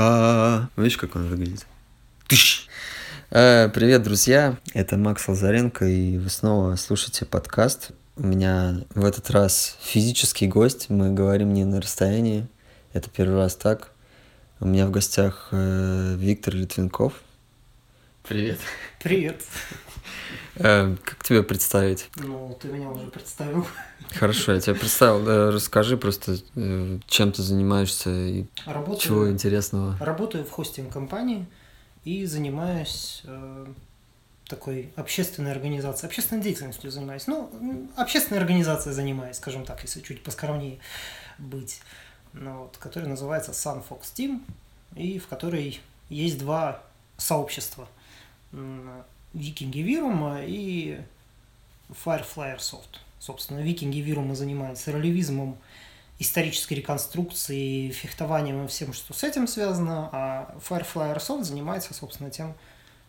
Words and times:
А, 0.00 0.68
видишь, 0.76 0.96
как 0.96 1.16
он 1.16 1.26
выглядит? 1.26 1.66
Тыщ! 2.28 2.68
Э, 3.30 3.68
Привет, 3.68 4.04
друзья! 4.04 4.56
Это 4.72 4.96
Макс 4.96 5.26
Лазаренко, 5.26 5.86
и 5.86 6.18
вы 6.18 6.30
снова 6.30 6.76
слушаете 6.76 7.24
подкаст. 7.24 7.90
У 8.14 8.24
меня 8.24 8.84
в 8.94 9.04
этот 9.04 9.28
раз 9.30 9.76
физический 9.82 10.46
гость, 10.46 10.88
мы 10.88 11.10
говорим 11.10 11.52
не 11.52 11.64
на 11.64 11.80
расстоянии, 11.80 12.46
это 12.92 13.10
первый 13.10 13.38
раз 13.38 13.56
так. 13.56 13.90
У 14.60 14.68
меня 14.68 14.86
в 14.86 14.92
гостях 14.92 15.48
э, 15.50 16.14
Виктор 16.16 16.54
Литвинков. 16.54 17.14
Привет. 18.22 18.60
Привет. 19.02 19.42
Э, 20.58 20.96
как 21.04 21.24
тебя 21.24 21.42
представить? 21.42 22.10
Ну, 22.16 22.56
ты 22.60 22.68
меня 22.68 22.90
уже 22.90 23.06
представил. 23.06 23.66
Хорошо, 24.14 24.52
я 24.54 24.60
тебя 24.60 24.74
представил. 24.74 25.24
Да, 25.24 25.50
расскажи 25.50 25.96
просто, 25.96 26.38
э, 26.56 26.98
чем 27.06 27.32
ты 27.32 27.42
занимаешься 27.42 28.10
и 28.10 28.46
Работаю, 28.66 28.98
чего 29.00 29.30
интересного. 29.30 29.96
работаю 30.00 30.44
в 30.44 30.50
хостинг-компании 30.50 31.46
и 32.04 32.24
занимаюсь 32.26 33.22
э, 33.24 33.66
такой 34.46 34.92
общественной 34.96 35.52
организацией, 35.52 36.08
общественной 36.08 36.42
деятельностью 36.42 36.90
занимаюсь. 36.90 37.26
Ну, 37.26 37.88
общественной 37.96 38.40
организацией 38.40 38.94
занимаюсь, 38.94 39.36
скажем 39.36 39.64
так, 39.64 39.82
если 39.82 40.00
чуть 40.00 40.22
поскромнее 40.22 40.78
быть. 41.38 41.80
Ну, 42.32 42.62
вот, 42.62 42.76
которая 42.78 43.08
называется 43.08 43.52
Sunfox 43.52 44.00
Team, 44.14 44.42
и 44.94 45.18
в 45.18 45.28
которой 45.28 45.80
есть 46.08 46.38
два 46.38 46.82
сообщества. 47.16 47.88
Викинги 49.34 49.80
Вирума 49.80 50.40
и 50.42 51.00
Firefly 52.04 52.56
Airsoft. 52.56 52.98
Собственно, 53.18 53.60
Викинги 53.60 53.98
Вирума 53.98 54.34
занимаются 54.34 54.92
ролевизмом, 54.92 55.56
исторической 56.18 56.74
реконструкцией, 56.74 57.90
фехтованием 57.90 58.64
и 58.64 58.68
всем, 58.68 58.92
что 58.92 59.12
с 59.14 59.22
этим 59.24 59.46
связано, 59.46 60.08
а 60.12 60.56
Firefly 60.68 61.16
Airsoft 61.16 61.44
занимается, 61.44 61.94
собственно, 61.94 62.30
тем, 62.30 62.54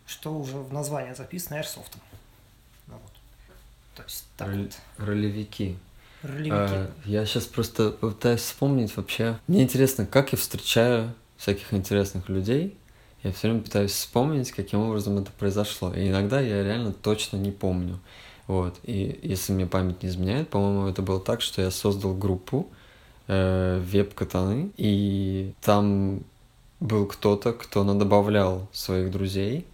что 0.06 0.32
уже 0.36 0.58
в 0.58 0.72
названии 0.72 1.14
записано 1.14 1.56
Airsoft. 1.56 1.92
Ну 2.86 2.94
вот. 2.94 3.12
То 3.96 4.02
есть 4.02 4.24
так 4.36 4.48
Роль- 4.48 4.62
вот, 4.62 4.78
Ролевики. 4.98 5.76
ролевики. 6.22 6.50
А, 6.52 6.90
я 7.04 7.26
сейчас 7.26 7.44
просто 7.46 7.90
пытаюсь 7.90 8.40
вспомнить 8.42 8.96
вообще. 8.96 9.38
Мне 9.46 9.62
интересно, 9.62 10.06
как 10.06 10.32
я 10.32 10.38
встречаю 10.38 11.12
всяких 11.36 11.72
интересных 11.74 12.28
людей. 12.28 12.76
Я 13.22 13.32
все 13.32 13.48
время 13.48 13.62
пытаюсь 13.62 13.92
вспомнить, 13.92 14.50
каким 14.50 14.80
образом 14.80 15.18
это 15.18 15.30
произошло. 15.32 15.92
И 15.92 16.08
иногда 16.08 16.40
я 16.40 16.62
реально 16.64 16.92
точно 16.92 17.36
не 17.36 17.50
помню. 17.50 17.98
Вот. 18.46 18.78
И 18.82 19.20
если 19.22 19.52
мне 19.52 19.66
память 19.66 20.02
не 20.02 20.08
изменяет, 20.08 20.48
по-моему, 20.48 20.88
это 20.88 21.02
было 21.02 21.20
так, 21.20 21.40
что 21.42 21.62
я 21.62 21.70
создал 21.70 22.14
группу 22.14 22.68
э, 23.28 23.80
веб-катаны, 23.84 24.72
и 24.76 25.52
там 25.60 26.22
был 26.80 27.06
кто-то, 27.06 27.52
кто 27.52 27.84
надобавлял 27.84 28.68
своих 28.72 29.10
друзей. 29.10 29.66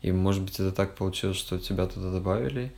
И, 0.00 0.10
может 0.10 0.42
быть, 0.42 0.54
это 0.54 0.72
так 0.72 0.96
получилось, 0.96 1.36
что 1.36 1.58
тебя 1.58 1.86
туда 1.86 2.10
добавили. 2.10 2.72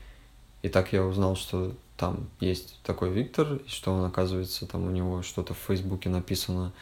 И 0.63 0.69
так 0.69 0.93
я 0.93 1.05
узнал, 1.05 1.37
что 1.37 1.73
там 1.97 2.29
есть 2.41 2.81
такой 2.83 3.11
Виктор, 3.11 3.55
и 3.55 3.69
что 3.69 3.93
он, 3.93 4.05
оказывается, 4.05 4.67
там 4.67 4.87
у 4.87 4.91
него 4.91 5.23
что-то 5.23 5.55
в 5.55 5.59
Фейсбуке 5.59 6.09
написано, 6.09 6.73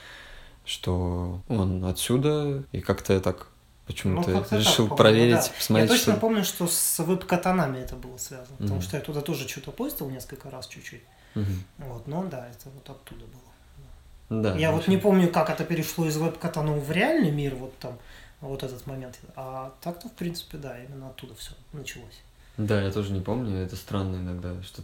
что 0.65 1.41
он 1.49 1.85
отсюда, 1.85 2.63
и 2.73 2.81
как-то 2.81 3.13
я 3.15 3.21
так 3.21 3.49
почему-то 3.87 4.31
Ну, 4.31 4.41
так, 4.41 4.53
решил 4.53 4.89
по-моему, 4.89 4.97
проверить, 4.97 5.35
да. 5.37 5.53
посмотреть, 5.59 5.91
Я 5.91 5.97
точно 5.97 6.13
что... 6.13 6.21
помню, 6.21 6.45
что 6.45 6.67
с 6.69 6.99
веб-катанами 7.01 7.79
это 7.79 7.97
было 7.97 8.17
связано, 8.17 8.57
потому 8.57 8.75
Мгм. 8.77 8.83
что 8.83 8.97
я 8.97 9.03
туда 9.03 9.21
тоже 9.21 9.49
что-то 9.49 9.73
постил 9.73 10.09
несколько 10.09 10.51
раз 10.51 10.69
чуть-чуть. 10.69 11.03
Мгм. 11.35 11.65
Вот, 11.79 12.07
но 12.07 12.25
да, 12.25 12.47
это 12.49 12.69
вот 12.71 12.89
оттуда 12.89 13.25
было. 13.27 14.43
Да, 14.43 14.57
Я 14.57 14.73
вот 14.73 14.89
не 14.89 14.97
помню, 14.97 15.29
как 15.31 15.51
это 15.51 15.65
перешло 15.65 16.07
из 16.07 16.17
веб-катана 16.17 16.73
в 16.73 16.91
реальный 16.91 17.31
мир, 17.31 17.55
вот 17.55 17.77
там, 17.79 17.99
вот 18.41 18.63
этот 18.63 18.87
момент. 18.87 19.19
А 19.37 19.73
так-то, 19.83 20.09
в 20.09 20.13
принципе, 20.13 20.59
да, 20.59 20.79
именно 20.83 21.09
оттуда 21.09 21.35
все 21.35 21.53
началось. 21.73 22.21
Да, 22.57 22.81
я 22.83 22.91
тоже 22.91 23.13
не 23.13 23.21
помню, 23.21 23.59
это 23.59 23.77
странно 23.77 24.17
иногда, 24.17 24.63
что, 24.63 24.83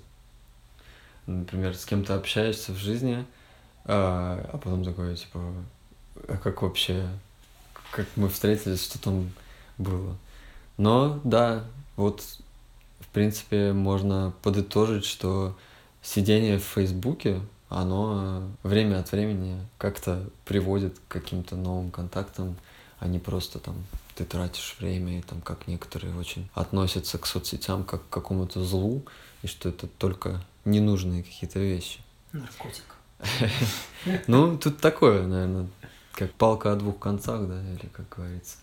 например, 1.27 1.77
с 1.77 1.85
кем-то 1.85 2.15
общаешься 2.15 2.73
в 2.73 2.77
жизни, 2.77 3.25
а, 3.89 4.49
а 4.53 4.59
потом 4.59 4.85
такое, 4.85 5.17
типа, 5.17 5.41
а 6.29 6.37
как 6.37 6.63
вообще, 6.63 7.09
как 7.91 8.07
мы 8.17 8.29
встретились, 8.29 8.85
что 8.85 9.01
там 9.01 9.33
было. 9.79 10.17
Но, 10.77 11.21
да, 11.25 11.65
вот, 11.97 12.23
в 13.01 13.09
принципе, 13.09 13.73
можно 13.73 14.35
подытожить, 14.43 15.07
что 15.07 15.57
сидение 16.03 16.59
в 16.59 16.65
Фейсбуке, 16.65 17.41
оно 17.71 18.49
время 18.63 19.01
от 19.01 19.11
времени 19.11 19.59
как-то 19.79 20.29
приводит 20.45 20.99
к 20.99 21.13
каким-то 21.13 21.57
новым 21.57 21.91
контактам, 21.91 22.57
а 23.01 23.09
не 23.09 23.19
просто 23.19 23.59
там 23.59 23.75
ты 24.15 24.25
тратишь 24.25 24.77
время, 24.81 25.19
и 25.19 25.23
там 25.23 25.41
как 25.41 25.67
некоторые 25.67 26.15
очень 26.15 26.51
относятся 26.53 27.19
к 27.19 27.27
соцсетям 27.27 27.85
как 27.85 28.03
к 28.07 28.13
какому-то 28.13 28.65
злу, 28.65 29.03
и 29.43 29.47
что 29.47 29.69
это 29.69 29.87
только 29.87 30.45
ненужные 30.65 31.23
какие-то 31.23 31.59
вещи. 31.59 32.01
Наркотик. 32.33 32.98
Ну, 34.27 34.57
тут 34.57 34.79
такое, 34.79 35.27
наверное, 35.27 35.67
как 36.13 36.33
палка 36.33 36.73
о 36.73 36.77
двух 36.77 36.99
концах, 36.99 37.47
да, 37.49 37.61
или 37.61 37.89
как 37.93 38.09
говорится. 38.17 38.57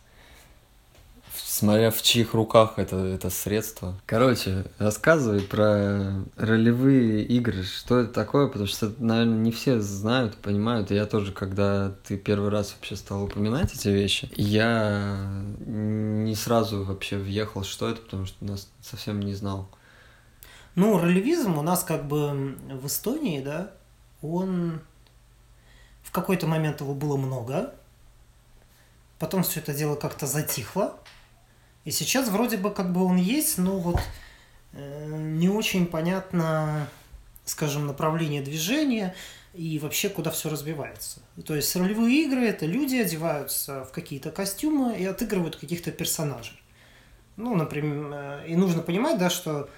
Смотря 1.38 1.92
в 1.92 2.02
чьих 2.02 2.34
руках 2.34 2.74
это, 2.78 2.96
это 2.98 3.30
средство. 3.30 4.00
Короче, 4.06 4.66
рассказывай 4.78 5.42
про 5.42 6.24
ролевые 6.38 7.24
игры. 7.24 7.64
Что 7.64 8.00
это 8.00 8.14
такое? 8.14 8.48
Потому 8.48 8.68
что, 8.68 8.94
наверное, 9.00 9.38
не 9.38 9.52
все 9.52 9.80
знают, 9.80 10.38
понимают. 10.38 10.92
И 10.92 10.96
я 10.96 11.06
тоже, 11.06 11.34
когда 11.34 11.94
ты 12.08 12.18
первый 12.18 12.50
раз 12.50 12.74
вообще 12.74 12.96
стал 12.96 13.24
упоминать 13.24 13.74
эти 13.74 13.90
вещи, 13.90 14.30
я 14.36 15.44
не 15.66 16.36
сразу 16.36 16.84
вообще 16.84 17.18
въехал, 17.18 17.64
что 17.64 17.90
это, 17.90 18.02
потому 18.02 18.26
что 18.26 18.44
нас 18.46 18.70
совсем 18.82 19.20
не 19.20 19.34
знал. 19.34 19.70
Ну, 20.76 20.98
ролевизм 20.98 21.58
у 21.58 21.62
нас 21.62 21.84
как 21.84 22.08
бы 22.08 22.58
в 22.70 22.88
Эстонии, 22.88 23.42
да, 23.42 23.72
он... 24.22 24.82
В 26.04 26.12
какой-то 26.12 26.46
момент 26.46 26.82
его 26.82 26.94
было 26.94 27.18
много, 27.18 27.74
потом 29.18 29.42
все 29.42 29.60
это 29.60 29.74
дело 29.74 29.96
как-то 29.96 30.28
затихло, 30.28 31.00
и 31.84 31.92
сейчас 31.92 32.30
вроде 32.30 32.58
бы 32.58 32.72
как 32.72 32.94
бы 32.94 33.04
он 33.04 33.18
есть, 33.18 33.58
но 33.58 33.80
вот 33.80 34.00
э, 34.74 35.08
не 35.08 35.50
очень 35.50 35.86
понятно, 35.88 36.88
скажем, 37.44 37.88
направление 37.88 38.42
движения 38.42 39.16
и 39.54 39.80
вообще 39.80 40.10
куда 40.10 40.32
все 40.32 40.50
развивается. 40.50 41.22
То 41.46 41.56
есть 41.56 41.76
ролевые 41.76 42.24
игры 42.26 42.48
это 42.48 42.66
люди 42.66 42.96
одеваются 42.96 43.86
в 43.86 43.92
какие-то 43.92 44.32
костюмы 44.32 44.98
и 44.98 45.06
отыгрывают 45.06 45.56
каких-то 45.56 45.92
персонажей. 45.92 46.62
Ну, 47.36 47.56
например, 47.56 48.12
э, 48.14 48.48
и 48.48 48.56
нужно 48.56 48.82
понимать, 48.82 49.18
да, 49.18 49.30
что 49.30 49.70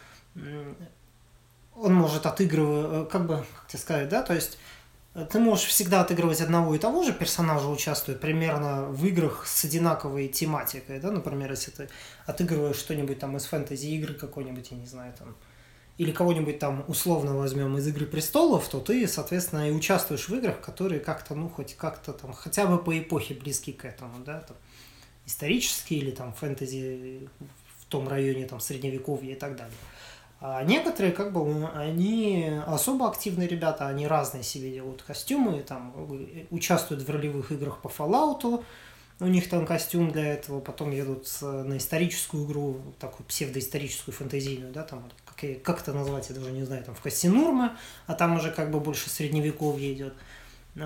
он 1.80 1.94
может 1.94 2.26
отыгрывать, 2.26 3.10
как 3.10 3.28
бы, 3.28 3.46
как 3.56 3.68
тебе 3.68 3.80
сказать, 3.80 4.10
да, 4.10 4.24
то 4.24 4.34
есть 4.34 4.58
э, 5.14 5.26
ты 5.30 5.40
можешь 5.40 5.66
всегда 5.66 6.02
отыгрывать 6.02 6.42
одного 6.42 6.74
и 6.76 6.80
того 6.80 7.04
же 7.04 7.14
персонажа, 7.14 7.68
участвуя 7.68 8.16
примерно 8.16 8.86
в 8.86 9.06
играх 9.06 9.46
с 9.46 9.64
одинаковой 9.64 10.28
тематикой, 10.28 11.00
да, 11.00 11.12
например, 11.12 11.52
если 11.52 11.72
ты 11.72 11.90
отыгрываешь 12.26 12.78
что-нибудь 12.78 13.20
там 13.20 13.38
из 13.38 13.46
фэнтези 13.46 13.88
игры 13.88 14.16
какой-нибудь, 14.16 14.72
я 14.72 14.78
не 14.78 14.88
знаю, 14.88 15.14
там, 15.18 15.36
или 15.98 16.12
кого-нибудь 16.12 16.60
там 16.60 16.86
условно 16.88 17.36
возьмем 17.36 17.76
из 17.78 17.88
«Игры 17.88 18.06
престолов», 18.06 18.68
то 18.70 18.80
ты, 18.80 19.08
соответственно, 19.08 19.68
и 19.68 19.72
участвуешь 19.72 20.30
в 20.30 20.36
играх, 20.36 20.62
которые 20.62 21.00
как-то, 21.00 21.34
ну, 21.34 21.50
хоть 21.50 21.76
как-то 21.76 22.14
там, 22.14 22.34
хотя 22.34 22.68
бы 22.68 22.78
по 22.78 22.98
эпохе 22.98 23.34
близки 23.34 23.74
к 23.74 23.84
этому, 23.84 24.24
да, 24.24 24.42
там, 24.42 24.58
исторические 25.26 26.00
или 26.02 26.12
там 26.12 26.34
фэнтези 26.34 27.28
в 27.80 27.86
том 27.86 28.08
районе, 28.08 28.46
там, 28.46 28.59
средневековья 28.59 29.34
и 29.34 29.40
так 29.40 29.56
далее. 29.56 29.74
А 30.40 30.64
некоторые, 30.64 31.14
как 31.14 31.34
бы, 31.34 31.68
они 31.75 32.52
особо 32.68 33.09
активные 33.09 33.48
ребята, 33.48 33.88
они 33.88 34.06
разные 34.06 34.44
себе 34.44 34.72
делают 34.72 35.02
костюмы, 35.02 35.62
там, 35.64 35.94
э, 36.12 36.46
участвуют 36.52 37.03
в 37.03 37.09
ролевых 37.09 37.52
играх 37.52 37.80
по 37.81 37.88
Fallout, 37.88 38.64
у 39.20 39.26
них 39.26 39.50
там 39.50 39.66
костюм 39.66 40.11
для 40.11 40.34
этого, 40.34 40.59
потом 40.59 40.91
едут 40.91 41.26
с- 41.28 41.41
на 41.41 41.78
историческую 41.78 42.46
игру, 42.46 42.78
такую 43.00 43.26
псевдоисторическую, 43.26 44.14
фэнтезийную, 44.14 44.72
да, 44.72 44.84
там, 44.84 45.09
как, 45.26 45.64
как 45.64 45.82
это 45.82 45.91
назвать, 45.94 46.29
я 46.29 46.35
даже 46.35 46.52
не 46.52 46.64
знаю, 46.66 46.84
там, 46.84 46.94
в 46.94 47.02
Кассинурме, 47.02 47.72
а 48.06 48.14
там 48.14 48.35
уже 48.35 48.52
как 48.52 48.70
бы 48.70 48.79
больше 48.79 49.09
средневековье 49.09 49.91
идет. 49.94 50.14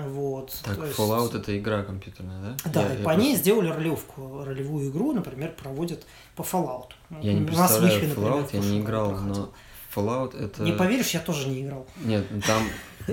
Вот. 0.00 0.54
Так, 0.64 0.76
то 0.76 0.86
есть- 0.86 0.98
Fallout 0.98 1.36
это 1.36 1.56
игра 1.58 1.82
компьютерная, 1.82 2.40
да? 2.64 2.70
да, 2.72 2.82
Я- 2.82 2.94
и 2.94 2.98
я 2.98 3.04
по 3.04 3.10
ней 3.10 3.16
просто- 3.32 3.36
сделали 3.36 3.68
ролевку, 3.68 4.42
ролевую 4.44 4.90
игру, 4.90 5.12
например, 5.12 5.52
проводят 5.52 6.06
по 6.34 6.42
Fallout. 6.42 6.92
Я 7.20 7.34
не 7.34 7.40
У 7.42 7.44
нас 7.52 7.72
представляю 7.72 8.00
Wi-Fi, 8.00 8.08
например, 8.08 8.32
Fallout, 8.32 8.48
я 8.52 8.60
не 8.60 8.80
играл, 8.80 9.08
проходил. 9.10 9.34
но 9.34 9.52
Fallout 9.94 10.42
это... 10.42 10.62
Не 10.62 10.72
поверишь, 10.72 11.10
я 11.10 11.20
тоже 11.20 11.48
не 11.48 11.60
играл. 11.62 11.86
Нет, 12.02 12.24
ну 12.30 12.40
там 12.40 12.62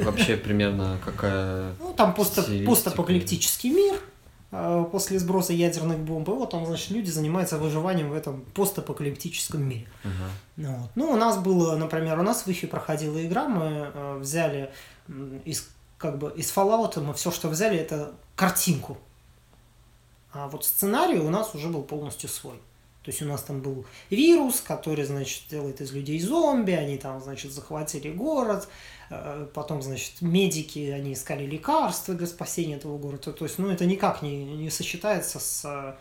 вообще 0.05 0.37
примерно 0.37 0.97
какая... 1.03 1.73
Ну, 1.79 1.93
там 1.93 2.13
постапокалиптический 2.13 3.71
мир 3.71 3.95
э, 4.51 4.85
после 4.89 5.19
сброса 5.19 5.51
ядерных 5.51 5.99
бомб. 5.99 6.29
И 6.29 6.31
вот 6.31 6.51
там, 6.51 6.65
значит, 6.65 6.91
люди 6.91 7.09
занимаются 7.09 7.57
выживанием 7.57 8.09
в 8.09 8.13
этом 8.13 8.45
постапокалиптическом 8.53 9.61
мире. 9.67 9.87
Ну, 10.55 10.69
вот. 10.75 10.89
ну, 10.95 11.11
у 11.11 11.17
нас 11.17 11.37
было, 11.37 11.75
например, 11.75 12.17
у 12.19 12.23
нас 12.23 12.43
в 12.43 12.47
Wi-Fi 12.47 12.67
проходила 12.67 13.21
игра, 13.25 13.49
мы 13.49 13.91
э, 13.93 14.17
взяли 14.19 14.71
из 15.43 15.67
как 15.99 16.17
бы 16.17 16.33
из 16.35 16.51
Fallout 16.51 16.99
мы 17.01 17.13
все, 17.13 17.29
что 17.29 17.49
взяли, 17.49 17.77
это 17.77 18.15
картинку. 18.35 18.97
А 20.31 20.47
вот 20.47 20.65
сценарий 20.65 21.19
у 21.19 21.29
нас 21.29 21.53
уже 21.53 21.67
был 21.67 21.83
полностью 21.83 22.29
свой. 22.29 22.59
То 23.03 23.11
есть 23.11 23.21
у 23.21 23.25
нас 23.25 23.43
там 23.43 23.61
был 23.61 23.85
вирус, 24.09 24.61
который, 24.61 25.03
значит, 25.03 25.43
делает 25.49 25.81
из 25.81 25.91
людей 25.91 26.19
зомби, 26.19 26.71
они 26.71 26.97
там, 26.97 27.21
значит, 27.21 27.51
захватили 27.51 28.11
город, 28.11 28.67
э, 29.09 29.47
потом, 29.53 29.81
значит, 29.81 30.21
медики, 30.21 30.89
они 30.89 31.13
искали 31.13 31.45
лекарства 31.45 32.13
для 32.13 32.27
спасения 32.27 32.75
этого 32.75 32.97
города. 32.97 33.31
То 33.31 33.45
есть, 33.45 33.57
ну, 33.57 33.69
это 33.69 33.85
никак 33.85 34.21
не, 34.21 34.43
не 34.43 34.69
сочетается 34.69 35.39
с 35.39 35.65
э, 35.65 35.95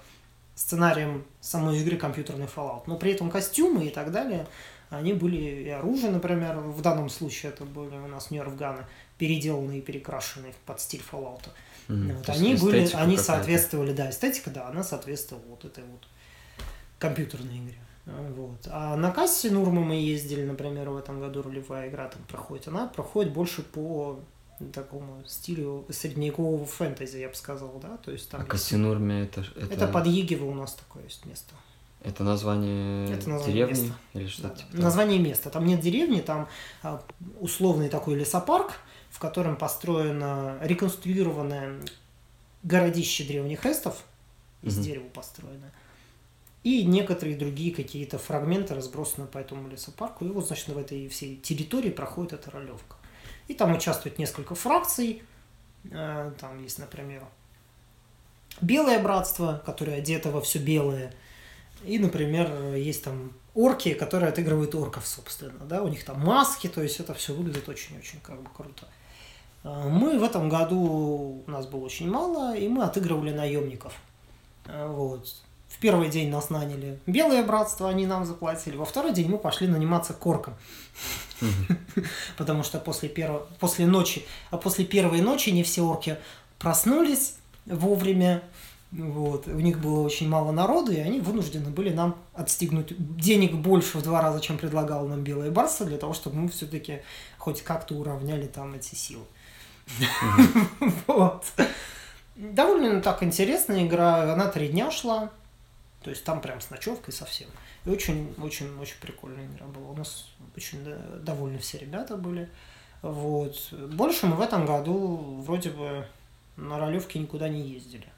сценарием 0.55 1.25
самой 1.41 1.79
игры 1.79 1.97
компьютерный 1.97 2.47
Fallout. 2.47 2.83
Но 2.87 2.97
при 2.97 3.13
этом 3.13 3.31
костюмы 3.31 3.87
и 3.87 3.91
так 3.91 4.11
далее, 4.13 4.47
они 4.91 5.13
были 5.13 5.37
и 5.37 5.69
оружие, 5.69 6.11
например, 6.11 6.59
в 6.59 6.83
данном 6.83 7.09
случае 7.11 7.53
это 7.53 7.65
были 7.65 7.97
у 7.97 8.09
нас 8.09 8.31
нервганы, 8.31 8.87
переделанные 9.19 9.81
и 9.81 9.83
перекрашенные 9.83 10.55
под 10.65 10.81
стиль 10.81 11.03
Fallout. 11.11 11.49
Mm, 11.89 12.17
вот, 12.17 12.29
они 12.29 12.55
были, 12.55 12.89
они 12.95 13.17
соответствовали, 13.17 13.93
да, 13.93 14.11
эстетика, 14.11 14.51
да, 14.51 14.69
она 14.69 14.83
соответствовала 14.83 15.45
вот 15.49 15.65
этой 15.65 15.85
вот 15.85 16.07
компьютерной 16.99 17.59
игре. 17.59 17.79
Вот. 18.07 18.67
А 18.71 18.97
на 18.97 19.11
кассе 19.11 19.51
Нурма 19.51 19.83
мы 19.83 19.97
ездили, 19.97 20.45
например, 20.45 20.89
в 20.91 20.97
этом 20.97 21.21
году 21.21 21.43
ролевая 21.43 21.91
игра 21.91 22.09
там 22.09 22.23
проходит. 22.23 22.69
Она 22.69 22.87
проходит 22.87 23.33
больше 23.33 23.63
по 23.63 24.19
такому 24.73 25.23
стилю 25.27 25.87
средневекового 25.91 26.65
фэнтези, 26.65 27.19
я 27.19 27.29
бы 27.29 27.35
сказал, 27.35 27.79
да, 27.81 27.97
то 27.99 28.11
есть 28.11 28.29
там... 28.29 28.41
А 28.41 28.45
Кассинурме 28.45 29.23
это, 29.23 29.45
это... 29.57 29.75
Это 29.75 29.89
под 29.89 30.07
Егиво 30.07 30.47
у 30.47 30.55
нас 30.55 30.75
такое 30.75 31.05
есть 31.05 31.25
место. 31.27 31.55
Это 32.03 32.23
название, 32.23 33.13
это 33.13 33.29
название 33.29 33.53
деревни 33.53 33.83
места. 33.83 33.99
или 34.15 34.27
что-то 34.29 34.49
да. 34.49 34.55
типа? 34.57 34.83
Название 34.83 35.19
места. 35.19 35.51
Там 35.51 35.67
нет 35.67 35.81
деревни, 35.81 36.21
там 36.21 36.49
а, 36.83 37.03
условный 37.41 37.89
такой 37.89 38.15
лесопарк, 38.15 38.73
в 39.19 39.21
котором 39.21 39.57
построено 39.57 40.57
реконструированное 40.63 41.81
городище 42.63 43.25
древних 43.25 43.67
эстов, 43.67 44.05
из 44.63 44.77
угу. 44.77 44.85
дерева 44.85 45.09
построено. 45.09 45.73
И 46.63 46.85
некоторые 46.85 47.37
другие 47.37 47.75
какие-то 47.75 48.17
фрагменты 48.17 48.77
разбросаны 48.77 49.27
по 49.27 49.39
этому 49.39 49.69
лесопарку. 49.69 50.25
И 50.25 50.29
вот, 50.29 50.47
значит, 50.47 50.69
в 50.69 50.79
этой 50.79 51.09
всей 51.09 51.35
территории 51.35 51.91
проходит 51.91 52.35
эта 52.35 52.53
ролевка. 52.53 52.95
И 53.49 53.55
там 53.55 53.75
участвует 53.75 54.21
несколько 54.21 54.55
фракций. 54.55 55.25
Э, 55.91 56.31
там 56.39 56.63
есть, 56.63 56.79
например, 56.79 57.25
Белое 58.61 59.03
братство, 59.03 59.61
которое 59.67 59.97
одето 59.97 60.31
во 60.31 60.41
все 60.41 60.61
белое. 60.61 61.13
И, 61.85 61.99
например, 61.99 62.75
есть 62.77 63.03
там 63.03 63.33
орки, 63.53 63.95
которые 63.95 64.29
отыгрывают 64.29 64.77
орков, 64.77 65.09
собственно. 65.09 65.65
Да? 65.65 65.83
У 65.83 65.89
них 65.89 66.05
там 66.05 66.21
маски, 66.21 66.69
то 66.69 66.81
есть 66.81 67.01
это 67.01 67.15
все 67.15 67.35
выглядит 67.35 67.69
очень-очень 67.69 68.21
как 68.21 68.41
бы 68.41 68.49
круто. 68.55 68.87
Э, 69.65 69.89
мы 69.89 70.19
в 70.19 70.23
этом 70.23 70.49
году, 70.49 71.45
у 71.47 71.51
нас 71.51 71.67
было 71.67 71.85
очень 71.85 72.11
мало, 72.11 72.57
и 72.57 72.69
мы 72.69 72.85
отыгрывали 72.85 73.33
наемников. 73.33 73.95
Э, 74.67 74.87
вот. 74.89 75.43
В 75.69 75.79
первый 75.81 76.09
день 76.09 76.31
нас 76.31 76.51
наняли 76.51 76.99
Белое 77.07 77.45
Братство, 77.45 77.89
они 77.89 78.07
нам 78.07 78.25
заплатили. 78.25 78.77
Во 78.77 78.85
второй 78.85 79.13
день 79.13 79.29
мы 79.29 79.39
пошли 79.39 79.69
наниматься 79.69 80.15
корком. 80.15 80.55
Потому 82.37 82.63
что 82.63 82.79
после, 82.79 83.09
первого, 83.09 83.47
после 83.61 83.87
ночи, 83.87 84.25
а 84.51 84.57
после 84.57 84.85
первой 84.85 85.21
ночи 85.21 85.51
не 85.51 85.63
все 85.63 85.83
орки 85.83 86.17
проснулись 86.59 87.37
вовремя. 87.67 88.43
Вот. 88.91 89.47
У 89.47 89.61
них 89.61 89.79
было 89.81 90.01
очень 90.01 90.29
мало 90.29 90.51
народу, 90.51 90.93
и 90.93 90.97
они 90.97 91.21
вынуждены 91.21 91.69
были 91.69 91.91
нам 91.91 92.17
отстегнуть 92.33 92.95
денег 93.17 93.55
больше 93.55 93.99
в 93.99 94.03
два 94.03 94.23
раза, 94.23 94.41
чем 94.41 94.57
предлагал 94.57 95.07
нам 95.07 95.23
Белое 95.23 95.51
Барство, 95.51 95.85
для 95.85 95.99
того, 95.99 96.15
чтобы 96.15 96.37
мы 96.37 96.49
все-таки 96.49 97.03
хоть 97.37 97.63
как-то 97.63 97.95
уравняли 97.95 98.47
там 98.47 98.73
эти 98.73 98.95
силы. 98.95 99.25
Вот. 101.07 101.45
Довольно 102.37 103.01
так 103.01 103.23
интересная 103.23 103.87
игра. 103.87 104.33
Она 104.33 104.49
три 104.49 104.69
дня 104.69 104.91
шла. 104.91 105.31
То 106.03 106.11
есть 106.11 106.25
там 106.25 106.41
прям 106.41 106.61
с 106.61 106.71
ночевкой 106.71 107.13
совсем. 107.13 107.49
И 107.85 107.91
очень, 107.91 108.35
очень, 108.43 108.79
очень 108.79 109.01
прикольная 109.01 109.47
игра 109.47 109.67
была. 109.67 109.91
У 109.91 109.97
нас 109.97 110.29
очень 110.57 110.85
довольны 111.23 111.59
все 111.59 111.79
ребята 111.79 112.17
были. 112.17 112.49
Вот. 113.03 113.73
Больше 113.73 114.27
мы 114.27 114.37
в 114.37 114.41
этом 114.41 114.67
году 114.67 115.43
вроде 115.45 115.71
бы 115.71 116.07
на 116.57 116.79
ролевке 116.79 117.19
никуда 117.19 117.49
не 117.49 117.63
ездили. 117.63 118.09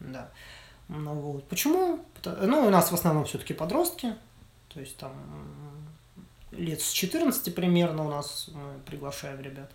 Да. 0.00 0.30
Ну, 0.88 1.14
вот. 1.14 1.48
Почему? 1.48 2.04
Ну, 2.24 2.66
у 2.66 2.70
нас 2.70 2.90
в 2.90 2.94
основном 2.94 3.24
все-таки 3.24 3.54
подростки. 3.54 4.14
То 4.68 4.80
есть 4.80 4.96
там 4.96 5.12
лет 6.52 6.80
с 6.80 6.90
14 6.90 7.54
примерно 7.54 8.06
у 8.06 8.10
нас 8.10 8.48
мы 8.52 8.78
приглашаем 8.86 9.40
ребят. 9.40 9.70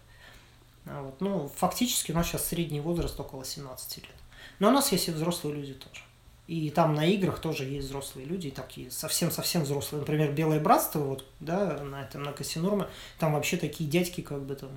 А 0.86 1.02
вот. 1.02 1.22
Ну, 1.22 1.50
фактически 1.56 2.12
у 2.12 2.16
нас 2.16 2.28
сейчас 2.28 2.48
средний 2.48 2.82
возраст 2.82 3.20
около 3.20 3.46
17 3.46 3.98
лет. 3.98 4.16
Но 4.60 4.70
у 4.70 4.72
нас 4.72 4.92
есть 4.92 5.08
и 5.08 5.12
взрослые 5.12 5.56
люди 5.56 5.74
тоже. 5.74 6.02
И 6.48 6.70
там 6.70 6.94
на 6.94 7.06
играх 7.06 7.40
тоже 7.40 7.64
есть 7.64 7.88
взрослые 7.88 8.28
люди, 8.28 8.52
такие 8.52 8.92
совсем-совсем 8.92 9.64
взрослые. 9.64 10.02
Например, 10.02 10.32
Белое 10.32 10.60
Братство, 10.60 11.00
вот, 11.00 11.26
да, 11.40 11.82
на 11.84 12.02
этом, 12.02 12.24
на 12.24 12.34
Кассинурме, 12.34 12.88
там 13.18 13.34
вообще 13.34 13.56
такие 13.56 13.90
дядьки, 13.90 14.22
как 14.22 14.42
бы 14.42 14.56
там, 14.56 14.72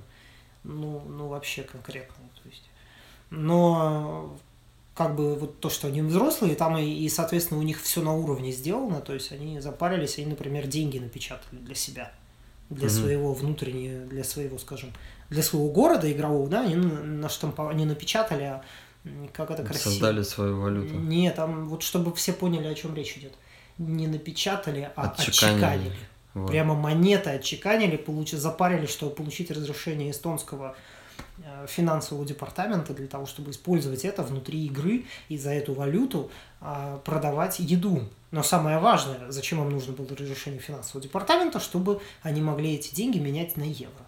ну, 0.63 1.01
ну 1.01 1.27
вообще 1.27 1.63
конкретные. 1.63 2.29
То 2.41 2.49
есть. 2.49 2.63
Но 3.29 4.37
как 4.97 5.15
бы 5.15 5.35
вот 5.35 5.59
то, 5.59 5.69
что 5.69 5.87
они 5.87 6.01
взрослые, 6.01 6.55
там 6.55 6.77
и, 6.77 6.85
и, 6.85 7.09
соответственно, 7.09 7.59
у 7.59 7.63
них 7.63 7.81
все 7.81 8.01
на 8.01 8.15
уровне 8.15 8.51
сделано, 8.51 8.99
то 9.01 9.13
есть 9.13 9.31
они 9.31 9.59
запарились, 9.59 10.17
они, 10.17 10.27
например, 10.27 10.65
деньги 10.65 10.97
напечатали 10.97 11.59
для 11.59 11.75
себя, 11.75 12.11
для 12.69 12.87
mm-hmm. 12.87 12.91
своего 12.91 13.33
внутреннего, 13.33 14.05
для 14.05 14.23
своего, 14.23 14.57
скажем, 14.57 14.91
для 15.29 15.43
своего 15.43 15.69
города 15.69 16.11
игрового, 16.11 16.47
да, 16.49 16.61
они 16.61 16.75
на 16.75 17.29
штампа, 17.29 17.69
они 17.69 17.85
напечатали, 17.85 18.43
а 18.43 18.63
как 19.33 19.51
это 19.51 19.63
красиво. 19.63 19.91
Создали 19.91 20.23
свою 20.23 20.59
валюту. 20.59 20.95
Нет, 20.95 21.35
там 21.35 21.67
вот 21.67 21.83
чтобы 21.83 22.13
все 22.15 22.33
поняли, 22.33 22.67
о 22.67 22.73
чем 22.73 22.95
речь 22.95 23.17
идет. 23.17 23.33
Не 23.77 24.07
напечатали, 24.07 24.91
а 24.95 25.09
отчеканили. 25.09 25.55
отчеканили. 25.55 25.95
Вот. 26.33 26.51
Прямо 26.51 26.75
монеты 26.75 27.31
отчеканили, 27.31 27.97
получ... 27.97 28.31
запарили, 28.31 28.85
чтобы 28.85 29.15
получить 29.15 29.49
разрешение 29.51 30.11
эстонского 30.11 30.75
э, 31.39 31.65
финансового 31.67 32.25
департамента 32.25 32.93
для 32.93 33.07
того, 33.07 33.25
чтобы 33.25 33.51
использовать 33.51 34.05
это 34.05 34.23
внутри 34.23 34.65
игры 34.65 35.05
и 35.29 35.37
за 35.37 35.51
эту 35.51 35.73
валюту 35.73 36.31
а, 36.59 36.97
продавать 36.99 37.59
еду. 37.59 38.03
Но 38.31 38.43
самое 38.43 38.77
важное, 38.79 39.31
зачем 39.31 39.61
им 39.63 39.69
нужно 39.69 39.93
было 39.93 40.07
разрешение 40.09 40.59
финансового 40.59 41.01
департамента, 41.01 41.59
чтобы 41.59 42.01
они 42.21 42.41
могли 42.41 42.75
эти 42.75 42.93
деньги 42.93 43.19
менять 43.19 43.57
на 43.57 43.63
евро. 43.63 44.06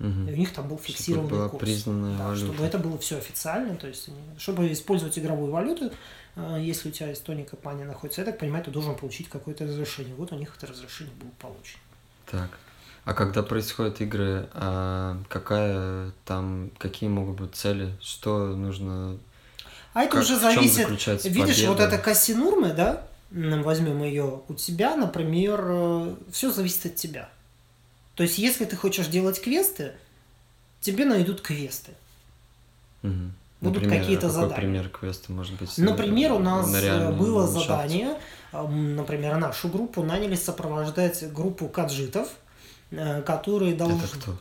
Угу. 0.00 0.28
И 0.28 0.32
у 0.32 0.36
них 0.36 0.52
там 0.52 0.68
был 0.68 0.78
фиксированный 0.78 1.28
чтобы 1.28 1.48
курс. 1.50 1.64
Признанная 1.64 2.18
да, 2.18 2.28
валюта. 2.28 2.46
Чтобы 2.46 2.64
это 2.64 2.78
было 2.78 2.98
все 2.98 3.18
официально, 3.18 3.74
то 3.76 3.88
есть 3.88 4.08
чтобы 4.38 4.72
использовать 4.72 5.18
игровую 5.18 5.50
валюту, 5.50 5.90
э, 6.36 6.58
если 6.60 6.88
у 6.88 6.92
тебя 6.92 7.12
Эстония 7.12 7.44
компания 7.44 7.84
находится, 7.84 8.20
я 8.20 8.24
так 8.26 8.38
понимаю, 8.38 8.64
ты 8.64 8.70
должен 8.70 8.94
получить 8.94 9.28
какое-то 9.28 9.64
разрешение. 9.64 10.14
Вот 10.14 10.32
у 10.32 10.36
них 10.36 10.54
это 10.56 10.66
разрешение 10.66 11.12
было 11.20 11.30
получено. 11.38 11.80
Так. 12.30 12.50
А 13.04 13.14
когда 13.14 13.42
происходят 13.42 14.00
игры, 14.00 14.48
а 14.52 15.16
какая 15.28 16.12
там, 16.26 16.70
какие 16.78 17.08
могут 17.08 17.40
быть 17.40 17.54
цели, 17.54 17.96
что 18.00 18.54
нужно? 18.54 19.18
А 19.94 20.02
это 20.02 20.12
как, 20.12 20.22
уже 20.22 20.38
зависит. 20.38 20.88
Видишь, 21.24 21.56
победа? 21.56 21.68
вот 21.68 21.80
это 21.80 21.98
Кассинурме, 21.98 22.72
да? 22.74 23.04
Возьмем 23.30 24.02
ее 24.02 24.42
у 24.46 24.54
тебя, 24.54 24.94
например, 24.94 25.60
э, 25.64 26.14
все 26.30 26.50
зависит 26.50 26.86
от 26.86 26.96
тебя. 26.96 27.30
То 28.18 28.24
есть, 28.24 28.36
если 28.36 28.64
ты 28.64 28.74
хочешь 28.74 29.06
делать 29.06 29.40
квесты, 29.40 29.92
тебе 30.80 31.04
найдут 31.04 31.40
квесты. 31.40 31.92
Угу. 33.04 33.12
Будут 33.60 33.88
какие-то 33.88 34.28
задания. 34.28 34.56
Например, 34.56 34.88
квесты, 34.88 35.30
может 35.30 35.54
быть. 35.54 35.78
Например, 35.78 36.32
у 36.32 36.40
нас 36.40 36.68
было 37.16 37.46
задание, 37.46 38.18
например, 38.52 39.36
нашу 39.36 39.68
группу 39.68 40.02
наняли 40.02 40.34
сопровождать 40.34 41.32
группу 41.32 41.68
каджитов, 41.68 42.28
э, 42.90 43.22
которые 43.22 43.76
должны... 43.76 43.98
Это 43.98 44.08
кто? 44.08 44.36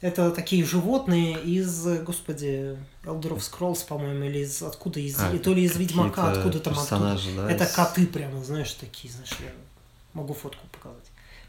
Это 0.00 0.30
такие 0.30 0.64
животные 0.64 1.36
из, 1.42 1.84
господи, 2.04 2.78
Elder 3.02 3.36
of 3.36 3.38
Scrolls, 3.38 3.84
по-моему, 3.88 4.26
или 4.26 4.44
из 4.44 4.62
откуда 4.62 5.00
из, 5.00 5.18
а, 5.18 5.36
то 5.36 5.52
ли 5.52 5.64
из 5.64 5.74
Ведьмака, 5.76 6.30
откуда 6.30 6.60
там 6.60 6.78
оттуда. 6.78 7.18
Да, 7.36 7.50
это 7.50 7.64
из... 7.64 7.72
коты 7.72 8.06
прямо, 8.06 8.44
знаешь, 8.44 8.72
такие, 8.74 9.12
знаешь, 9.12 9.32
я 9.40 9.50
могу 10.12 10.32
фотку 10.32 10.64
показать 10.70 11.05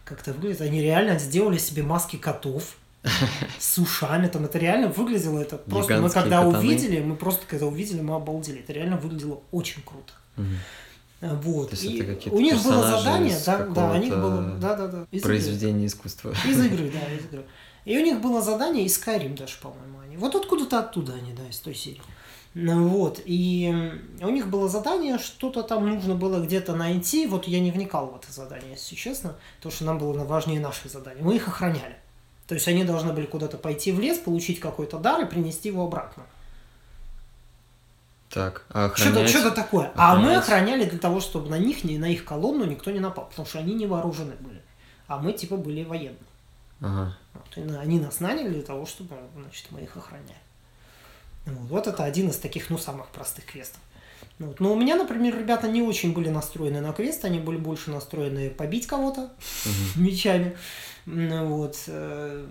как 0.07 0.21
это 0.21 0.33
выглядит. 0.33 0.61
Они 0.61 0.81
реально 0.81 1.19
сделали 1.19 1.57
себе 1.57 1.83
маски 1.83 2.15
котов 2.15 2.77
с 3.59 3.77
ушами. 3.77 4.27
Там 4.27 4.45
это 4.45 4.57
реально 4.57 4.87
выглядело. 4.87 5.39
Это 5.39 5.57
просто 5.57 6.01
мы 6.01 6.09
когда 6.09 6.47
увидели, 6.47 7.01
мы 7.01 7.15
просто 7.15 7.45
когда 7.47 7.65
увидели, 7.67 8.01
мы 8.01 8.15
обалдели. 8.15 8.59
Это 8.59 8.73
реально 8.73 8.97
выглядело 8.97 9.41
очень 9.51 9.81
круто. 9.83 10.13
Угу. 10.37 10.45
Вот. 11.21 11.73
И 11.83 12.29
у 12.29 12.39
них 12.39 12.63
было 12.63 12.97
задание, 12.97 13.35
да, 13.45 13.65
да, 13.65 13.91
у 13.91 13.97
них 13.97 14.13
было, 14.13 14.41
да, 14.61 14.75
да, 14.75 14.87
да. 14.87 15.07
Из 15.11 15.23
произведение 15.23 15.87
игры. 15.87 15.87
искусства. 15.87 16.33
Из 16.47 16.65
игры, 16.65 16.91
да, 16.91 17.13
из 17.13 17.25
игры. 17.25 17.45
И 17.85 17.97
у 17.97 18.03
них 18.03 18.21
было 18.21 18.41
задание 18.41 18.85
из 18.85 18.97
Skyrim 18.97 19.35
даже, 19.35 19.55
по-моему, 19.61 19.99
они. 19.99 20.17
Вот 20.17 20.35
откуда-то 20.35 20.79
оттуда 20.79 21.13
они, 21.13 21.33
да, 21.33 21.47
из 21.49 21.57
той 21.59 21.73
серии. 21.73 22.01
Ну 22.54 22.88
вот, 22.88 23.22
и 23.25 24.01
у 24.22 24.30
них 24.30 24.48
было 24.48 24.68
задание, 24.68 25.20
что-то 25.20 25.62
там 25.62 25.88
нужно 25.88 26.16
было 26.16 26.44
где-то 26.44 26.75
найти. 26.75 27.27
Вот 27.27 27.48
я 27.48 27.60
не 27.60 27.70
вникал 27.72 28.08
в 28.08 28.16
это 28.16 28.32
задание, 28.32 28.72
если 28.72 28.96
честно, 28.96 29.36
потому 29.58 29.72
что 29.74 29.86
нам 29.86 30.00
было 30.00 30.13
важнее 30.24 30.60
наши 30.60 30.89
задания. 30.89 31.22
Мы 31.24 31.36
их 31.36 31.48
охраняли. 31.48 31.96
То 32.48 32.56
есть 32.56 32.68
они 32.68 32.84
должны 32.84 33.13
были 33.13 33.25
куда-то 33.25 33.58
пойти 33.58 33.92
в 33.92 34.00
лес, 34.00 34.18
получить 34.18 34.60
какой-то 34.60 34.98
дар 34.98 35.22
и 35.22 35.25
принести 35.25 35.70
его 35.70 35.84
обратно. 35.86 36.24
Так, 38.30 38.66
а 38.70 38.89
Что-то, 38.96 39.10
охранять? 39.12 39.30
что-то 39.30 39.51
такое. 39.51 39.92
А 39.96 40.16
мы 40.16 40.36
охранять? 40.36 40.44
охраняли 40.44 40.89
для 40.89 41.00
того, 41.00 41.20
чтобы 41.22 41.50
на 41.50 41.58
них, 41.58 41.84
не- 41.84 41.98
на 41.98 42.10
их 42.10 42.25
колонну 42.25 42.66
никто 42.66 42.92
не 42.92 43.00
напал, 43.00 43.25
потому 43.30 43.48
что 43.48 43.60
они 43.60 43.74
не 43.74 43.86
вооружены 43.86 44.34
были. 44.39 44.62
А 45.08 45.18
мы 45.20 45.32
типа 45.34 45.56
были 45.58 45.84
военные. 45.84 46.18
Ага. 46.82 47.18
Вот, 47.34 47.58
и 47.58 47.62
они 47.77 48.00
нас 48.00 48.20
наняли 48.20 48.50
для 48.50 48.62
того, 48.63 48.86
чтобы, 48.86 49.16
значит, 49.36 49.68
мы 49.72 49.82
их 49.82 49.96
охраняли. 49.96 50.36
Вот, 51.70 51.88
это 51.88 52.04
один 52.04 52.30
из 52.30 52.38
таких, 52.38 52.70
ну, 52.70 52.77
самых 52.77 53.08
простых 53.08 53.46
квестов. 53.46 53.80
Ну 54.39 54.48
Вот. 54.48 54.60
Но 54.60 54.74
у 54.74 54.75
меня, 54.75 54.96
например, 54.96 55.38
ребята 55.38 55.68
не 55.68 55.82
очень 55.82 56.13
были 56.13 56.30
настроены 56.30 56.82
на 56.82 56.94
квест, 56.94 57.25
они 57.25 57.39
были 57.39 57.58
больше 57.58 57.89
настроены 57.92 58.50
побить 58.50 58.86
кого-то 58.86 59.32
мечами. 59.96 60.56
Ну 61.06 61.46
Вот. 61.58 61.77
э, 61.88 62.46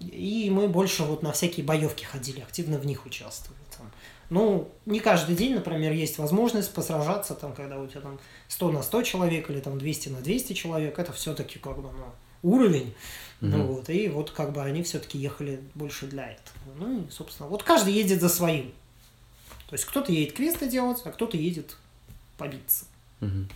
И 0.00 0.50
мы 0.50 0.68
больше 0.68 1.02
вот 1.02 1.22
на 1.22 1.32
всякие 1.32 1.64
боевки 1.66 2.04
ходили, 2.04 2.40
активно 2.40 2.78
в 2.78 2.86
них 2.86 3.06
участвовали. 3.06 3.60
Там. 3.76 3.90
Ну, 4.30 4.70
не 4.86 5.00
каждый 5.00 5.34
день, 5.34 5.54
например, 5.54 5.92
есть 5.92 6.18
возможность 6.18 6.72
посражаться, 6.72 7.34
там, 7.34 7.54
когда 7.54 7.78
у 7.78 7.86
тебя 7.86 8.00
там 8.02 8.18
100 8.48 8.70
на 8.72 8.82
100 8.82 9.02
человек 9.02 9.50
или 9.50 9.60
там 9.60 9.78
200 9.78 10.10
на 10.10 10.20
200 10.20 10.52
человек, 10.52 10.98
это 10.98 11.12
все-таки 11.12 11.58
как 11.58 11.76
бы 11.76 11.90
ну, 11.92 12.50
уровень. 12.50 12.94
Ну 13.40 13.58
Мгм. 13.58 13.66
вот, 13.66 13.90
и 13.90 14.08
вот 14.08 14.30
как 14.30 14.52
бы 14.52 14.62
они 14.62 14.82
все-таки 14.84 15.18
ехали 15.18 15.60
больше 15.74 16.06
для 16.06 16.24
этого. 16.30 16.51
Ну 16.78 17.02
и, 17.02 17.10
собственно, 17.10 17.48
вот 17.48 17.62
каждый 17.62 17.92
едет 17.92 18.20
за 18.20 18.28
своим. 18.28 18.72
То 19.68 19.74
есть 19.74 19.84
кто-то 19.84 20.12
едет 20.12 20.34
квесты 20.34 20.68
делать, 20.68 21.00
а 21.04 21.10
кто-то 21.10 21.36
едет 21.36 21.76
побиться. 22.36 22.84
Мгм. 23.20 23.48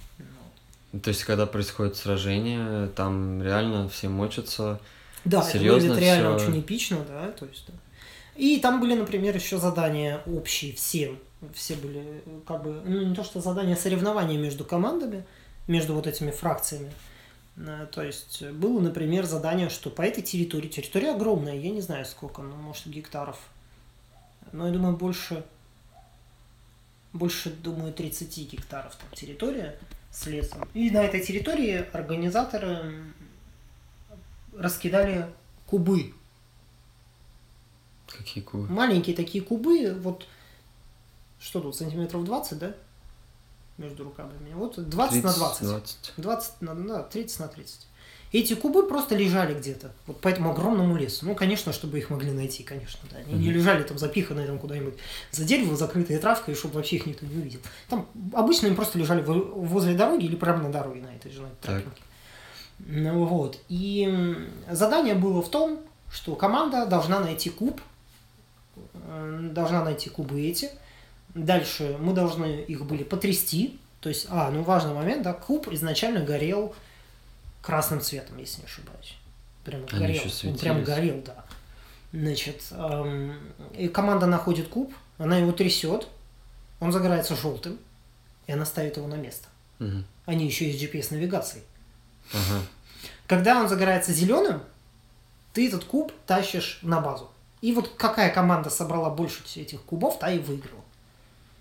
Ну, 0.93 1.01
То 1.01 1.09
есть, 1.09 1.25
когда 1.25 1.47
происходит 1.47 1.97
сражение, 1.97 2.89
там 2.89 3.43
реально 3.43 3.89
все 3.89 4.09
мочатся. 4.09 4.81
Да, 5.25 5.43
Серьезно 5.43 5.77
это 5.79 5.95
выглядит 5.95 6.03
реально 6.03 6.39
всё? 6.39 6.49
очень 6.49 6.61
эпично, 6.61 6.99
да, 7.09 7.33
то 7.33 7.47
есть, 7.47 7.65
да. 7.67 7.75
И 8.37 8.61
там 8.61 8.81
были, 8.81 8.95
например, 8.95 9.35
еще 9.35 9.59
задания 9.59 10.23
общие 10.27 10.73
всем. 10.73 11.19
Все 11.55 11.75
были, 11.75 12.23
э, 12.25 12.41
как 12.47 12.63
бы, 12.63 12.81
ну, 12.85 13.03
не 13.03 13.15
то 13.15 13.25
что 13.25 13.41
задания, 13.41 13.75
а 13.75 13.79
соревнования 13.79 14.39
между 14.39 14.65
командами, 14.65 15.25
между 15.67 15.95
вот 15.95 16.07
этими 16.07 16.31
фракциями. 16.31 16.93
Э, 17.57 17.87
То 17.91 18.03
есть, 18.03 18.43
э, 18.43 18.53
было, 18.53 18.81
например, 18.81 19.25
задание, 19.25 19.69
что 19.69 19.91
по 19.91 20.03
этой 20.03 20.23
территории, 20.23 20.69
территория 20.69 21.13
огромная, 21.13 21.57
я 21.57 21.71
не 21.71 21.81
знаю 21.81 22.05
сколько, 22.05 22.43
ну, 22.43 22.55
может, 22.57 22.87
гектаров, 22.87 23.39
но 24.53 24.67
я 24.67 24.73
думаю, 24.73 24.97
больше, 24.97 25.45
больше, 27.13 27.51
думаю, 27.51 27.93
30 27.93 28.53
гектаров 28.53 28.95
там 28.97 29.09
территория 29.13 29.79
с 30.11 30.27
лесом. 30.27 30.69
И 30.75 30.91
на 30.91 31.03
этой 31.03 31.21
территории 31.21 31.87
организаторы 31.93 32.93
раскидали 34.55 35.27
кубы. 35.67 36.15
Какие 38.07 38.45
кубы? 38.45 38.69
Маленькие 38.69 39.17
такие 39.17 39.43
кубы, 39.43 39.95
вот 39.95 40.27
что 41.41 41.61
тут, 41.61 41.77
сантиметров 41.77 42.25
20, 42.25 42.59
да? 42.59 42.75
Между 43.79 44.05
руками. 44.05 44.31
Вот 44.55 44.79
20 44.89 45.23
на 45.25 45.33
20. 45.33 45.63
20. 45.69 46.13
20 46.17 46.63
на, 46.63 46.75
да, 46.75 47.03
30 47.03 47.41
на 47.41 47.49
30. 47.49 47.87
Эти 48.33 48.55
кубы 48.55 48.89
просто 48.89 49.15
лежали 49.15 49.55
где-то, 49.55 49.93
вот 50.07 50.21
по 50.21 50.29
этому 50.29 50.51
огромному 50.51 50.97
лесу. 50.97 51.25
Ну, 51.27 51.35
конечно, 51.35 51.73
чтобы 51.73 51.99
их 51.99 52.11
могли 52.11 52.33
найти, 52.33 52.65
конечно, 52.65 53.01
да. 53.11 53.19
Они 53.19 53.35
не 53.35 53.47
Мгм. 53.49 53.55
лежали 53.55 53.83
там 53.85 53.99
запиханные 53.99 54.47
там 54.47 54.59
куда-нибудь 54.59 54.95
за 55.31 55.45
дерево, 55.45 55.77
закрытые 55.77 56.19
травкой, 56.19 56.55
чтобы 56.55 56.75
вообще 56.75 56.97
их 56.97 57.07
никто 57.07 57.25
не 57.27 57.37
увидел. 57.37 57.61
Там 57.89 58.07
обычно 58.35 58.67
им 58.67 58.75
просто 58.77 58.99
лежали 58.99 59.23
во- 59.23 59.35
возле 59.35 59.95
дороги 59.95 60.25
или 60.25 60.37
прямо 60.37 60.63
на 60.65 60.73
дороге 60.73 61.03
на 61.03 61.15
этой 61.15 61.31
же 61.31 61.43
на 61.43 61.47
этой 61.47 61.61
тропинке. 61.63 62.03
Ну 62.79 63.25
вот. 63.27 63.59
И 63.69 64.37
задание 64.71 65.15
было 65.15 65.41
в 65.41 65.49
том, 65.49 65.81
что 66.11 66.35
команда 66.35 66.85
должна 66.87 67.21
найти 67.21 67.49
куб, 67.51 67.81
э, 68.95 69.49
должна 69.53 69.85
найти 69.85 70.11
кубы 70.11 70.41
эти. 70.41 70.71
Дальше 71.37 71.97
мы 72.01 72.15
должны 72.15 72.63
их 72.63 72.87
были 72.87 73.05
потрясти. 73.05 73.79
То 74.01 74.09
есть, 74.09 74.27
а, 74.31 74.51
ну 74.51 74.63
важный 74.63 74.95
момент, 74.95 75.23
да, 75.23 75.35
куб 75.35 75.69
изначально 75.69 76.25
горел 76.25 76.75
красным 77.61 78.01
цветом, 78.01 78.39
если 78.39 78.61
не 78.61 78.67
ошибаюсь. 78.67 79.17
Прям 79.65 79.83
Они 79.91 80.01
горел. 80.01 80.23
Он 80.45 80.59
прям 80.59 80.85
горел, 80.85 81.23
да. 81.27 81.45
Значит, 82.13 82.63
эм, 82.71 83.35
и 83.77 83.89
команда 83.89 84.27
находит 84.27 84.69
куб, 84.69 84.95
она 85.19 85.37
его 85.37 85.53
трясет, 85.53 86.09
он 86.81 86.93
загорается 86.93 87.37
желтым, 87.37 87.79
и 88.47 88.53
она 88.53 88.65
ставит 88.65 88.97
его 88.97 89.07
на 89.07 89.17
место. 89.17 89.49
Мгм. 89.79 90.07
Они 90.25 90.47
еще 90.47 90.71
есть 90.71 90.83
GPS-навигацией. 90.83 91.65
Ага. 92.33 92.63
Когда 93.27 93.61
он 93.61 93.69
загорается 93.69 94.13
зеленым, 94.13 94.63
ты 95.53 95.69
этот 95.69 95.85
куб 95.85 96.13
тащишь 96.27 96.79
на 96.83 97.01
базу. 97.01 97.31
И 97.61 97.73
вот 97.73 97.93
какая 97.97 98.33
команда 98.33 98.71
собрала 98.71 99.11
больше 99.11 99.43
этих 99.57 99.83
кубов, 99.83 100.19
та 100.19 100.31
и 100.31 100.39
выиграла. 100.39 100.86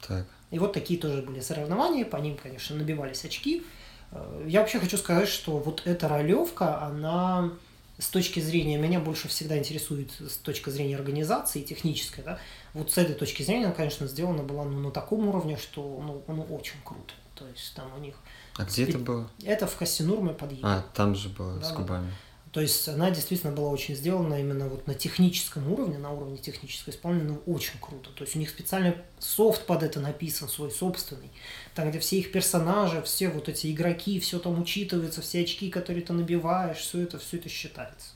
Так. 0.08 0.26
И 0.52 0.60
вот 0.60 0.74
такие 0.74 1.00
тоже 1.00 1.22
были 1.22 1.40
соревнования, 1.40 2.06
по 2.06 2.18
ним, 2.18 2.38
конечно, 2.42 2.76
набивались 2.76 3.26
очки. 3.26 3.64
Э, 4.12 4.46
Я 4.48 4.62
вообще 4.62 4.80
хочу 4.80 4.98
сказать, 4.98 5.28
что 5.28 5.58
вот 5.58 5.82
эта 5.86 6.08
ролевка, 6.08 6.82
она 6.82 7.52
с 7.98 8.08
точки 8.10 8.40
зрения, 8.40 8.78
меня 8.78 9.00
больше 9.00 9.28
всегда 9.28 9.58
интересует 9.58 10.12
с 10.20 10.36
точки 10.38 10.70
зрения 10.70 10.96
организации 10.98 11.62
технической, 11.62 12.24
да, 12.24 12.40
вот 12.74 12.92
с 12.92 12.98
этой 12.98 13.16
точки 13.16 13.42
зрения, 13.44 13.66
она, 13.66 13.74
конечно, 13.74 14.06
сделана 14.08 14.44
была 14.44 14.66
ну, 14.66 14.80
на 14.80 14.92
таком 14.92 15.28
уровне, 15.28 15.58
что 15.58 15.82
ну, 16.28 16.34
ну, 16.34 16.44
очень 16.56 16.76
круто. 16.84 17.14
То 17.36 17.48
есть 17.48 17.74
там 17.74 17.86
у 17.98 18.00
них... 18.00 18.16
А 18.58 18.64
где 18.64 18.84
это 18.84 18.94
Спи- 18.94 19.02
было? 19.02 19.30
Это 19.44 19.68
в 19.68 19.76
Кассинурме 19.76 20.34
под 20.34 20.52
Египетом. 20.52 20.72
А, 20.72 20.86
там 20.94 21.16
же 21.16 21.30
было, 21.30 21.58
с 21.60 21.64
Да-да. 21.70 21.76
кубами. 21.76 22.14
То 22.56 22.62
есть 22.62 22.88
она 22.88 23.12
действительно 23.12 23.52
была 23.52 23.70
очень 23.70 23.98
сделана 23.98 24.40
именно 24.40 24.70
вот 24.70 24.88
на 24.88 24.94
техническом 24.94 25.70
уровне, 25.74 25.98
на 25.98 26.12
уровне 26.12 26.38
технического 26.38 26.94
исполнения, 26.94 27.28
ну, 27.28 27.54
очень 27.54 27.78
круто. 27.82 28.12
То 28.12 28.24
есть 28.24 28.38
у 28.38 28.40
них 28.40 28.50
специальный 28.50 28.96
софт 29.20 29.66
под 29.66 29.84
это 29.84 30.00
написан, 30.00 30.48
свой 30.48 30.72
собственный. 30.72 31.30
Там, 31.74 31.90
где 31.90 32.00
все 32.00 32.18
их 32.18 32.32
персонажи, 32.32 33.02
все 33.02 33.28
вот 33.28 33.50
эти 33.50 33.74
игроки, 33.74 34.22
все 34.22 34.40
там 34.40 34.62
учитывается, 34.62 35.22
все 35.22 35.42
очки, 35.42 35.70
которые 35.70 36.02
ты 36.02 36.14
набиваешь, 36.14 36.78
все 36.78 37.02
это, 37.02 37.20
все 37.20 37.36
это 37.36 37.50
считается. 37.50 38.12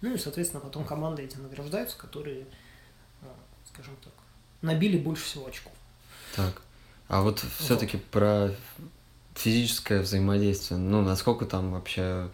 Ну 0.00 0.14
и, 0.14 0.18
соответственно, 0.18 0.60
потом 0.60 0.84
команды 0.84 1.24
эти 1.24 1.38
награждаются, 1.38 1.98
которые, 1.98 2.46
э, 3.22 3.26
скажем 3.68 3.96
так, 3.96 4.12
набили 4.60 4.96
больше 4.96 5.24
всего 5.24 5.48
очков. 5.48 5.72
Так. 6.36 6.62
А 7.08 7.22
вот 7.22 7.44
все-таки 7.58 7.96
про 7.96 8.54
физическое 9.34 10.02
взаимодействие. 10.02 10.78
Ну, 10.78 11.02
насколько 11.02 11.46
там 11.46 11.72
вообще... 11.72 12.28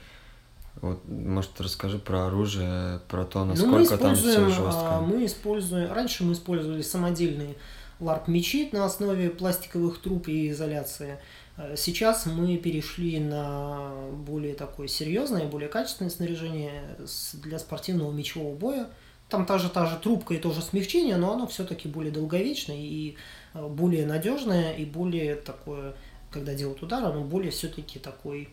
Вот, 0.81 1.01
может, 1.09 1.61
расскажи 1.61 1.99
про 1.99 2.27
оружие, 2.27 3.01
про 3.09 3.25
то, 3.25 3.41
Ну, 3.45 3.47
насколько 3.55 3.99
там 3.99 4.15
все 4.15 4.49
жестко. 4.49 4.99
а, 4.99 5.01
мы 5.01 5.25
используем, 5.27 5.93
раньше 5.93 6.25
мы 6.25 6.35
использовали 6.35 6.83
самодельные 6.83 7.57
ларп-мечи 8.01 8.69
на 8.73 8.85
основе 8.85 9.31
пластиковых 9.31 10.01
труб 10.01 10.29
и 10.29 10.51
изоляции. 10.51 11.19
Э, 11.57 11.75
Сейчас 11.77 12.27
мы 12.27 12.57
перешли 12.59 13.19
на 13.19 13.91
более 14.13 14.55
такое 14.55 14.87
серьезное, 14.87 15.47
более 15.47 15.69
качественное 15.69 16.11
снаряжение 16.11 16.97
для 17.35 17.59
спортивного 17.59 18.13
мечевого 18.13 18.55
боя. 18.55 18.89
Там 19.29 19.45
та 19.47 19.59
же, 19.59 19.69
та 19.69 19.85
же 19.85 19.97
трубка 19.97 20.35
и 20.35 20.39
тоже 20.39 20.63
смягчение, 20.63 21.17
но 21.17 21.33
оно 21.35 21.47
все-таки 21.49 21.89
более 21.89 22.13
долговечное 22.13 22.77
и 22.79 23.17
э, 23.55 23.67
более 23.67 24.07
надежное, 24.07 24.75
и 24.75 24.85
более 24.85 25.35
такое, 25.35 25.95
когда 26.31 26.55
делают 26.55 26.83
удар, 26.83 27.05
оно 27.05 27.25
более 27.25 27.51
все-таки 27.51 27.99
такой 27.99 28.49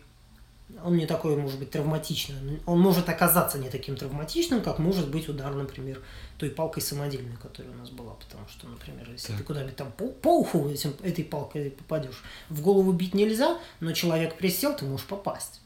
он 0.82 0.96
не 0.96 1.06
такой, 1.06 1.36
может 1.36 1.58
быть, 1.58 1.70
травматичный. 1.70 2.60
Он 2.66 2.80
может 2.80 3.08
оказаться 3.08 3.58
не 3.58 3.70
таким 3.70 3.96
травматичным, 3.96 4.60
как 4.62 4.78
может 4.80 5.08
быть 5.10 5.28
удар, 5.28 5.54
например, 5.54 6.00
той 6.38 6.50
палкой 6.50 6.82
самодельной, 6.82 7.36
которая 7.36 7.72
у 7.72 7.76
нас 7.76 7.90
была. 7.90 8.14
Потому 8.14 8.48
что, 8.48 8.66
например, 8.68 9.08
если 9.12 9.28
Так. 9.28 9.38
ты 9.38 9.44
куда-нибудь 9.44 9.76
там 9.76 9.92
по, 9.92 10.08
по 10.08 10.40
уху 10.40 10.68
этим, 10.68 10.94
этой 11.02 11.24
палкой 11.24 11.70
попадешь, 11.70 12.22
в 12.50 12.60
голову 12.62 12.92
бить 12.92 13.14
нельзя, 13.14 13.58
но 13.80 13.92
человек 13.92 14.36
присел, 14.36 14.76
ты 14.76 14.84
можешь 14.84 15.06
попасть. 15.06 15.60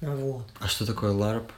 Вот. 0.00 0.46
А 0.58 0.66
что 0.68 0.86
такое 0.86 1.12
ларп? 1.12 1.52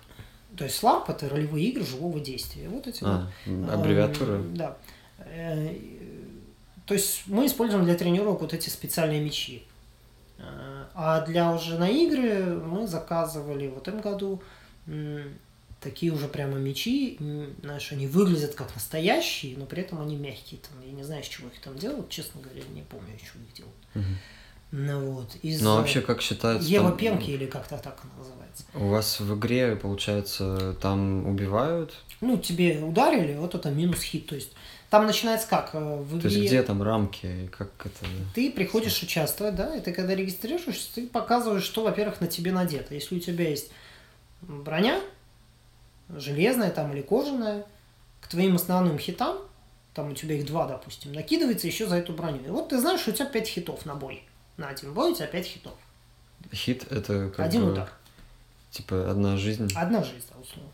То 0.56 0.64
есть 0.64 0.82
ларп 0.82 1.08
это 1.08 1.28
ролевые 1.28 1.66
игры 1.68 1.86
живого 1.86 2.18
действия. 2.20 2.68
Вот 2.68 2.86
эти 2.88 3.02
А, 3.04 3.30
вот 3.46 3.70
аббревиатура? 3.70 4.32
Эм, 4.32 4.56
Да. 4.56 4.76
Э, 5.18 5.74
То 6.84 6.94
есть 6.94 7.22
мы 7.26 7.46
используем 7.46 7.84
для 7.84 7.94
тренировок 7.94 8.40
вот 8.40 8.52
эти 8.52 8.68
специальные 8.68 9.20
мечи. 9.22 9.62
А 10.94 11.24
для 11.24 11.52
уже 11.52 11.78
на 11.78 11.88
игры 11.88 12.56
мы 12.56 12.86
заказывали 12.86 13.68
в 13.68 13.78
этом 13.78 14.00
году 14.00 14.42
такие 15.80 16.12
уже 16.12 16.28
прямо 16.28 16.58
мечи. 16.58 17.18
Знаешь, 17.62 17.92
они 17.92 18.06
выглядят 18.06 18.54
как 18.54 18.74
настоящие, 18.74 19.56
но 19.56 19.66
при 19.66 19.82
этом 19.82 20.00
они 20.00 20.16
мягкие. 20.16 20.60
Там, 20.60 20.86
я 20.86 20.92
не 20.92 21.02
знаю, 21.02 21.22
из 21.22 21.28
чего 21.28 21.48
их 21.48 21.60
там 21.60 21.76
делают, 21.76 22.08
честно 22.08 22.40
говоря, 22.40 22.62
не 22.74 22.82
помню, 22.82 23.14
из 23.16 23.22
чего 23.22 23.42
их 23.44 23.54
делают. 23.54 23.76
Мгм. 23.94 24.18
Ну 24.72 25.10
вот. 25.10 25.34
Из 25.42 25.60
Ну, 25.60 25.72
а 25.72 25.76
вообще, 25.76 26.00
как 26.00 26.22
считается... 26.22 26.66
Ева 26.66 26.88
там- 26.88 26.98
Пенки 26.98 27.30
или 27.30 27.44
как-то 27.44 27.76
так 27.76 28.00
она 28.02 28.12
называется. 28.16 28.64
У 28.74 28.88
вас 28.88 29.20
в 29.20 29.34
игре, 29.38 29.76
получается, 29.76 30.74
там 30.80 31.26
убивают? 31.26 31.92
Ну, 32.22 32.38
тебе 32.38 32.82
ударили, 32.82 33.34
вот 33.34 33.54
это 33.54 33.70
минус 33.70 34.00
хит. 34.02 34.26
То 34.28 34.34
есть 34.34 34.52
там 34.92 35.06
начинается 35.06 35.48
как? 35.48 35.70
э, 35.72 35.78
В 35.78 36.20
То 36.20 36.28
есть 36.28 36.36
где 36.38 36.62
там 36.62 36.82
рамки? 36.82 37.48
Как 37.56 37.70
это... 37.82 38.04
ты 38.34 38.52
приходишь 38.52 39.02
участвовать, 39.02 39.54
да, 39.54 39.74
и 39.74 39.80
ты 39.80 39.90
когда 39.90 40.14
регистрируешься, 40.14 40.94
ты 40.94 41.06
показываешь, 41.06 41.62
что, 41.62 41.82
во-первых, 41.82 42.20
на 42.20 42.26
тебе 42.26 42.52
надето. 42.52 42.94
Если 42.94 43.16
у 43.16 43.18
тебя 43.18 43.48
есть 43.48 43.70
броня, 44.42 45.00
железная 46.14 46.70
там 46.70 46.92
или 46.92 47.00
кожаная, 47.00 47.64
к 48.20 48.28
твоим 48.28 48.56
основным 48.56 48.98
хитам 48.98 49.38
там 49.94 50.10
у 50.10 50.14
тебя 50.14 50.34
их 50.34 50.44
два, 50.44 50.66
допустим, 50.68 51.14
накидывается 51.14 51.66
еще 51.66 51.86
за 51.86 51.96
эту 51.96 52.12
броню. 52.12 52.44
И 52.44 52.50
вот 52.50 52.68
ты 52.68 52.78
знаешь, 52.78 53.00
что 53.00 53.12
у 53.12 53.14
тебя 53.14 53.24
пять 53.24 53.48
хитов 53.48 53.86
на 53.86 53.94
бой. 53.94 54.22
На 54.58 54.68
один 54.68 54.92
бой 54.92 55.12
у 55.12 55.14
тебя 55.14 55.26
пять 55.26 55.46
хитов. 55.46 55.72
Хит 56.52 56.84
это 56.92 57.30
как 57.30 57.46
один 57.46 57.64
бы, 57.64 57.72
удар. 57.72 57.90
типа 58.70 59.10
одна 59.10 59.38
жизнь 59.38 59.72
Одна 59.74 60.04
жизнь, 60.04 60.26
да, 60.30 60.38
условно. 60.38 60.70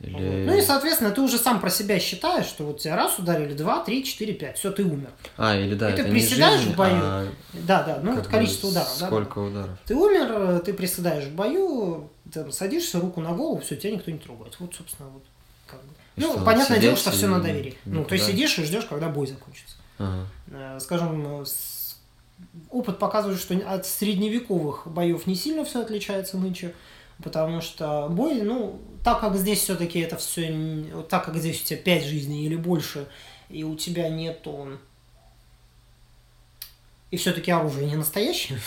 Или. 0.00 0.46
Ну 0.46 0.56
и, 0.56 0.62
соответственно, 0.62 1.10
ты 1.10 1.20
уже 1.20 1.38
сам 1.38 1.60
про 1.60 1.70
себя 1.70 1.98
считаешь, 2.00 2.46
что 2.46 2.64
вот 2.64 2.80
тебя 2.80 2.96
раз 2.96 3.18
ударили, 3.18 3.54
два, 3.54 3.84
три, 3.84 4.02
четыре, 4.04 4.32
пять. 4.32 4.58
Все, 4.58 4.70
ты 4.70 4.84
умер. 4.84 5.10
а 5.36 5.56
или 5.56 5.74
да 5.74 5.90
и 5.90 5.96
ты 5.96 6.02
это 6.02 6.10
приседаешь 6.10 6.60
жизнь, 6.60 6.72
в 6.72 6.76
бою. 6.76 6.94
а 6.94 7.28
Да, 7.52 7.82
да, 7.82 8.00
ну 8.02 8.16
вот 8.16 8.26
количество 8.26 8.68
ударов. 8.68 8.88
да, 8.94 9.00
да. 9.00 9.06
Сколько 9.06 9.38
ударов? 9.38 9.78
Ты 9.84 9.94
умер, 9.94 10.60
ты 10.60 10.72
приседаешь 10.72 11.24
в 11.24 11.34
бою, 11.34 12.10
там, 12.32 12.50
садишься, 12.50 12.98
руку 12.98 13.20
на 13.20 13.32
голову, 13.32 13.60
все, 13.60 13.76
тебя 13.76 13.92
никто 13.92 14.10
не 14.10 14.18
трогает. 14.18 14.58
Вот, 14.58 14.74
собственно, 14.74 15.10
вот 15.10 15.22
как 15.66 15.80
бы. 15.80 15.92
И 16.16 16.20
Ну, 16.20 16.32
что, 16.32 16.44
понятное 16.44 16.78
дело, 16.78 16.96
что 16.96 17.10
все 17.10 17.26
на 17.26 17.40
доверии. 17.40 17.76
Ну, 17.84 18.04
то 18.04 18.14
есть 18.14 18.26
сидишь 18.26 18.58
и 18.58 18.64
ждешь, 18.64 18.86
когда 18.86 19.08
бой 19.08 19.26
закончится. 19.26 19.76
Ага. 19.98 20.26
Э, 20.50 20.78
Скажем, 20.80 21.44
опыт 22.70 22.98
показывает, 22.98 23.38
что 23.38 23.54
от 23.54 23.86
средневековых 23.86 24.86
боев 24.86 25.26
не 25.26 25.34
сильно 25.34 25.64
все 25.64 25.82
отличается 25.82 26.38
нынче, 26.38 26.74
потому 27.22 27.60
что 27.60 28.08
бой, 28.10 28.42
ну, 28.42 28.80
так 29.04 29.20
как 29.20 29.36
здесь 29.36 29.60
все-таки 29.60 29.98
это 30.00 30.16
все, 30.16 30.84
так 31.08 31.24
как 31.24 31.36
здесь 31.36 31.60
у 31.62 31.64
тебя 31.64 31.78
5 31.78 32.04
жизней 32.04 32.44
или 32.46 32.56
больше, 32.56 33.06
и 33.48 33.64
у 33.64 33.74
тебя 33.76 34.08
нету 34.08 34.78
и 37.10 37.16
все-таки 37.16 37.50
оружие 37.50 37.86
не 37.86 37.96
настоящее, 37.96 38.60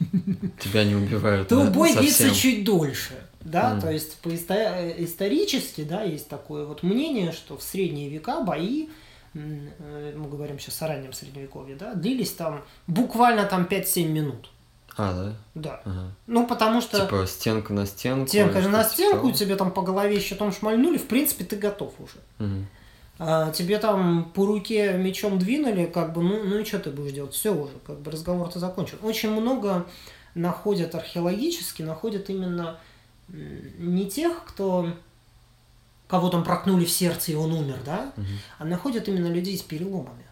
Тебя 0.58 0.82
не 0.84 0.96
убивают. 0.96 1.48
то 1.48 1.64
бой 1.70 1.94
длится 1.94 2.34
чуть 2.34 2.64
дольше. 2.64 3.14
Да, 3.40 3.70
Мгм. 3.74 3.80
то 3.82 3.90
есть 3.92 4.16
по 4.18 4.28
исто- 4.30 4.92
исторически, 5.04 5.84
да, 5.84 6.02
есть 6.02 6.28
такое 6.28 6.66
вот 6.66 6.82
мнение, 6.82 7.30
что 7.30 7.56
в 7.56 7.62
средние 7.62 8.08
века 8.08 8.40
бои, 8.40 8.88
э, 9.34 10.14
мы 10.16 10.28
говорим 10.28 10.58
сейчас 10.58 10.82
о 10.82 10.88
раннем 10.88 11.12
средневековье, 11.12 11.76
да, 11.76 11.94
длились 11.94 12.32
там 12.32 12.64
буквально 12.88 13.44
там 13.44 13.64
5-7 13.70 14.08
минут. 14.08 14.50
А, 14.98 15.12
да? 15.12 15.32
Да. 15.54 15.80
Ага. 15.84 16.10
Ну, 16.26 16.46
потому 16.46 16.80
что 16.80 17.00
Типа 17.00 17.26
стенка 17.26 17.72
на 17.72 17.84
стенку. 17.86 18.28
стенка 18.28 18.58
или 18.60 18.66
на 18.66 18.82
стенку, 18.84 19.26
типа 19.26 19.38
тебе 19.38 19.56
там 19.56 19.70
по 19.70 19.82
голове 19.82 20.18
щитом 20.20 20.52
шмальнули, 20.52 20.96
в 20.98 21.06
принципе, 21.06 21.44
ты 21.44 21.56
готов 21.56 21.92
уже. 21.98 22.18
Мгм. 22.38 22.66
А 23.18 23.50
тебе 23.50 23.78
там 23.78 24.30
по 24.34 24.44
руке 24.46 24.92
мечом 24.92 25.38
двинули, 25.38 25.86
как 25.86 26.12
бы, 26.12 26.22
ну, 26.22 26.44
ну 26.44 26.58
и 26.58 26.64
что 26.64 26.78
ты 26.78 26.90
будешь 26.90 27.12
делать? 27.12 27.32
Все 27.32 27.54
уже, 27.54 27.72
как 27.86 27.98
бы 28.00 28.10
разговор-то 28.10 28.58
закончен. 28.58 28.98
Очень 29.02 29.30
много 29.30 29.86
находят 30.34 30.94
археологически, 30.94 31.80
находят 31.82 32.28
именно 32.28 32.78
не 33.28 34.08
тех, 34.08 34.44
кто 34.44 34.90
кого 36.08 36.28
там 36.28 36.44
прокнули 36.44 36.84
в 36.84 36.90
сердце 36.90 37.32
и 37.32 37.34
он 37.34 37.52
умер, 37.52 37.78
да, 37.84 38.12
Мгм. 38.16 38.26
а 38.58 38.64
находят 38.64 39.08
именно 39.08 39.26
людей 39.28 39.56
с 39.58 39.62
переломами. 39.62 40.24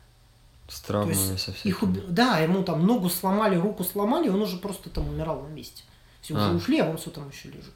С 0.68 0.80
То 0.80 0.86
травмами 0.88 1.12
есть 1.14 1.40
со 1.40 1.52
их 1.68 1.82
уби- 1.82 2.04
Да, 2.08 2.38
ему 2.38 2.62
там 2.62 2.86
ногу 2.86 3.10
сломали, 3.10 3.56
руку 3.56 3.84
сломали, 3.84 4.26
и 4.26 4.30
он 4.30 4.40
уже 4.42 4.56
просто 4.56 4.88
там 4.90 5.08
умирал 5.08 5.42
на 5.42 5.48
месте. 5.48 5.82
Все 6.22 6.34
уже 6.34 6.44
А. 6.44 6.54
ушли, 6.54 6.78
а 6.80 6.88
он 6.88 6.96
все 6.96 7.10
там 7.10 7.28
еще 7.28 7.48
лежит. 7.48 7.74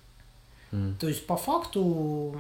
Мгм. 0.71 0.97
То 0.97 1.09
есть, 1.09 1.27
по 1.27 1.37
факту, 1.37 2.35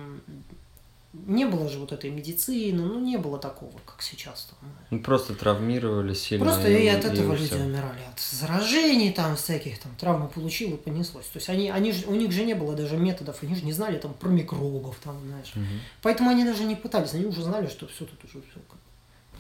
не 1.13 1.47
было 1.47 1.69
же 1.69 1.79
вот 1.79 1.93
этой 1.93 2.11
медицины, 2.11 2.83
ну, 2.83 3.01
не 3.01 3.17
было 3.17 3.39
такого, 3.39 3.73
как 3.87 4.03
сейчас. 4.03 4.51
Там. 4.61 4.71
Ну, 4.91 5.01
просто 5.01 5.35
травмировали 5.35 6.15
сильно. 6.15 6.45
Просто 6.47 6.69
и 6.69 6.87
от 6.87 7.05
и 7.05 7.09
этого 7.09 7.33
люди 7.35 7.47
всё. 7.47 7.57
умирали, 7.57 8.01
от 8.13 8.21
заражений 8.21 9.13
там 9.13 9.37
всяких, 9.37 9.79
там 9.81 9.95
травмы 9.97 10.29
получил 10.29 10.75
и 10.75 10.77
понеслось. 10.77 11.27
То 11.27 11.39
есть 11.39 11.49
они, 11.49 11.71
они 11.71 11.93
же, 11.93 12.07
у 12.07 12.15
них 12.15 12.31
же 12.33 12.45
не 12.45 12.55
было 12.55 12.75
даже 12.75 12.97
методов, 12.97 13.43
они 13.43 13.55
же 13.55 13.65
не 13.65 13.73
знали 13.73 13.99
там 13.99 14.13
про 14.15 14.29
микробов, 14.29 14.97
там, 15.03 15.19
знаешь. 15.27 15.53
Мгм. 15.55 15.81
Поэтому 16.03 16.31
они 16.31 16.45
даже 16.45 16.65
не 16.65 16.77
пытались, 16.77 17.15
они 17.15 17.25
уже 17.27 17.43
знали, 17.43 17.69
что 17.69 17.87
все 17.87 18.05
тут 18.05 18.25
уже 18.25 18.43
все, 18.51 18.61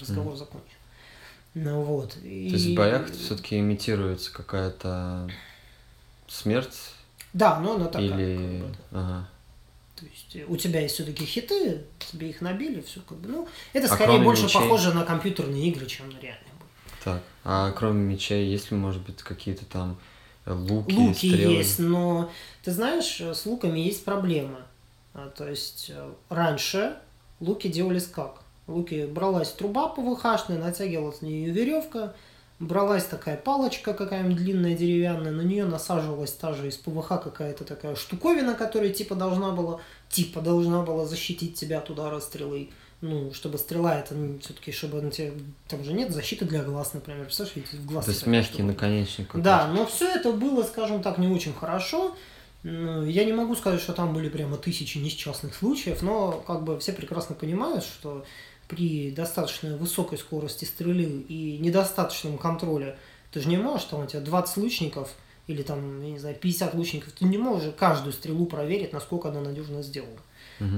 разговор 0.00 0.36
закончен. 0.36 0.77
Ну 1.64 1.82
вот. 1.82 2.12
То 2.14 2.20
есть 2.26 2.66
в 2.66 2.74
боях 2.74 3.10
все-таки 3.12 3.58
имитируется 3.58 4.32
какая-то 4.32 5.28
смерть 6.28 6.76
Да, 7.32 7.58
но 7.60 7.74
она 7.74 7.86
такая. 7.86 8.06
или... 8.06 8.36
как 8.36 8.66
бы, 8.68 8.74
да. 8.90 9.00
Ага. 9.00 9.28
То 9.96 10.06
есть 10.06 10.36
э, 10.36 10.44
у 10.46 10.56
тебя 10.56 10.80
есть 10.80 10.94
все-таки 10.94 11.24
хиты, 11.24 11.82
тебе 11.98 12.30
их 12.30 12.40
набили, 12.40 12.80
все 12.82 13.00
как 13.00 13.18
бы. 13.18 13.28
Ну, 13.28 13.48
это 13.72 13.92
А 13.92 13.94
скорее 13.94 14.18
больше 14.20 14.44
мечей? 14.44 14.60
похоже 14.60 14.92
на 14.94 15.04
компьютерные 15.04 15.68
игры, 15.68 15.86
чем 15.86 16.08
на 16.10 16.18
реальные. 16.20 16.44
Так, 17.02 17.22
а 17.44 17.72
кроме 17.72 18.02
мечей, 18.02 18.46
есть 18.48 18.70
ли, 18.70 18.76
может 18.76 19.02
быть, 19.02 19.22
какие-то 19.22 19.64
там 19.64 19.98
луки, 20.46 20.94
Луки 20.94 21.32
стрелы? 21.32 21.54
есть, 21.54 21.78
но 21.80 22.30
ты 22.62 22.70
знаешь, 22.70 23.20
с 23.20 23.44
луками 23.46 23.80
есть 23.80 24.04
проблема. 24.04 24.60
А, 25.14 25.28
То 25.30 25.48
есть 25.48 25.86
э, 25.92 26.12
раньше 26.28 26.96
луки 27.40 27.68
делались 27.68 28.06
как? 28.06 28.42
Луки 28.68 29.06
бралась 29.06 29.50
труба 29.50 29.88
ПВХшная, 29.88 30.58
натягивалась 30.58 31.22
на 31.22 31.26
нее 31.26 31.50
веревка, 31.50 32.14
бралась 32.60 33.04
такая 33.04 33.36
палочка 33.36 33.94
какая-нибудь 33.94 34.36
длинная 34.36 34.76
деревянная, 34.76 35.32
на 35.32 35.40
нее 35.40 35.64
насаживалась 35.64 36.32
та 36.32 36.52
же 36.52 36.68
из 36.68 36.76
ПВХ 36.76 37.08
какая-то 37.08 37.64
такая 37.64 37.96
штуковина, 37.96 38.54
которая 38.54 38.90
типа 38.90 39.14
должна 39.14 39.50
была, 39.52 39.80
типа 40.10 40.40
должна 40.42 40.82
была 40.82 41.06
защитить 41.06 41.54
тебя 41.54 41.78
от 41.78 41.90
удара 41.90 42.20
стрелы. 42.20 42.68
Ну, 43.00 43.32
чтобы 43.32 43.58
стрела 43.58 43.96
это 43.96 44.16
все-таки, 44.40 44.72
чтобы 44.72 45.00
на 45.00 45.12
тебе, 45.12 45.32
там 45.68 45.84
же 45.84 45.92
нет 45.92 46.10
защиты 46.10 46.44
для 46.44 46.64
глаз, 46.64 46.94
например, 46.94 47.26
представляешь, 47.26 47.70
в 47.70 47.86
глаз 47.86 48.06
То 48.06 48.10
есть 48.10 48.26
мягкий 48.26 48.54
штука. 48.54 48.64
наконечник. 48.64 49.36
Да, 49.36 49.68
но 49.68 49.86
все 49.86 50.08
это 50.08 50.32
было, 50.32 50.64
скажем 50.64 51.00
так, 51.00 51.16
не 51.18 51.28
очень 51.28 51.54
хорошо. 51.54 52.16
Ну, 52.64 53.06
Я 53.06 53.24
не 53.24 53.32
могу 53.32 53.54
сказать, 53.54 53.80
что 53.80 53.92
там 53.92 54.12
были 54.12 54.28
прямо 54.28 54.56
тысячи 54.56 54.98
несчастных 54.98 55.54
случаев, 55.54 56.02
но 56.02 56.42
как 56.44 56.64
бы 56.64 56.76
все 56.80 56.92
прекрасно 56.92 57.36
понимают, 57.36 57.84
что 57.84 58.24
при 58.68 59.10
достаточно 59.10 59.76
высокой 59.76 60.18
скорости 60.18 60.64
стрелы 60.64 61.24
и 61.28 61.58
недостаточном 61.58 62.38
контроле 62.38 62.96
ты 63.32 63.40
же 63.40 63.48
не 63.48 63.56
можешь, 63.56 63.86
там 63.86 64.04
у 64.04 64.06
тебя 64.06 64.20
20 64.20 64.56
лучников 64.58 65.14
или 65.46 65.62
там, 65.62 66.02
я 66.02 66.10
не 66.10 66.18
знаю, 66.18 66.36
50 66.36 66.74
лучников, 66.74 67.12
ты 67.12 67.24
не 67.24 67.38
можешь 67.38 67.74
каждую 67.74 68.12
стрелу 68.12 68.46
проверить, 68.46 68.92
насколько 68.92 69.30
она 69.30 69.40
надежно 69.40 69.82
сделана. 69.82 70.20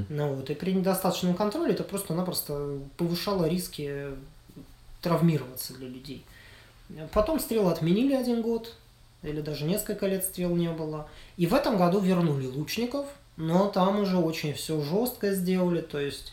Ну, 0.09 0.35
вот, 0.35 0.51
и 0.51 0.55
при 0.55 0.73
недостаточном 0.73 1.35
контроле 1.35 1.73
это 1.73 1.85
просто-напросто 1.85 2.79
повышало 2.97 3.47
риски 3.47 4.09
травмироваться 5.01 5.75
для 5.75 5.89
людей. 5.89 6.25
Потом 7.13 7.41
стрелы 7.41 7.71
отменили 7.71 8.15
один 8.15 8.43
год, 8.43 8.77
или 9.23 9.41
даже 9.41 9.65
несколько 9.65 10.07
лет 10.07 10.25
стрел 10.25 10.55
не 10.55 10.71
было. 10.71 11.09
И 11.37 11.47
в 11.47 11.55
этом 11.55 11.77
году 11.79 12.01
вернули 12.01 12.47
лучников, 12.47 13.07
но 13.37 13.69
там 13.69 14.01
уже 14.01 14.19
очень 14.19 14.53
все 14.55 14.81
жестко 14.83 15.33
сделали, 15.33 15.81
то 15.81 15.99
есть 15.99 16.33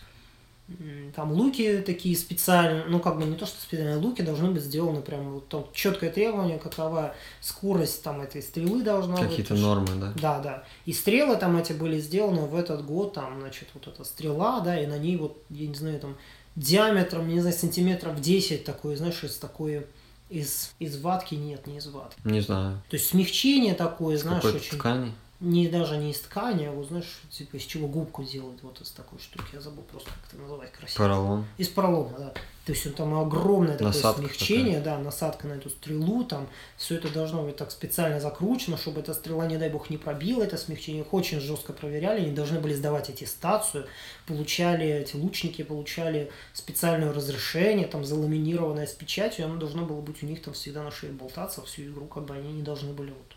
там 1.16 1.32
луки 1.32 1.82
такие 1.86 2.16
специальные, 2.18 2.86
ну 2.86 3.00
как 3.00 3.18
бы 3.18 3.24
не 3.24 3.38
то, 3.38 3.46
что 3.46 3.60
специальные 3.62 3.98
луки 3.98 4.22
должны 4.22 4.52
быть 4.52 4.64
сделаны 4.64 5.02
прям 5.02 5.36
вот 5.36 5.48
там 5.48 5.66
четкое 5.74 6.12
требование, 6.12 6.58
какова 6.58 7.16
скорость 7.40 8.04
там 8.04 8.22
этой 8.22 8.42
стрелы 8.42 8.84
должна 8.84 9.16
быть. 9.16 9.30
Какие-то 9.30 9.56
потому 9.56 9.86
что- 9.86 9.94
нормы, 9.94 10.02
да? 10.02 10.14
да, 10.22 10.40
да. 10.40 10.64
И 10.86 10.92
стрелы 10.92 11.38
там 11.38 11.56
эти 11.58 11.72
были 11.72 12.00
сделаны 12.00 12.42
в 12.42 12.56
этот 12.56 12.86
год, 12.86 13.14
там, 13.14 13.40
значит, 13.40 13.70
вот 13.74 13.88
эта 13.88 14.04
стрела, 14.04 14.60
да, 14.60 14.78
и 14.78 14.86
на 14.88 14.98
ней 14.98 15.16
вот, 15.16 15.42
я 15.50 15.68
не 15.68 15.76
знаю, 15.76 16.00
там, 16.00 16.18
диаметром, 16.58 17.30
не 17.30 17.40
знаю, 17.40 17.56
сантиметров 17.56 18.20
10 18.20 18.66
такой, 18.66 18.98
знаешь, 18.98 19.24
из 19.24 19.38
такой, 19.38 19.86
из, 20.30 20.74
из 20.80 21.00
ватки, 21.00 21.36
нет, 21.36 21.66
не 21.68 21.78
из 21.78 21.88
ватки. 21.88 22.20
Не 22.26 22.42
знаю. 22.42 22.82
То 22.90 22.98
есть 22.98 23.08
смягчение 23.08 23.74
такое, 23.74 24.18
знаешь, 24.18 24.42
какой-то 24.42 24.66
очень... 24.66 24.78
ткани? 24.78 25.14
Не 25.40 25.68
даже 25.68 25.98
не 25.98 26.12
из 26.12 26.20
ткани, 26.20 26.66
а 26.66 26.72
вот, 26.72 26.88
знаешь, 26.88 27.22
типа 27.30 27.58
из 27.58 27.64
чего 27.64 27.88
губку 27.88 28.24
делают, 28.24 28.64
вот 28.64 28.82
из 28.82 28.90
такой 28.90 29.20
штуки. 29.20 29.46
Я 29.54 29.62
забыл 29.62 29.84
просто, 29.84 30.10
как 30.10 30.34
это 30.34 30.42
называть 30.42 30.72
красиво. 30.72 30.98
Поролон. 30.98 31.46
Из 31.60 31.68
поролона, 31.68 32.18
да. 32.18 32.34
То 32.66 32.74
есть 32.74 32.86
он 32.86 32.94
там 32.94 33.18
огромное 33.18 33.74
такое 33.74 33.88
Насадка 33.94 34.22
смягчение, 34.24 34.82
да, 34.82 34.98
насадка 34.98 35.48
на 35.48 35.54
эту 35.54 35.70
стрелу, 35.70 36.26
там 36.26 36.50
все 36.76 36.96
это 36.96 37.08
должно 37.08 37.44
быть 37.44 37.56
так 37.56 37.72
специально 37.72 38.20
закручено, 38.20 38.78
чтобы 38.78 39.00
эта 39.00 39.14
стрела, 39.14 39.46
не 39.48 39.58
дай 39.58 39.70
бог, 39.70 39.90
не 39.90 39.98
пробила 39.98 40.44
это 40.44 40.58
смягчение. 40.58 41.04
Их 41.04 41.14
очень 41.14 41.40
жестко 41.40 41.72
проверяли, 41.72 42.26
они 42.26 42.32
должны 42.32 42.60
были 42.60 42.74
сдавать 42.74 43.10
аттестацию, 43.10 43.86
получали, 44.26 44.86
эти 44.86 45.16
лучники 45.16 45.62
получали 45.62 46.30
специальное 46.54 47.14
разрешение, 47.14 47.88
там 47.88 48.04
заламинированное 48.04 48.88
с 48.88 48.92
печатью, 48.92 49.46
оно 49.46 49.56
должно 49.56 49.86
было 49.86 50.02
быть 50.02 50.22
у 50.22 50.26
них 50.26 50.42
там 50.42 50.54
всегда 50.54 50.84
на 50.84 50.92
шее 50.92 51.14
болтаться 51.14 51.62
всю 51.62 51.84
игру, 51.84 52.08
как 52.08 52.26
бы 52.26 52.34
они 52.36 52.52
не 52.52 52.64
должны 52.64 52.92
были 52.92 53.12
вот. 53.12 53.37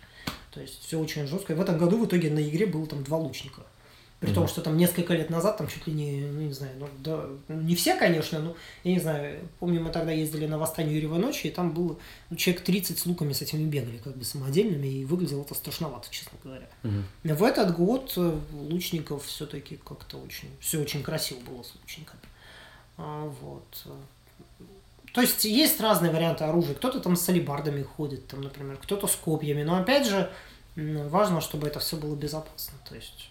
То 0.51 0.61
есть 0.61 0.81
все 0.85 0.99
очень 0.99 1.27
жестко. 1.27 1.53
И 1.53 1.57
в 1.57 1.61
этом 1.61 1.79
году 1.79 1.99
в 1.99 2.07
итоге 2.07 2.31
на 2.31 2.41
игре 2.47 2.67
было 2.67 2.87
там 2.87 3.03
два 3.05 3.19
лучника. 3.19 3.63
При 4.21 4.35
том, 4.35 4.43
Мгм. 4.43 4.49
что 4.53 4.61
там 4.61 4.77
несколько 4.77 5.15
лет 5.15 5.31
назад, 5.31 5.57
там 5.57 5.67
чуть 5.67 5.87
ли 5.87 5.95
не, 5.95 6.21
ну, 6.27 6.43
не 6.43 6.53
знаю, 6.53 6.75
ну, 6.79 6.89
да, 6.99 7.25
не 7.49 7.75
все, 7.75 7.97
конечно, 7.97 8.39
но, 8.39 8.55
я 8.85 8.93
не 8.93 9.01
знаю, 9.01 9.41
помню, 9.61 9.81
мы 9.81 9.91
тогда 9.91 10.13
ездили 10.13 10.45
на 10.45 10.59
восстание 10.59 10.95
Юрьевой 10.95 11.19
ночи, 11.21 11.47
и 11.47 11.51
там 11.51 11.73
было, 11.73 11.97
ну, 12.29 12.37
человек 12.37 12.63
30 12.63 12.99
с 12.99 13.07
луками 13.07 13.33
с 13.33 13.41
этими 13.41 13.65
бегали, 13.65 13.97
как 13.97 14.19
бы 14.19 14.25
самодельными, 14.25 14.87
и 14.87 15.05
выглядело 15.07 15.41
это 15.41 15.55
страшновато, 15.55 16.09
честно 16.11 16.37
говоря. 16.45 16.69
Мгм. 16.83 17.05
В 17.25 17.43
этот 17.43 17.75
год 17.75 18.13
э, 18.17 18.39
лучников 18.53 19.25
все-таки 19.25 19.77
как-то 19.83 20.19
очень, 20.19 20.51
все 20.61 20.81
очень 20.81 21.03
красиво 21.03 21.41
было 21.41 21.63
с 21.63 21.75
лучниками. 21.81 22.21
А, 22.99 23.25
вот. 23.41 23.87
То 25.13 25.21
есть 25.21 25.45
есть 25.45 25.81
разные 25.81 26.13
варианты 26.13 26.45
оружия. 26.45 26.75
Кто-то 26.75 27.01
там 27.01 27.17
с 27.17 27.29
алибардами 27.29 27.83
ходит, 27.83 28.27
там, 28.29 28.43
например, 28.43 28.77
кто-то 28.77 29.07
с 29.07 29.17
копьями. 29.17 29.63
Но 29.63 29.77
опять 29.77 30.07
же, 30.07 30.31
важно, 30.77 31.41
чтобы 31.41 31.67
это 31.67 31.81
все 31.81 31.97
было 31.97 32.15
безопасно. 32.15 32.75
То 32.89 32.95
есть 32.95 33.31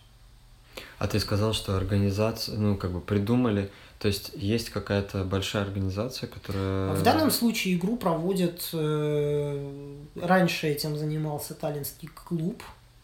А 0.97 1.07
ты 1.07 1.19
сказал, 1.19 1.53
что 1.53 1.77
организация, 1.77 2.57
ну, 2.57 2.75
как 2.75 2.91
бы 2.91 2.99
придумали 2.99 3.71
То 3.99 4.09
есть 4.09 4.31
есть 4.35 4.69
какая-то 4.69 5.23
большая 5.23 5.63
организация, 5.63 6.27
которая... 6.27 6.93
В 6.93 7.03
данном 7.03 7.31
случае 7.31 7.75
игру 7.75 7.95
проводит... 7.95 8.69
Э, 8.73 9.95
раньше 10.15 10.67
этим 10.67 10.97
занимался 10.97 11.53
Таллинский 11.53 12.09
клуб 12.09 12.61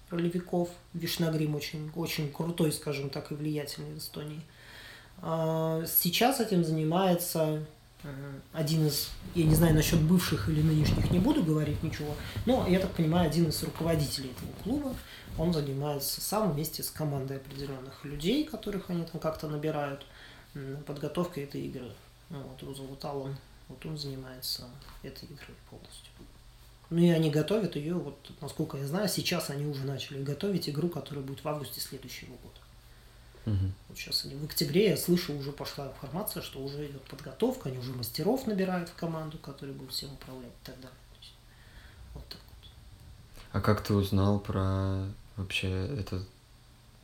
ролевиков. 0.09 0.69
Вишнагрим 0.93 1.55
очень, 1.55 1.91
очень 1.95 2.31
крутой, 2.31 2.73
скажем 2.73 3.09
так, 3.09 3.31
и 3.31 3.35
влиятельный 3.35 3.93
в 3.93 3.99
Эстонии. 3.99 4.41
А 5.21 5.83
сейчас 5.87 6.41
этим 6.41 6.63
занимается 6.63 7.65
один 8.53 8.87
из, 8.87 9.09
я 9.33 9.45
не 9.45 9.55
знаю 9.55 9.73
насчет 9.75 10.01
бывших 10.01 10.49
или 10.49 10.61
нынешних, 10.61 11.11
не 11.11 11.19
буду 11.19 11.43
говорить 11.43 11.81
ничего, 11.83 12.15
но, 12.45 12.67
я 12.67 12.79
так 12.79 12.91
понимаю, 12.91 13.29
один 13.29 13.49
из 13.49 13.61
руководителей 13.63 14.31
этого 14.31 14.51
клуба, 14.63 14.95
он 15.37 15.53
занимается 15.53 16.21
сам 16.21 16.53
вместе 16.53 16.83
с 16.83 16.89
командой 16.89 17.37
определенных 17.37 18.05
людей, 18.05 18.45
которых 18.45 18.89
они 18.89 19.03
там 19.03 19.19
как-то 19.19 19.47
набирают, 19.47 20.05
подготовкой 20.85 21.43
этой 21.43 21.61
игры. 21.61 21.91
Ну, 22.29 22.41
вот 22.41 22.61
его 22.61 22.73
зовут 22.73 23.03
Аллан, 23.03 23.35
вот 23.67 23.85
он 23.85 23.97
занимается 23.97 24.63
этой 25.03 25.25
игрой 25.25 25.55
полностью. 25.69 26.11
Ну 26.89 26.99
и 26.99 27.09
они 27.09 27.29
готовят 27.29 27.75
ее, 27.75 27.95
вот 27.95 28.17
насколько 28.41 28.77
я 28.77 28.87
знаю, 28.87 29.09
сейчас 29.09 29.49
они 29.49 29.65
уже 29.65 29.85
начали 29.85 30.23
готовить 30.23 30.69
игру, 30.69 30.87
которая 30.87 31.25
будет 31.25 31.43
в 31.43 31.47
августе 31.47 31.81
следующего 31.81 32.29
года. 32.29 32.59
Угу. 33.45 33.71
Вот 33.89 33.97
сейчас 33.97 34.25
они 34.25 34.35
в 34.35 34.45
октябре, 34.45 34.89
я 34.89 34.97
слышу, 34.97 35.37
уже 35.37 35.51
пошла 35.51 35.87
информация, 35.87 36.41
что 36.41 36.59
уже 36.59 36.87
идет 36.87 37.01
подготовка, 37.03 37.69
они 37.69 37.77
уже 37.77 37.93
мастеров 37.93 38.47
набирают 38.47 38.89
в 38.89 38.95
команду, 38.95 39.37
которые 39.37 39.75
будут 39.75 39.93
всем 39.93 40.13
управлять 40.13 40.51
и 40.51 40.65
так 40.65 40.75
далее. 40.75 40.97
есть, 41.21 41.33
вот 42.13 42.27
так 42.27 42.39
вот. 42.39 42.69
А 43.51 43.61
как 43.61 43.83
ты 43.83 43.93
узнал 43.93 44.39
про 44.39 45.05
вообще 45.37 45.69
это 45.99 46.23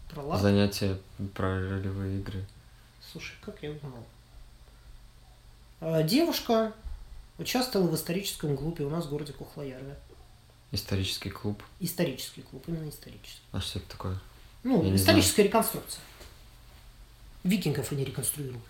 про 0.10 0.38
занятие 0.38 1.00
про 1.36 1.60
ролевые 1.70 2.20
игры? 2.20 2.46
Слушай, 3.12 3.36
как 3.42 3.62
я 3.62 3.72
узнал? 3.72 4.06
А, 5.80 6.04
девушка 6.04 6.74
участвовала 7.38 7.88
в 7.90 7.96
историческом 7.96 8.58
клубе 8.58 8.86
у 8.86 8.90
нас 8.90 9.06
в 9.06 9.10
городе 9.10 9.34
Кухлоярве. 9.34 9.96
Исторический 10.72 11.30
клуб? 11.30 11.62
Исторический 11.80 12.42
клуб, 12.42 12.64
именно 12.68 12.90
исторический. 12.90 13.42
А 13.52 13.60
что 13.60 13.80
это 13.80 13.90
такое? 13.90 14.20
Ну, 14.64 14.84
я 14.84 14.96
историческая 14.96 15.44
реконструкция. 15.44 16.02
Викингов 17.44 17.92
они 17.92 18.04
реконструировали. 18.04 18.62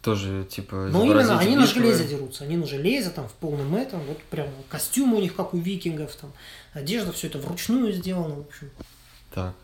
Тоже, 0.00 0.46
типа, 0.48 0.88
Ну, 0.92 1.04
именно, 1.04 1.38
они 1.38 1.56
на 1.56 1.66
железе 1.66 2.04
дерутся. 2.04 2.44
Они 2.44 2.56
на 2.56 2.66
железе, 2.66 3.10
там, 3.10 3.28
в 3.28 3.32
полном 3.32 3.74
этом. 3.74 4.00
Вот 4.04 4.22
прям 4.24 4.48
костюм 4.68 5.14
у 5.14 5.20
них, 5.20 5.34
как 5.34 5.54
у 5.54 5.58
викингов, 5.58 6.14
там, 6.14 6.32
одежда, 6.72 7.12
все 7.12 7.26
это 7.26 7.38
вручную 7.38 7.92
сделано, 7.92 8.36
в 8.36 8.40
общем. 8.40 8.70
Так. 9.34 9.54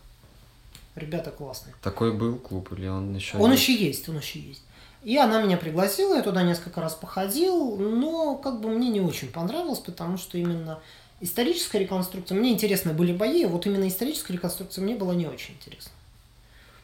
Ребята 0.95 1.31
классные. 1.31 1.73
Такой 1.81 2.13
был 2.13 2.35
клуб 2.35 2.73
или 2.73 2.87
он 2.87 3.15
еще 3.15 3.37
Он 3.37 3.51
есть? 3.51 3.63
еще 3.63 3.85
есть, 3.85 4.09
он 4.09 4.17
еще 4.17 4.39
есть. 4.39 4.63
И 5.03 5.17
она 5.17 5.41
меня 5.41 5.55
пригласила, 5.55 6.15
я 6.15 6.21
туда 6.21 6.43
несколько 6.43 6.81
раз 6.81 6.93
походил, 6.95 7.77
но 7.77 8.35
как 8.35 8.59
бы 8.59 8.67
мне 8.69 8.89
не 8.89 8.99
очень 8.99 9.29
понравилось, 9.29 9.79
потому 9.79 10.17
что 10.17 10.37
именно 10.37 10.79
историческая 11.21 11.79
реконструкция, 11.79 12.37
мне 12.37 12.51
интересны 12.51 12.91
были 12.91 13.13
бои, 13.13 13.45
а 13.45 13.47
вот 13.47 13.65
именно 13.65 13.87
историческая 13.87 14.33
реконструкция 14.33 14.83
мне 14.83 14.95
была 14.95 15.15
не 15.15 15.25
очень 15.25 15.53
интересна. 15.53 15.91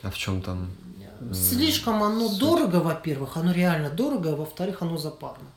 А 0.01 0.11
в 0.11 0.17
чем 0.17 0.41
там? 0.41 0.69
Слишком 1.33 2.03
оно 2.03 2.29
Суть. 2.29 2.39
дорого, 2.39 2.77
во-первых, 2.77 3.37
оно 3.37 3.51
реально 3.51 3.89
дорого, 3.89 4.33
а 4.33 4.35
во-вторых, 4.35 4.81
оно 4.81 4.97
запарно. 4.97 5.47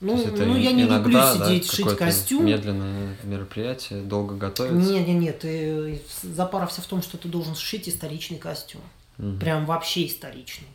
Ну, 0.00 0.16
ну 0.34 0.56
я 0.56 0.72
не 0.72 0.82
люблю 0.82 1.20
сидеть, 1.32 1.68
да, 1.68 1.72
шить 1.72 1.96
костюм. 1.96 2.44
Медленное 2.44 3.16
мероприятие, 3.22 4.02
долго 4.02 4.34
готовиться. 4.34 4.90
Нет, 4.90 5.06
нет, 5.06 5.20
нет. 5.20 5.38
Ты, 5.38 6.02
запара 6.22 6.66
вся 6.66 6.82
в 6.82 6.86
том, 6.86 7.02
что 7.02 7.16
ты 7.16 7.28
должен 7.28 7.54
сшить 7.54 7.88
историчный 7.88 8.38
костюм. 8.38 8.80
Угу. 9.18 9.38
Прям 9.38 9.64
вообще 9.64 10.06
историчный. 10.08 10.66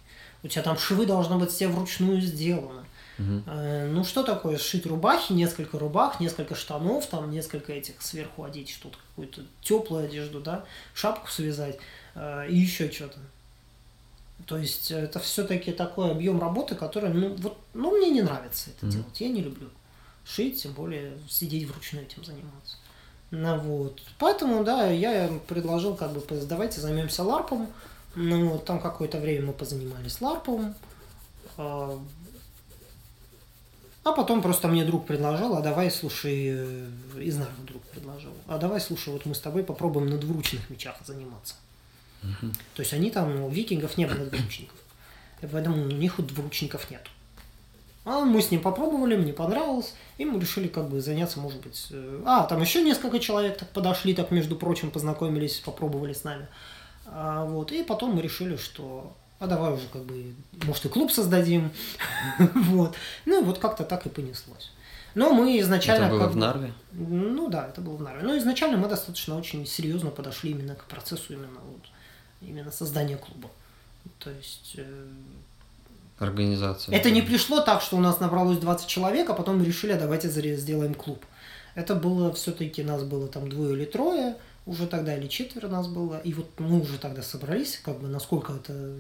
У 0.44 0.48
тебя 0.48 0.62
там 0.62 0.78
швы 0.78 1.06
должны 1.06 1.38
быть 1.38 1.52
все 1.52 1.68
вручную 1.68 2.22
сделаны. 2.22 2.84
Угу. 3.20 3.52
ну 3.94 4.04
что 4.04 4.22
такое 4.22 4.60
сшить 4.60 4.86
рубахи, 4.86 5.34
несколько 5.34 5.80
рубах, 5.80 6.20
несколько 6.20 6.54
штанов, 6.54 7.08
там 7.08 7.32
несколько 7.32 7.74
этих 7.74 8.00
сверху 8.00 8.44
одеть 8.44 8.70
что-то, 8.70 9.00
какую-то 9.10 9.42
теплую 9.62 10.06
одежду, 10.06 10.40
да, 10.40 10.66
шапку 10.94 11.28
связать 11.28 11.80
э, 12.14 12.48
и 12.48 12.56
еще 12.56 12.92
что-то. 12.92 13.18
То 14.46 14.58
есть 14.58 14.92
это 14.92 15.20
все-таки 15.20 15.72
такой 15.72 16.12
объем 16.12 16.40
работы, 16.40 16.76
который, 16.76 17.14
ну, 17.14 17.36
вот, 17.36 17.58
ну, 17.74 17.98
мне 17.98 18.10
не 18.10 18.22
нравится 18.22 18.70
это 18.70 18.86
mm-hmm. 18.86 18.90
делать. 18.90 19.22
Я 19.22 19.30
не 19.30 19.42
люблю 19.42 19.70
шить, 20.26 20.62
тем 20.62 20.74
более 20.74 21.18
сидеть 21.28 21.68
вручную 21.68 22.06
этим 22.06 22.24
заниматься. 22.24 22.78
Ну 23.32 23.60
вот. 23.60 24.02
Поэтому, 24.20 24.64
да, 24.64 24.88
я 24.88 25.30
предложил, 25.48 25.96
как 25.96 26.12
бы, 26.14 26.22
давайте 26.46 26.80
займемся 26.80 27.24
ларпом. 27.24 27.68
Ну 28.16 28.50
вот, 28.50 28.66
там 28.66 28.80
какое-то 28.80 29.20
время 29.20 29.48
мы 29.48 29.54
позанимались 29.54 30.22
ларпом. 30.22 30.76
А, 31.58 32.00
а 34.04 34.14
потом 34.14 34.42
просто 34.42 34.68
мне 34.70 34.86
друг 34.86 35.06
предложил, 35.06 35.56
а 35.56 35.62
давай, 35.62 35.92
слушай, 35.92 36.48
э, 36.48 36.90
из 37.20 37.38
Нарвы 37.38 37.66
друг 37.66 37.84
предложил, 37.84 38.32
а 38.48 38.58
давай, 38.58 38.80
слушай, 38.80 39.12
вот 39.12 39.26
мы 39.26 39.36
с 39.36 39.40
тобой 39.40 39.64
попробуем 39.64 40.10
на 40.10 40.18
двуручных 40.18 40.70
мечах 40.70 40.96
заниматься. 41.06 41.56
Угу. 42.24 42.52
То 42.76 42.82
есть 42.82 42.94
они 42.94 43.12
там, 43.12 43.44
у 43.44 43.50
викингов 43.50 43.98
не 43.98 44.06
было 44.06 44.26
двуручников. 44.26 44.78
И 45.42 45.48
поэтому 45.48 45.84
у 45.84 45.88
них 45.88 46.18
вот 46.18 46.28
двуручников 46.28 46.90
нет. 46.90 47.02
А 48.06 48.22
мы 48.22 48.42
с 48.42 48.52
ним 48.52 48.62
попробовали, 48.62 49.18
мне 49.18 49.34
понравилось, 49.34 49.94
и 50.18 50.26
мы 50.26 50.40
решили 50.40 50.68
как 50.68 50.90
бы 50.90 51.02
заняться, 51.02 51.40
может 51.40 51.62
быть... 51.62 51.88
Э, 51.92 52.24
а, 52.26 52.46
там 52.46 52.62
еще 52.62 52.82
несколько 52.82 53.20
человек 53.20 53.58
так 53.58 53.70
подошли, 53.70 54.14
так, 54.14 54.32
между 54.32 54.56
прочим, 54.56 54.92
познакомились, 54.92 55.60
попробовали 55.60 56.14
с 56.14 56.24
нами. 56.24 56.48
А, 57.06 57.44
вот, 57.44 57.74
и 57.74 57.84
потом 57.84 58.16
мы 58.16 58.22
решили, 58.22 58.56
что 58.56 59.14
а 59.40 59.46
давай 59.46 59.74
уже 59.74 59.88
как 59.94 60.04
бы, 60.04 60.34
может, 60.64 60.86
и 60.86 60.90
клуб 60.90 61.12
создадим. 61.12 61.72
вот. 62.56 62.96
Ну, 63.26 63.44
вот 63.44 63.60
как-то 63.60 63.84
так 63.84 64.06
и 64.06 64.10
понеслось. 64.10 64.72
Но 65.14 65.32
мы 65.32 65.60
изначально... 65.60 66.06
Это 66.06 66.14
было 66.14 66.24
как 66.24 66.32
в 66.32 66.38
Нарве? 66.38 66.74
Ну 66.92 67.48
да, 67.50 67.68
это 67.68 67.82
было 67.82 67.96
в 67.98 68.02
Нарве. 68.02 68.24
Но 68.24 68.38
изначально 68.38 68.78
мы 68.78 68.88
достаточно 68.88 69.38
очень 69.38 69.66
серьезно 69.66 70.10
подошли 70.10 70.52
именно 70.52 70.76
к 70.76 70.86
процессу 70.86 71.34
именно 71.34 71.60
вот 71.72 71.82
именно 72.42 72.72
создание 72.72 73.18
клуба. 73.18 73.50
То 74.20 74.30
есть... 74.32 74.76
Э, 74.78 75.08
Организация. 76.20 76.96
Это 76.96 77.12
не 77.12 77.22
пришло 77.22 77.62
так, 77.62 77.82
что 77.82 77.96
у 77.96 78.00
нас 78.00 78.20
набралось 78.20 78.58
20 78.58 78.88
человек, 78.88 79.30
а 79.30 79.34
потом 79.34 79.64
решили, 79.64 79.92
а 79.92 80.00
давайте 80.00 80.30
сделаем 80.30 80.96
клуб. 80.96 81.24
Это 81.76 81.94
было 81.94 82.34
все-таки, 82.34 82.82
нас 82.82 83.04
было 83.04 83.28
там 83.28 83.50
двое 83.50 83.76
или 83.76 83.86
трое, 83.86 84.36
уже 84.66 84.88
тогда 84.88 85.16
или 85.16 85.28
четверо 85.28 85.68
нас 85.68 85.88
было, 85.88 86.20
и 86.20 86.34
вот 86.34 86.48
мы 86.58 86.82
уже 86.82 86.98
тогда 86.98 87.22
собрались, 87.22 87.80
как 87.84 88.00
бы 88.00 88.08
насколько 88.08 88.54
это 88.54 88.96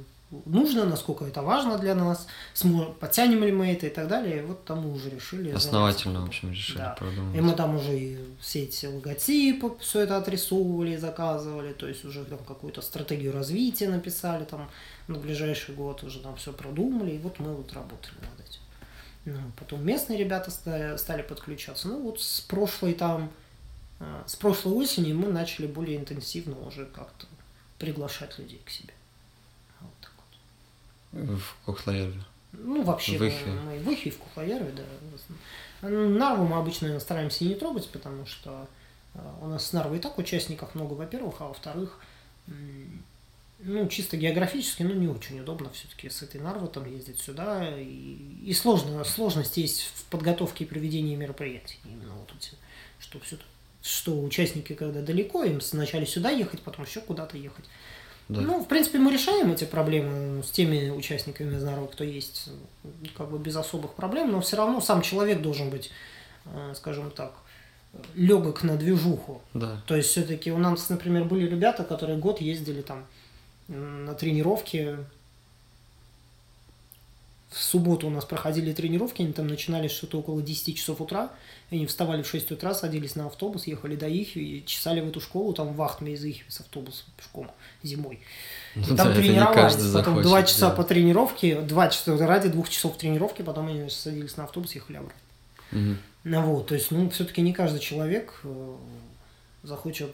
нужно, 0.45 0.85
насколько 0.85 1.25
это 1.25 1.41
важно 1.41 1.77
для 1.77 1.95
нас, 1.95 2.27
сможем, 2.53 2.93
потянем 2.95 3.43
ли 3.43 3.51
мы 3.51 3.71
это 3.71 3.87
и 3.87 3.89
так 3.89 4.07
далее. 4.07 4.39
И 4.39 4.41
вот 4.41 4.65
там 4.65 4.81
мы 4.81 4.93
уже 4.93 5.09
решили. 5.09 5.51
Основательно, 5.51 6.21
в 6.21 6.27
общем, 6.27 6.51
решили 6.51 6.79
да. 6.79 6.95
продумать. 6.97 7.37
И 7.37 7.41
мы 7.41 7.53
там 7.53 7.75
уже 7.75 7.97
и 7.97 8.17
все 8.39 8.63
эти 8.63 8.85
логотипы, 8.85 9.71
все 9.79 10.01
это 10.01 10.17
отрисовывали, 10.17 10.97
заказывали, 10.97 11.73
то 11.73 11.87
есть 11.87 12.03
уже 12.05 12.25
там 12.25 12.39
какую-то 12.39 12.81
стратегию 12.81 13.31
развития 13.31 13.89
написали 13.89 14.43
там 14.45 14.69
на 15.07 15.17
ближайший 15.17 15.75
год, 15.75 16.03
уже 16.03 16.19
там 16.19 16.35
все 16.35 16.51
продумали, 16.51 17.11
и 17.11 17.17
вот 17.17 17.39
мы 17.39 17.53
вот 17.53 17.71
работали 17.73 18.15
над 18.15 18.47
этим. 18.47 18.61
Ну, 19.25 19.51
потом 19.57 19.85
местные 19.85 20.17
ребята 20.17 20.51
стали, 20.51 20.97
стали 20.97 21.21
подключаться. 21.21 21.87
Ну 21.87 22.01
вот 22.01 22.21
с 22.21 22.41
прошлой 22.41 22.93
там, 22.93 23.29
э, 23.99 24.23
с 24.25 24.35
прошлой 24.35 24.73
осени 24.73 25.11
мы 25.11 25.27
начали 25.27 25.67
более 25.67 25.97
интенсивно 25.97 26.57
уже 26.65 26.85
как-то 26.85 27.27
приглашать 27.77 28.39
людей 28.39 28.61
к 28.65 28.69
себе. 28.69 28.93
В 31.11 31.41
Кухлоярве? 31.65 32.21
Ну, 32.53 32.83
вообще, 32.83 33.17
в 33.17 33.23
Ихе. 33.23 33.45
мы 33.45 33.77
в 33.77 33.89
Ихе 33.91 34.09
и 34.09 34.11
в 34.11 34.17
Кухлоярве, 34.17 34.71
да. 34.71 35.87
Нарву 35.89 36.45
мы 36.45 36.57
обычно 36.57 36.99
стараемся 36.99 37.43
не 37.43 37.55
трогать, 37.55 37.89
потому 37.89 38.25
что 38.25 38.67
э, 39.13 39.19
у 39.41 39.47
нас 39.47 39.67
с 39.67 39.73
Нарвой 39.73 39.97
и 39.97 40.01
так 40.01 40.17
участников 40.17 40.73
много, 40.73 40.93
во-первых, 40.93 41.35
а 41.39 41.47
во-вторых, 41.47 41.99
ну, 43.59 43.87
чисто 43.87 44.17
географически, 44.17 44.83
ну, 44.83 44.93
не 44.93 45.07
очень 45.07 45.39
удобно 45.39 45.69
все-таки 45.71 46.09
с 46.09 46.21
этой 46.21 46.39
Нарвы 46.39 46.67
там 46.67 46.85
ездить 46.85 47.19
сюда. 47.19 47.77
И, 47.77 48.17
и 48.43 48.53
сложно, 48.53 49.03
сложность 49.03 49.57
есть 49.57 49.81
в 49.81 50.05
подготовке 50.05 50.63
и 50.63 50.67
проведении 50.67 51.15
мероприятий. 51.15 51.79
Именно 51.85 52.13
вот 52.13 52.31
эти, 52.37 52.53
что 52.99 53.19
все 53.19 53.37
что 53.81 54.21
участники, 54.21 54.73
когда 54.73 55.01
далеко, 55.01 55.43
им 55.43 55.61
сначала 55.61 56.05
сюда 56.05 56.29
ехать, 56.29 56.61
потом 56.61 56.85
еще 56.85 56.99
куда-то 56.99 57.37
ехать. 57.37 57.65
Да. 58.29 58.41
Ну, 58.41 58.61
в 58.61 58.67
принципе, 58.67 58.97
мы 58.97 59.11
решаем 59.11 59.51
эти 59.51 59.63
проблемы 59.63 60.43
с 60.43 60.51
теми 60.51 60.89
участниками 60.89 61.55
из 61.55 61.63
народа, 61.63 61.91
кто 61.93 62.03
есть, 62.03 62.49
как 63.17 63.29
бы 63.29 63.39
без 63.39 63.55
особых 63.55 63.93
проблем, 63.93 64.31
но 64.31 64.41
все 64.41 64.57
равно 64.57 64.81
сам 64.81 65.01
человек 65.01 65.41
должен 65.41 65.69
быть, 65.69 65.91
э, 66.45 66.73
скажем 66.75 67.11
так, 67.11 67.33
легок 68.15 68.63
на 68.63 68.75
движуху. 68.75 69.41
Да. 69.53 69.81
То 69.87 69.95
есть 69.95 70.09
все-таки 70.09 70.51
у 70.51 70.57
нас, 70.57 70.89
например, 70.89 71.23
были 71.23 71.47
ребята, 71.47 71.83
которые 71.83 72.17
год 72.17 72.41
ездили 72.41 72.81
там 72.81 73.05
на 73.67 74.13
тренировки 74.13 74.97
в 77.49 77.63
субботу 77.63 78.07
у 78.07 78.10
нас 78.10 78.25
проходили 78.25 78.73
тренировки, 78.73 79.21
они 79.21 79.31
там 79.31 79.47
начинались 79.47 79.91
что-то 79.91 80.19
около 80.19 80.41
10 80.41 80.77
часов 80.77 80.99
утра, 80.99 81.31
они 81.71 81.86
вставали 81.86 82.21
в 82.21 82.27
6 82.27 82.51
утра, 82.51 82.73
садились 82.73 83.15
на 83.15 83.27
автобус, 83.27 83.67
ехали 83.67 83.95
до 83.95 84.07
их 84.07 84.36
и 84.36 84.63
чесали 84.65 84.99
в 84.99 85.07
эту 85.07 85.21
школу, 85.21 85.53
там 85.53 85.73
в 85.73 85.81
Ахтме 85.81 86.13
из 86.13 86.25
их 86.25 86.38
с 86.49 86.60
автобуса 86.60 87.05
пешком 87.15 87.49
зимой. 87.83 88.19
И 88.75 88.79
Ну 88.79 88.95
там 88.97 89.07
да, 89.07 89.15
тренировались, 89.15 89.75
потом 89.75 89.91
захочет 89.91 90.23
два 90.23 90.43
часа 90.43 90.60
делать. 90.60 90.75
по 90.75 90.83
тренировке, 90.83 91.62
два 91.62 91.88
часа 91.88 92.17
ради 92.17 92.49
двух 92.49 92.69
часов 92.69 92.97
тренировки, 92.97 93.41
потом 93.43 93.67
они 93.67 93.89
садились 93.89 94.36
на 94.36 94.43
автобус, 94.43 94.75
ехали 94.75 94.97
обратно. 94.97 95.19
Мгм. 95.71 95.97
Ну 96.25 96.41
вот, 96.41 96.67
то 96.67 96.75
есть, 96.75 96.91
ну, 96.91 97.10
все-таки 97.10 97.41
не 97.41 97.53
каждый 97.53 97.79
человек 97.79 98.41
э, 98.43 98.75
захочет, 99.63 100.13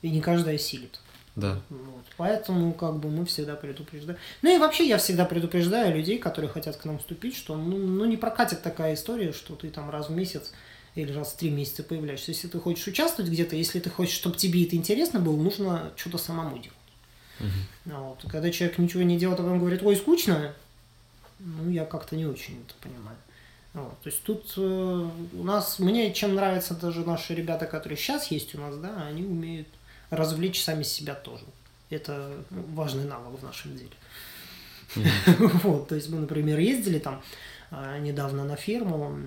и 0.00 0.08
не 0.08 0.22
каждый 0.22 0.54
осилит. 0.54 1.00
Да. 1.36 1.60
Вот. 1.68 2.04
Поэтому 2.16 2.72
как 2.72 2.96
бы 2.96 3.10
мы 3.10 3.26
всегда 3.26 3.56
предупреждаем. 3.56 4.18
Ну 4.40 4.56
и 4.56 4.58
вообще 4.58 4.88
я 4.88 4.96
всегда 4.96 5.26
предупреждаю 5.26 5.94
людей, 5.94 6.18
которые 6.18 6.50
хотят 6.50 6.76
к 6.76 6.84
нам 6.86 6.98
вступить, 6.98 7.36
что 7.36 7.54
ну, 7.56 7.76
ну 7.76 8.04
не 8.06 8.16
прокатит 8.16 8.62
такая 8.62 8.94
история, 8.94 9.32
что 9.32 9.54
ты 9.54 9.68
там 9.68 9.90
раз 9.90 10.08
в 10.08 10.12
месяц 10.12 10.52
или 10.94 11.12
раз 11.12 11.32
в 11.32 11.36
три 11.36 11.50
месяца 11.50 11.82
появляешься. 11.82 12.32
Если 12.32 12.48
ты 12.48 12.58
хочешь 12.58 12.86
участвовать 12.86 13.30
где-то, 13.30 13.54
если 13.54 13.80
ты 13.80 13.90
хочешь, 13.90 14.14
чтобы 14.14 14.36
тебе 14.36 14.64
это 14.64 14.76
интересно 14.76 15.20
было, 15.20 15.36
нужно 15.36 15.92
что-то 15.94 16.16
самому 16.16 16.58
делать. 16.58 16.72
А 17.90 18.00
Вот. 18.00 18.24
И 18.24 18.28
Когда 18.28 18.50
человек 18.50 18.78
ничего 18.78 19.02
не 19.02 19.18
делает, 19.18 19.38
а 19.38 19.42
потом 19.42 19.58
говорит, 19.58 19.82
ой, 19.82 19.94
скучно, 19.94 20.54
ну 21.38 21.68
я 21.68 21.84
как-то 21.84 22.16
не 22.16 22.24
очень 22.24 22.62
это 22.66 22.74
понимаю. 22.80 23.18
Вот. 23.74 24.00
То 24.02 24.08
есть 24.08 24.22
тут 24.22 24.54
э, 24.56 24.60
у 25.34 25.44
нас, 25.44 25.78
мне 25.78 26.14
чем 26.14 26.34
нравятся 26.34 26.72
даже 26.72 27.04
наши 27.04 27.34
ребята, 27.34 27.66
которые 27.66 27.98
сейчас 27.98 28.30
есть 28.30 28.54
у 28.54 28.58
нас, 28.58 28.74
да, 28.78 29.06
они 29.06 29.22
умеют 29.24 29.68
развлечь 30.10 30.62
сами 30.62 30.82
себя 30.82 31.14
тоже. 31.14 31.44
Это 31.90 32.30
важный 32.50 33.04
навык 33.04 33.40
в 33.40 33.44
нашем 33.44 33.76
деле. 33.76 33.90
Вот, 35.62 35.88
то 35.88 35.94
есть 35.94 36.08
мы, 36.08 36.20
например, 36.20 36.58
ездили 36.58 36.98
там 36.98 37.22
а, 37.70 37.98
недавно 37.98 38.44
на 38.44 38.56
ферму, 38.56 39.18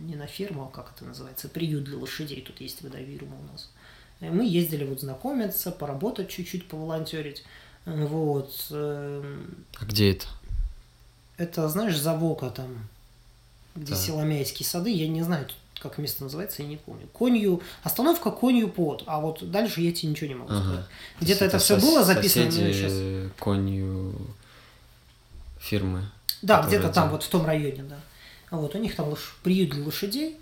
не 0.00 0.16
на 0.16 0.26
ферму, 0.26 0.64
а 0.64 0.74
как 0.74 0.92
это 0.96 1.04
называется, 1.04 1.48
приют 1.48 1.84
для 1.84 1.98
лошадей, 1.98 2.40
тут 2.42 2.60
есть 2.60 2.82
водовирма 2.82 3.36
у 3.36 3.52
нас. 3.52 3.70
И 4.20 4.26
Мы 4.26 4.46
ездили 4.46 4.84
вот 4.84 5.00
знакомиться, 5.00 5.70
поработать 5.70 6.30
чуть-чуть, 6.30 6.66
поволонтерить. 6.68 7.44
Вот. 7.84 8.68
эм, 8.70 9.64
А 9.78 9.84
где 9.84 10.12
это? 10.12 10.26
Это, 11.36 11.68
знаешь, 11.68 11.98
Завока 11.98 12.50
там, 12.50 12.88
где 13.74 13.92
Так. 13.92 14.00
Силомяйские 14.00 14.66
сады, 14.66 14.90
я 14.90 15.08
не 15.08 15.22
знаю, 15.22 15.46
тут 15.46 15.56
как 15.88 15.98
место 15.98 16.24
называется, 16.24 16.62
я 16.62 16.68
не 16.68 16.76
помню. 16.76 17.06
Конью, 17.12 17.62
остановка 17.82 18.30
конью 18.30 18.68
под, 18.68 19.04
а 19.06 19.20
вот 19.20 19.50
дальше 19.50 19.80
я 19.80 19.92
тебе 19.92 20.10
ничего 20.10 20.28
не 20.28 20.34
могу 20.34 20.52
Ага. 20.52 20.62
сказать. 20.62 20.84
То 21.18 21.24
Где-то 21.24 21.44
есть 21.44 21.54
это 21.54 21.58
все 21.64 21.80
было 21.80 22.04
записано, 22.04 22.44
но 22.46 22.50
сейчас... 22.50 23.30
конью 23.38 24.14
фирмы. 25.60 26.10
Да, 26.42 26.62
где-то 26.62 26.88
там, 26.90 27.10
вот 27.10 27.22
в 27.22 27.28
том 27.28 27.46
районе, 27.46 27.84
да. 27.84 27.96
Вот, 28.50 28.74
у 28.74 28.78
них 28.78 28.94
там 28.96 29.08
лош- 29.08 29.36
приют 29.42 29.70
для 29.70 29.84
лошадей, 29.84 30.36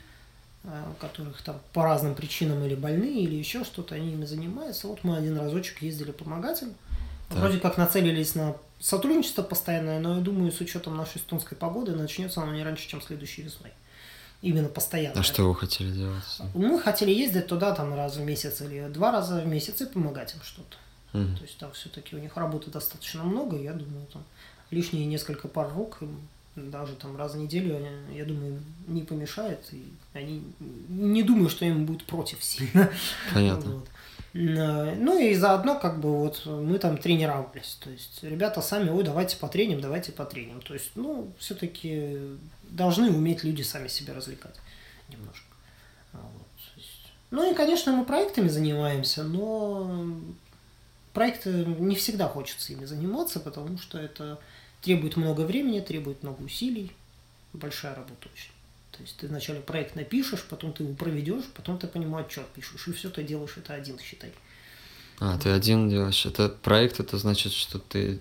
у 0.64 0.94
которых 1.00 1.42
там 1.42 1.60
по 1.72 1.84
разным 1.84 2.14
причинам 2.14 2.64
или 2.64 2.74
больные, 2.74 3.22
или 3.22 3.34
еще 3.34 3.64
что-то, 3.64 3.94
они 3.94 4.12
ими 4.12 4.24
занимаются. 4.24 4.86
Вот 4.88 5.02
мы 5.04 5.16
один 5.16 5.38
разочек 5.38 5.82
ездили 5.82 6.10
помогать 6.12 6.62
им. 6.62 6.74
Так. 7.28 7.38
Вроде 7.38 7.58
как 7.58 7.78
нацелились 7.78 8.34
на 8.34 8.54
сотрудничество 8.78 9.42
постоянное, 9.42 9.98
но 10.00 10.16
я 10.16 10.20
думаю, 10.20 10.52
с 10.52 10.60
учетом 10.60 10.96
нашей 10.96 11.18
эстонской 11.18 11.56
погоды, 11.56 11.92
начнется 11.92 12.42
оно 12.42 12.52
не 12.52 12.62
раньше, 12.62 12.88
чем 12.88 13.00
следующей 13.00 13.42
весной. 13.42 13.72
Именно 14.42 14.68
постоянно. 14.68 15.20
А 15.20 15.22
что 15.22 15.44
вы 15.48 15.54
хотели 15.54 15.90
делать? 15.92 16.24
Мы 16.54 16.78
хотели 16.80 17.12
ездить 17.12 17.46
туда 17.46 17.72
там 17.74 17.94
раз 17.94 18.16
в 18.16 18.20
месяц 18.24 18.60
или 18.60 18.88
два 18.88 19.12
раза 19.12 19.40
в 19.40 19.46
месяц 19.46 19.80
и 19.80 19.86
помогать 19.86 20.34
им 20.34 20.40
что-то. 20.42 20.76
Мгм. 21.18 21.36
То 21.36 21.42
есть 21.42 21.58
там 21.58 21.70
все-таки 21.72 22.16
у 22.16 22.18
них 22.18 22.36
работы 22.36 22.70
достаточно 22.70 23.22
много, 23.22 23.56
я 23.56 23.72
думаю, 23.72 24.06
там 24.12 24.24
лишние 24.70 25.06
несколько 25.06 25.46
пар 25.46 25.70
рук, 25.72 25.98
даже 26.56 26.94
там 26.96 27.16
раз 27.16 27.34
в 27.34 27.36
неделю, 27.38 27.78
я 28.14 28.24
думаю, 28.24 28.60
не 28.88 29.02
помешает, 29.02 29.60
и 29.72 29.84
они 30.12 30.42
не 30.88 31.22
думаю, 31.22 31.48
что 31.48 31.64
им 31.64 31.86
будет 31.86 32.04
против 32.04 32.42
сильно. 32.42 32.90
Понятно. 33.32 33.72
Вот. 33.76 33.88
Н- 34.34 35.04
Ну 35.04 35.18
и 35.18 35.34
заодно 35.34 35.78
как 35.78 36.00
бы 36.00 36.10
вот 36.18 36.42
мы 36.46 36.78
там 36.78 36.96
тренировались. 36.98 37.78
То 37.84 37.90
есть 37.90 38.22
ребята 38.22 38.60
сами, 38.62 38.88
ой, 38.90 39.04
давайте 39.04 39.36
потреним, 39.36 39.80
давайте 39.80 40.10
потреним. 40.12 40.60
То 40.62 40.74
есть, 40.74 40.90
ну, 40.94 41.30
все-таки 41.38 42.18
должны 42.72 43.10
уметь 43.10 43.44
люди 43.44 43.62
сами 43.62 43.88
себя 43.88 44.14
развлекать 44.14 44.56
немножко. 45.08 45.46
А 46.12 46.18
вот, 46.18 46.84
Ну 47.30 47.50
и, 47.50 47.54
конечно, 47.54 47.92
мы 47.92 48.04
проектами 48.04 48.48
занимаемся, 48.48 49.22
но 49.22 50.06
проекты 51.12 51.64
не 51.64 51.96
всегда 51.96 52.28
хочется 52.28 52.72
ими 52.72 52.84
заниматься, 52.84 53.40
потому 53.40 53.78
что 53.78 53.98
это 53.98 54.38
требует 54.80 55.16
много 55.16 55.42
времени, 55.42 55.80
требует 55.80 56.22
много 56.22 56.42
усилий, 56.42 56.92
большая 57.52 57.94
работа 57.94 58.28
очень. 58.32 58.50
То 58.92 59.02
есть 59.02 59.16
ты 59.16 59.26
вначале 59.26 59.60
проект 59.60 59.96
напишешь, 59.96 60.44
потом 60.48 60.72
ты 60.72 60.82
его 60.82 60.94
проведешь, 60.94 61.44
потом 61.54 61.78
ты 61.78 61.86
по 61.86 61.96
нему 61.96 62.16
отчет 62.16 62.46
пишешь, 62.48 62.88
и 62.88 62.92
все 62.92 63.08
ты 63.10 63.22
делаешь 63.22 63.56
это 63.56 63.74
один, 63.74 63.98
считай. 63.98 64.32
А, 65.18 65.38
ты 65.38 65.50
один 65.50 65.88
делаешь. 65.88 66.26
Это 66.26 66.48
проект, 66.48 67.00
это 67.00 67.16
значит, 67.16 67.52
что 67.52 67.78
ты 67.78 68.20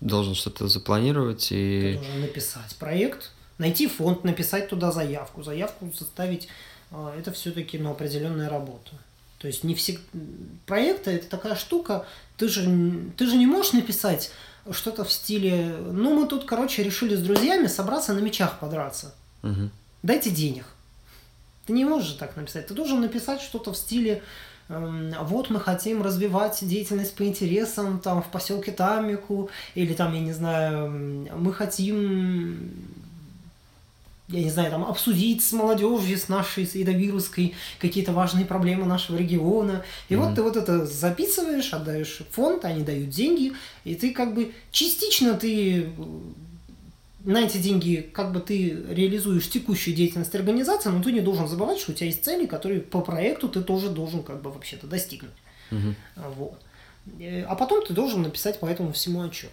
должен 0.00 0.34
что-то 0.34 0.66
запланировать 0.68 1.48
Ты 1.48 1.92
и... 1.92 1.94
должен 1.94 2.20
написать 2.20 2.74
проект, 2.76 3.30
найти 3.62 3.86
фонд, 3.86 4.24
написать 4.24 4.68
туда 4.68 4.92
заявку, 4.92 5.42
заявку 5.42 5.90
составить. 5.96 6.48
а, 6.90 7.14
Это 7.18 7.32
все-таки 7.32 7.78
ну, 7.78 7.90
определенная 7.92 8.50
работа. 8.50 8.92
То 9.38 9.46
есть 9.48 9.64
не 9.64 9.74
всегда... 9.74 10.02
Проекты– 10.66 11.10
это 11.12 11.28
такая 11.28 11.54
штука, 11.54 12.04
ты 12.36 12.48
же, 12.48 12.62
ты 13.16 13.26
же 13.26 13.36
не 13.36 13.46
можешь 13.46 13.72
написать 13.72 14.30
что-то 14.70 15.04
в 15.04 15.10
стиле, 15.10 15.74
ну, 15.92 16.14
мы 16.14 16.26
тут, 16.26 16.44
короче, 16.44 16.82
решили 16.84 17.16
с 17.16 17.20
друзьями 17.20 17.66
собраться 17.66 18.12
на 18.12 18.20
мечах 18.20 18.60
подраться. 18.60 19.14
Мгм. 19.42 19.70
Дайте 20.02 20.30
денег. 20.30 20.64
Ты 21.66 21.72
не 21.72 21.84
можешь 21.84 22.12
так 22.12 22.36
написать. 22.36 22.68
Ты 22.68 22.74
должен 22.74 23.00
написать 23.00 23.40
что-то 23.40 23.72
в 23.72 23.76
стиле 23.76 24.22
эм, 24.68 25.12
вот 25.22 25.50
мы 25.50 25.60
хотим 25.60 26.02
развивать 26.02 26.58
деятельность 26.62 27.14
по 27.14 27.24
интересам 27.24 27.98
там 27.98 28.22
в 28.22 28.28
поселке 28.30 28.72
Тамику, 28.72 29.50
или 29.74 29.94
там, 29.94 30.14
я 30.14 30.20
не 30.20 30.32
знаю, 30.32 30.90
мы 31.36 31.52
хотим 31.52 32.70
я 34.32 34.42
не 34.42 34.50
знаю, 34.50 34.70
там, 34.70 34.84
обсудить 34.84 35.44
с 35.44 35.52
молодежью, 35.52 36.16
с 36.18 36.28
нашей, 36.28 36.66
с 36.66 36.74
Идовирской, 36.74 37.54
какие-то 37.78 38.12
важные 38.12 38.44
проблемы 38.46 38.86
нашего 38.86 39.16
региона. 39.18 39.84
И 40.08 40.16
вот 40.16 40.26
Мгм. 40.28 40.34
ты 40.36 40.42
вот 40.42 40.56
это 40.56 40.86
записываешь, 40.86 41.72
отдаешь 41.72 42.20
в 42.28 42.34
фонд, 42.34 42.64
они 42.64 42.82
дают 42.82 43.10
деньги, 43.10 43.52
и 43.84 43.94
ты 43.94 44.12
как 44.12 44.34
бы 44.34 44.52
частично 44.70 45.34
ты 45.34 45.90
на 47.24 47.38
эти 47.44 47.58
деньги 47.58 48.10
как 48.12 48.32
бы 48.32 48.40
ты 48.40 48.70
реализуешь 48.88 49.48
текущую 49.48 49.94
деятельность 49.94 50.34
организации, 50.34 50.88
но 50.88 51.00
ты 51.02 51.12
не 51.12 51.20
должен 51.20 51.46
забывать, 51.46 51.78
что 51.78 51.92
у 51.92 51.94
тебя 51.94 52.06
есть 52.06 52.24
цели, 52.24 52.46
которые 52.46 52.80
по 52.80 53.00
проекту 53.00 53.48
ты 53.48 53.62
тоже 53.62 53.90
должен 53.90 54.22
как 54.24 54.42
бы 54.42 54.50
вообще-то 54.50 54.86
достигнуть. 54.88 55.30
А, 56.16 56.32
Вот. 56.36 56.58
Э, 57.20 57.42
А 57.48 57.54
потом 57.54 57.84
ты 57.86 57.92
должен 57.94 58.22
написать 58.22 58.58
по 58.60 58.66
этому 58.66 58.92
всему 58.92 59.22
отчет. 59.22 59.50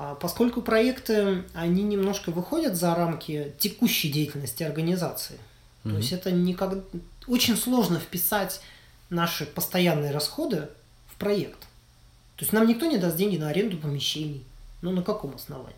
А, 0.00 0.14
Поскольку 0.14 0.62
проекты, 0.62 1.42
они 1.54 1.82
немножко 1.82 2.30
выходят 2.30 2.76
за 2.76 2.94
рамки 2.94 3.52
текущей 3.58 4.10
деятельности 4.12 4.62
организации. 4.62 5.38
То 5.82 5.88
Мгм. 5.88 5.98
есть 5.98 6.12
это 6.12 6.30
никак... 6.30 6.74
очень 7.26 7.56
сложно 7.56 7.98
вписать 7.98 8.60
наши 9.10 9.44
постоянные 9.44 10.12
расходы 10.12 10.68
в 11.08 11.16
проект. 11.16 11.60
То 12.36 12.44
есть 12.44 12.52
нам 12.52 12.68
никто 12.68 12.86
не 12.86 12.98
даст 12.98 13.16
деньги 13.16 13.38
на 13.38 13.48
аренду 13.48 13.76
помещений. 13.76 14.44
Ну 14.82 14.92
на 14.92 15.02
каком 15.02 15.34
основании? 15.34 15.74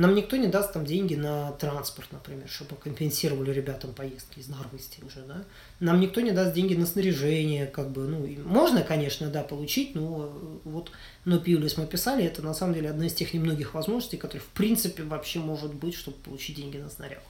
Нам 0.00 0.14
никто 0.14 0.38
не 0.38 0.46
даст 0.46 0.72
там 0.72 0.86
деньги 0.86 1.14
на 1.14 1.52
транспорт, 1.52 2.08
например, 2.10 2.48
чтобы 2.48 2.74
компенсировали 2.76 3.52
ребятам 3.52 3.92
поездки 3.92 4.38
из 4.38 4.48
Нарвы 4.48 4.78
с 4.78 4.86
тем 4.86 5.10
же, 5.10 5.22
да. 5.28 5.44
Нам 5.78 6.00
никто 6.00 6.22
не 6.22 6.30
даст 6.30 6.54
деньги 6.54 6.72
на 6.72 6.86
снаряжение, 6.86 7.66
как 7.66 7.90
бы, 7.90 8.08
ну, 8.08 8.26
можно, 8.46 8.80
конечно, 8.80 9.28
да, 9.28 9.42
получить, 9.42 9.94
но 9.94 10.24
э, 10.24 10.58
вот 10.64 10.90
но 11.26 11.38
Пиулис 11.38 11.76
мы 11.76 11.84
писали, 11.84 12.24
это 12.24 12.40
на 12.40 12.54
самом 12.54 12.76
деле 12.76 12.88
одна 12.88 13.08
из 13.08 13.12
тех 13.12 13.34
немногих 13.34 13.74
возможностей, 13.74 14.16
которые 14.16 14.40
в 14.40 14.48
принципе 14.48 15.02
вообще 15.02 15.38
может 15.38 15.74
быть, 15.74 15.94
чтобы 15.94 16.16
получить 16.16 16.56
деньги 16.56 16.78
на 16.78 16.88
снаряг. 16.88 17.22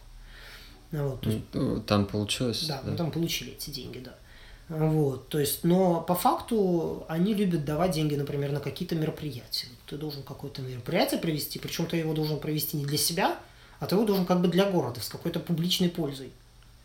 Ну, 0.93 1.09
Вот, 1.09 1.27
есть 1.27 1.39
Ну, 1.53 1.81
Там 1.81 2.07
получилось? 2.07 2.67
да, 2.69 2.83
мы 2.85 2.97
там 2.97 3.11
получили 3.11 3.51
эти 3.51 3.71
деньги, 3.71 3.99
да. 3.99 4.15
Вот, 4.69 5.29
то 5.29 5.41
есть, 5.41 5.65
но 5.65 6.01
по 6.03 6.15
факту 6.15 7.05
они 7.09 7.35
любят 7.35 7.65
давать 7.65 7.91
деньги, 7.91 8.15
например, 8.15 8.53
на 8.53 8.61
какие-то 8.61 8.95
мероприятия. 8.95 9.67
Ты 9.91 9.97
должен 9.97 10.23
какое-то 10.23 10.63
мероприятие 10.63 11.19
провести, 11.19 11.59
причем 11.59 11.87
ты 11.87 11.97
его 11.97 12.15
должен 12.15 12.39
провести 12.39 12.77
не 12.77 12.85
для 12.85 12.97
себя, 12.97 13.37
а 13.81 13.87
ты 13.87 13.97
его 13.97 14.05
должен 14.05 14.25
как 14.25 14.41
бы 14.41 14.47
для 14.47 14.71
города, 14.71 15.01
с 15.01 15.09
какой-то 15.09 15.41
публичной 15.41 15.89
пользой. 15.89 16.31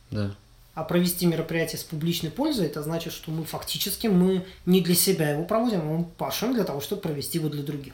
Да. 0.10 0.36
А 0.74 0.84
провести 0.84 1.28
мероприятие 1.28 1.78
с 1.78 1.84
публичной 1.84 2.32
пользой, 2.32 2.66
это 2.66 2.82
значит, 2.82 3.14
что 3.14 3.30
мы 3.30 3.46
фактически 3.46 4.08
мы 4.08 4.44
не 4.66 4.82
для 4.82 4.96
себя 4.96 5.30
его 5.30 5.44
проводим, 5.44 5.82
а 5.82 5.84
мы 5.84 6.04
пашем 6.04 6.56
для 6.56 6.64
того, 6.64 6.82
чтобы 6.82 7.04
провести 7.04 7.38
его 7.38 7.48
для 7.48 7.62
других. 7.62 7.94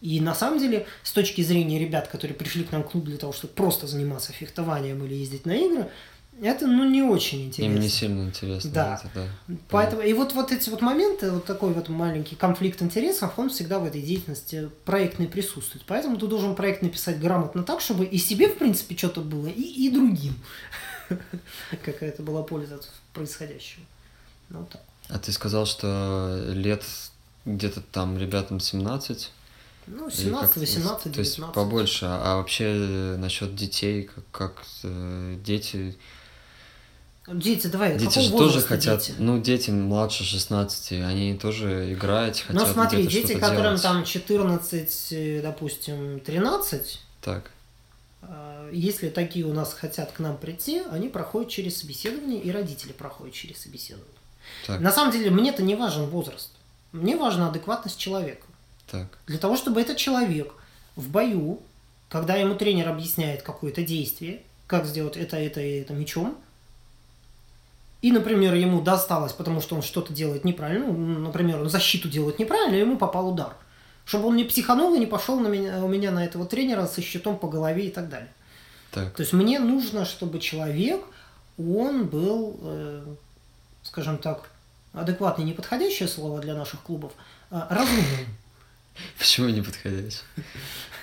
И 0.00 0.20
на 0.20 0.34
самом 0.34 0.58
деле, 0.58 0.88
с 1.04 1.12
точки 1.12 1.40
зрения 1.42 1.78
ребят, 1.78 2.08
которые 2.08 2.34
пришли 2.34 2.64
к 2.64 2.72
нам 2.72 2.82
в 2.82 2.90
клуб 2.90 3.04
для 3.04 3.18
того, 3.18 3.32
чтобы 3.32 3.54
просто 3.54 3.86
заниматься 3.86 4.32
фехтованием 4.32 5.04
или 5.04 5.14
ездить 5.14 5.46
на 5.46 5.52
игры, 5.52 5.88
Это, 6.40 6.66
ну, 6.66 6.88
не 6.88 7.02
очень 7.02 7.46
интересно. 7.46 7.74
Им 7.74 7.80
не 7.80 7.88
сильно 7.88 8.22
интересно. 8.22 8.70
Да. 8.70 9.00
Это, 9.04 9.28
да. 9.48 9.56
Поэтому, 9.68 10.02
и 10.02 10.12
вот, 10.12 10.32
вот 10.32 10.50
эти 10.50 10.70
вот 10.70 10.80
моменты, 10.80 11.30
вот 11.30 11.44
такой 11.44 11.72
вот 11.72 11.88
маленький 11.88 12.36
конфликт 12.36 12.80
интересов, 12.82 13.38
он 13.38 13.50
всегда 13.50 13.78
в 13.78 13.84
этой 13.84 14.02
деятельности 14.02 14.70
проектной 14.84 15.28
присутствует. 15.28 15.84
Поэтому 15.86 16.16
ты 16.16 16.26
должен 16.26 16.54
проект 16.56 16.82
написать 16.82 17.20
грамотно 17.20 17.62
так, 17.62 17.80
чтобы 17.80 18.06
и 18.06 18.18
себе, 18.18 18.48
в 18.48 18.58
принципе, 18.58 18.96
что-то 18.96 19.20
было, 19.20 19.46
и, 19.46 19.62
и 19.62 19.90
другим. 19.90 20.34
Какая-то 21.84 22.22
была 22.22 22.42
польза 22.42 22.76
от 22.76 22.90
происходящего. 23.12 23.84
Ну, 24.48 24.66
так. 24.70 24.82
А 25.08 25.18
ты 25.18 25.32
сказал, 25.32 25.66
что 25.66 26.44
лет 26.48 26.82
где-то 27.44 27.82
там 27.82 28.16
ребятам 28.18 28.58
17? 28.58 29.30
Ну, 29.86 30.08
Или 30.08 30.16
17, 30.16 30.54
как- 30.54 30.56
18, 30.56 31.12
19. 31.12 31.14
То 31.14 31.20
есть 31.20 31.54
побольше. 31.54 32.06
А 32.06 32.36
вообще 32.36 33.16
насчет 33.18 33.54
детей, 33.54 34.04
как, 34.04 34.24
как 34.30 34.62
э, 34.84 35.36
дети... 35.44 35.96
Дети, 37.28 37.68
давай, 37.68 37.96
Дети 37.96 38.18
же 38.18 38.30
тоже 38.32 38.60
хотят, 38.60 39.00
дети? 39.00 39.14
ну, 39.18 39.40
дети 39.40 39.70
младше 39.70 40.24
16, 40.24 40.92
они 41.02 41.34
тоже 41.34 41.92
играть 41.92 42.40
хотят. 42.40 42.60
Ну, 42.66 42.66
смотри, 42.72 43.06
дети, 43.06 43.34
которым 43.34 43.76
делать. 43.76 43.82
там 43.82 44.04
14, 44.04 45.08
э, 45.12 45.40
допустим, 45.40 46.18
13, 46.18 47.00
Так, 47.20 47.52
э, 48.22 48.70
если 48.72 49.08
такие 49.08 49.44
у 49.46 49.52
нас 49.52 49.72
хотят 49.72 50.10
к 50.10 50.18
нам 50.18 50.36
прийти, 50.36 50.82
они 50.90 51.08
проходят 51.08 51.48
через 51.48 51.76
собеседование, 51.80 52.40
и 52.40 52.50
родители 52.50 52.90
проходят 52.90 53.34
через 53.34 53.62
собеседование. 53.62 54.08
так, 54.66 54.80
На 54.80 54.90
самом 54.90 55.12
деле, 55.12 55.30
мне-то 55.30 55.62
не 55.62 55.76
важен 55.76 56.06
возраст. 56.06 56.50
Мне 56.90 57.16
важна 57.16 57.48
адекватность 57.50 57.98
человека. 57.98 58.46
так. 58.90 59.06
Для 59.28 59.38
того, 59.38 59.56
чтобы 59.56 59.80
этот 59.80 59.96
человек 59.96 60.52
в 60.96 61.08
бою, 61.08 61.60
когда 62.08 62.34
ему 62.34 62.56
тренер 62.56 62.88
объясняет 62.88 63.42
какое-то 63.42 63.82
действие, 63.84 64.42
как 64.66 64.86
сделать 64.86 65.16
это, 65.16 65.36
это 65.36 65.60
и 65.60 65.80
это 65.80 65.94
мечом, 65.94 66.36
и, 68.02 68.10
например, 68.12 68.54
ему 68.54 68.82
досталось, 68.82 69.32
потому 69.32 69.60
что 69.60 69.76
он 69.76 69.82
что-то 69.82 70.12
делает 70.12 70.44
неправильно, 70.44 70.86
ну, 70.86 71.18
например, 71.20 71.60
он 71.60 71.70
защиту 71.70 72.08
делает 72.08 72.38
неправильно, 72.38 72.74
и 72.76 72.80
ему 72.80 72.98
попал 72.98 73.28
удар. 73.28 73.54
Чтобы 74.04 74.26
он 74.28 74.36
не 74.36 74.44
психанул 74.44 74.94
и 74.94 74.98
не 74.98 75.06
пошел 75.06 75.38
на 75.38 75.46
меня, 75.46 75.82
у 75.84 75.88
меня 75.88 76.10
на 76.10 76.24
этого 76.24 76.44
тренера 76.44 76.86
со 76.86 77.00
щитом 77.00 77.38
по 77.38 77.48
голове 77.48 77.86
и 77.86 77.90
так 77.90 78.08
далее. 78.08 78.32
Так, 78.90 79.14
То 79.14 79.22
есть 79.22 79.32
мне 79.32 79.60
нужно, 79.60 80.04
чтобы 80.04 80.40
человек, 80.40 81.00
он 81.56 82.06
был, 82.06 82.58
э, 82.62 83.04
скажем 83.84 84.18
так, 84.18 84.50
адекватный, 84.92 85.44
неподходящее 85.44 86.08
слово 86.08 86.40
для 86.40 86.54
наших 86.54 86.82
клубов, 86.82 87.12
а 87.50 87.68
разумным. 87.70 88.04
почему 89.18 89.48
не 89.48 89.62
подходящий? 89.62 90.18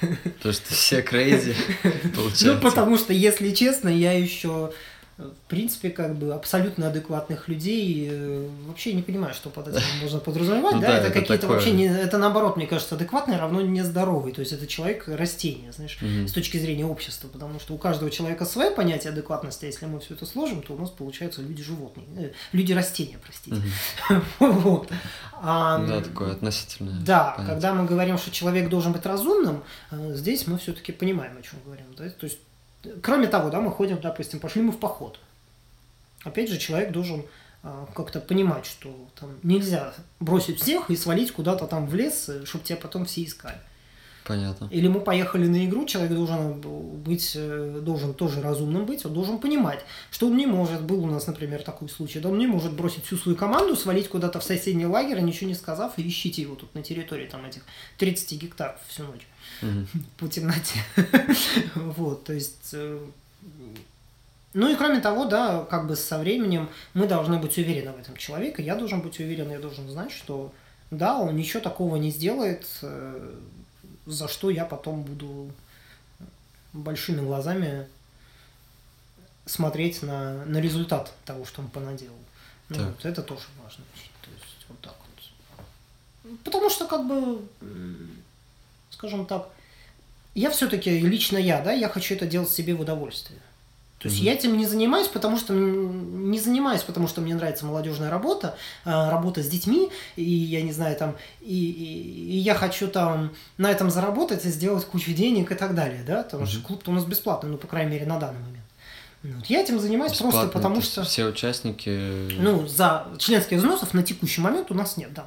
Потому 0.01 0.53
что 0.53 0.73
все 0.73 1.01
крейзи, 1.01 1.55
Ну, 1.83 2.09
получается. 2.11 2.55
потому 2.61 2.97
что, 2.97 3.13
если 3.13 3.51
честно, 3.51 3.89
я 3.89 4.11
еще, 4.13 4.71
э, 4.71 4.75
в 5.19 5.49
принципе, 5.49 5.89
как 5.89 6.15
бы 6.15 6.33
абсолютно 6.33 6.87
адекватных 6.87 7.49
людей 7.49 8.07
э, 8.09 8.47
вообще 8.67 8.93
не 8.93 9.01
понимаю, 9.01 9.33
что 9.33 9.49
под 9.49 9.67
этим 9.67 9.81
можно 10.01 10.19
подразумевать. 10.19 10.75
Ну 10.75 10.81
да, 10.81 10.87
да, 10.87 10.97
это, 10.99 11.07
это 11.07 11.13
какие-то 11.19 11.41
такое. 11.41 11.55
вообще 11.57 11.71
не, 11.71 11.85
это 11.87 12.17
наоборот, 12.17 12.55
мне 12.55 12.65
кажется, 12.67 12.95
адекватный 12.95 13.37
равно 13.37 13.59
нездоровый. 13.61 14.31
То 14.31 14.39
есть 14.39 14.53
это 14.53 14.65
человек 14.65 15.07
растение, 15.07 15.71
знаешь, 15.73 15.97
Мгм. 16.01 16.27
с 16.27 16.31
точки 16.31 16.57
зрения 16.57 16.85
общества, 16.85 17.27
потому 17.27 17.59
что 17.59 17.73
у 17.73 17.77
каждого 17.77 18.09
человека 18.09 18.45
свое 18.45 18.71
понятие 18.71 19.11
адекватности, 19.11 19.65
а 19.65 19.67
если 19.67 19.85
мы 19.87 19.99
все 19.99 20.13
это 20.13 20.25
сложим, 20.25 20.61
то 20.61 20.73
у 20.73 20.77
нас 20.79 20.89
получаются 20.89 21.41
люди-животные, 21.41 22.05
э, 22.17 22.31
люди-растения, 22.53 23.19
простите. 23.23 23.57
Мгм. 24.09 24.23
Вот. 24.39 24.89
А, 25.41 25.85
Да, 25.85 26.01
такое 26.01 26.31
относительное. 26.31 26.95
Да, 27.05 27.31
понятие. 27.35 27.53
когда 27.55 27.73
мы 27.73 27.85
говорим, 27.85 28.17
что 28.17 28.31
человек 28.31 28.69
должен 28.69 28.93
быть 28.93 29.05
разумным, 29.05 29.63
э, 29.91 30.13
здесь 30.15 30.47
мы 30.47 30.57
все-таки 30.57 30.91
понимаем, 30.91 31.37
о 31.37 31.41
чем 31.41 31.59
говорим. 31.65 31.85
да. 31.97 32.09
То 32.09 32.25
есть, 32.25 32.39
кроме 33.01 33.27
того, 33.27 33.49
да, 33.49 33.59
мы 33.61 33.71
ходим, 33.71 33.99
допустим, 34.01 34.39
пошли 34.39 34.61
мы 34.61 34.71
в 34.71 34.77
поход. 34.77 35.19
Опять 36.23 36.49
же, 36.49 36.57
человек 36.57 36.91
должен 36.91 37.25
э, 37.63 37.85
как-то 37.93 38.19
понимать, 38.19 38.65
что 38.65 38.93
там 39.19 39.31
нельзя 39.43 39.93
бросить 40.19 40.59
всех 40.61 40.89
и 40.89 40.95
свалить 40.95 41.31
куда-то 41.31 41.65
там 41.67 41.87
в 41.87 41.95
лес, 41.95 42.29
чтобы 42.45 42.63
тебя 42.63 42.77
потом 42.77 43.05
все 43.05 43.23
искали. 43.23 43.57
Понятно. 44.25 44.67
Или 44.69 44.87
мы 44.87 44.99
поехали 45.01 45.47
на 45.47 45.65
игру, 45.65 45.85
человек 45.85 46.13
должен 46.13 46.61
быть, 46.61 47.31
э, 47.35 47.79
должен 47.81 48.13
тоже 48.13 48.41
разумным 48.41 48.85
быть, 48.85 49.03
он 49.05 49.13
должен 49.13 49.39
понимать, 49.39 49.83
что 50.11 50.27
он 50.27 50.37
не 50.37 50.45
может, 50.45 50.83
был 50.83 51.03
у 51.03 51.07
нас, 51.07 51.25
например, 51.25 51.63
такой 51.63 51.89
случай, 51.89 52.19
да 52.19 52.29
он 52.29 52.37
не 52.37 52.45
может 52.45 52.73
бросить 52.73 53.05
всю 53.05 53.17
свою 53.17 53.35
команду, 53.35 53.75
свалить 53.75 54.07
куда-то 54.07 54.39
в 54.39 54.43
соседний 54.43 54.85
лагерь, 54.85 55.19
ничего 55.21 55.47
не 55.47 55.55
сказав, 55.55 55.97
и 55.97 56.07
ищите 56.07 56.43
его 56.43 56.53
тут 56.53 56.75
на 56.75 56.83
территории 56.83 57.25
там 57.25 57.43
этих 57.45 57.63
30 57.97 58.39
гектаров 58.39 58.79
всю 58.87 59.03
ночь 59.03 59.25
Мгм. 59.61 59.87
по 60.17 60.27
темноте. 60.27 60.79
Вот, 61.75 62.23
то 62.23 62.33
есть... 62.33 62.69
э, 62.73 62.99
Ну 64.53 64.67
и 64.71 64.75
кроме 64.75 64.99
того, 64.99 65.25
да, 65.25 65.63
как 65.69 65.87
бы 65.87 65.95
со 65.95 66.17
временем 66.19 66.69
мы 66.93 67.07
должны 67.07 67.37
быть 67.37 67.57
уверены 67.57 67.91
в 67.91 67.99
этом 67.99 68.15
человеке. 68.17 68.63
Я 68.63 68.75
должен 68.75 69.01
быть 69.01 69.19
уверен, 69.19 69.51
я 69.51 69.59
должен 69.59 69.87
знать, 69.89 70.11
что 70.11 70.51
да, 70.91 71.17
он 71.19 71.35
ничего 71.35 71.61
такого 71.61 71.97
не 71.97 72.09
сделает, 72.11 72.67
э, 72.81 73.35
за 74.05 74.27
что 74.27 74.49
я 74.49 74.65
потом 74.65 75.03
буду 75.03 75.51
большими 76.73 77.21
глазами 77.21 77.87
смотреть 79.45 80.03
на, 80.03 80.45
на 80.45 80.57
результат 80.61 81.13
того, 81.25 81.45
что 81.45 81.61
он 81.61 81.67
понаделал. 81.69 82.15
Ну, 82.69 82.85
вот 82.85 83.05
это 83.05 83.21
тоже 83.23 83.45
важно. 83.63 83.83
То 84.21 84.29
есть 84.31 84.65
вот 84.67 84.79
так 84.81 84.95
вот. 86.23 86.37
Потому 86.43 86.69
что, 86.69 86.85
как 86.87 87.07
бы, 87.07 87.41
скажем 88.99 89.25
так, 89.25 89.47
я 90.35 90.49
все-таки, 90.51 90.99
лично 90.99 91.37
я, 91.37 91.61
да, 91.61 91.71
я 91.71 91.87
хочу 91.87 92.15
это 92.15 92.25
делать 92.25 92.49
себе 92.49 92.75
в 92.75 92.81
удовольствие. 92.81 93.39
То 93.99 94.07
есть 94.07 94.17
Мгм. 94.19 94.25
я 94.27 94.33
этим 94.33 94.57
не 94.57 94.65
занимаюсь, 94.65 95.07
потому 95.07 95.37
что 95.37 95.53
не 95.53 96.37
занимаюсь, 96.39 96.81
потому 96.83 97.07
что 97.07 97.21
мне 97.21 97.33
нравится 97.35 97.65
молодежная 97.65 98.09
работа, 98.09 98.55
а, 98.85 99.09
работа 99.09 99.41
с 99.41 99.47
детьми, 99.47 99.89
и 100.17 100.23
я 100.23 100.61
не 100.61 100.71
знаю 100.73 100.95
там, 100.97 101.15
и, 101.41 101.69
и- 101.71 102.31
и 102.33 102.37
я 102.37 102.55
хочу 102.55 102.87
там 102.89 103.31
на 103.57 103.71
этом 103.71 103.89
заработать 103.89 104.45
и 104.45 104.49
сделать 104.49 104.85
кучу 104.85 105.11
денег 105.13 105.51
и 105.51 105.55
так 105.55 105.75
далее, 105.75 106.03
да, 106.05 106.23
потому 106.23 106.45
что 106.45 106.57
Мгм. 106.59 106.67
клуб-то 106.67 106.91
у 106.91 106.93
нас 106.93 107.05
бесплатный, 107.05 107.49
ну 107.49 107.57
по 107.57 107.67
крайней 107.67 107.91
мере 107.91 108.05
на 108.05 108.19
данный 108.19 108.39
момент. 108.39 108.65
Ну, 109.23 109.35
вот 109.35 109.45
Я 109.47 109.61
этим 109.61 109.79
занимаюсь 109.79 110.11
просто 110.13 110.27
Бесплатно, 110.27 110.51
потому 110.53 110.75
то 110.75 110.81
есть 110.81 110.91
что, 110.93 111.03
Все 111.03 111.25
участники... 111.25 112.31
ну 112.39 112.67
за 112.67 113.07
членских 113.17 113.57
взносов 113.57 113.93
на 113.93 114.03
текущий 114.03 114.39
момент 114.41 114.71
у 114.71 114.73
нас 114.73 114.95
нет, 114.97 115.13
да. 115.13 115.25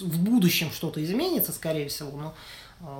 В 0.00 0.18
будущем 0.18 0.72
что-то 0.72 1.02
изменится, 1.04 1.52
скорее 1.52 1.86
всего, 1.88 2.10
но 2.16 2.34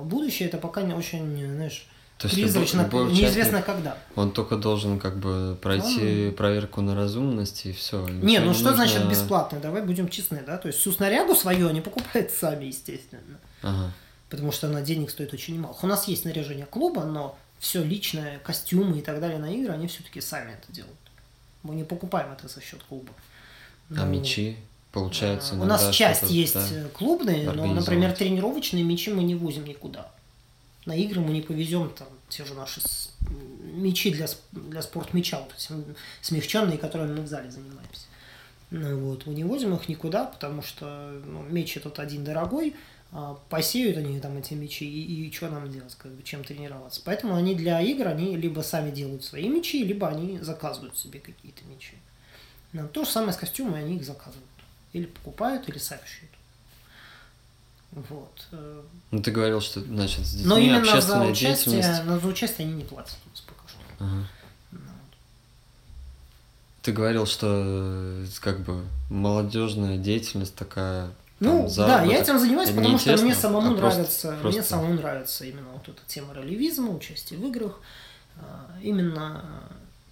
будущее 0.03 0.49
это 0.49 0.57
пока 0.57 0.81
не 0.81 0.93
очень, 0.93 1.45
знаешь, 1.55 1.87
то 2.17 2.27
есть 2.27 2.37
любой- 2.37 2.51
призрачно, 2.53 2.81
любой 2.83 3.11
неизвестно 3.11 3.61
когда. 3.61 3.97
Он 4.15 4.31
только 4.31 4.55
должен 4.55 4.99
как 4.99 5.17
бы 5.17 5.57
пройти 5.61 6.31
проверку 6.31 6.81
на 6.81 6.95
разумность 6.95 7.65
и 7.65 7.71
все. 7.73 8.07
Не, 8.07 8.39
ну 8.39 8.53
что 8.53 8.73
значит 8.73 9.09
бесплатно? 9.09 9.59
Давай 9.59 9.81
будем 9.81 10.07
честны, 10.09 10.41
да? 10.45 10.57
То 10.57 10.67
есть 10.67 10.79
всю 10.79 10.91
снарягу 10.91 11.35
свою 11.35 11.67
они 11.67 11.81
покупают 11.81 12.31
сами, 12.39 12.65
естественно. 12.65 13.39
Ага. 13.61 13.91
Потому 14.29 14.51
что 14.51 14.67
она 14.67 14.81
денег 14.81 15.09
стоит 15.11 15.33
очень 15.33 15.59
мало. 15.59 15.75
У 15.81 15.87
нас 15.87 16.07
есть 16.07 16.21
снаряжение 16.23 16.65
клуба, 16.65 17.03
но 17.03 17.37
все 17.59 17.83
личное, 17.83 18.39
костюмы 18.39 18.99
и 18.99 19.01
так 19.01 19.19
далее 19.19 19.37
на 19.39 19.53
игры, 19.53 19.73
они 19.73 19.87
все-таки 19.87 20.21
сами 20.21 20.53
это 20.53 20.71
делают. 20.71 20.97
Мы 21.61 21.75
не 21.75 21.83
покупаем 21.83 22.31
это 22.31 22.47
за 22.47 22.61
счет 22.61 22.81
клуба. 22.89 23.13
А 23.91 23.93
Ну, 23.93 24.05
мечи, 24.05 24.57
получается, 24.93 25.55
э, 25.55 25.59
У 25.59 25.65
нас 25.65 25.93
часть 25.93 26.29
есть 26.29 26.53
да. 26.53 26.65
э, 26.71 26.87
клубные, 26.93 27.51
но, 27.51 27.65
например, 27.65 28.13
тренировочные 28.13 28.83
мечи 28.83 29.11
мы 29.11 29.23
не 29.23 29.35
возим 29.35 29.65
никуда. 29.65 30.09
На 30.85 30.95
игры 30.95 31.19
мы 31.19 31.31
не 31.31 31.41
повезем 31.41 31.89
там 31.89 32.07
те 32.29 32.45
же 32.45 32.53
наши 32.53 32.81
мечи 33.61 34.11
для, 34.11 34.27
для 34.51 34.81
спортмеча, 34.81 35.39
вот 35.39 35.53
эти 35.57 35.73
смягченные, 36.21 36.77
которыми 36.77 37.19
мы 37.19 37.23
в 37.23 37.27
зале 37.27 37.49
занимаемся. 37.51 38.07
Ну, 38.71 38.97
вот, 38.99 39.25
мы 39.25 39.33
не 39.33 39.43
возим 39.43 39.75
их 39.75 39.87
никуда, 39.87 40.25
потому 40.25 40.61
что 40.61 41.21
ну, 41.25 41.43
меч 41.43 41.77
этот 41.77 41.99
один 41.99 42.23
дорогой, 42.23 42.75
а 43.11 43.37
посеют 43.49 43.97
они 43.97 44.19
там 44.19 44.37
эти 44.37 44.55
мечи, 44.55 44.85
и, 44.85 45.27
и 45.27 45.31
что 45.31 45.49
нам 45.49 45.71
делать, 45.71 45.95
как 45.95 46.11
бы, 46.11 46.23
чем 46.23 46.43
тренироваться. 46.43 47.01
Поэтому 47.05 47.35
они 47.35 47.53
для 47.53 47.79
игр, 47.81 48.07
они 48.07 48.35
либо 48.35 48.61
сами 48.61 48.89
делают 48.89 49.23
свои 49.23 49.47
мечи, 49.47 49.83
либо 49.83 50.07
они 50.09 50.39
заказывают 50.39 50.97
себе 50.97 51.19
какие-то 51.19 51.63
мечи. 51.65 51.93
Ну, 52.73 52.87
то 52.87 53.05
же 53.05 53.11
самое 53.11 53.33
с 53.33 53.37
костюмами, 53.37 53.83
они 53.83 53.97
их 53.97 54.05
заказывают. 54.05 54.52
Или 54.93 55.05
покупают, 55.05 55.67
или 55.69 55.77
сами 55.77 56.01
шьют. 56.05 56.29
Вот. 58.09 58.47
э, 58.51 58.81
Ну 59.11 59.21
ты 59.21 59.31
говорил, 59.31 59.61
что 59.61 59.79
значит 59.81 60.25
с 60.25 60.31
детьми 60.33 60.47
Но 60.49 60.57
именно 60.57 60.83
за 60.85 60.91
общественная 60.91 61.31
участие, 61.31 61.75
деятельность. 61.75 62.05
но 62.05 62.19
за 62.19 62.27
участие 62.27 62.67
они 62.67 62.75
не 62.77 62.83
платят 62.83 63.17
у 63.25 63.29
нас 63.29 63.41
пока 63.41 63.67
что. 63.67 63.77
Ага. 63.99 64.27
Ну, 64.71 64.79
Ты 66.81 66.91
говорил, 66.91 67.25
что 67.25 67.47
э, 67.65 68.25
как 68.41 68.61
бы 68.61 68.83
молодежная 69.09 69.97
деятельность 69.97 70.55
такая. 70.55 71.11
Ну, 71.39 71.49
там, 71.57 71.61
да, 71.63 71.69
заработок. 71.69 72.11
я 72.13 72.19
этим 72.19 72.39
занимаюсь, 72.39 72.69
Это 72.69 72.77
потому 72.77 72.97
что 72.99 73.17
мне 73.17 73.35
самому 73.35 73.73
а 73.73 73.77
просто- 73.77 73.97
нравится, 73.99 74.31
мне 74.31 74.41
просто- 74.41 74.63
самому 74.63 74.93
нравится 74.93 75.45
именно 75.45 75.69
вот 75.73 75.87
эта 75.89 75.99
тема 76.07 76.33
ролевизма, 76.33 76.89
участие 76.91 77.39
в 77.39 77.45
играх. 77.47 77.79
А, 78.37 78.69
Именно 78.81 79.43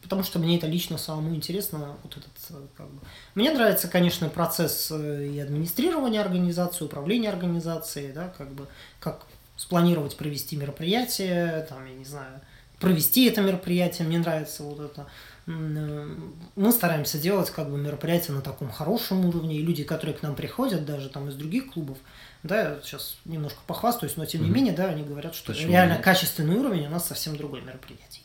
потому 0.02 0.24
что 0.24 0.40
мне 0.40 0.58
это 0.58 0.68
лично 0.68 0.98
самому 0.98 1.36
интересно, 1.36 1.98
вот 2.04 2.18
этот, 2.18 2.32
э, 2.50 2.68
как 2.76 2.88
бы. 2.88 3.02
Мне 3.36 3.52
нравится, 3.52 3.88
конечно, 3.88 4.30
процесс 4.30 4.90
э, 4.92 5.28
и 5.28 5.40
администрирования 5.40 6.22
организации, 6.22 6.86
управления 6.86 7.30
организацией, 7.30 8.12
да, 8.12 8.34
как 8.38 8.52
бы, 8.52 8.68
как 9.00 9.26
спланировать, 9.58 10.18
провести 10.18 10.56
мероприятие, 10.56 11.66
там, 11.70 11.86
я 11.86 11.94
не 11.94 12.06
знаю, 12.06 12.42
провести 12.80 13.26
это 13.26 13.42
мероприятие, 13.42 14.08
мне 14.08 14.20
нравится 14.20 14.64
вот 14.64 14.80
это 14.80 15.08
мы 15.48 16.72
стараемся 16.72 17.18
делать 17.18 17.50
как 17.50 17.70
бы 17.70 17.78
мероприятия 17.78 18.32
на 18.32 18.42
таком 18.42 18.70
хорошем 18.70 19.26
уровне, 19.26 19.58
и 19.58 19.62
люди, 19.62 19.84
которые 19.84 20.16
к 20.16 20.22
нам 20.22 20.36
приходят, 20.36 20.86
даже 20.86 21.10
там 21.10 21.30
из 21.30 21.36
других 21.36 21.72
клубов, 21.72 21.98
да, 22.44 22.62
я 22.62 22.80
сейчас 22.84 23.18
немножко 23.26 23.60
похвастаюсь, 23.66 24.18
но 24.18 24.26
тем 24.26 24.44
не 24.44 24.50
mm-hmm. 24.50 24.54
менее, 24.54 24.74
да, 24.74 24.86
они 24.86 25.04
говорят, 25.04 25.36
что 25.36 25.52
Почему? 25.54 25.72
реально 25.72 25.98
качественный 25.98 26.56
уровень 26.56 26.88
у 26.88 26.90
нас 26.90 27.08
совсем 27.08 27.36
другой 27.36 27.62
мероприятие. 27.62 28.21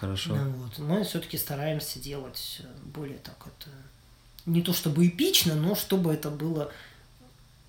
Хорошо. 0.00 0.34
Ну, 0.34 0.50
вот. 0.50 0.78
Мы 0.78 1.04
все-таки 1.04 1.38
стараемся 1.38 1.98
делать 1.98 2.62
более 2.84 3.18
так 3.18 3.36
это 3.46 3.70
не 4.46 4.62
то 4.62 4.72
чтобы 4.72 5.06
эпично, 5.06 5.54
но 5.54 5.74
чтобы 5.74 6.14
это 6.14 6.30
было 6.30 6.72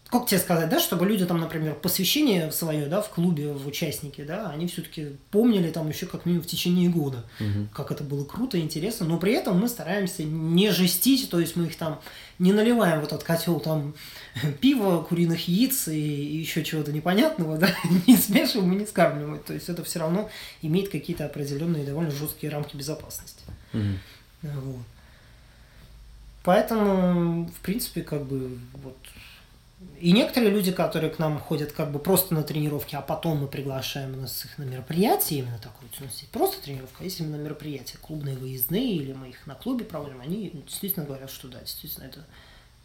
как 0.10 0.26
тебе 0.26 0.40
сказать, 0.40 0.70
да, 0.70 0.80
чтобы 0.80 1.06
люди 1.06 1.26
там, 1.26 1.40
например, 1.40 1.76
посвящение 1.76 2.52
свое, 2.52 2.86
да, 2.86 3.02
в 3.02 3.10
клубе, 3.10 3.52
в 3.52 3.68
участники, 3.68 4.24
да, 4.24 4.50
они 4.50 4.68
все-таки 4.68 5.18
помнили 5.32 5.70
там 5.70 5.90
еще 5.90 6.06
как 6.06 6.26
минимум 6.26 6.46
в 6.46 6.48
течение 6.48 6.90
года, 6.90 7.26
угу. 7.40 7.68
как 7.74 7.92
это 7.92 8.04
было 8.04 8.24
круто, 8.24 8.58
интересно, 8.58 9.06
но 9.06 9.18
при 9.18 9.34
этом 9.34 9.60
мы 9.60 9.68
стараемся 9.68 10.24
не 10.24 10.72
жестить, 10.72 11.30
то 11.30 11.40
есть 11.40 11.58
мы 11.58 11.66
их 11.66 11.76
там 11.76 12.00
не 12.40 12.54
наливаем 12.54 13.02
в 13.02 13.04
этот 13.04 13.24
котел 13.24 13.60
там 13.60 13.96
пива, 14.62 15.02
куриных 15.04 15.48
яиц 15.50 15.90
и, 15.90 16.00
и 16.00 16.38
еще 16.38 16.64
чего-то 16.64 16.94
непонятного, 16.94 17.58
да, 17.58 17.70
не 18.08 18.16
смешиваем 18.16 18.74
и 18.74 18.76
не 18.78 18.86
скармливаем, 18.86 19.40
то 19.46 19.54
есть 19.54 19.68
это 19.68 19.84
все 19.84 20.00
равно 20.00 20.30
имеет 20.62 20.90
какие-то 20.90 21.26
определенные 21.26 21.84
довольно 21.84 22.12
жесткие 22.12 22.52
рамки 22.52 22.78
безопасности. 22.78 23.44
Угу. 23.74 23.82
Вот. 24.44 24.86
Поэтому, 26.44 27.46
в 27.48 27.60
принципе, 27.60 28.04
как 28.04 28.24
бы 28.24 28.58
вот 28.82 28.96
и 30.00 30.12
некоторые 30.12 30.52
люди, 30.52 30.72
которые 30.72 31.10
к 31.10 31.18
нам 31.20 31.40
ходят 31.40 31.72
как 31.72 31.92
бы 31.92 32.00
просто 32.00 32.34
на 32.34 32.44
тренировки, 32.44 32.96
а 32.96 33.02
потом 33.02 33.40
мы 33.40 33.48
приглашаем 33.48 34.22
нас 34.22 34.46
их 34.46 34.58
на 34.58 34.64
мероприятие, 34.64 35.40
именно 35.40 35.60
нас 36.06 36.20
есть 36.20 36.30
просто 36.30 36.62
тренировка, 36.62 36.98
а 37.00 37.04
есть 37.04 37.20
именно 37.20 37.36
мероприятия, 37.36 37.98
клубные 37.98 38.36
выездные, 38.36 38.96
или 38.96 39.14
мы 39.14 39.30
их 39.30 39.48
на 39.48 39.56
клубе 39.56 39.86
проводим, 39.86 40.22
они 40.22 40.52
действительно 40.68 41.06
говорят, 41.06 41.32
что 41.32 41.48
да, 41.48 41.60
действительно 41.62 42.06
это 42.06 42.24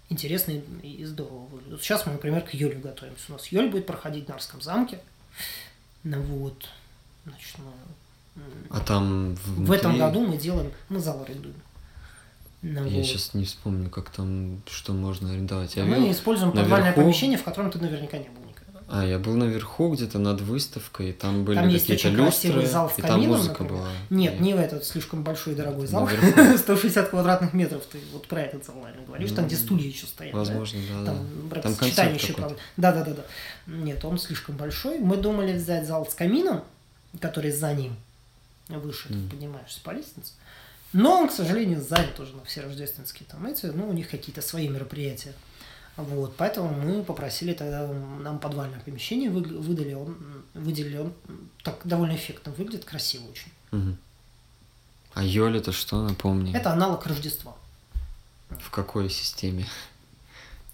интересно 0.09 0.53
и 0.82 1.05
здорово 1.05 1.46
выглядит. 1.46 1.72
Вот 1.72 1.82
сейчас 1.82 2.07
мы, 2.07 2.12
например, 2.12 2.42
к 2.42 2.55
Юле 2.55 2.76
готовимся. 2.76 3.24
У 3.28 3.32
нас 3.32 3.46
Юль 3.48 3.70
будет 3.70 3.86
проходить 3.86 4.26
в 4.26 4.28
Нарском 4.28 4.61
замке. 4.61 5.00
Ну 6.05 6.20
вот. 6.20 6.68
Значит, 7.24 7.57
мы... 7.59 8.42
А 8.70 8.80
там 8.80 9.34
внутри... 9.34 9.66
В 9.66 9.72
этом 9.72 9.98
году 9.98 10.26
мы 10.26 10.36
делаем, 10.36 10.72
мы 10.88 11.00
зал 11.00 11.22
арендуем. 11.22 11.57
Ну, 12.63 12.85
я 12.85 12.99
вот. 12.99 13.07
сейчас 13.07 13.35
не 13.35 13.45
вспомню, 13.45 13.91
как 13.91 14.11
там, 14.11 14.63
что 14.71 14.93
можно 14.93 15.33
арендовать. 15.33 15.75
Я 15.75 15.85
Мы 15.85 15.97
вел... 15.97 16.13
используем 16.13 16.51
наверху... 16.51 16.71
подвальное 16.71 16.93
помещение, 16.93 17.37
в 17.37 17.43
котором 17.43 17.73
ты 17.73 17.81
наверняка 17.81 18.19
не 18.19 18.29
был 18.29 18.45
никогда. 18.49 18.81
А, 18.89 19.05
я 19.05 19.19
был 19.19 19.35
наверху, 19.35 19.93
где-то 19.93 20.21
над 20.21 20.41
выставкой, 20.43 21.11
и 21.11 21.13
там 21.13 21.45
были 21.45 21.57
там 21.57 21.73
какие-то 21.73 22.11
люстры, 22.11 22.65
зал 22.65 22.89
с 22.89 22.95
камином, 22.95 23.21
и 23.21 23.23
там 23.23 23.31
музыка 23.31 23.63
например. 23.65 23.83
была. 23.83 23.89
Нет, 24.11 24.35
и... 24.39 24.43
не 24.45 24.55
в 24.55 24.59
этот 24.59 24.85
слишком 24.85 25.25
большой 25.25 25.55
и 25.55 25.57
дорогой 25.57 25.89
зал. 25.89 26.09
160 26.57 27.09
квадратных 27.11 27.53
метров, 27.53 27.85
ты 27.87 27.99
вот 28.13 28.29
про 28.29 28.43
этот 28.43 28.65
зал, 28.65 28.77
наверное, 28.77 29.07
говоришь, 29.07 29.33
там, 29.33 29.47
где 29.47 29.57
стулья 29.57 29.89
еще 29.89 30.07
стоят. 30.07 30.33
Возможно, 30.33 30.79
да. 30.89 31.05
Там, 31.07 31.27
да. 31.51 31.61
там 31.63 31.75
концерт 31.75 32.15
еще, 32.15 32.33
правда. 32.35 32.57
Да, 32.77 32.93
да, 32.93 33.05
да, 33.05 33.15
да. 33.15 33.23
Нет, 33.67 34.05
он 34.05 34.19
слишком 34.19 34.57
большой. 34.57 35.01
Мы 35.01 35.17
думали 35.17 35.53
взять 35.53 35.85
зал 35.85 36.07
с 36.09 36.15
камином, 36.15 36.63
который 37.19 37.51
за 37.51 37.75
ним, 37.75 37.97
выше, 38.69 39.09
ты 39.09 39.15
поднимаешься 39.29 39.81
по 39.83 39.91
лестнице. 39.91 40.35
Но 40.93 41.20
он, 41.20 41.28
к 41.28 41.32
сожалению, 41.32 41.80
занят 41.80 42.18
уже 42.20 42.36
на 42.36 42.45
все 42.45 42.61
рождественские 42.61 43.26
там 43.30 43.47
эти, 43.47 43.66
ну, 43.66 43.88
у 43.88 43.93
них 43.93 44.11
какие-то 44.11 44.43
свои 44.43 44.68
мероприятия. 44.68 45.32
Вот, 45.97 46.36
поэтому 46.36 46.72
мы 46.72 47.03
попросили 47.03 47.53
тогда, 47.53 47.86
нам 47.86 48.38
подвальное 48.38 48.80
помещение 48.80 49.30
выдали, 49.30 49.93
он, 49.93 50.16
выделили, 50.55 50.99
он 50.99 51.12
так 51.62 51.80
довольно 51.84 52.14
эффектно 52.14 52.53
выглядит, 52.53 52.84
красиво 52.84 53.24
очень. 53.30 53.53
Угу. 53.72 53.97
А 55.14 55.22
Йоль 55.22 55.59
это 55.59 55.72
что, 55.72 56.03
напомни? 56.03 56.55
Это 56.55 56.72
аналог 56.72 57.07
Рождества. 57.07 57.55
В 58.49 58.70
какой 58.70 59.11
системе? 59.11 59.66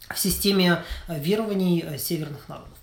В 0.08 0.18
системе 0.18 0.84
э, 1.08 1.20
верований 1.20 1.80
э, 1.80 1.98
северных 1.98 2.48
народов. 2.48 2.78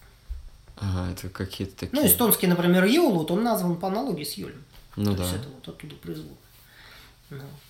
Ага, 0.78 1.12
это 1.12 1.30
какие-то 1.30 1.76
такие... 1.76 2.02
Ну, 2.02 2.06
эстонский, 2.06 2.48
например, 2.48 2.84
Йол, 2.84 3.14
вот 3.14 3.32
он 3.32 3.44
назван 3.44 3.78
по 3.78 3.88
аналогии 3.88 4.26
с 4.26 4.34
Йолем. 4.34 4.64
Ну 4.98 5.12
То 5.12 5.18
да. 5.18 5.24
Есть 5.24 5.36
это 5.36 5.48
вот 5.50 5.68
оттуда 5.68 5.96
производно. 5.96 6.36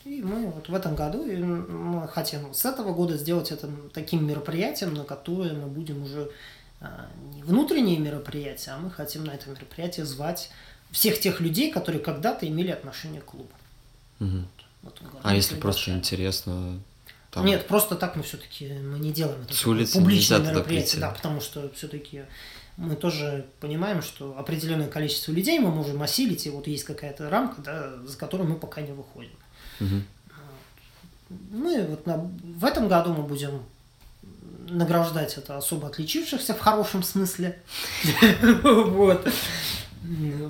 И 0.06 0.22
мы 0.22 0.48
вот 0.48 0.70
в 0.70 0.74
этом 0.74 0.96
году 0.96 1.24
мы 1.24 2.08
хотим 2.08 2.54
с 2.54 2.66
этого 2.66 2.94
года 2.94 3.18
сделать 3.18 3.52
это 3.52 3.70
таким 3.94 4.26
мероприятием, 4.28 4.94
на 4.94 5.04
которое 5.04 5.54
мы 5.54 5.68
будем 5.68 6.04
уже 6.04 6.32
а, 6.82 7.10
не 7.34 7.44
внутренние 7.44 7.98
мероприятия, 7.98 8.72
а 8.72 8.78
мы 8.78 8.92
хотим 8.92 9.26
на 9.26 9.32
это 9.32 9.50
мероприятие 9.50 10.06
звать 10.06 10.50
всех 10.92 11.20
тех 11.20 11.40
людей, 11.40 11.72
которые 11.72 12.02
когда-то 12.02 12.48
имели 12.48 12.72
отношение 12.72 13.22
к 13.22 13.26
клубу. 13.26 13.50
Угу. 14.20 14.46
Вот 14.84 15.02
году, 15.02 15.18
а 15.24 15.36
если 15.36 15.56
просто 15.56 15.92
интересно? 15.92 16.80
Там... 17.32 17.46
Нет, 17.46 17.68
просто 17.68 17.96
так 17.96 18.16
мы 18.16 18.24
все-таки 18.24 18.72
мы 18.74 19.00
не 19.00 19.12
делаем 19.12 19.42
это. 19.42 19.54
С 19.54 19.66
улицы 19.66 20.00
публичное 20.00 20.40
мероприятие, 20.40 21.02
да, 21.02 21.10
потому 21.10 21.42
что 21.42 21.70
все-таки 21.76 22.24
мы 22.78 22.96
тоже 22.96 23.46
понимаем, 23.60 24.02
что 24.02 24.38
определенное 24.38 24.88
количество 24.88 25.32
людей 25.32 25.60
мы 25.60 25.72
можем 25.72 26.02
осилить, 26.02 26.46
и 26.46 26.50
вот 26.50 26.68
есть 26.68 26.84
какая-то 26.84 27.30
рамка, 27.30 27.62
да, 27.62 27.98
за 28.06 28.18
которую 28.18 28.50
мы 28.50 28.58
пока 28.58 28.82
не 28.82 28.92
выходим. 28.92 29.32
Угу. 29.80 30.02
Мы 31.52 31.86
вот 31.86 32.06
на, 32.06 32.18
в 32.18 32.66
этом 32.66 32.88
году 32.88 33.14
мы 33.14 33.24
будем 33.24 33.62
награждать 34.70 35.38
это 35.38 35.58
особо 35.58 35.88
отличившихся 35.88 36.54
в 36.54 36.60
хорошем 36.60 37.04
смысле. 37.04 37.62
Вот. 38.64 39.28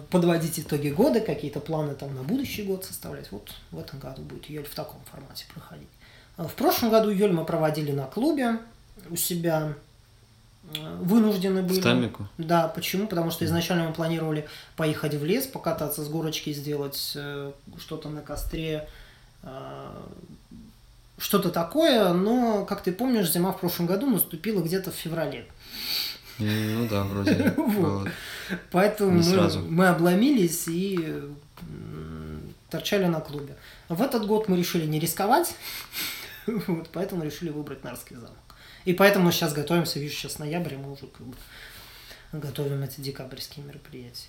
Подводить 0.09 0.59
итоги 0.59 0.89
года, 0.89 1.21
какие-то 1.21 1.61
планы 1.61 1.95
там 1.95 2.13
на 2.13 2.23
будущий 2.23 2.63
год 2.63 2.83
составлять. 2.83 3.31
Вот 3.31 3.53
в 3.71 3.79
этом 3.79 3.99
году 3.99 4.21
будет 4.21 4.49
Йоль 4.49 4.65
в 4.65 4.75
таком 4.75 4.99
формате 5.09 5.45
проходить. 5.53 5.87
В 6.37 6.49
прошлом 6.49 6.89
году 6.89 7.09
Йоль 7.09 7.31
мы 7.31 7.45
проводили 7.45 7.91
на 7.91 8.05
клубе 8.05 8.59
у 9.09 9.15
себя. 9.15 9.73
Вынуждены 10.99 11.61
были. 11.61 11.79
В 11.79 11.83
Тамику? 11.83 12.27
Да, 12.37 12.67
почему? 12.67 13.07
Потому 13.07 13.31
что 13.31 13.45
изначально 13.45 13.87
мы 13.87 13.93
планировали 13.93 14.47
поехать 14.75 15.13
в 15.13 15.23
лес, 15.23 15.45
покататься 15.45 16.03
с 16.03 16.09
горочки, 16.09 16.51
сделать 16.51 17.13
э, 17.15 17.51
что-то 17.77 18.09
на 18.09 18.21
костре, 18.21 18.77
а, 18.79 19.04
что-то 21.17 21.49
такое, 21.49 22.13
но, 22.13 22.65
как 22.65 22.83
ты 22.83 22.91
помнишь, 22.91 23.31
зима 23.31 23.51
в 23.51 23.59
прошлом 23.59 23.85
году 23.85 24.09
наступила 24.09 24.61
где-то 24.61 24.91
в 24.91 24.95
феврале. 24.95 25.47
Ну 26.39 26.87
да, 26.89 27.03
вроде 27.03 27.33
было. 27.57 28.09
Поэтому 28.71 29.11
мы, 29.11 29.49
мы 29.69 29.87
обломились 29.87 30.67
и 30.67 31.23
торчали 32.69 33.05
на 33.05 33.21
клубе. 33.21 33.55
В 33.87 34.01
этот 34.01 34.25
год 34.27 34.49
мы 34.49 34.57
решили 34.57 34.85
не 34.85 34.99
рисковать, 34.99 35.55
вот, 36.47 36.89
поэтому 36.91 37.23
решили 37.23 37.49
выбрать 37.49 37.83
Нарский 37.83 38.15
замок. 38.15 38.35
И 38.83 38.93
поэтому 38.93 39.25
мы 39.25 39.31
сейчас 39.31 39.53
готовимся, 39.53 39.99
видишь, 39.99 40.17
сейчас 40.17 40.37
ноябрь, 40.37 40.75
мы 40.75 40.91
уже 40.91 41.07
как 41.07 41.25
бы 41.25 41.35
готовим 42.33 42.83
эти 42.83 43.01
декабрьские 43.01 43.65
мероприятия. 43.65 44.27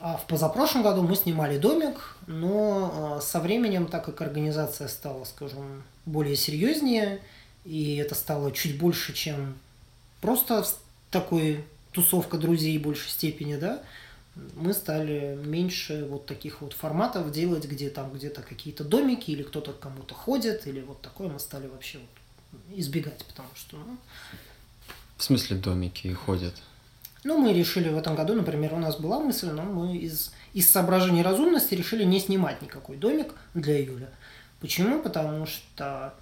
А 0.00 0.16
в 0.16 0.26
позапрошлом 0.26 0.82
году 0.82 1.02
мы 1.02 1.16
снимали 1.16 1.58
домик, 1.58 2.16
но 2.26 3.16
а, 3.16 3.20
со 3.20 3.40
временем, 3.40 3.86
так 3.86 4.04
как 4.04 4.20
организация 4.20 4.88
стала, 4.88 5.24
скажем, 5.24 5.82
более 6.04 6.36
серьезнее, 6.36 7.20
и 7.64 7.96
это 7.96 8.14
стало 8.14 8.52
чуть 8.52 8.78
больше, 8.78 9.14
чем 9.14 9.56
просто 10.20 10.66
такой 11.10 11.64
тусовка 11.92 12.36
друзей 12.36 12.78
в 12.78 12.82
большей 12.82 13.08
степени, 13.08 13.56
да, 13.56 13.82
мы 14.56 14.74
стали 14.74 15.38
меньше 15.44 16.06
вот 16.06 16.26
таких 16.26 16.60
вот 16.60 16.72
форматов 16.72 17.30
делать, 17.30 17.64
где 17.66 17.88
там 17.88 18.12
где-то 18.12 18.42
какие-то 18.42 18.84
домики, 18.84 19.30
или 19.30 19.42
кто-то 19.42 19.72
кому-то 19.72 20.14
ходит, 20.14 20.66
или 20.66 20.80
вот 20.80 21.00
такое 21.00 21.28
мы 21.28 21.38
стали 21.38 21.66
вообще 21.66 21.98
вот 21.98 22.60
избегать, 22.76 23.24
потому 23.24 23.48
что... 23.54 23.76
Ну... 23.76 23.96
В 25.16 25.22
смысле 25.22 25.56
домики 25.56 26.12
ходят? 26.12 26.54
Ну, 27.24 27.38
мы 27.38 27.54
решили 27.54 27.88
в 27.88 27.96
этом 27.96 28.14
году, 28.14 28.34
например, 28.34 28.74
у 28.74 28.78
нас 28.78 28.96
была 28.96 29.18
мысль, 29.18 29.48
но 29.50 29.62
мы 29.62 29.96
из, 29.96 30.32
из 30.52 30.70
соображений 30.70 31.22
разумности 31.22 31.74
решили 31.74 32.04
не 32.04 32.20
снимать 32.20 32.60
никакой 32.60 32.96
домик 32.96 33.32
для 33.54 33.80
июля. 33.80 34.10
Почему? 34.60 35.00
Потому 35.00 35.46
что, 35.46 36.14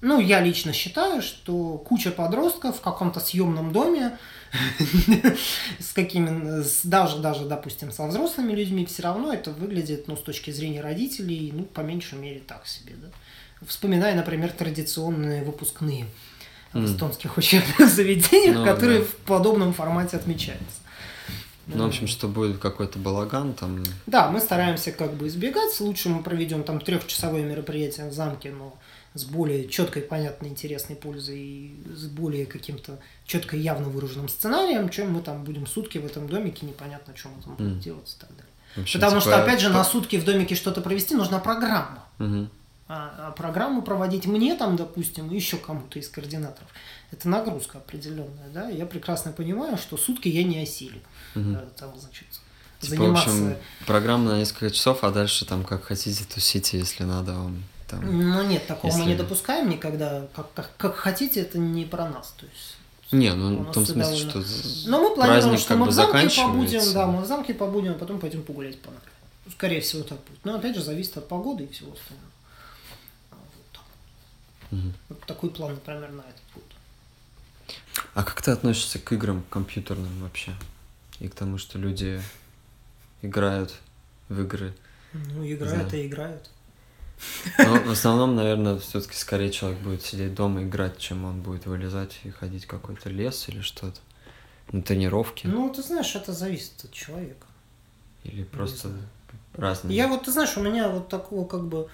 ну, 0.00 0.18
я 0.18 0.40
лично 0.40 0.72
считаю, 0.72 1.20
что 1.20 1.76
куча 1.76 2.10
подростков 2.10 2.78
в 2.78 2.80
каком-то 2.80 3.20
съемном 3.20 3.70
доме 3.70 4.18
с 5.78 5.92
какими, 5.92 6.64
даже, 6.84 7.18
даже, 7.18 7.44
допустим, 7.44 7.92
со 7.92 8.06
взрослыми 8.06 8.52
людьми, 8.52 8.86
все 8.86 9.02
равно 9.02 9.34
это 9.34 9.50
выглядит, 9.50 10.08
ну, 10.08 10.16
с 10.16 10.22
точки 10.22 10.50
зрения 10.50 10.80
родителей, 10.80 11.52
ну, 11.54 11.64
по 11.64 11.80
меньшей 11.82 12.18
мере 12.18 12.40
так 12.40 12.66
себе, 12.66 12.94
да. 12.96 13.08
Вспоминая, 13.66 14.14
например, 14.14 14.52
традиционные 14.52 15.42
выпускные 15.42 16.06
в 16.72 16.84
эстонских 16.84 17.36
учебных 17.36 17.78
заведениях, 17.90 18.56
ну, 18.56 18.64
которые 18.64 19.00
да. 19.00 19.04
в 19.04 19.14
подобном 19.26 19.72
формате 19.72 20.16
отмечаются. 20.16 20.80
Ну, 21.66 21.84
в 21.84 21.88
общем, 21.88 22.06
что 22.06 22.28
будет 22.28 22.58
какой-то 22.58 22.98
балаган 22.98 23.52
там. 23.54 23.82
Да, 24.06 24.30
мы 24.30 24.40
стараемся 24.40 24.92
как 24.92 25.14
бы 25.14 25.26
избегать. 25.26 25.80
Лучше 25.80 26.08
мы 26.08 26.22
проведем 26.22 26.62
там 26.62 26.80
трехчасовое 26.80 27.42
мероприятие 27.42 28.08
в 28.08 28.12
замке, 28.12 28.52
но 28.52 28.78
с 29.14 29.24
более 29.24 29.68
четкой, 29.68 30.02
понятной, 30.02 30.50
интересной 30.50 30.94
пользой 30.94 31.38
и 31.38 31.74
с 31.94 32.04
более 32.04 32.46
каким-то 32.46 32.98
четко 33.24 33.56
явно 33.56 33.88
выраженным 33.88 34.28
сценарием, 34.28 34.90
чем 34.90 35.12
мы 35.12 35.22
там 35.22 35.42
будем 35.42 35.66
сутки 35.66 35.98
в 35.98 36.06
этом 36.06 36.28
домике, 36.28 36.66
непонятно, 36.66 37.16
что 37.16 37.30
мы 37.30 37.42
там 37.42 37.54
будем 37.56 37.78
mm. 37.78 37.80
делать 37.80 38.14
и 38.16 38.20
так 38.20 38.30
далее. 38.30 38.52
общем, 38.76 39.00
Потому 39.00 39.20
типа, 39.20 39.30
что, 39.32 39.42
опять 39.42 39.60
же, 39.60 39.68
по- 39.68 39.74
на 39.74 39.84
сутки 39.84 40.16
в 40.16 40.24
домике 40.24 40.54
что-то 40.54 40.82
провести 40.82 41.14
нужна 41.14 41.40
программа. 41.40 42.04
Мгм. 42.18 42.50
А, 42.88 43.28
а 43.28 43.30
программу 43.32 43.82
проводить 43.82 44.26
мне 44.26 44.54
там, 44.54 44.76
допустим, 44.76 45.28
и 45.30 45.34
еще 45.34 45.56
кому-то 45.56 45.98
из 45.98 46.08
координаторов, 46.08 46.68
это 47.10 47.28
нагрузка 47.28 47.78
определенная, 47.78 48.48
да. 48.54 48.68
Я 48.68 48.86
прекрасно 48.86 49.32
понимаю, 49.32 49.76
что 49.76 49.96
сутки 49.96 50.28
я 50.28 50.44
не 50.44 50.60
осилю. 50.62 51.00
Э, 51.34 51.66
Там, 51.76 51.98
значит, 51.98 52.26
Типа, 52.80 52.94
в 52.94 52.98
заниматься. 52.98 53.30
общем, 53.30 53.56
программа 53.86 54.32
на 54.32 54.38
несколько 54.38 54.70
часов, 54.70 55.02
а 55.02 55.10
дальше 55.10 55.44
там 55.46 55.64
как 55.64 55.82
хотите 55.84 56.24
тусите, 56.32 56.78
если 56.78 57.02
надо 57.04 57.32
вам 57.32 57.64
там. 57.88 58.00
Ну 58.04 58.42
нет, 58.44 58.66
такого 58.68 58.92
мы 58.92 58.98
Если- 58.98 59.10
не 59.10 59.16
допускаем 59.16 59.68
никогда. 59.68 60.26
Как, 60.36 60.52
как, 60.54 60.70
как 60.76 60.94
хотите, 60.94 61.40
это 61.40 61.58
не 61.58 61.84
про 61.86 62.08
нас. 62.08 62.34
То 62.38 62.46
есть 62.46 62.76
Не, 63.12 63.32
ну 63.34 63.62
в 63.64 63.72
том 63.72 63.84
смысле, 63.84 64.26
довольно- 64.26 64.44
что 64.44 64.88
Но 64.90 65.00
мы 65.00 65.14
планируем, 65.14 65.58
что 65.58 65.76
мы 65.76 65.86
в 65.86 65.92
замке 65.92 66.28
побудем, 66.30 66.92
да, 66.94 67.06
мы 67.06 67.22
в 67.22 67.26
замке 67.26 67.54
побудем, 67.54 67.92
а 67.92 67.94
потом 67.94 68.20
пойдем 68.20 68.42
погулять 68.42 68.80
по. 68.80 68.90
Скорее 69.50 69.80
всего, 69.80 70.02
так 70.02 70.18
будет. 70.28 70.44
Но 70.44 70.54
опять 70.54 70.76
же, 70.76 70.82
зависит 70.82 71.16
от 71.16 71.28
погоды 71.28 71.64
и 71.64 71.72
всего 71.72 71.92
остального. 71.92 72.30
Вот, 74.70 75.20
такой 75.26 75.50
план, 75.50 75.74
например, 75.74 76.10
на 76.12 76.22
этот 76.22 76.42
год. 76.54 76.64
А 78.14 78.22
как 78.24 78.42
ты 78.42 78.50
относишься 78.50 78.98
к 78.98 79.12
играм 79.12 79.42
компьютерным 79.50 80.20
вообще? 80.22 80.52
И 81.20 81.28
к 81.28 81.34
тому, 81.34 81.58
что 81.58 81.78
люди 81.78 82.20
играют 83.22 83.74
в 84.28 84.40
игры? 84.42 84.74
Ну, 85.12 85.46
играют 85.50 85.90
Да. 85.90 85.96
и 85.96 86.06
играют. 86.06 86.50
Но 87.58 87.80
в 87.80 87.90
основном, 87.90 88.36
наверное, 88.36 88.78
все-таки 88.78 89.14
скорее 89.16 89.50
человек 89.50 89.78
будет 89.80 90.02
сидеть 90.04 90.34
дома 90.34 90.62
играть, 90.64 90.98
чем 90.98 91.24
он 91.24 91.40
будет 91.40 91.64
вылезать 91.64 92.18
и 92.24 92.30
ходить 92.30 92.64
в 92.64 92.68
какой-то 92.68 93.08
лес 93.08 93.48
или 93.48 93.62
что-то. 93.62 93.98
На 94.72 94.82
тренировки. 94.82 95.46
Ну, 95.46 95.72
ты 95.72 95.82
знаешь, 95.82 96.14
это 96.16 96.32
зависит 96.32 96.84
от 96.84 96.92
человека. 96.92 97.46
или 98.24 98.42
просто 98.42 98.90
разные. 99.54 99.96
Я 99.96 100.08
вот, 100.08 100.24
ты 100.24 100.32
знаешь, 100.32 100.56
у 100.56 100.60
меня 100.62 100.88
вот 100.88 101.08
такого 101.08 101.46
как 101.46 101.64
бы... 101.66 101.88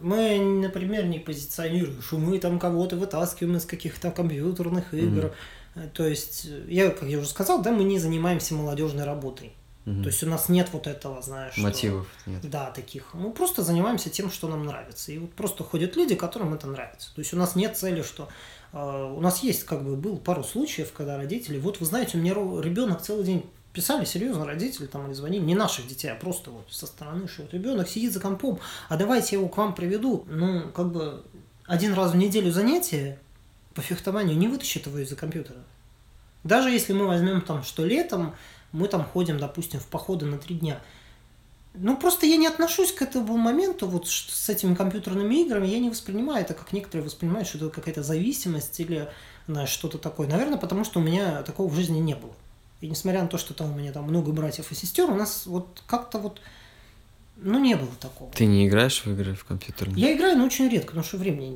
Мы, 0.00 0.38
например, 0.38 1.06
не 1.06 1.18
позиционируем, 1.18 2.02
что 2.02 2.18
мы 2.18 2.38
там 2.38 2.58
кого-то 2.58 2.96
вытаскиваем 2.96 3.56
из 3.56 3.64
каких-то 3.64 4.10
компьютерных 4.10 4.92
игр. 4.94 5.32
Э, 5.76 5.88
То 5.92 6.06
есть, 6.06 6.48
я, 6.68 6.90
как 6.90 7.08
я 7.08 7.18
уже 7.18 7.28
сказал, 7.28 7.62
да, 7.62 7.70
мы 7.72 7.84
не 7.84 7.98
занимаемся 7.98 8.54
молодежной 8.54 9.04
работой. 9.04 9.52
Мгм. 9.84 10.02
То 10.02 10.08
есть 10.08 10.22
у 10.22 10.26
нас 10.28 10.48
нет 10.48 10.68
вот 10.72 10.86
этого, 10.86 11.20
знаешь, 11.20 11.52
что- 11.52 11.62
Мотивов 11.62 12.06
нет. 12.26 12.40
Да, 12.48 12.70
таких. 12.70 13.12
Мы 13.14 13.30
просто 13.32 13.62
занимаемся 13.62 14.08
тем, 14.08 14.30
что 14.30 14.48
нам 14.48 14.64
нравится. 14.64 15.12
И 15.12 15.18
вот 15.18 15.32
просто 15.34 15.62
ходят 15.62 15.94
люди, 15.96 16.14
которым 16.14 16.54
это 16.54 16.66
нравится. 16.66 17.14
То 17.14 17.20
есть 17.20 17.34
у 17.34 17.36
нас 17.36 17.54
нет 17.54 17.76
цели, 17.76 18.02
что 18.02 18.28
э, 18.72 19.12
у 19.16 19.20
нас 19.20 19.42
есть, 19.42 19.64
как 19.64 19.84
бы, 19.84 19.94
был 19.96 20.16
пару 20.16 20.42
случаев, 20.42 20.92
когда 20.92 21.16
родители, 21.16 21.58
вот 21.58 21.80
вы 21.80 21.86
знаете, 21.86 22.18
у 22.18 22.20
меня 22.20 22.32
ребенок 22.32 23.02
целый 23.02 23.24
день 23.24 23.44
писали 23.74 24.04
серьезно 24.04 24.46
родители 24.46 24.86
там 24.86 25.06
или 25.06 25.12
звонили, 25.12 25.42
не 25.42 25.54
наших 25.54 25.86
детей, 25.86 26.08
а 26.08 26.14
просто 26.14 26.50
вот 26.50 26.66
со 26.70 26.86
стороны, 26.86 27.28
что 27.28 27.42
вот 27.42 27.52
ребенок 27.52 27.88
сидит 27.88 28.12
за 28.12 28.20
компом, 28.20 28.60
а 28.88 28.96
давайте 28.96 29.34
я 29.34 29.40
его 29.40 29.48
к 29.48 29.56
вам 29.56 29.74
приведу. 29.74 30.24
Ну, 30.28 30.70
как 30.70 30.92
бы 30.92 31.24
один 31.66 31.92
раз 31.92 32.12
в 32.12 32.16
неделю 32.16 32.52
занятия 32.52 33.18
по 33.74 33.82
фехтованию 33.82 34.38
не 34.38 34.48
вытащит 34.48 34.86
его 34.86 34.98
из-за 34.98 35.16
компьютера. 35.16 35.58
Даже 36.44 36.70
если 36.70 36.92
мы 36.92 37.06
возьмем 37.06 37.40
там, 37.40 37.64
что 37.64 37.84
летом 37.84 38.34
мы 38.70 38.86
там 38.86 39.04
ходим, 39.04 39.38
допустим, 39.38 39.80
в 39.80 39.86
походы 39.86 40.24
на 40.26 40.38
три 40.38 40.56
дня. 40.56 40.80
Ну, 41.74 41.96
просто 41.96 42.26
я 42.26 42.36
не 42.36 42.46
отношусь 42.46 42.92
к 42.92 43.02
этому 43.02 43.36
моменту, 43.36 43.88
вот 43.88 44.06
с 44.06 44.48
этими 44.48 44.76
компьютерными 44.76 45.34
играми, 45.42 45.66
я 45.66 45.80
не 45.80 45.90
воспринимаю 45.90 46.44
это, 46.44 46.54
как 46.54 46.72
некоторые 46.72 47.04
воспринимают, 47.04 47.48
что 47.48 47.58
это 47.58 47.70
какая-то 47.70 48.04
зависимость 48.04 48.78
или 48.78 49.08
знаешь, 49.48 49.70
что-то 49.70 49.98
такое. 49.98 50.28
Наверное, 50.28 50.58
потому 50.58 50.84
что 50.84 51.00
у 51.00 51.02
меня 51.02 51.42
такого 51.42 51.68
в 51.68 51.74
жизни 51.74 51.98
не 51.98 52.14
было. 52.14 52.32
И 52.84 52.86
несмотря 52.86 53.22
на 53.22 53.28
то, 53.28 53.38
что 53.38 53.54
там 53.54 53.72
у 53.72 53.78
меня 53.78 53.92
там 53.92 54.04
много 54.04 54.30
братьев 54.30 54.70
и 54.70 54.74
сестер, 54.74 55.10
у 55.10 55.14
нас 55.14 55.46
вот 55.46 55.82
как-то 55.86 56.18
вот, 56.18 56.42
ну, 57.38 57.58
не 57.58 57.76
было 57.76 57.88
такого. 57.98 58.30
Ты 58.32 58.44
не 58.44 58.68
играешь 58.68 59.00
в 59.02 59.06
игры 59.06 59.34
в 59.34 59.46
компьютерные? 59.46 59.98
Я 59.98 60.14
играю, 60.14 60.36
но 60.36 60.44
очень 60.44 60.68
редко, 60.68 60.88
потому 60.88 61.02
что 61.04 61.16
времени 61.16 61.46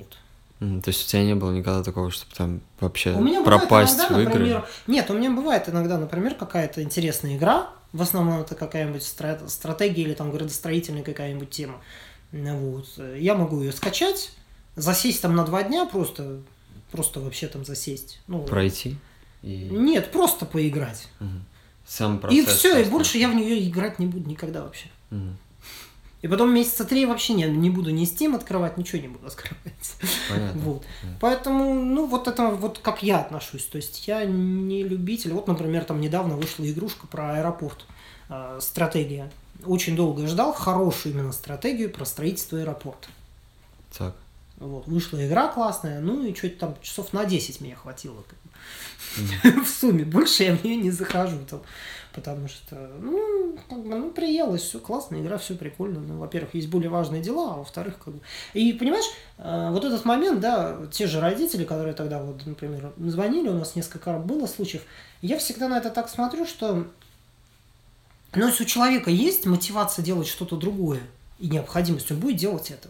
нет. 0.58 0.82
То 0.82 0.88
есть 0.88 1.04
у 1.04 1.06
тебя 1.06 1.22
не 1.24 1.34
было 1.34 1.52
никогда 1.52 1.82
такого, 1.82 2.10
чтобы 2.10 2.34
там 2.34 2.60
вообще 2.80 3.12
У 3.12 3.20
меня 3.20 3.42
пропасть 3.42 3.98
иногда, 3.98 4.14
в 4.16 4.20
игры? 4.22 4.32
например, 4.32 4.68
нет, 4.86 5.10
у 5.10 5.14
меня 5.18 5.30
бывает 5.30 5.68
иногда, 5.68 5.98
например, 5.98 6.34
какая-то 6.34 6.82
интересная 6.82 7.36
игра, 7.36 7.68
в 7.92 8.00
основном 8.00 8.40
это 8.40 8.54
какая-нибудь 8.54 9.02
стра- 9.02 9.46
стратегия 9.50 10.04
или 10.04 10.14
там 10.14 10.30
градостроительная 10.30 11.02
какая-нибудь 11.02 11.50
тема. 11.50 11.78
Вот. 12.32 12.86
Я 13.18 13.34
могу 13.34 13.60
ее 13.60 13.72
скачать, 13.72 14.32
засесть 14.76 15.20
там 15.20 15.36
на 15.36 15.44
два 15.44 15.62
дня 15.62 15.84
просто, 15.84 16.40
просто 16.90 17.20
вообще 17.20 17.48
там 17.48 17.66
засесть. 17.66 18.18
Ну, 18.28 18.44
Пройти? 18.44 18.96
И... 19.42 19.68
Нет, 19.70 20.10
просто 20.10 20.46
поиграть. 20.46 21.08
Мгм. 21.20 21.44
Сам 21.86 22.16
и 22.16 22.20
процесс 22.20 22.56
все, 22.58 22.70
и 22.70 22.72
просто. 22.74 22.90
больше 22.90 23.18
я 23.18 23.28
в 23.28 23.34
нее 23.34 23.66
играть 23.66 23.98
не 23.98 24.06
буду 24.06 24.28
никогда 24.28 24.62
вообще. 24.62 24.88
Мгм. 25.10 25.36
И 26.20 26.26
потом 26.26 26.52
месяца 26.52 26.84
три 26.84 27.06
вообще 27.06 27.34
не, 27.34 27.44
не 27.44 27.70
буду 27.70 27.90
ни 27.90 28.02
Steam 28.02 28.34
открывать, 28.34 28.76
ничего 28.76 29.00
не 29.00 29.08
буду 29.08 29.26
открывать. 29.26 29.94
Понятно. 30.28 30.60
Вот. 30.60 30.84
Мгм. 31.02 31.14
Поэтому, 31.20 31.74
ну, 31.74 32.06
вот 32.06 32.26
это 32.26 32.48
вот 32.48 32.80
как 32.80 33.02
я 33.02 33.20
отношусь. 33.20 33.64
То 33.64 33.76
есть 33.76 34.06
я 34.08 34.24
не 34.24 34.82
любитель. 34.82 35.32
Вот, 35.32 35.46
например, 35.46 35.84
там 35.84 36.00
недавно 36.00 36.36
вышла 36.36 36.68
игрушка 36.68 37.06
про 37.06 37.36
аэропорт. 37.38 37.84
э, 38.28 38.58
стратегия. 38.60 39.30
Очень 39.64 39.96
долго 39.96 40.26
ждал 40.26 40.52
хорошую 40.52 41.14
именно 41.14 41.32
стратегию 41.32 41.90
про 41.90 42.04
строительство 42.04 42.58
аэропорта. 42.58 43.08
Так. 43.96 44.14
Вот. 44.58 44.86
Вышла 44.86 45.24
игра 45.26 45.48
классная, 45.48 46.00
ну 46.00 46.24
и 46.24 46.34
что-то 46.34 46.58
там 46.58 46.76
часов 46.82 47.12
на 47.12 47.24
10 47.24 47.60
мне 47.60 47.76
хватило. 47.76 48.16
бы. 48.16 48.24
В 49.64 49.68
сумме. 49.68 50.04
Больше 50.04 50.44
я 50.44 50.56
в 50.56 50.64
нее 50.64 50.76
не 50.76 50.90
захожу 50.90 51.38
там. 51.48 51.62
Потому 52.12 52.48
что, 52.48 52.74
ну, 53.00 53.56
как 53.68 53.78
бы, 53.80 53.94
ну, 53.94 54.10
приелось, 54.10 54.62
все 54.62 54.80
классно, 54.80 55.20
игра, 55.20 55.38
все 55.38 55.54
прикольно. 55.54 56.00
Ну, 56.00 56.18
во-первых, 56.18 56.54
есть 56.54 56.68
более 56.68 56.90
важные 56.90 57.22
дела, 57.22 57.54
а 57.54 57.58
во-вторых, 57.58 57.98
как 58.04 58.14
бы... 58.14 58.20
И, 58.54 58.72
понимаешь, 58.72 59.04
э, 59.36 59.68
вот 59.70 59.84
этот 59.84 60.04
момент, 60.04 60.40
да, 60.40 60.78
те 60.90 61.06
же 61.06 61.20
родители, 61.20 61.64
которые 61.64 61.94
тогда, 61.94 62.20
вот, 62.20 62.44
например, 62.44 62.92
звонили, 62.98 63.48
у 63.48 63.54
нас 63.54 63.76
несколько 63.76 64.18
было 64.18 64.46
случаев, 64.46 64.82
я 65.22 65.38
всегда 65.38 65.68
на 65.68 65.78
это 65.78 65.90
так 65.90 66.08
смотрю, 66.08 66.44
что, 66.44 66.88
ну, 68.34 68.46
если 68.48 68.64
у 68.64 68.66
человека 68.66 69.10
есть 69.10 69.46
мотивация 69.46 70.04
делать 70.04 70.26
что-то 70.26 70.56
другое 70.56 71.02
и 71.38 71.48
необходимость, 71.48 72.10
он 72.10 72.18
будет 72.18 72.36
делать 72.36 72.70
это. 72.72 72.88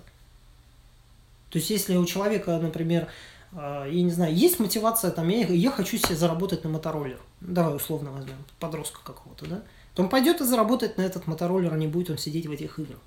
То 1.50 1.58
есть, 1.58 1.70
если 1.70 1.96
у 1.96 2.04
человека, 2.04 2.58
например, 2.58 3.08
э, 3.52 3.88
я 3.90 4.02
не 4.02 4.10
знаю, 4.10 4.34
есть 4.34 4.58
мотивация, 4.60 5.10
там, 5.10 5.28
я, 5.28 5.46
я 5.46 5.70
хочу 5.70 5.96
себе 5.96 6.16
заработать 6.16 6.64
на 6.64 6.70
мотороллер, 6.70 7.20
давай 7.40 7.74
условно 7.74 8.10
возьмем, 8.10 8.36
подростка 8.58 9.00
какого-то, 9.04 9.46
да, 9.46 9.62
то 9.94 10.02
он 10.02 10.08
пойдет 10.08 10.40
и 10.40 10.44
заработает 10.44 10.98
на 10.98 11.02
этот 11.02 11.26
мотороллер, 11.26 11.72
а 11.72 11.76
не 11.76 11.86
будет 11.86 12.10
он 12.10 12.18
сидеть 12.18 12.46
в 12.46 12.52
этих 12.52 12.78
играх. 12.78 12.98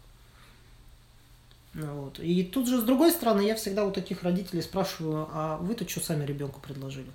Ну 1.73 2.01
Вот. 2.01 2.19
И 2.19 2.43
тут 2.43 2.67
же, 2.67 2.79
с 2.79 2.83
другой 2.83 3.11
стороны, 3.11 3.41
я 3.41 3.55
всегда 3.55 3.85
у 3.85 3.91
таких 3.91 4.23
родителей 4.23 4.61
спрашиваю, 4.61 5.29
а 5.31 5.57
вы-то 5.57 5.87
что 5.87 6.01
сами 6.01 6.25
ребенку 6.25 6.59
предложили? 6.59 7.11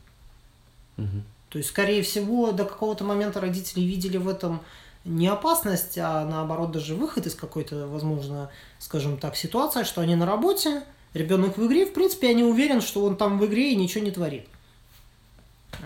Мгм. 0.96 1.24
То 1.50 1.58
есть, 1.58 1.70
скорее 1.70 2.02
всего, 2.02 2.52
до 2.52 2.64
какого-то 2.64 3.04
момента 3.04 3.40
родители 3.40 3.80
видели 3.80 4.16
в 4.16 4.28
этом 4.28 4.60
не 5.04 5.28
опасность, 5.28 5.98
а 5.98 6.24
наоборот 6.24 6.72
даже 6.72 6.94
выход 6.94 7.26
из 7.26 7.34
какой-то, 7.34 7.86
возможно, 7.86 8.50
скажем 8.78 9.18
так, 9.18 9.36
ситуации, 9.36 9.84
что 9.84 10.00
они 10.00 10.16
на 10.16 10.26
работе, 10.26 10.82
ребенок 11.16 11.56
в 11.58 11.66
игре, 11.66 11.86
в 11.86 11.92
принципе, 11.92 12.28
я 12.28 12.34
не 12.34 12.44
уверен, 12.44 12.80
что 12.80 13.04
он 13.04 13.16
там 13.16 13.38
в 13.38 13.46
игре 13.46 13.72
и 13.72 13.76
ничего 13.76 14.04
не 14.04 14.10
творит. 14.10 14.46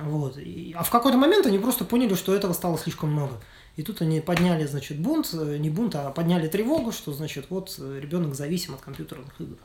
Вот. 0.03 0.39
И- 0.39 0.73
а 0.77 0.83
в 0.83 0.91
какой-то 0.91 1.19
момент 1.19 1.47
они 1.47 1.59
просто 1.59 1.85
поняли, 1.85 2.15
что 2.15 2.35
этого 2.35 2.53
стало 2.53 2.79
слишком 2.79 3.11
много. 3.13 3.41
И 3.77 3.83
тут 3.83 4.03
они 4.03 4.21
подняли, 4.21 4.67
значит, 4.67 4.99
бунт, 4.99 5.31
э, 5.33 5.57
не 5.59 5.71
бунт, 5.71 5.95
а 5.95 6.11
подняли 6.11 6.49
тревогу, 6.49 6.93
что, 6.93 7.13
значит, 7.13 7.47
вот 7.51 7.75
э, 7.79 7.99
ребенок 8.01 8.35
зависим 8.35 8.75
от 8.75 8.81
компьютерных 8.81 9.41
игр. 9.41 9.57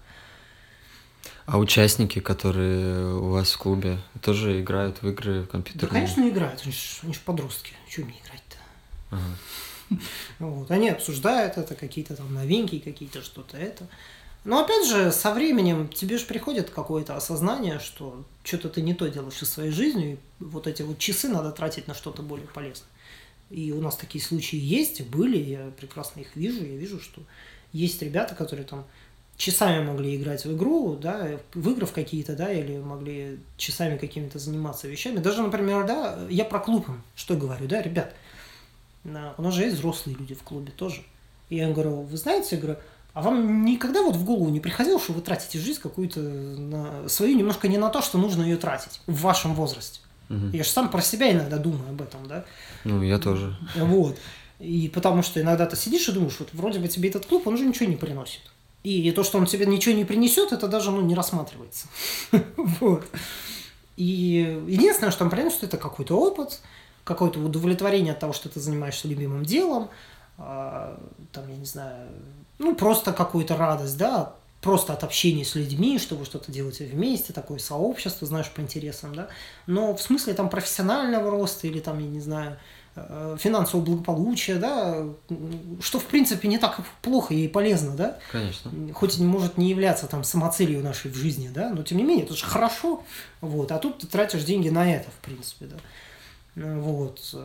А 1.45 1.57
участники, 1.59 2.19
которые 2.19 3.15
у 3.15 3.29
вас 3.29 3.51
в 3.51 3.57
клубе, 3.57 3.99
тоже 4.21 4.61
играют 4.61 5.01
в 5.01 5.07
игры 5.09 5.41
Да, 5.41 5.47
компьютерные? 5.47 5.89
конечно, 5.89 6.27
играют, 6.29 6.61
они 6.63 6.71
ж, 6.71 6.99
они 7.03 7.13
ж 7.13 7.19
подростки, 7.19 7.73
что 7.89 8.01
мне 8.01 8.15
играть-то? 8.25 8.57
Ага. 9.11 9.99
Вот. 10.39 10.71
Они 10.71 10.89
обсуждают 10.89 11.57
это, 11.57 11.75
какие-то 11.75 12.15
там 12.15 12.33
новинки, 12.33 12.79
какие-то 12.79 13.21
что-то 13.21 13.57
это. 13.57 13.87
Но 14.45 14.63
опять 14.63 14.87
же, 14.87 15.11
со 15.11 15.33
временем 15.33 15.89
тебе 15.89 16.17
же 16.17 16.25
приходит 16.25 16.69
какое-то 16.69 17.17
осознание, 17.17 17.79
что 17.79 18.23
что-то 18.43 18.69
ты 18.69 18.81
не 18.81 18.93
то 18.93 19.07
делаешь 19.09 19.37
со 19.37 19.45
своей 19.45 19.71
жизнью, 19.71 20.13
и 20.13 20.43
вот 20.43 20.67
эти 20.67 20.83
вот 20.83 20.99
часы 20.99 21.27
надо 21.27 21.51
тратить 21.51 21.87
на 21.87 21.95
что-то 21.95 22.21
более 22.21 22.47
полезное. 22.47 22.87
И 23.49 23.71
у 23.71 23.81
нас 23.81 23.95
такие 23.95 24.23
случаи 24.23 24.57
есть, 24.57 25.01
были, 25.01 25.37
я 25.37 25.71
прекрасно 25.79 26.21
их 26.21 26.35
вижу, 26.35 26.63
я 26.63 26.77
вижу, 26.77 27.01
что 27.01 27.21
есть 27.73 28.01
ребята, 28.03 28.35
которые 28.35 28.65
там 28.65 28.85
часами 29.35 29.83
могли 29.83 30.15
играть 30.15 30.45
в 30.45 30.55
игру, 30.55 30.95
да, 30.95 31.39
в 31.53 31.71
игры 31.71 31.87
какие-то, 31.87 32.35
да, 32.35 32.53
или 32.53 32.77
могли 32.77 33.39
часами 33.57 33.97
какими-то 33.97 34.37
заниматься 34.37 34.87
вещами. 34.87 35.17
Даже, 35.17 35.41
например, 35.41 35.85
да, 35.87 36.19
я 36.29 36.45
про 36.45 36.59
клуб 36.59 36.87
что 37.15 37.35
говорю, 37.35 37.67
да, 37.67 37.81
ребят, 37.81 38.15
у 39.03 39.09
нас 39.09 39.53
же 39.55 39.63
есть 39.63 39.77
взрослые 39.77 40.15
люди 40.17 40.35
в 40.35 40.43
клубе 40.43 40.71
тоже. 40.71 41.01
И 41.49 41.57
я 41.57 41.67
им 41.67 41.73
говорю, 41.73 42.01
вы 42.01 42.17
знаете, 42.17 42.55
я 42.55 42.61
говорю, 42.61 42.79
а 43.15 43.21
вам 43.21 43.63
никогда 43.63 44.03
вот 44.03 44.17
в 44.17 44.25
голову 44.25 44.49
не 44.49 44.59
приходило, 44.59 44.99
что 44.99 45.13
вы 45.13 45.21
тратите 45.21 45.57
жизнь 45.57 45.79
какую-то 45.81 46.19
на 46.19 47.07
свою 47.07 47.37
немножко 47.37 47.69
не 47.69 47.77
на 47.77 47.89
то, 47.89 48.01
что 48.01 48.17
нужно 48.17 48.43
ее 48.43 48.57
тратить 48.57 48.99
в 49.07 49.21
вашем 49.21 49.55
возрасте? 49.55 50.01
Мгм. 50.27 50.51
Я 50.51 50.65
же 50.65 50.69
сам 50.69 50.91
про 50.91 51.01
себя 51.01 51.31
иногда 51.31 51.57
думаю 51.57 51.89
об 51.89 52.01
этом, 52.01 52.27
да? 52.27 52.43
Ну, 52.83 53.01
я 53.01 53.17
тоже. 53.17 53.57
Вот. 53.77 54.17
И 54.59 54.91
потому 54.93 55.23
что 55.23 55.39
иногда 55.39 55.65
ты 55.65 55.77
сидишь 55.77 56.09
и 56.09 56.11
думаешь, 56.11 56.35
вот 56.39 56.49
вроде 56.51 56.79
бы 56.79 56.89
тебе 56.89 57.07
этот 57.07 57.25
клуб, 57.25 57.47
он 57.47 57.53
уже 57.53 57.65
ничего 57.65 57.89
не 57.89 57.95
приносит. 57.95 58.41
И 58.83 59.09
то, 59.11 59.23
что 59.23 59.37
он 59.37 59.45
тебе 59.45 59.65
ничего 59.65 59.95
не 59.95 60.03
принесет, 60.03 60.51
это 60.51 60.67
даже 60.67 60.91
ну, 60.91 60.99
не 60.99 61.15
рассматривается. 61.15 61.87
вот. 62.57 63.05
И 63.95 64.61
единственное, 64.67 65.11
что 65.11 65.19
там 65.19 65.29
приносит, 65.29 65.63
это 65.63 65.77
какой-то 65.77 66.17
опыт, 66.19 66.59
какое-то 67.05 67.39
удовлетворение 67.39 68.11
от 68.11 68.19
того, 68.19 68.33
что 68.33 68.49
ты 68.49 68.59
занимаешься 68.59 69.07
любимым 69.07 69.45
делом, 69.45 69.87
а, 70.37 70.99
там, 71.31 71.49
я 71.49 71.55
не 71.55 71.65
знаю, 71.65 72.09
ну, 72.57 72.75
просто 72.75 73.13
какую-то 73.13 73.57
радость, 73.57 73.97
да, 73.97 74.33
просто 74.61 74.93
от 74.93 75.03
общения 75.03 75.45
с 75.45 75.55
людьми, 75.55 75.99
что 75.99 76.15
вы 76.15 76.25
что-то 76.25 76.51
делаете 76.51 76.85
вместе, 76.85 77.33
такое 77.33 77.59
сообщество, 77.59 78.27
знаешь, 78.27 78.49
по 78.49 78.61
интересам, 78.61 79.15
да, 79.15 79.27
но 79.67 79.95
в 79.95 80.01
смысле 80.01 80.33
там 80.33 80.49
профессионального 80.49 81.29
роста 81.31 81.67
или 81.67 81.79
там, 81.79 81.99
я 81.99 82.07
не 82.07 82.21
знаю, 82.21 82.57
Э, 82.97 83.35
финансового 83.37 83.83
благополучия, 83.83 84.55
да, 84.55 85.05
что 85.81 85.99
в 85.99 86.05
принципе 86.05 86.47
не 86.47 86.57
так 86.57 86.79
плохо 87.01 87.33
и 87.33 87.45
полезно, 87.49 87.93
да. 87.93 88.17
Конечно. 88.31 88.71
Хоть 88.93 89.17
и 89.17 89.23
может 89.23 89.57
не 89.57 89.69
являться 89.69 90.07
там 90.07 90.23
самоцелью 90.23 90.81
нашей 90.81 91.11
в 91.11 91.15
жизни, 91.15 91.49
да, 91.49 91.71
но 91.71 91.83
тем 91.83 91.97
не 91.97 92.05
менее, 92.05 92.23
это 92.23 92.35
же 92.35 92.45
хорошо, 92.45 93.03
вот, 93.41 93.73
а 93.73 93.79
тут 93.79 93.97
ты 93.97 94.07
тратишь 94.07 94.45
деньги 94.45 94.69
на 94.69 94.89
это, 94.89 95.09
в 95.11 95.25
принципе, 95.25 95.65
да. 95.65 95.75
Ну, 96.55 96.79
вот. 96.79 97.35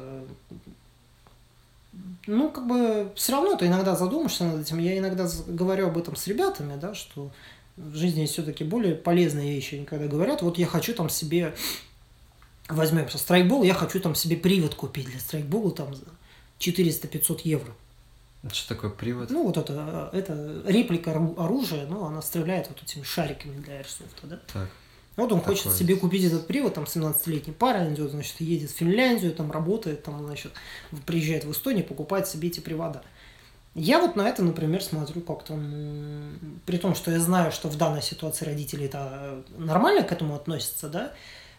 Ну, 2.27 2.51
как 2.51 2.67
бы, 2.67 3.13
все 3.17 3.33
равно 3.33 3.57
ты 3.57 3.67
иногда 3.67 3.97
задумаешься 3.97 4.45
над 4.45 4.61
этим. 4.61 4.79
Я 4.79 4.99
иногда 4.99 5.29
говорю 5.47 5.89
об 5.89 5.99
этом 5.99 6.15
с 6.17 6.27
ребятами, 6.27 6.79
да, 6.79 6.95
что 6.95 7.31
в 7.77 7.97
жизни 7.97 8.27
все-таки 8.27 8.63
более 8.63 8.95
полезные 8.95 9.55
вещи, 9.55 9.85
когда 9.85 10.07
говорят, 10.07 10.43
вот 10.43 10.59
я 10.59 10.67
хочу 10.67 10.95
там 10.95 11.09
себе 11.09 11.55
возьмем 12.69 13.09
страйкбол, 13.09 13.63
я 13.63 13.75
хочу 13.75 14.01
там 14.01 14.15
себе 14.15 14.37
привод 14.37 14.75
купить 14.75 15.07
для 15.07 15.19
страйкбола 15.19 15.73
там 15.73 15.95
за 15.95 16.05
400-500 16.61 17.41
евро. 17.45 17.73
Что 18.53 18.75
такое 18.75 18.91
привод? 18.91 19.31
Ну, 19.31 19.45
вот 19.45 19.57
это, 19.57 20.09
это 20.13 20.63
реплика 20.67 21.13
оружия, 21.37 21.87
ну, 21.87 22.05
она 22.05 22.23
стреляет 22.23 22.69
вот 22.69 22.83
этими 22.83 23.03
шариками 23.03 23.61
для 23.61 23.75
аирсофта, 23.75 24.27
да? 24.27 24.41
Так. 24.53 24.69
Вот 25.17 25.33
он 25.33 25.41
Такое 25.41 25.57
хочет 25.57 25.73
себе 25.73 25.97
купить 25.97 26.25
этот 26.25 26.47
привод, 26.47 26.75
там 26.75 26.85
17-летний 26.85 27.53
парень 27.53 27.95
идет, 27.95 28.11
значит, 28.11 28.41
едет 28.41 28.71
в 28.71 28.75
Финляндию, 28.75 29.33
там 29.33 29.51
работает, 29.51 30.03
там, 30.03 30.25
значит, 30.25 30.53
приезжает 31.05 31.45
в 31.45 31.53
Эстонию, 31.53 31.85
покупает 31.85 32.27
себе 32.29 32.49
эти 32.49 32.61
привода. 32.61 33.03
Я 33.75 34.01
вот 34.01 34.17
на 34.17 34.29
это, 34.29 34.43
например, 34.43 34.83
смотрю 34.83 35.21
как-то, 35.21 35.59
при 36.67 36.77
том, 36.79 36.95
что 36.95 37.11
я 37.11 37.21
знаю, 37.21 37.53
что 37.53 37.69
в 37.69 37.77
данной 37.77 38.03
ситуации 38.03 38.45
родители 38.45 38.87
это 38.87 39.45
нормально 39.57 40.03
к 40.03 40.11
этому 40.11 40.35
относятся, 40.35 40.89
да, 40.89 41.13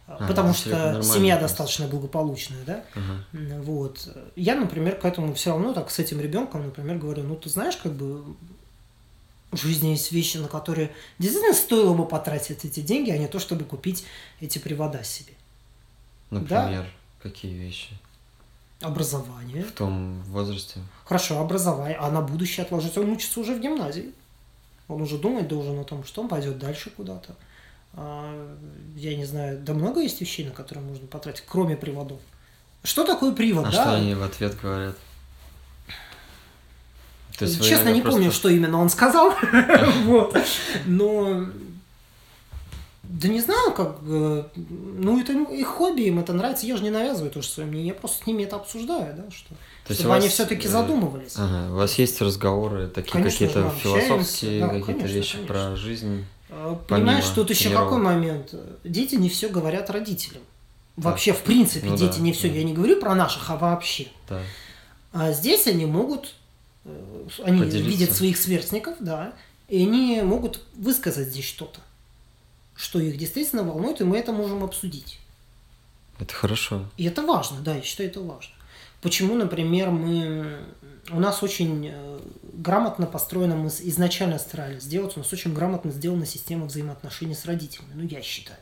а, 0.07 0.27
потому 0.27 0.53
что 0.53 1.01
семья 1.03 1.39
достаточно 1.39 1.87
благополучная, 1.87 2.63
да, 2.65 2.83
ага. 2.95 3.61
вот. 3.61 4.09
Я, 4.35 4.55
например, 4.55 4.97
к 4.97 5.05
этому 5.05 5.33
все 5.35 5.51
равно 5.51 5.73
так 5.73 5.89
с 5.89 5.99
этим 5.99 6.19
ребенком, 6.19 6.65
например, 6.65 6.97
говорю, 6.97 7.23
ну 7.23 7.35
ты 7.35 7.49
знаешь, 7.49 7.77
как 7.77 7.93
бы 7.93 8.35
в 9.51 9.57
жизни 9.57 9.89
есть 9.89 10.11
вещи, 10.11 10.37
на 10.37 10.47
которые 10.47 10.91
действительно 11.19 11.53
стоило 11.53 11.93
бы 11.93 12.07
потратить 12.07 12.63
эти 12.63 12.79
деньги, 12.79 13.11
а 13.11 13.17
не 13.17 13.27
то, 13.27 13.39
чтобы 13.39 13.65
купить 13.65 14.05
эти 14.39 14.57
привода 14.57 15.03
себе. 15.03 15.33
Например, 16.29 16.83
да? 16.83 17.29
какие 17.29 17.53
вещи? 17.53 17.89
Образование. 18.79 19.63
В 19.63 19.71
том 19.73 20.21
возрасте. 20.23 20.79
Хорошо, 21.05 21.39
образование. 21.39 21.97
А 21.97 22.09
на 22.09 22.21
будущее 22.21 22.65
отложить. 22.65 22.97
Он 22.97 23.11
учится 23.11 23.39
уже 23.39 23.53
в 23.53 23.59
гимназии. 23.59 24.11
Он 24.87 25.01
уже 25.01 25.17
думать 25.17 25.47
должен 25.47 25.79
о 25.79 25.83
том, 25.83 26.03
что 26.03 26.21
он 26.21 26.27
пойдет 26.27 26.57
дальше 26.57 26.89
куда-то. 26.89 27.35
А, 27.93 28.57
я 28.95 29.15
не 29.15 29.25
знаю, 29.25 29.59
да 29.59 29.73
много 29.73 30.01
есть 30.01 30.19
вещей, 30.21 30.45
на 30.45 30.51
которые 30.51 30.83
можно 30.83 31.07
потратить, 31.07 31.43
кроме 31.47 31.75
приводов. 31.75 32.19
Что 32.83 33.05
такое 33.05 33.33
привод, 33.33 33.65
а 33.65 33.71
да? 33.71 33.83
что 33.83 33.95
они 33.95 34.15
в 34.15 34.23
ответ 34.23 34.59
говорят? 34.59 34.97
То 37.41 37.45
есть 37.45 37.63
Честно, 37.63 37.89
не 37.89 38.01
просто... 38.01 38.19
помню, 38.19 38.31
что 38.31 38.49
именно 38.49 38.79
он 38.79 38.89
сказал. 38.89 39.33
вот. 40.05 40.37
Но 40.85 41.45
да 43.03 43.27
не 43.27 43.41
знаю, 43.41 43.71
как 43.73 44.01
бы, 44.03 44.45
ну 44.55 45.19
это 45.19 45.33
их 45.33 45.67
хобби, 45.67 46.03
им 46.03 46.19
это 46.19 46.33
нравится, 46.33 46.65
я 46.65 46.77
же 46.77 46.83
не 46.83 46.91
навязываю 46.91 47.31
тоже 47.31 47.47
свое 47.47 47.67
мнение, 47.67 47.89
я 47.89 47.93
просто 47.93 48.23
с 48.23 48.27
ними 48.27 48.43
это 48.43 48.55
обсуждаю, 48.55 49.15
да, 49.15 49.23
что, 49.31 49.49
То 49.87 49.93
чтобы 49.93 50.09
вас, 50.09 50.19
они 50.19 50.29
все-таки 50.29 50.67
э, 50.67 50.71
задумывались. 50.71 51.33
Ага, 51.35 51.73
у 51.73 51.75
вас 51.77 51.95
есть 51.95 52.21
разговоры, 52.21 52.87
такие 52.87 53.23
какие-то 53.23 53.69
философские, 53.71 54.61
да, 54.61 54.69
какие-то 54.69 55.05
вещи 55.07 55.33
конечно. 55.33 55.53
про 55.53 55.75
жизнь? 55.75 56.25
Э, 56.49 56.75
понимаешь, 56.87 57.25
тут 57.35 57.49
еще 57.49 57.65
тренировок. 57.65 57.89
какой 57.89 58.03
момент? 58.03 58.53
Дети 58.83 59.15
не 59.15 59.29
все 59.29 59.49
говорят 59.49 59.89
родителям. 59.89 60.43
Вообще, 60.95 61.33
в 61.33 61.41
принципе, 61.41 61.87
ну, 61.87 61.97
дети 61.97 62.17
да, 62.17 62.23
не 62.23 62.33
все. 62.33 62.49
Да. 62.49 62.55
Я 62.55 62.63
не 62.63 62.73
говорю 62.73 62.99
про 62.99 63.15
наших, 63.15 63.49
а 63.49 63.55
вообще. 63.55 64.07
Да. 64.29 64.41
А 65.13 65.31
здесь 65.31 65.67
они 65.67 65.85
могут, 65.85 66.35
они 67.43 67.59
Поделиться. 67.59 67.89
видят 67.89 68.11
своих 68.11 68.37
сверстников, 68.37 68.95
да, 68.99 69.33
и 69.67 69.83
они 69.83 70.21
могут 70.21 70.65
высказать 70.73 71.29
здесь 71.29 71.45
что-то, 71.45 71.79
что 72.75 72.99
их 72.99 73.17
действительно 73.17 73.63
волнует, 73.63 74.01
и 74.01 74.03
мы 74.03 74.17
это 74.17 74.31
можем 74.31 74.63
обсудить. 74.63 75.19
Это 76.19 76.33
хорошо. 76.33 76.89
И 76.97 77.05
это 77.05 77.21
важно, 77.21 77.61
да, 77.61 77.75
я 77.75 77.81
считаю, 77.81 78.09
это 78.09 78.21
важно. 78.21 78.53
Почему, 79.01 79.35
например, 79.35 79.89
мы 79.89 80.59
у 81.09 81.19
нас 81.19 81.41
очень 81.41 81.89
э, 81.91 82.19
грамотно 82.53 83.05
построена, 83.07 83.55
мы 83.55 83.67
изначально 83.67 84.37
старались 84.37 84.83
сделать, 84.83 85.15
у 85.15 85.19
нас 85.19 85.33
очень 85.33 85.53
грамотно 85.53 85.91
сделана 85.91 86.25
система 86.25 86.65
взаимоотношений 86.65 87.33
с 87.33 87.45
родителями, 87.45 87.91
ну, 87.95 88.03
я 88.03 88.21
считаю. 88.21 88.59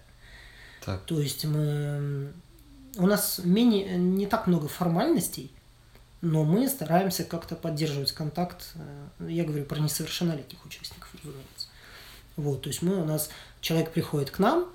Так. 0.84 1.02
То 1.04 1.20
есть 1.20 1.46
мы... 1.46 2.32
У 2.98 3.06
нас 3.06 3.42
менее, 3.44 3.98
не 3.98 4.26
так 4.26 4.48
много 4.48 4.68
формальностей, 4.68 5.52
но 6.22 6.44
мы 6.44 6.68
стараемся 6.68 7.24
как-то 7.24 7.56
поддерживать 7.56 8.12
контакт. 8.12 8.74
Э, 8.76 9.30
я 9.30 9.44
говорю 9.44 9.66
про 9.66 9.80
несовершеннолетних 9.80 10.66
участников, 10.66 11.10
разумеется. 11.14 11.68
Вот, 12.36 12.62
то 12.62 12.70
есть 12.70 12.82
мы, 12.82 13.02
у 13.02 13.06
нас 13.06 13.30
человек 13.62 13.92
приходит 13.92 14.32
к 14.32 14.40
нам, 14.40 14.70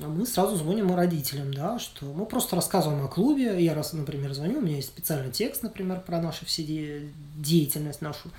а 0.00 0.06
мы 0.08 0.26
сразу 0.26 0.56
звоним 0.56 0.94
родителям, 0.94 1.52
да, 1.52 1.78
что 1.78 2.06
мы 2.06 2.24
просто 2.24 2.56
рассказываем 2.56 3.04
о 3.04 3.08
клубе. 3.08 3.62
Я 3.62 3.74
раз, 3.74 3.92
например, 3.92 4.32
звоню, 4.32 4.58
у 4.58 4.62
меня 4.62 4.76
есть 4.76 4.88
специальный 4.88 5.32
текст, 5.32 5.62
например, 5.62 6.00
про 6.00 6.20
нашу 6.20 6.46
все 6.46 6.62
де- 6.62 7.08
деятельность 7.36 8.00
нашу. 8.00 8.30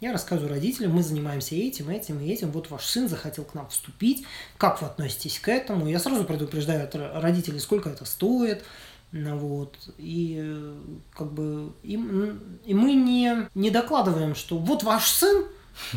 Я 0.00 0.12
рассказываю 0.12 0.54
родителям, 0.54 0.92
мы 0.92 1.02
занимаемся 1.02 1.54
этим, 1.54 1.90
этим 1.90 2.20
и 2.20 2.28
этим. 2.30 2.50
Вот 2.52 2.70
ваш 2.70 2.86
сын 2.86 3.06
захотел 3.06 3.44
к 3.44 3.52
нам 3.52 3.68
вступить. 3.68 4.24
Как 4.56 4.80
вы 4.80 4.86
относитесь 4.86 5.38
к 5.38 5.48
этому? 5.48 5.86
Я 5.88 5.98
сразу 5.98 6.24
предупреждаю 6.24 6.88
родителей, 7.20 7.60
сколько 7.60 7.90
это 7.90 8.06
стоит. 8.06 8.64
Ну 9.12 9.36
вот. 9.36 9.76
И 9.98 10.74
как 11.16 11.32
бы 11.32 11.72
и, 11.82 11.94
и 11.94 12.74
мы 12.74 12.92
не, 12.94 13.48
не 13.54 13.70
докладываем, 13.70 14.34
что 14.34 14.58
вот 14.58 14.82
ваш 14.82 15.10
сын 15.10 15.46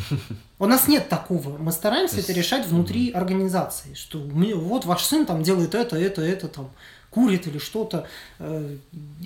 у 0.59 0.65
нас 0.65 0.87
нет 0.87 1.09
такого. 1.09 1.57
Мы 1.57 1.71
стараемся 1.71 2.17
есть... 2.17 2.29
это 2.29 2.37
решать 2.37 2.67
внутри 2.67 3.11
организации, 3.11 3.93
что 3.93 4.19
вот 4.19 4.85
ваш 4.85 5.03
сын 5.03 5.25
там 5.25 5.43
делает 5.43 5.75
это, 5.75 5.95
это, 5.95 6.21
это, 6.21 6.47
там 6.47 6.71
курит 7.13 7.47
или 7.47 7.59
что-то. 7.59 8.07
Э, 8.39 8.75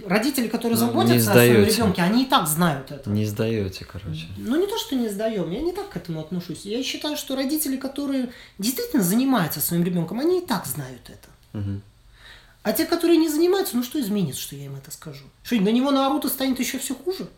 родители, 0.06 0.48
которые 0.48 0.78
ну, 0.78 0.88
заботятся 0.88 1.32
о 1.32 1.34
своем 1.36 1.64
ребенке, 1.64 2.02
они 2.02 2.24
и 2.24 2.26
так 2.26 2.48
знают 2.48 2.92
это. 2.92 3.10
Не 3.10 3.26
сдаете, 3.26 3.86
короче. 3.86 4.28
Ну, 4.38 4.60
не 4.60 4.68
то, 4.68 4.78
что 4.78 4.96
не 4.96 5.10
сдаем, 5.10 5.50
я 5.52 5.62
не 5.62 5.72
так 5.72 5.90
к 5.90 5.96
этому 5.96 6.20
отношусь. 6.20 6.66
Я 6.66 6.84
считаю, 6.84 7.16
что 7.16 7.36
родители, 7.36 7.78
которые 7.78 8.30
действительно 8.60 9.04
занимаются 9.04 9.62
своим 9.62 9.84
ребенком, 9.84 10.20
они 10.20 10.40
и 10.40 10.46
так 10.46 10.66
знают 10.66 11.10
это. 11.10 11.60
Угу. 11.60 11.82
А 12.68 12.74
те, 12.74 12.86
которые 12.86 13.16
не 13.16 13.30
занимаются, 13.30 13.78
ну 13.78 13.84
что 13.84 13.98
изменится, 13.98 14.42
что 14.42 14.58
я 14.58 14.66
им 14.66 14.76
это 14.76 14.92
скажу? 14.92 15.24
Что 15.42 15.56
на 15.56 15.70
него 15.70 15.90
наорут 15.90 16.26
и 16.26 16.28
станет 16.28 16.60
еще 16.60 16.80
все 16.80 16.96
хуже? 16.96 17.30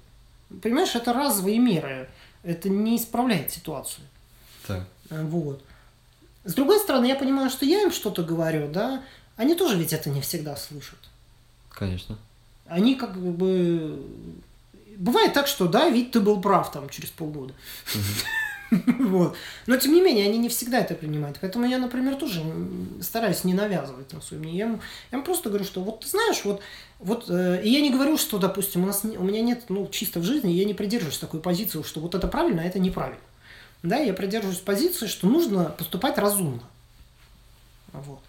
Понимаешь, 0.64 0.96
это 0.96 1.14
разовые 1.14 1.60
меры 1.60 2.10
это 2.42 2.68
не 2.68 2.98
исправляет 2.98 3.52
ситуацию. 3.52 4.08
Так. 4.66 4.88
Вот. 5.12 5.64
С 6.46 6.56
другой 6.56 6.80
стороны, 6.80 7.06
я 7.06 7.16
понимаю, 7.16 7.52
что 7.52 7.64
я 7.64 7.84
им 7.84 7.92
что-то 7.92 8.24
говорю, 8.24 8.70
да, 8.72 9.04
они 9.36 9.54
тоже 9.54 9.78
ведь 9.78 9.94
это 9.94 10.10
не 10.10 10.22
всегда 10.22 10.56
слышат. 10.56 10.98
Конечно. 11.70 12.18
Они 12.66 12.96
как 12.96 13.16
бы... 13.16 14.04
Бывает 14.98 15.34
так, 15.34 15.46
что 15.46 15.68
да, 15.68 15.90
ведь 15.90 16.10
ты 16.10 16.22
был 16.22 16.42
прав 16.42 16.72
там 16.72 16.90
через 16.90 17.12
полгода. 17.12 17.54
Угу. 17.94 18.02
Вот. 19.00 19.36
Но 19.66 19.78
тем 19.78 19.94
не 19.94 20.02
менее, 20.02 20.26
они 20.28 20.38
не 20.38 20.50
всегда 20.50 20.80
это 20.80 20.96
принимают. 20.96 21.38
Поэтому 21.42 21.66
я, 21.66 21.78
например, 21.78 22.16
тоже 22.16 22.44
стараюсь 23.02 23.44
не 23.44 23.54
навязывать 23.54 24.14
на 24.14 24.22
свое 24.22 24.42
мнение. 24.42 24.60
Я 24.60 24.66
им, 24.66 24.82
я 25.12 25.18
им 25.18 25.24
просто 25.24 25.50
говорю, 25.50 25.66
что 25.66 25.82
вот 25.82 26.02
ты 26.02 26.08
знаешь, 26.08 26.42
вот, 26.44 26.62
вот 27.00 27.26
э, 27.30 27.62
и 27.64 27.70
я 27.70 27.82
не 27.82 27.90
говорю, 27.90 28.18
что, 28.18 28.38
допустим, 28.38 28.84
у 28.84 28.88
нас 28.88 29.04
у 29.04 29.24
меня 29.24 29.42
нет, 29.42 29.64
ну, 29.70 29.88
чисто 29.88 30.20
в 30.20 30.24
жизни, 30.24 30.52
я 30.52 30.66
не 30.66 30.74
придерживаюсь 30.74 31.18
такой 31.18 31.40
позиции, 31.40 31.82
что 31.84 32.00
вот 32.00 32.16
это 32.16 32.28
правильно, 32.28 32.62
а 32.62 32.66
это 32.66 32.80
неправильно. 32.80 33.22
Да, 33.82 33.98
я 33.98 34.14
придерживаюсь 34.14 34.60
позиции, 34.60 35.08
что 35.08 35.28
нужно 35.28 35.66
поступать 35.78 36.18
разумно. 36.18 36.62
Вот. 37.94 38.20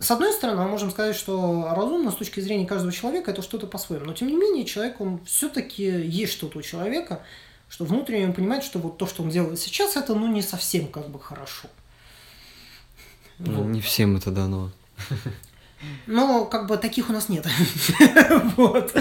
С 0.00 0.10
одной 0.12 0.32
стороны, 0.32 0.62
мы 0.62 0.68
можем 0.68 0.92
сказать, 0.92 1.16
что 1.16 1.72
разумно 1.74 2.12
с 2.12 2.14
точки 2.14 2.38
зрения 2.38 2.66
каждого 2.66 2.92
человека 2.92 3.32
это 3.32 3.42
что-то 3.42 3.66
по-своему. 3.66 4.06
Но 4.06 4.12
тем 4.12 4.28
не 4.28 4.36
менее, 4.36 4.64
человек, 4.64 5.00
он 5.00 5.20
все-таки 5.24 5.82
есть 5.82 6.34
что-то 6.34 6.58
у 6.58 6.62
человека, 6.62 7.22
что 7.68 7.84
внутренне 7.84 8.26
он 8.26 8.32
понимает, 8.32 8.64
что 8.64 8.78
вот 8.78 8.98
то, 8.98 9.06
что 9.06 9.22
он 9.22 9.30
делает 9.30 9.58
сейчас, 9.58 9.96
это 9.96 10.14
ну 10.14 10.26
не 10.26 10.42
совсем 10.42 10.88
как 10.88 11.08
бы 11.08 11.20
хорошо. 11.20 11.68
Ну, 13.38 13.62
вот. 13.62 13.66
Не 13.66 13.80
всем 13.80 14.16
это 14.16 14.30
дано. 14.30 14.70
Но 16.06 16.44
как 16.44 16.66
бы 16.66 16.76
таких 16.76 17.08
у 17.08 17.12
нас 17.12 17.28
нет. 17.28 17.46
вот. 18.56 18.92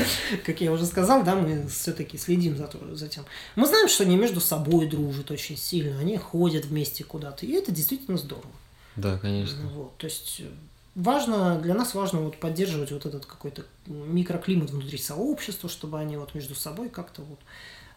Как 0.45 0.61
я 0.61 0.71
уже 0.71 0.85
сказал, 0.85 1.23
да, 1.23 1.35
мы 1.35 1.67
все-таки 1.67 2.17
следим 2.17 2.55
за, 2.55 2.69
за 2.91 3.07
тем. 3.07 3.25
Мы 3.55 3.65
знаем, 3.65 3.87
что 3.87 4.03
они 4.03 4.15
между 4.15 4.39
собой 4.39 4.87
дружат 4.87 5.31
очень 5.31 5.57
сильно, 5.57 5.99
они 5.99 6.17
ходят 6.17 6.65
вместе 6.65 7.03
куда-то, 7.03 7.45
и 7.45 7.51
это 7.53 7.71
действительно 7.71 8.17
здорово. 8.17 8.51
Да, 8.95 9.17
конечно. 9.17 9.67
Вот, 9.69 9.97
то 9.97 10.05
есть 10.05 10.41
важно, 10.93 11.59
для 11.59 11.73
нас 11.73 11.93
важно 11.93 12.21
вот 12.21 12.37
поддерживать 12.37 12.91
вот 12.91 13.05
этот 13.05 13.25
какой-то 13.25 13.63
микроклимат 13.85 14.69
внутри 14.69 14.97
сообщества, 14.97 15.69
чтобы 15.69 15.99
они 15.99 16.17
вот 16.17 16.35
между 16.35 16.55
собой 16.55 16.89
как-то 16.89 17.21
вот... 17.23 17.39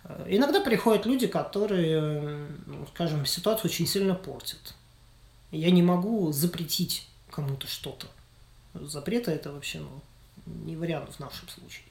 Э, 0.04 0.26
иногда 0.28 0.60
приходят 0.60 1.06
люди, 1.06 1.26
которые, 1.26 2.48
скажем, 2.94 3.26
ситуацию 3.26 3.70
очень 3.70 3.86
сильно 3.86 4.14
портят. 4.14 4.74
Я 5.50 5.70
не 5.70 5.82
могу 5.82 6.32
запретить 6.32 7.08
кому-то 7.30 7.66
что-то. 7.66 8.06
Запрета 8.74 9.32
это 9.32 9.52
вообще 9.52 9.80
ну, 9.80 10.00
не 10.46 10.76
вариант 10.76 11.14
в 11.14 11.20
нашем 11.20 11.48
случае. 11.48 11.84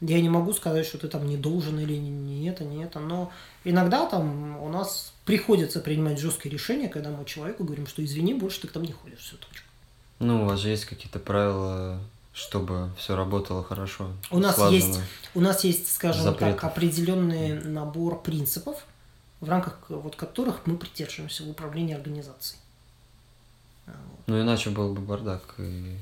Я 0.00 0.20
не 0.20 0.28
могу 0.28 0.52
сказать, 0.52 0.86
что 0.86 0.98
ты 0.98 1.08
там 1.08 1.26
не 1.26 1.36
должен 1.36 1.78
или 1.80 1.96
не, 1.96 2.48
это, 2.48 2.64
не 2.64 2.84
это, 2.84 3.00
но 3.00 3.32
иногда 3.64 4.06
там 4.06 4.62
у 4.62 4.68
нас 4.68 5.12
приходится 5.24 5.80
принимать 5.80 6.20
жесткие 6.20 6.52
решения, 6.52 6.88
когда 6.88 7.10
мы 7.10 7.24
человеку 7.24 7.64
говорим, 7.64 7.88
что 7.88 8.04
извини, 8.04 8.34
больше 8.34 8.60
ты 8.60 8.68
к 8.68 8.74
нам 8.76 8.84
не 8.84 8.92
ходишь, 8.92 9.18
все, 9.18 9.36
точка. 9.36 9.66
Ну, 10.20 10.42
у 10.42 10.46
вас 10.46 10.60
же 10.60 10.68
есть 10.68 10.84
какие-то 10.84 11.18
правила, 11.18 12.00
чтобы 12.38 12.90
все 12.96 13.16
работало 13.16 13.64
хорошо. 13.64 14.12
У 14.30 14.38
нас 14.38 14.58
есть, 14.70 15.00
у 15.34 15.40
нас 15.40 15.64
есть, 15.64 15.92
скажем 15.92 16.22
запретов. 16.22 16.60
так, 16.60 16.70
определенный 16.70 17.60
набор 17.64 18.22
принципов, 18.22 18.86
в 19.40 19.48
рамках 19.48 19.78
вот 19.88 20.14
которых 20.14 20.66
мы 20.66 20.76
придерживаемся 20.76 21.42
в 21.42 21.50
управлении 21.50 21.94
организацией. 21.94 22.60
Ну, 24.26 24.40
иначе 24.40 24.70
был 24.70 24.94
бы 24.94 25.00
бардак 25.00 25.42
и 25.58 25.96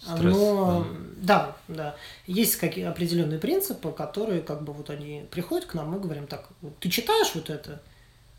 стресс. 0.00 0.34
Но, 0.34 0.86
да, 1.16 1.56
да. 1.68 1.96
Есть 2.26 2.56
какие 2.56 2.84
определенные 2.84 3.38
принципы, 3.38 3.92
которые, 3.92 4.40
как 4.40 4.62
бы, 4.62 4.72
вот 4.72 4.88
они 4.88 5.26
приходят 5.30 5.66
к 5.66 5.74
нам, 5.74 5.90
мы 5.90 6.00
говорим 6.00 6.26
так, 6.26 6.48
ты 6.80 6.88
читаешь 6.88 7.32
вот 7.34 7.50
это, 7.50 7.82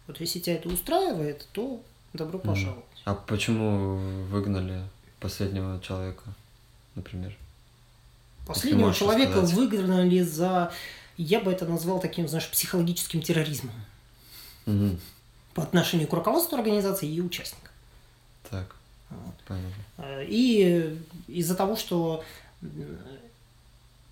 вот 0.08 0.20
если 0.20 0.40
тебя 0.40 0.56
это 0.56 0.70
устраивает, 0.70 1.48
то 1.52 1.82
добро 2.14 2.40
пожаловать. 2.40 2.84
А 3.06 3.14
почему 3.14 3.98
выгнали 4.30 4.82
последнего 5.20 5.80
человека, 5.82 6.24
например? 6.96 7.36
Последнего 8.46 8.94
человека 8.94 9.46
сказать. 9.46 9.54
выгнали 9.54 10.22
за, 10.22 10.72
я 11.18 11.40
бы 11.40 11.52
это 11.52 11.66
назвал 11.66 12.00
таким, 12.00 12.28
знаешь, 12.28 12.50
психологическим 12.50 13.22
терроризмом. 13.22 13.74
Угу. 14.66 15.00
По 15.54 15.64
отношению 15.64 16.08
к 16.08 16.14
руководству 16.14 16.58
организации 16.58 17.08
и 17.08 17.22
участникам. 17.22 17.72
Так. 18.50 18.76
Вот. 19.10 19.36
Понятно. 19.48 19.84
Э, 19.98 20.26
и 20.28 21.00
из-за 21.28 21.56
того, 21.56 21.76
что, 21.76 22.24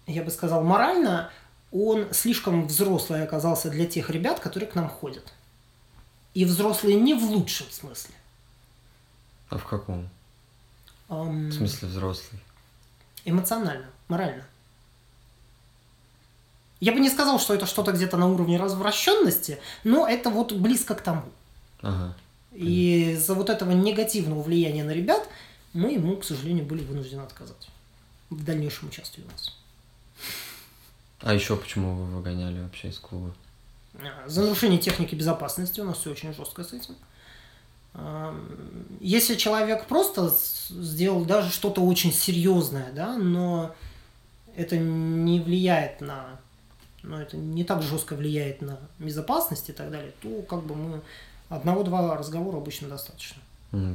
я 0.08 0.24
бы 0.24 0.32
сказал, 0.32 0.64
морально 0.64 1.32
он 1.72 2.14
слишком 2.14 2.68
взрослый 2.68 3.24
оказался 3.24 3.70
для 3.70 3.86
тех 3.86 4.10
ребят, 4.10 4.40
которые 4.40 4.70
к 4.70 4.76
нам 4.76 4.90
ходят. 4.90 5.34
И 6.34 6.46
взрослые 6.46 7.00
не 7.00 7.14
в 7.14 7.24
лучшем 7.24 7.68
смысле. 7.70 8.16
А 9.50 9.58
в 9.58 9.66
каком? 9.66 10.10
Um, 11.10 11.50
в 11.50 11.54
смысле 11.54 11.90
взрослый? 11.90 12.42
Эмоционально, 13.26 13.88
морально. 14.12 14.44
Я 16.82 16.92
бы 16.92 17.00
не 17.00 17.10
сказал, 17.10 17.40
что 17.40 17.54
это 17.54 17.66
что-то 17.66 17.92
где-то 17.92 18.18
на 18.18 18.28
уровне 18.28 18.58
развращенности, 18.58 19.60
но 19.84 20.08
это 20.08 20.30
вот 20.30 20.52
близко 20.52 20.96
к 20.96 21.02
тому. 21.02 21.24
Ага. 21.82 22.16
И 22.52 23.12
из-за 23.12 23.34
вот 23.34 23.50
этого 23.50 23.72
негативного 23.72 24.42
влияния 24.42 24.84
на 24.84 24.92
ребят 24.92 25.28
мы 25.74 25.94
ему, 25.94 26.18
к 26.18 26.26
сожалению, 26.26 26.66
были 26.66 26.84
вынуждены 26.84 27.22
отказать 27.22 27.70
в 28.30 28.44
дальнейшем 28.44 28.90
участии 28.90 29.22
у 29.22 29.32
нас. 29.32 29.56
А 31.22 31.34
еще 31.34 31.56
почему 31.56 31.96
вы 31.96 32.06
выгоняли 32.18 32.62
вообще 32.62 32.90
из 32.90 33.00
клуба? 33.00 33.34
А, 33.96 34.28
за 34.28 34.42
нарушение 34.42 34.80
техники 34.80 35.16
безопасности 35.16 35.80
у 35.80 35.86
нас 35.86 36.00
все 36.00 36.12
очень 36.12 36.34
жестко 36.34 36.64
с 36.64 36.74
этим. 36.74 36.96
Если 39.02 39.36
человек 39.36 39.86
просто 39.86 40.34
сделал 40.70 41.26
даже 41.26 41.52
что-то 41.52 41.82
очень 41.82 42.14
серьезное, 42.14 42.92
да, 42.94 43.18
но 43.18 43.76
это 44.56 44.78
не 44.78 45.40
влияет 45.40 46.02
на, 46.02 46.40
но 47.04 47.22
это 47.22 47.38
не 47.38 47.64
так 47.64 47.82
жестко 47.82 48.16
влияет 48.16 48.62
на 48.62 48.80
безопасность 49.00 49.70
и 49.70 49.74
так 49.74 49.92
далее, 49.92 50.12
то 50.22 50.42
как 50.44 50.64
бы 50.64 50.76
мы 50.76 51.02
Одного-два 51.52 52.16
разговора 52.18 52.58
обычно 52.58 52.88
достаточно. 52.88 53.42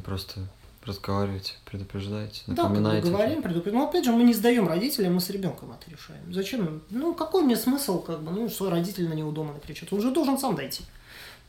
Просто 0.04 0.40
разговариваете, 0.84 1.54
предупреждаете, 1.64 2.42
напоминаете. 2.46 3.06
Да, 3.06 3.12
говорим, 3.12 3.42
предупреждаем. 3.42 3.78
Но 3.78 3.88
опять 3.88 4.04
же, 4.04 4.12
мы 4.12 4.24
не 4.24 4.34
сдаем 4.34 4.68
родителям, 4.68 5.14
мы 5.14 5.20
с 5.22 5.30
ребенком 5.30 5.72
это 5.72 5.90
решаем. 5.90 6.32
Зачем? 6.32 6.82
Ну, 6.90 7.14
какой 7.14 7.42
мне 7.42 7.56
смысл, 7.56 8.02
как 8.02 8.22
бы, 8.22 8.30
ну, 8.30 8.50
что 8.50 8.68
родители 8.68 9.06
на 9.06 9.14
него 9.14 9.32
дома 9.32 9.54
накричат? 9.54 9.90
Он 9.90 10.02
же 10.02 10.10
должен 10.10 10.38
сам 10.38 10.54
дойти. 10.54 10.84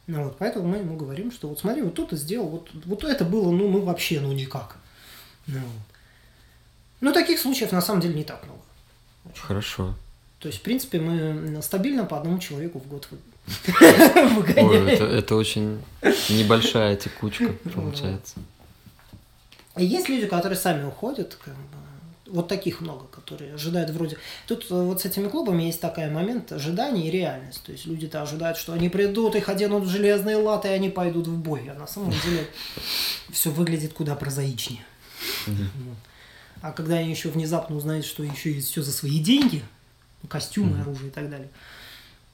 Ну, 0.08 0.24
вот, 0.24 0.38
поэтому 0.38 0.66
мы 0.70 0.78
ему 0.78 0.96
говорим, 0.96 1.30
что 1.30 1.50
вот 1.50 1.60
смотри, 1.60 1.82
вот 1.82 1.94
тут 1.94 2.14
и 2.14 2.16
сделал, 2.16 2.48
вот, 2.48 2.70
вот 2.86 3.04
это 3.04 3.26
было, 3.26 3.52
ну, 3.52 3.68
ну, 3.68 3.82
вообще, 3.82 4.22
ну, 4.22 4.32
никак. 4.32 4.78
Ну, 5.46 5.60
ну, 7.02 7.12
таких 7.12 7.38
случаев 7.38 7.74
на 7.74 7.82
самом 7.82 8.00
деле 8.00 8.16
не 8.16 8.24
так 8.24 8.46
много. 8.46 8.62
Хорошо. 9.36 9.96
То 10.40 10.48
есть, 10.48 10.60
в 10.60 10.62
принципе, 10.62 11.00
мы 11.00 11.62
стабильно 11.62 12.06
по 12.06 12.18
одному 12.18 12.40
человеку 12.40 12.80
в 12.80 12.88
год 12.88 13.08
Ой, 13.78 14.92
это, 14.92 15.36
очень 15.36 15.82
небольшая 16.30 16.96
текучка 16.96 17.54
получается. 17.74 18.36
Есть 19.78 20.10
люди, 20.10 20.26
которые 20.28 20.58
сами 20.58 20.86
уходят, 20.86 21.38
как 21.44 21.54
бы, 21.54 21.78
вот 22.26 22.48
таких 22.48 22.82
много, 22.82 23.06
которые 23.06 23.54
ожидают 23.54 23.90
вроде... 23.92 24.18
Тут 24.48 24.66
э, 24.70 24.74
вот 24.74 25.02
с 25.02 25.06
этими 25.06 25.30
клубами 25.30 25.64
есть 25.64 25.80
такой 25.80 26.10
момент 26.10 26.52
ожидания 26.52 27.08
и 27.08 27.12
реальность. 27.12 27.64
То 27.64 27.72
есть 27.72 27.86
люди-то 27.86 28.22
ожидают, 28.22 28.58
что 28.58 28.74
они 28.74 28.90
придут, 28.90 29.36
их 29.36 29.50
оденут 29.50 29.84
в 29.84 29.90
железные 29.90 30.36
латы, 30.36 30.70
и 30.70 30.72
они 30.72 30.90
пойдут 30.90 31.28
в 31.28 31.38
бой. 31.38 31.70
А 31.70 31.80
на 31.80 31.88
самом 31.88 32.12
деле 32.12 32.48
все 33.32 33.50
выглядит 33.50 33.94
куда 33.94 34.16
прозаичнее. 34.16 34.84
А 36.62 36.72
когда 36.72 36.96
они 36.96 37.10
еще 37.10 37.30
внезапно 37.30 37.76
узнают, 37.76 38.06
что 38.06 38.24
еще 38.24 38.52
есть 38.52 38.70
все 38.70 38.82
за 38.82 38.92
свои 38.92 39.20
деньги, 39.20 39.64
костюмы, 40.28 40.82
оружие 40.82 41.10
и 41.10 41.12
так 41.12 41.30
далее, 41.30 41.50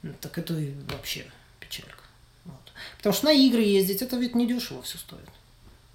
ну, 0.02 0.14
так 0.20 0.38
это 0.38 0.56
вообще 0.92 1.26
печалька. 1.60 2.04
Вот. 2.46 2.72
Потому 2.98 3.14
что 3.14 3.26
на 3.26 3.34
игры 3.34 3.62
ездить, 3.62 4.02
это 4.02 4.18
ведь 4.18 4.36
не 4.36 4.48
дешево 4.48 4.82
все 4.82 4.98
стоит. 4.98 5.30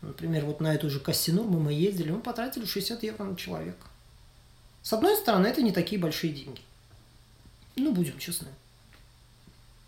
Например, 0.00 0.44
вот 0.44 0.60
на 0.60 0.74
эту 0.74 0.90
же 0.90 1.00
Кассинурму 1.00 1.58
мы 1.58 1.72
ездили, 1.72 2.10
мы 2.10 2.20
потратили 2.20 2.64
60 2.64 3.02
евро 3.02 3.24
на 3.24 3.36
человека. 3.36 3.86
С 4.82 4.92
одной 4.92 5.16
стороны, 5.16 5.46
это 5.46 5.60
не 5.60 5.72
такие 5.72 6.00
большие 6.00 6.32
деньги. 6.32 6.60
Ну, 7.76 7.92
будем 7.92 8.18
честны. 8.18 8.48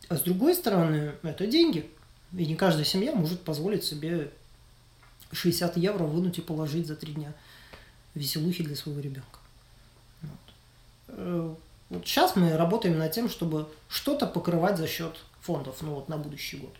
А 0.08 0.16
с 0.16 0.22
другой 0.22 0.54
стороны, 0.54 1.14
это 1.22 1.46
деньги. 1.46 1.88
И 2.36 2.46
не 2.46 2.56
каждая 2.56 2.84
семья 2.84 3.14
может 3.14 3.42
позволить 3.42 3.84
себе 3.84 4.32
60 5.32 5.76
евро 5.76 6.04
вынуть 6.04 6.38
и 6.38 6.42
положить 6.42 6.86
за 6.86 6.96
три 6.96 7.12
дня 7.12 7.32
веселухи 8.14 8.64
для 8.64 8.76
своего 8.76 9.00
ребенка. 9.00 9.38
Вот. 10.22 10.54
Э, 11.08 11.54
вот 11.90 12.06
сейчас 12.06 12.36
мы 12.36 12.56
работаем 12.56 12.98
над 12.98 13.12
тем, 13.12 13.28
чтобы 13.28 13.68
что-то 13.88 14.26
покрывать 14.26 14.78
за 14.78 14.86
счет 14.86 15.16
фондов, 15.40 15.82
ну 15.82 15.94
вот 15.94 16.08
на 16.08 16.16
будущий 16.16 16.58
год. 16.58 16.74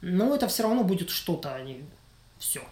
Но 0.00 0.34
это 0.34 0.48
все 0.48 0.62
равно 0.62 0.84
будет 0.84 1.10
что-то, 1.10 1.54
а 1.54 1.62
не 1.62 1.84
все. 2.38 2.62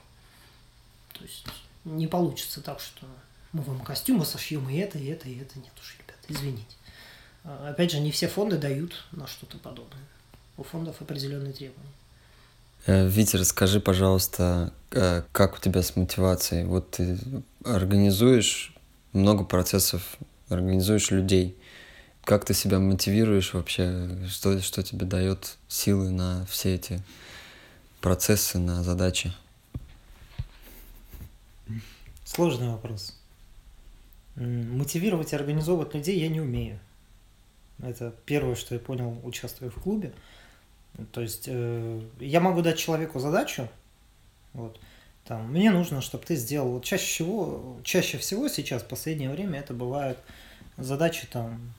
То 1.12 1.22
есть 1.24 1.46
не 1.84 2.06
получится 2.06 2.60
так, 2.60 2.80
что 2.80 3.06
мы 3.52 3.62
вам 3.62 3.80
костюмы 3.80 4.24
сошьем 4.24 4.68
и 4.68 4.76
это, 4.76 4.98
и 4.98 5.06
это, 5.06 5.28
и 5.28 5.38
это. 5.38 5.58
Нет 5.58 5.72
уж, 5.80 5.96
ребята, 5.98 6.20
извините. 6.28 6.76
А, 7.44 7.70
опять 7.70 7.90
же, 7.90 8.00
не 8.00 8.10
все 8.10 8.28
фонды 8.28 8.58
дают 8.58 9.04
на 9.12 9.26
что-то 9.26 9.58
подобное. 9.58 10.04
У 10.56 10.62
фондов 10.62 11.00
определенные 11.00 11.52
требования. 11.52 11.90
Э, 12.86 13.06
Витя, 13.06 13.36
расскажи, 13.36 13.80
пожалуйста, 13.80 14.72
э, 14.90 15.22
как 15.32 15.56
у 15.56 15.58
тебя 15.58 15.82
с 15.82 15.96
мотивацией? 15.96 16.64
Вот 16.64 16.90
ты 16.92 17.18
организуешь 17.64 18.74
много 19.12 19.44
процессов 19.44 20.18
организуешь 20.48 21.10
людей. 21.10 21.56
Как 22.24 22.44
ты 22.44 22.54
себя 22.54 22.78
мотивируешь 22.78 23.54
вообще? 23.54 24.26
Что, 24.28 24.60
что 24.60 24.82
тебе 24.82 25.06
дает 25.06 25.56
силы 25.68 26.10
на 26.10 26.46
все 26.46 26.74
эти 26.74 27.02
процессы, 28.00 28.58
на 28.58 28.82
задачи? 28.82 29.32
Сложный 32.24 32.68
вопрос. 32.68 33.18
Мотивировать 34.36 35.32
и 35.32 35.36
организовывать 35.36 35.94
людей 35.94 36.18
я 36.18 36.28
не 36.28 36.40
умею. 36.40 36.78
Это 37.80 38.14
первое, 38.24 38.54
что 38.54 38.74
я 38.74 38.80
понял, 38.80 39.18
участвуя 39.24 39.70
в 39.70 39.80
клубе. 39.80 40.12
То 41.12 41.20
есть 41.20 41.44
э, 41.46 42.02
я 42.20 42.40
могу 42.40 42.62
дать 42.62 42.78
человеку 42.78 43.18
задачу, 43.18 43.68
вот, 44.52 44.78
там, 45.24 45.50
мне 45.50 45.70
нужно, 45.70 46.00
чтобы 46.00 46.24
ты 46.24 46.36
сделал. 46.36 46.72
Вот 46.72 46.84
чаще 46.84 47.06
всего, 47.06 47.78
чаще 47.84 48.18
всего 48.18 48.48
сейчас, 48.48 48.82
в 48.82 48.88
последнее 48.88 49.30
время, 49.30 49.60
это 49.60 49.72
бывает 49.72 50.18
задачи 50.76 51.26
там 51.26 51.72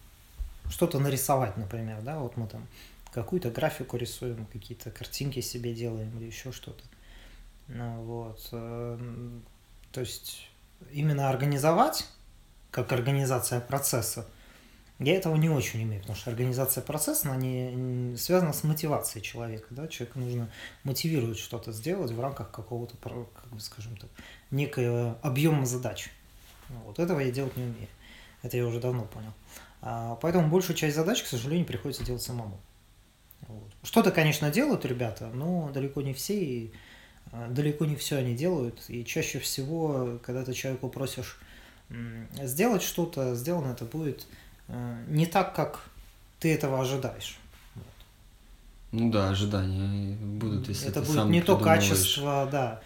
что-то 0.70 1.00
нарисовать, 1.00 1.58
например, 1.58 2.02
да, 2.02 2.20
вот 2.20 2.38
мы 2.38 2.48
там 2.48 2.68
какую-то 3.14 3.52
графику 3.52 3.98
рисуем, 3.98 4.48
какие-то 4.52 4.90
картинки 4.92 5.40
себе 5.42 5.74
делаем 5.74 6.18
или 6.18 6.26
еще 6.26 6.52
что-то. 6.52 6.84
Ну, 7.68 8.02
вот. 8.04 8.50
Э, 8.52 8.98
то 9.92 10.00
есть 10.00 10.48
именно 10.92 11.30
организовать, 11.30 12.08
как 12.72 12.92
организация 12.92 13.60
процесса, 13.60 14.26
я 15.04 15.16
этого 15.16 15.36
не 15.36 15.50
очень 15.50 15.84
умею, 15.84 16.02
потому 16.02 16.18
что 16.18 16.30
организация 16.30 16.84
процесса, 16.84 17.30
она 17.30 17.38
не, 17.38 18.16
связана 18.18 18.54
с 18.54 18.64
мотивацией 18.64 19.24
человека. 19.24 19.68
Да? 19.72 19.88
Человека 19.88 20.20
нужно 20.20 20.50
мотивировать 20.84 21.38
что-то 21.38 21.72
сделать 21.72 22.12
в 22.12 22.20
рамках 22.20 22.52
какого-то, 22.52 22.98
как 22.98 23.52
бы 23.52 23.60
скажем 23.60 23.98
так, 23.98 24.10
некого 24.52 25.18
объема 25.22 25.66
задач. 25.66 26.10
Вот 26.86 27.00
этого 27.00 27.20
я 27.20 27.32
делать 27.32 27.56
не 27.58 27.64
умею. 27.64 27.88
Это 28.42 28.58
я 28.58 28.66
уже 28.66 28.80
давно 28.80 29.06
понял. 29.06 29.34
А, 29.82 30.16
поэтому 30.22 30.50
большую 30.50 30.76
часть 30.76 30.96
задач, 30.96 31.24
к 31.24 31.28
сожалению, 31.28 31.66
приходится 31.66 32.04
делать 32.04 32.22
самому. 32.22 32.60
Вот. 33.48 33.72
Что-то, 33.84 34.12
конечно, 34.12 34.50
делают 34.50 34.86
ребята, 34.86 35.28
но 35.28 35.70
далеко 35.72 36.02
не 36.02 36.14
все, 36.14 36.42
и 36.42 36.74
а, 37.32 37.48
далеко 37.50 37.86
не 37.86 37.96
все 37.96 38.18
они 38.18 38.36
делают. 38.36 38.84
И 38.90 39.04
чаще 39.06 39.40
всего, 39.40 40.20
когда 40.24 40.44
ты 40.44 40.54
человеку 40.54 40.90
просишь 40.90 41.40
сделать 42.42 42.82
что-то, 42.82 43.36
сделано 43.36 43.72
это 43.72 43.86
будет 43.86 44.26
не 44.68 45.26
так, 45.26 45.56
как 45.56 45.84
ты 46.40 46.54
этого 46.54 46.82
ожидаешь. 46.82 47.38
Ну 48.92 49.12
да, 49.12 49.30
ожидания 49.30 50.16
будут, 50.16 50.68
если 50.68 50.90
это 50.90 51.02
ты 51.02 51.08
будет 51.08 51.16
сам 51.16 51.32
не 51.32 51.42
то 51.42 51.58
качество, 51.58 52.48
да, 52.52 52.82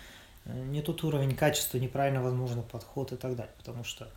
не 0.45 0.82
тот 0.82 1.03
уровень 1.03 1.36
качества, 1.36 1.78
неправильно, 1.78 2.21
возможно, 2.21 2.61
подход 2.61 3.11
и 3.11 3.17
так 3.17 3.36
далее, 3.36 3.53
потому 3.57 3.84
что 3.84 4.09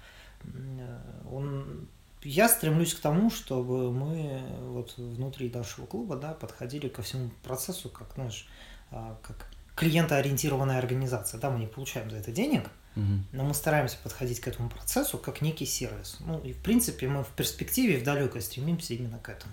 он 1.30 1.88
я 2.22 2.48
стремлюсь 2.48 2.94
к 2.94 3.00
тому, 3.00 3.30
чтобы 3.30 3.90
мы 3.90 4.42
вот 4.68 4.94
внутри 4.96 5.50
нашего 5.50 5.86
клуба 5.86 6.16
да, 6.16 6.34
подходили 6.34 6.88
ко 6.88 7.02
всему 7.02 7.30
процессу 7.42 7.88
как, 7.88 8.08
знаешь, 8.14 8.46
а, 8.90 9.18
как 9.22 9.50
клиентоориентированная 9.74 10.78
организация. 10.78 11.40
Да, 11.40 11.50
мы 11.50 11.61
не 11.61 11.66
получаем 11.66 12.11
за 12.11 12.18
это 12.18 12.30
денег, 12.30 12.68
угу. 12.97 13.05
но 13.32 13.45
мы 13.45 13.55
стараемся 13.55 13.97
подходить 14.03 14.41
к 14.41 14.49
этому 14.49 14.68
процессу 14.68 15.18
как 15.18 15.41
некий 15.41 15.66
сервис. 15.66 16.16
Ну 16.20 16.38
и 16.41 16.53
в 16.53 16.59
принципе 16.59 17.09
мы 17.09 17.24
в 17.24 17.28
перспективе, 17.28 17.99
в 17.99 18.05
далекой 18.05 18.43
стремимся 18.43 18.95
именно 18.95 19.18
к 19.18 19.28
этому. 19.28 19.53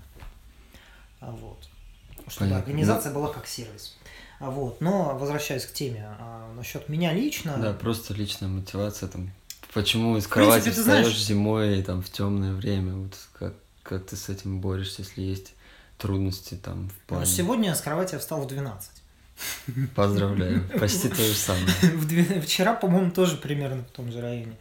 А 1.19 1.31
вот. 1.31 1.69
Чтобы 2.27 2.51
Понятно. 2.51 2.57
организация 2.57 3.13
была 3.13 3.31
как 3.31 3.47
сервис. 3.47 3.97
А 4.39 4.51
вот. 4.51 4.81
Но 4.81 5.17
возвращаясь 5.17 5.65
к 5.65 5.73
теме, 5.73 6.07
а, 6.19 6.53
насчет 6.55 6.89
меня 6.89 7.13
лично. 7.13 7.57
Да, 7.57 7.73
просто 7.73 8.13
личная 8.13 8.49
мотивация 8.49 9.09
там 9.09 9.31
Почему 9.73 10.17
из 10.17 10.27
кровати 10.27 10.63
принципе, 10.63 10.81
встаешь 10.81 11.05
знаешь... 11.05 11.23
зимой 11.23 11.83
там 11.83 12.01
в 12.01 12.09
темное 12.09 12.53
время? 12.53 12.95
Вот 12.95 13.13
как, 13.33 13.53
как 13.83 14.05
ты 14.05 14.15
с 14.15 14.29
этим 14.29 14.59
борешься, 14.59 15.03
если 15.03 15.21
есть 15.21 15.53
трудности 15.97 16.55
там 16.55 16.89
в 16.89 16.93
ну, 16.93 16.99
плане? 17.07 17.25
Ну, 17.25 17.31
сегодня 17.31 17.75
с 17.75 17.81
кровати 17.81 18.13
я 18.13 18.19
встал 18.19 18.41
в 18.41 18.47
12. 18.47 18.89
Поздравляю, 19.95 20.63
почти 20.79 21.09
то 21.09 21.15
же 21.15 21.33
самое. 21.33 21.67
Вчера, 22.41 22.73
по-моему, 22.73 23.11
тоже 23.11 23.37
примерно 23.37 23.83
в 23.83 23.95
том 23.95 24.11
же 24.11 24.21
районе. 24.21 24.57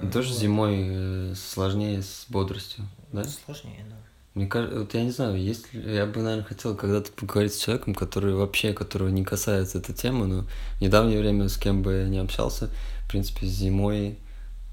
Ну, 0.00 0.10
тоже 0.10 0.32
зимой 0.32 0.86
э, 0.88 1.34
сложнее 1.34 2.02
с 2.02 2.26
бодростью, 2.28 2.88
да? 3.12 3.24
Сложнее, 3.24 3.84
да. 3.88 3.96
Мне 4.34 4.46
кажется, 4.46 4.78
вот 4.78 4.94
я 4.94 5.02
не 5.02 5.10
знаю, 5.10 5.36
есть 5.36 5.66
я 5.72 6.06
бы, 6.06 6.22
наверное, 6.22 6.44
хотел 6.44 6.74
когда-то 6.74 7.12
поговорить 7.12 7.52
с 7.52 7.58
человеком, 7.58 7.94
который 7.94 8.34
вообще, 8.34 8.72
которого 8.72 9.08
не 9.08 9.24
касается 9.24 9.78
эта 9.78 9.92
тема, 9.92 10.26
но 10.26 10.46
в 10.78 10.80
недавнее 10.80 11.18
время 11.18 11.48
с 11.48 11.58
кем 11.58 11.82
бы 11.82 11.92
я 11.92 12.08
не 12.08 12.18
общался, 12.18 12.70
в 13.04 13.10
принципе, 13.10 13.46
зимой 13.46 14.18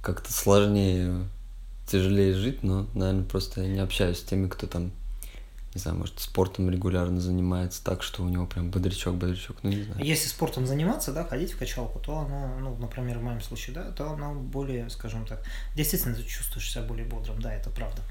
как-то 0.01 0.31
сложнее, 0.31 1.27
тяжелее 1.87 2.33
жить, 2.35 2.63
но, 2.63 2.87
наверное, 2.93 3.25
просто 3.25 3.61
я 3.61 3.67
не 3.67 3.79
общаюсь 3.79 4.19
с 4.19 4.23
теми, 4.23 4.47
кто 4.47 4.65
там, 4.65 4.91
не 5.75 5.81
знаю, 5.81 5.97
может, 5.97 6.19
спортом 6.19 6.69
регулярно 6.69 7.21
занимается 7.21 7.83
так, 7.83 8.01
что 8.01 8.23
у 8.23 8.29
него 8.29 8.47
прям 8.47 8.71
бодрячок, 8.71 9.15
бодрячок, 9.15 9.57
ну 9.61 9.69
не 9.69 9.83
знаю. 9.83 10.03
Если 10.03 10.27
спортом 10.27 10.65
заниматься, 10.65 11.11
да, 11.11 11.23
ходить 11.23 11.53
в 11.53 11.59
качалку, 11.59 11.99
то 11.99 12.17
оно, 12.19 12.57
ну, 12.59 12.75
например, 12.77 13.19
в 13.19 13.23
моем 13.23 13.41
случае, 13.41 13.75
да, 13.75 13.91
то 13.91 14.11
оно 14.11 14.33
более, 14.33 14.89
скажем 14.89 15.27
так, 15.27 15.43
действительно 15.75 16.15
ты 16.15 16.23
чувствуешь 16.23 16.71
себя 16.71 16.83
более 16.83 17.05
бодрым, 17.05 17.39
да, 17.39 17.53
это 17.53 17.69
правда. 17.69 18.01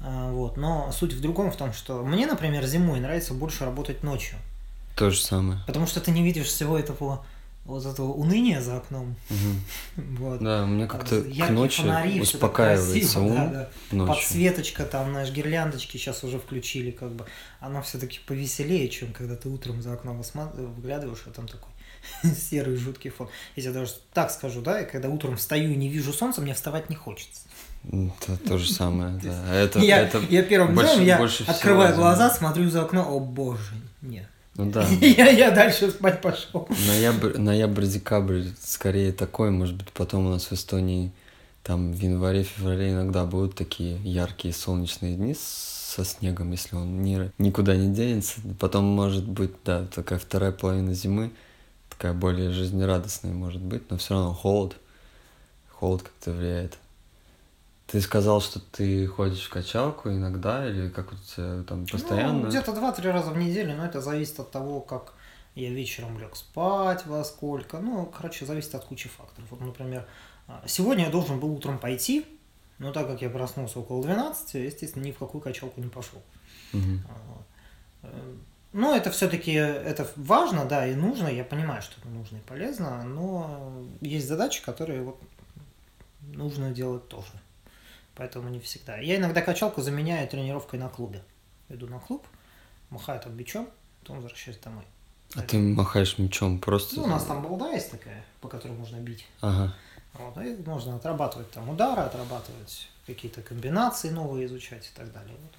А, 0.00 0.32
вот. 0.32 0.56
Но 0.56 0.90
суть 0.92 1.12
в 1.12 1.20
другом, 1.20 1.52
в 1.52 1.56
том, 1.56 1.72
что 1.72 2.02
мне, 2.02 2.26
например, 2.26 2.64
зимой 2.66 2.98
нравится 2.98 3.32
больше 3.32 3.64
работать 3.64 4.02
ночью. 4.02 4.36
То 4.96 5.10
же 5.10 5.20
самое. 5.20 5.60
Потому 5.66 5.86
что 5.86 6.00
ты 6.00 6.10
не 6.10 6.22
видишь 6.22 6.46
всего 6.46 6.78
этого 6.78 7.24
вот 7.64 7.86
этого 7.86 8.12
уныния 8.12 8.60
за 8.60 8.76
окном. 8.76 9.16
Угу. 9.30 10.04
Вот. 10.18 10.42
Да, 10.42 10.66
мне 10.66 10.86
как-то 10.86 11.22
к 11.22 11.50
ночи 11.50 11.82
фонари, 11.82 12.20
успокаивается 12.20 13.20
ум 13.20 13.34
да, 13.34 13.46
да. 13.90 13.96
Ночью. 13.96 14.14
Подсветочка 14.14 14.84
там, 14.84 15.10
знаешь, 15.10 15.30
гирляндочки 15.30 15.96
сейчас 15.96 16.24
уже 16.24 16.38
включили, 16.38 16.90
как 16.90 17.12
бы. 17.12 17.26
Она 17.60 17.80
все-таки 17.82 18.20
повеселее, 18.26 18.88
чем 18.88 19.12
когда 19.12 19.36
ты 19.36 19.48
утром 19.48 19.82
за 19.82 19.94
окном 19.94 20.22
выглядываешь, 20.32 21.22
а 21.26 21.30
там 21.30 21.48
такой 21.48 21.70
серый 22.34 22.76
жуткий 22.76 23.10
фон. 23.10 23.28
Если 23.56 23.70
я 23.70 23.74
даже 23.74 23.92
так 24.12 24.30
скажу, 24.30 24.60
да, 24.60 24.80
и 24.80 24.90
когда 24.90 25.08
утром 25.08 25.36
встаю 25.36 25.70
и 25.70 25.76
не 25.76 25.88
вижу 25.88 26.12
солнца, 26.12 26.40
мне 26.40 26.54
вставать 26.54 26.90
не 26.90 26.96
хочется. 26.96 27.42
Это 27.86 28.36
то 28.38 28.58
же 28.58 28.70
самое, 28.70 29.18
да. 29.22 29.54
Это, 29.54 29.78
я, 29.78 30.00
это 30.00 30.18
я 30.30 30.42
первым 30.42 30.74
делом, 30.74 31.02
я 31.02 31.22
открываю 31.46 31.94
глаза, 31.94 32.30
смотрю 32.30 32.68
за 32.70 32.82
окно, 32.82 33.06
о 33.08 33.20
боже, 33.20 33.74
нет. 34.02 34.28
Ну 34.56 34.66
да. 34.70 34.86
я, 35.00 35.30
я 35.30 35.50
дальше 35.50 35.90
спать 35.90 36.20
пошел. 36.20 36.68
Ноябрь, 36.86 37.38
ноябрь-декабрь 37.38 38.44
скорее 38.62 39.12
такой, 39.12 39.50
может 39.50 39.76
быть, 39.76 39.90
потом 39.92 40.26
у 40.26 40.30
нас 40.30 40.44
в 40.44 40.52
Эстонии 40.52 41.12
там 41.62 41.92
в 41.92 41.98
январе-феврале 42.00 42.92
иногда 42.92 43.24
будут 43.24 43.54
такие 43.54 43.98
яркие 44.04 44.52
солнечные 44.52 45.16
дни 45.16 45.34
со 45.34 46.04
снегом, 46.04 46.50
если 46.52 46.76
он 46.76 47.02
ни, 47.02 47.30
никуда 47.38 47.74
не 47.74 47.92
денется. 47.92 48.40
Потом 48.60 48.84
может 48.84 49.26
быть, 49.26 49.52
да, 49.64 49.86
такая 49.86 50.18
вторая 50.18 50.52
половина 50.52 50.92
зимы, 50.92 51.32
такая 51.88 52.12
более 52.12 52.50
жизнерадостная 52.50 53.32
может 53.32 53.62
быть, 53.62 53.90
но 53.90 53.96
все 53.96 54.14
равно 54.14 54.34
холод. 54.34 54.76
Холод 55.70 56.02
как-то 56.02 56.32
влияет. 56.32 56.78
Ты 57.86 58.00
сказал, 58.00 58.40
что 58.40 58.60
ты 58.60 59.06
ходишь 59.06 59.44
в 59.44 59.50
качалку 59.50 60.08
иногда 60.08 60.66
или 60.68 60.88
как 60.88 61.12
у 61.12 61.16
тебя 61.16 61.62
там 61.64 61.80
ну, 61.80 61.86
постоянно? 61.86 62.40
Ну, 62.40 62.48
где-то 62.48 62.72
два-три 62.72 63.10
раза 63.10 63.30
в 63.30 63.36
неделю, 63.36 63.76
но 63.76 63.84
это 63.84 64.00
зависит 64.00 64.40
от 64.40 64.50
того, 64.50 64.80
как 64.80 65.14
я 65.54 65.70
вечером 65.70 66.18
лег 66.18 66.34
спать, 66.34 67.06
во 67.06 67.22
сколько. 67.24 67.78
Ну, 67.78 68.06
короче, 68.06 68.46
зависит 68.46 68.74
от 68.74 68.84
кучи 68.84 69.08
факторов. 69.08 69.48
Вот, 69.50 69.60
например, 69.60 70.06
а, 70.48 70.62
сегодня 70.66 71.04
я 71.04 71.10
должен 71.10 71.38
был 71.38 71.52
утром 71.52 71.78
пойти, 71.78 72.26
но 72.78 72.92
так 72.92 73.06
как 73.06 73.22
я 73.22 73.30
проснулся 73.30 73.78
около 73.78 74.02
12, 74.02 74.54
естественно, 74.54 75.04
ни 75.04 75.12
в 75.12 75.18
какую 75.18 75.40
качалку 75.42 75.80
не 75.80 75.88
пошел. 75.88 76.22
Угу. 76.72 78.10
Ну, 78.72 78.94
это 78.94 79.12
все-таки 79.12 79.52
это 79.52 80.10
важно, 80.16 80.64
да, 80.64 80.86
и 80.86 80.96
нужно. 80.96 81.28
Я 81.28 81.44
понимаю, 81.44 81.80
что 81.80 82.00
это 82.00 82.08
нужно 82.08 82.38
и 82.38 82.40
полезно, 82.40 83.04
но 83.04 83.84
есть 84.00 84.26
задачи, 84.26 84.64
которые 84.64 85.02
вот 85.02 85.20
нужно 86.22 86.72
делать 86.72 87.08
тоже. 87.08 87.28
Поэтому 88.14 88.48
не 88.48 88.60
всегда. 88.60 88.96
Я 88.98 89.16
иногда 89.16 89.42
качалку 89.42 89.82
заменяю 89.82 90.28
тренировкой 90.28 90.78
на 90.78 90.88
клубе. 90.88 91.22
Иду 91.68 91.88
на 91.88 91.98
клуб, 91.98 92.26
махаю 92.90 93.20
там 93.20 93.32
бичом, 93.32 93.68
потом 94.00 94.16
возвращаюсь 94.16 94.58
домой. 94.58 94.84
А 95.34 95.40
Это... 95.40 95.48
ты 95.48 95.58
махаешь 95.58 96.18
мечом 96.18 96.58
просто? 96.60 96.96
Ну, 96.96 97.04
у 97.04 97.06
нас 97.06 97.24
там 97.24 97.42
балда 97.42 97.72
есть 97.72 97.90
такая, 97.90 98.24
по 98.40 98.48
которой 98.48 98.72
можно 98.72 98.96
бить. 98.98 99.26
Ага. 99.40 99.74
Вот, 100.12 100.36
и 100.38 100.56
можно 100.64 100.94
отрабатывать 100.94 101.50
там 101.50 101.68
удары, 101.68 102.02
отрабатывать 102.02 102.88
какие-то 103.06 103.42
комбинации 103.42 104.10
новые 104.10 104.46
изучать 104.46 104.86
и 104.86 104.96
так 104.96 105.12
далее. 105.12 105.34
Вот. 105.42 105.52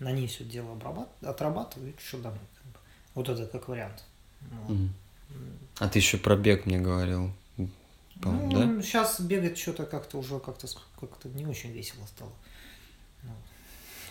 На 0.00 0.10
ней 0.10 0.26
все 0.26 0.44
дело 0.44 0.72
обрабат... 0.72 1.08
отрабатываю 1.22 1.90
и 1.90 1.94
что 2.00 2.18
домой. 2.18 2.40
Как 2.56 2.72
бы. 2.72 2.78
Вот 3.14 3.28
это 3.28 3.46
как 3.46 3.68
вариант. 3.68 4.02
Вот. 4.40 4.70
Угу. 4.70 4.88
А 5.78 5.88
ты 5.88 5.98
еще 6.00 6.18
про 6.18 6.36
бег 6.36 6.66
мне 6.66 6.78
говорил 6.78 7.30
ну, 8.22 8.50
да? 8.50 8.82
сейчас 8.82 9.20
бегать 9.20 9.58
что-то 9.58 9.84
как-то 9.84 10.18
уже 10.18 10.38
как-то 10.38 10.66
как-то 10.98 11.28
не 11.28 11.46
очень 11.46 11.72
весело 11.72 12.06
стало. 12.06 12.32
Ну, 13.22 13.30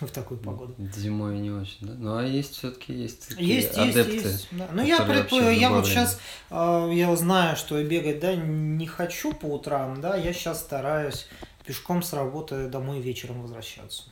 в 0.06 0.10
такую 0.10 0.38
погоду. 0.40 0.74
Зимой 0.94 1.38
не 1.38 1.50
очень, 1.50 1.86
да? 1.86 1.94
Ну, 1.96 2.16
а 2.16 2.24
есть 2.24 2.56
все-таки 2.56 2.92
есть 2.92 3.28
такие 3.28 3.56
есть, 3.56 3.76
адепты. 3.76 4.12
Есть, 4.12 4.24
есть. 4.24 4.48
Да. 4.52 4.68
Ну, 4.72 4.84
я, 4.84 5.02
предп... 5.02 5.32
я 5.32 5.70
вот 5.70 5.86
сейчас, 5.86 6.18
э, 6.50 6.90
я 6.92 7.14
знаю, 7.16 7.56
что 7.56 7.82
бегать, 7.82 8.20
да, 8.20 8.34
не 8.34 8.86
хочу 8.86 9.32
по 9.32 9.46
утрам, 9.46 10.00
да, 10.00 10.16
я 10.16 10.32
сейчас 10.32 10.60
стараюсь 10.60 11.26
пешком 11.64 12.02
с 12.02 12.12
работы 12.12 12.68
домой 12.68 13.00
вечером 13.00 13.42
возвращаться. 13.42 14.04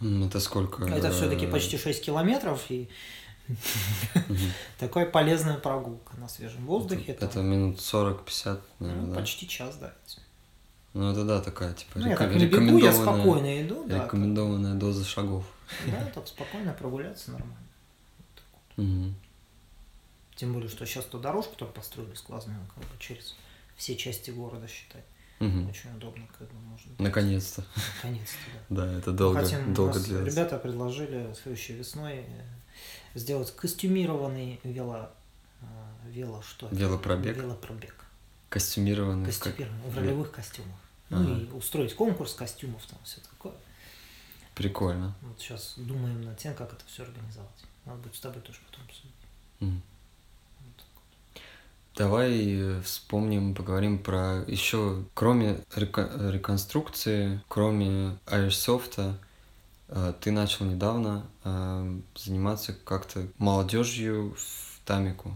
Это 0.00 0.40
сколько? 0.40 0.84
Это 0.84 1.12
все-таки 1.12 1.46
почти 1.46 1.76
6 1.76 2.02
километров, 2.02 2.70
и 2.70 2.88
Такая 4.78 5.06
полезная 5.06 5.58
прогулка 5.58 6.16
на 6.16 6.28
свежем 6.28 6.66
воздухе. 6.66 7.12
Это 7.12 7.40
минут 7.40 7.78
40-50, 7.78 8.60
наверное, 8.78 9.06
ну, 9.06 9.14
Почти 9.14 9.48
час, 9.48 9.76
да. 9.76 9.92
Ну, 10.92 11.12
это 11.12 11.24
да, 11.24 11.40
такая, 11.40 11.72
типа, 11.72 12.00
ну, 12.00 12.08
я 12.08 12.16
так 12.16 12.34
не 12.34 12.46
бегу, 12.46 12.78
я 12.78 12.92
спокойно 12.92 13.62
иду, 13.62 13.84
да. 13.86 14.04
Рекомендованная 14.04 14.74
доза 14.74 15.04
шагов. 15.04 15.44
Да, 15.86 16.04
так 16.14 16.26
спокойно 16.26 16.72
прогуляться 16.72 17.30
нормально. 17.30 19.14
Тем 20.36 20.54
более, 20.54 20.70
что 20.70 20.86
сейчас 20.86 21.04
то 21.04 21.18
дорожку 21.18 21.54
тоже 21.56 21.70
построили 21.72 22.14
сквозную, 22.14 22.58
как 22.74 22.82
бы 22.84 22.98
через 22.98 23.36
все 23.76 23.94
части 23.94 24.30
города, 24.30 24.66
считай. 24.66 25.02
Угу. 25.40 25.70
Очень 25.70 25.96
удобно, 25.96 26.26
когда 26.38 26.54
можно. 26.54 26.90
Наконец-то. 26.98 27.64
Наконец-то, 27.96 28.36
да. 28.68 28.86
Да, 28.86 28.98
это 28.98 29.12
долго, 29.12 29.40
Хотим, 29.40 29.72
долго 29.72 29.98
длилось. 29.98 30.34
Ребята 30.34 30.58
предложили 30.58 31.34
следующей 31.34 31.74
весной 31.74 32.24
сделать 33.14 33.54
костюмированный 33.54 34.60
вело, 34.64 35.10
э, 35.62 35.64
вело 36.10 36.42
что 36.42 36.68
Велопробег. 36.70 37.36
Велопробег. 37.36 37.94
Костюмированные. 38.48 39.26
как- 39.32 39.42
костюмированных, 39.42 39.86
в 39.94 39.98
ролевых 39.98 40.30
костюмах. 40.32 40.76
Ну 41.10 41.20
Ага. 41.20 41.40
и 41.40 41.50
устроить 41.52 41.94
конкурс 41.94 42.34
костюмов, 42.34 42.84
там 42.86 42.98
все 43.04 43.20
такое. 43.20 43.52
Прикольно. 44.54 45.14
Вот 45.22 45.40
сейчас 45.40 45.74
думаем 45.76 46.22
над 46.22 46.36
тем, 46.38 46.54
как 46.54 46.72
это 46.72 46.84
все 46.86 47.02
организовать. 47.04 47.64
Надо 47.86 47.98
будет 48.02 48.14
с 48.14 48.20
тобой 48.20 48.42
тоже 48.42 48.58
потом 48.70 48.84
обсудить. 48.84 49.14
Так. 50.76 51.42
Давай 51.96 52.32
э, 52.56 52.80
вспомним, 52.82 53.54
поговорим 53.54 53.98
про 54.02 54.44
еще, 54.46 55.04
кроме 55.14 55.64
река- 55.74 56.10
реконструкции, 56.30 57.40
кроме 57.48 58.18
э, 58.26 58.50
ты 60.20 60.30
начал 60.30 60.64
недавно 60.66 61.26
э, 61.44 61.98
заниматься 62.14 62.72
как-то 62.72 63.26
молодежью 63.38 64.36
в 64.36 64.80
Тамику. 64.86 65.34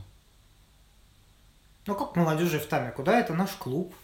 Ну 1.86 1.94
как 1.94 2.16
молодежи 2.16 2.59
в 2.59 2.66
Таме? 2.66 2.90
Куда 2.92 3.18
это 3.18 3.34
наш 3.34 3.50
клуб? 3.52 3.94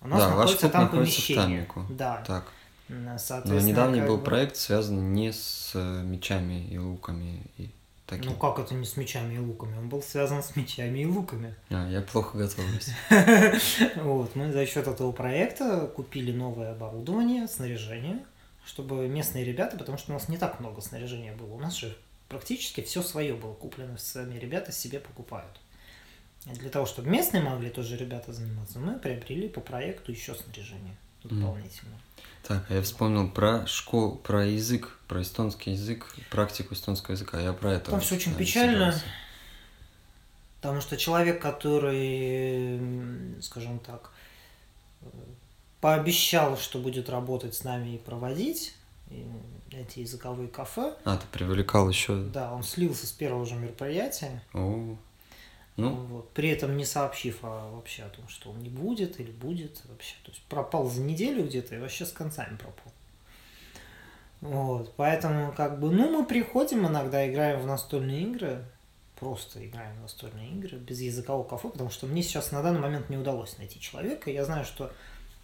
У 0.00 0.08
нас 0.08 0.20
Да, 0.20 0.28
ваш 0.28 0.36
находится 0.36 0.60
клуб 0.60 0.72
там 0.72 0.82
находится 0.84 1.12
в 1.12 1.26
помещение. 1.26 1.66
Тамику. 1.66 1.86
Да. 1.90 2.24
Так. 2.26 2.44
Но 2.88 3.60
недавний 3.60 4.00
был 4.00 4.16
бы- 4.16 4.24
проект, 4.24 4.56
связанный 4.56 5.02
не 5.02 5.32
с 5.32 5.72
э, 5.74 6.02
мечами 6.02 6.66
и 6.66 6.76
луками 6.78 7.42
и 7.56 7.70
таким. 8.06 8.32
Ну 8.32 8.36
как 8.36 8.58
это 8.58 8.74
не 8.74 8.84
с 8.84 8.96
мечами 8.96 9.34
и 9.34 9.38
луками? 9.38 9.78
Он 9.78 9.88
был 9.88 10.02
связан 10.02 10.42
с 10.42 10.56
мечами 10.56 10.98
и 11.00 11.06
луками. 11.06 11.54
А, 11.70 11.88
я 11.88 12.00
плохо 12.00 12.36
готовлюсь. 12.36 12.90
Вот, 13.96 14.34
мы 14.34 14.50
за 14.52 14.66
счет 14.66 14.88
этого 14.88 15.12
проекта 15.12 15.86
купили 15.86 16.32
новое 16.32 16.72
оборудование, 16.72 17.46
снаряжение, 17.46 18.24
чтобы 18.64 19.08
местные 19.08 19.44
ребята, 19.44 19.76
потому 19.76 19.98
что 19.98 20.12
у 20.12 20.14
нас 20.14 20.28
не 20.28 20.38
так 20.38 20.60
много 20.60 20.80
снаряжения 20.80 21.34
было, 21.34 21.54
у 21.54 21.60
нас 21.60 21.76
же 21.76 21.96
практически 22.28 22.80
все 22.82 23.02
свое 23.02 23.34
было 23.34 23.54
куплено, 23.54 23.98
сами 23.98 24.38
ребята 24.38 24.72
себе 24.72 25.00
покупают. 25.00 25.60
И 26.46 26.50
для 26.50 26.70
того, 26.70 26.86
чтобы 26.86 27.10
местные 27.10 27.42
могли 27.42 27.68
тоже 27.70 27.96
ребята 27.96 28.32
заниматься, 28.32 28.78
мы 28.78 28.98
приобрели 28.98 29.48
по 29.48 29.60
проекту 29.60 30.12
еще 30.12 30.34
снаряжение 30.34 30.96
дополнительно. 31.22 31.98
Так, 32.42 32.64
а 32.70 32.74
я 32.74 32.82
вспомнил 32.82 33.30
про 33.30 33.66
школу, 33.66 34.16
про 34.16 34.46
язык, 34.46 34.98
про 35.06 35.20
эстонский 35.20 35.72
язык, 35.72 36.06
практику 36.30 36.74
эстонского 36.74 37.12
языка. 37.12 37.38
Я 37.38 37.52
про 37.52 37.74
это. 37.74 37.90
Там 37.90 38.00
все 38.00 38.14
очень 38.14 38.32
э, 38.32 38.36
печально, 38.36 38.92
собирался. 38.92 39.04
потому 40.60 40.80
что 40.80 40.96
человек, 40.96 41.42
который, 41.42 42.80
скажем 43.42 43.78
так, 43.80 44.12
пообещал, 45.80 46.56
что 46.56 46.78
будет 46.78 47.08
работать 47.08 47.54
с 47.54 47.64
нами 47.64 47.94
и 47.94 47.98
проводить 47.98 48.74
и 49.10 49.26
эти 49.72 50.00
языковые 50.00 50.48
кафе, 50.48 50.94
А, 51.04 51.16
ты 51.16 51.26
привлекал 51.32 51.88
еще. 51.88 52.16
да, 52.24 52.52
он 52.52 52.62
слился 52.62 53.06
с 53.06 53.12
первого 53.12 53.46
же 53.46 53.54
мероприятия, 53.56 54.42
О, 54.52 54.96
ну, 55.76 55.90
вот, 55.94 56.30
при 56.30 56.50
этом 56.50 56.76
не 56.76 56.84
сообщив 56.84 57.38
о- 57.42 57.70
вообще 57.74 58.02
о 58.02 58.08
том, 58.10 58.28
что 58.28 58.50
он 58.50 58.58
не 58.60 58.68
будет 58.68 59.18
или 59.20 59.30
будет 59.30 59.80
вообще. 59.88 60.14
То 60.24 60.30
есть 60.30 60.42
пропал 60.42 60.88
за 60.90 61.00
неделю 61.00 61.44
где-то 61.46 61.74
и 61.76 61.78
вообще 61.78 62.04
с 62.04 62.12
концами 62.12 62.56
пропал. 62.56 62.92
Вот, 64.40 64.94
поэтому 64.96 65.52
как 65.52 65.78
бы, 65.80 65.90
ну, 65.90 66.10
мы 66.18 66.24
приходим 66.24 66.86
иногда, 66.86 67.28
играем 67.30 67.60
в 67.60 67.66
настольные 67.66 68.22
игры, 68.22 68.64
просто 69.18 69.64
играем 69.66 69.96
в 69.98 70.02
настольные 70.02 70.50
игры 70.52 70.78
без 70.78 71.00
языкового 71.00 71.46
кафе, 71.46 71.68
потому 71.68 71.90
что 71.90 72.06
мне 72.06 72.22
сейчас 72.22 72.50
на 72.52 72.62
данный 72.62 72.80
момент 72.80 73.10
не 73.10 73.18
удалось 73.18 73.58
найти 73.58 73.78
человека. 73.80 74.30
Я 74.30 74.44
знаю, 74.46 74.64
что 74.64 74.92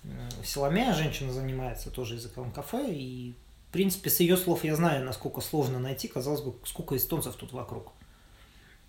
м, 0.07 0.45
Селомея, 0.45 0.93
женщина, 0.95 1.33
занимается 1.33 1.91
тоже 1.91 2.15
языковым 2.15 2.53
кафе, 2.53 2.91
и, 2.93 3.35
в 3.69 3.73
принципе, 3.73 4.09
с 4.11 4.21
ее 4.21 4.37
слов 4.37 4.65
я 4.65 4.75
знаю, 4.77 5.05
насколько 5.05 5.41
сложно 5.41 5.79
найти, 5.79 6.09
казалось 6.09 6.41
бы, 6.41 6.55
сколько 6.65 6.97
эстонцев 6.97 7.35
тут 7.37 7.53
вокруг. 7.53 7.93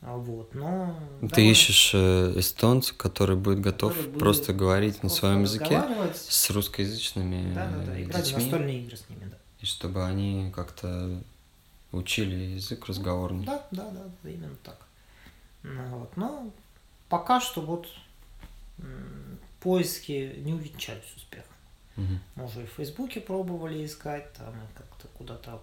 А 0.01 0.15
Вот, 0.15 0.53
но... 0.53 0.95
ты 1.21 1.27
довольно- 1.27 1.49
ищешь 1.51 1.91
э, 1.95 2.33
эстонца, 2.37 2.93
который 2.93 3.35
будет 3.35 3.61
готов 3.61 3.93
который 3.93 4.09
будет 4.11 4.19
просто 4.19 4.53
говорить 4.53 5.01
на 5.01 5.09
своем 5.09 5.41
языке 5.41 5.83
с 6.13 6.49
русскоязычными 6.51 7.51
Да, 7.55 7.65
да, 7.67 7.77
да, 7.83 7.97
э, 7.97 8.03
играть 8.03 8.23
в 8.23 8.27
детьми, 8.27 8.43
настольные 8.43 8.83
игры 8.83 8.95
с 8.97 9.09
ними, 9.09 9.25
да. 9.25 9.37
и 9.59 9.65
чтобы 9.65 10.05
они 10.05 10.51
как-то 10.55 11.19
учили 11.91 12.35
язык 12.55 12.85
разговорный. 12.85 13.43
Да, 13.45 13.65
да, 13.71 13.89
да, 13.89 14.03
да, 14.21 14.29
именно 14.29 14.55
так. 14.63 14.77
Ну, 15.63 15.83
вот. 15.97 16.15
Но 16.15 16.51
пока 17.09 17.41
что 17.41 17.61
вот 17.61 17.87
поиски 19.67 20.33
не 20.37 20.53
увенчались 20.53 21.13
успехом. 21.17 21.53
Мгм. 21.97 22.19
Мы 22.35 22.45
уже 22.45 22.63
и 22.63 22.65
в 22.65 22.69
Фейсбуке 22.69 23.19
пробовали 23.19 23.85
искать, 23.85 24.31
там 24.33 24.53
как-то 24.73 25.09
куда-то 25.17 25.61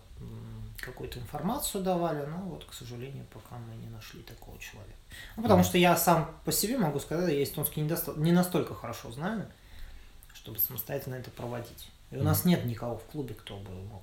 какую-то 0.76 1.20
информацию 1.20 1.82
давали, 1.82 2.26
но 2.26 2.36
вот, 2.36 2.66
к 2.66 2.74
сожалению, 2.74 3.24
пока 3.32 3.56
мы 3.56 3.74
не 3.76 3.88
нашли 3.88 4.20
такого 4.22 4.58
человека. 4.58 4.98
Ну, 5.36 5.42
потому 5.42 5.60
Мгм. 5.60 5.68
что 5.68 5.78
я 5.78 5.96
сам 5.96 6.30
по 6.44 6.52
себе 6.52 6.76
могу 6.76 7.00
сказать, 7.00 7.32
я 7.32 7.42
эстонский 7.42 7.80
недоста- 7.80 8.18
не 8.18 8.32
настолько 8.32 8.74
хорошо 8.74 9.10
знаю, 9.10 9.46
чтобы 10.34 10.58
самостоятельно 10.58 11.14
это 11.14 11.30
проводить. 11.30 11.88
И 12.10 12.16
у 12.18 12.22
нас 12.22 12.44
нет 12.44 12.66
никого 12.66 12.98
в 12.98 13.04
клубе, 13.04 13.32
кто 13.34 13.56
бы 13.56 13.70
мог, 13.70 14.02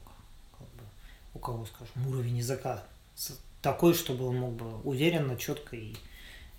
как 0.58 0.68
бы, 0.70 0.84
у 1.36 1.40
кого, 1.40 1.68
скажем, 1.68 2.08
уровень 2.08 2.38
языка 2.38 2.84
такой, 3.62 3.94
чтобы 3.94 4.26
он 4.26 4.38
мог 4.38 4.54
бы 4.54 4.82
уверенно, 4.82 5.38
четко 5.38 5.76
и, 5.76 5.96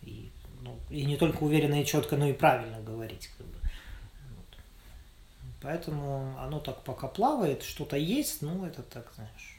и, 0.02 0.30
ну, 0.62 0.78
и 0.90 1.04
не 1.04 1.16
только 1.16 1.42
уверенно 1.42 1.80
и 1.80 1.86
четко, 1.86 2.16
но 2.16 2.26
и 2.26 2.32
правильно 2.32 2.80
говорить. 2.80 3.28
Как 3.36 3.46
бы. 3.46 3.54
Вот. 4.36 4.58
Поэтому 5.60 6.36
оно 6.38 6.60
так 6.60 6.82
пока 6.84 7.08
плавает, 7.08 7.62
что-то 7.62 7.96
есть, 7.96 8.42
ну 8.42 8.64
это 8.64 8.82
так, 8.82 9.12
знаешь. 9.14 9.58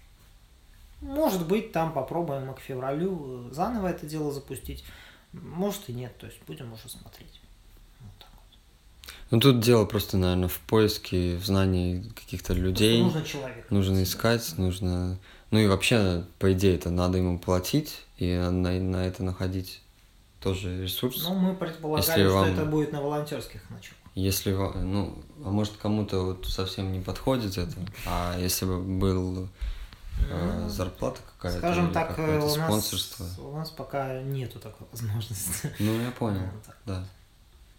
Может 1.02 1.46
быть, 1.48 1.74
там 1.74 1.92
попробуем 1.94 2.54
к 2.54 2.60
февралю 2.60 3.50
э, 3.50 3.54
заново 3.54 3.88
это 3.88 4.06
дело 4.06 4.32
запустить. 4.32 4.86
Может 5.34 5.90
и 5.90 5.94
нет, 5.94 6.18
то 6.18 6.28
есть 6.28 6.40
будем 6.48 6.72
уже 6.72 6.88
смотреть. 6.88 7.42
Вот 8.00 8.12
так 8.20 8.30
вот. 8.36 9.14
Ну 9.30 9.40
тут 9.40 9.60
дело 9.60 9.86
просто, 9.86 10.16
наверное, 10.18 10.48
в 10.48 10.60
поиске, 10.60 11.36
в 11.36 11.46
знании 11.46 12.10
каких-то 12.16 12.54
людей. 12.54 13.02
Просто 13.02 13.20
нужно 13.20 13.30
человека. 13.30 13.74
Нужно 13.74 14.04
искать, 14.04 14.58
нужно... 14.58 15.20
Ну 15.52 15.60
и 15.60 15.68
вообще, 15.68 16.26
по 16.40 16.54
идее, 16.54 16.76
это 16.76 16.90
надо 16.90 17.18
ему 17.18 17.38
платить 17.38 18.02
и 18.18 18.36
на, 18.36 18.72
на 18.72 19.06
это 19.06 19.24
находить 19.24 19.83
тоже 20.44 20.84
ресурс. 20.84 21.24
Ну, 21.24 21.34
мы 21.36 21.56
предполагали, 21.56 22.06
Если 22.06 22.24
что 22.28 22.34
вам- 22.38 22.46
это 22.54 22.66
будет 22.66 22.92
на 22.92 23.02
волонтерских 23.02 23.70
началах. 23.70 23.98
Если, 24.16 24.52
ну, 24.52 25.18
а 25.44 25.50
может 25.50 25.74
кому-то 25.78 26.22
вот 26.22 26.46
совсем 26.48 26.92
не 26.92 27.00
подходит 27.02 27.58
это, 27.58 27.74
а 28.06 28.38
если 28.38 28.66
бы 28.66 28.80
был 28.80 29.48
э, 30.30 30.60
Ну, 30.62 30.70
зарплата 30.70 31.20
какая-то 31.38 31.60
Скажем 31.60 31.92
так, 31.92 32.12
э, 32.12 32.16
какое-то 32.16 32.46
у 32.46 32.56
нас, 32.56 32.66
спонсорство. 32.68 33.26
у 33.40 33.56
нас 33.58 33.70
пока 33.72 34.22
нету 34.22 34.60
такой 34.60 34.86
возможности. 34.92 35.74
Ну, 35.80 36.00
я 36.02 36.12
понял, 36.12 36.42
Ну, 36.54 36.60
так. 36.66 36.78
да. 36.86 37.04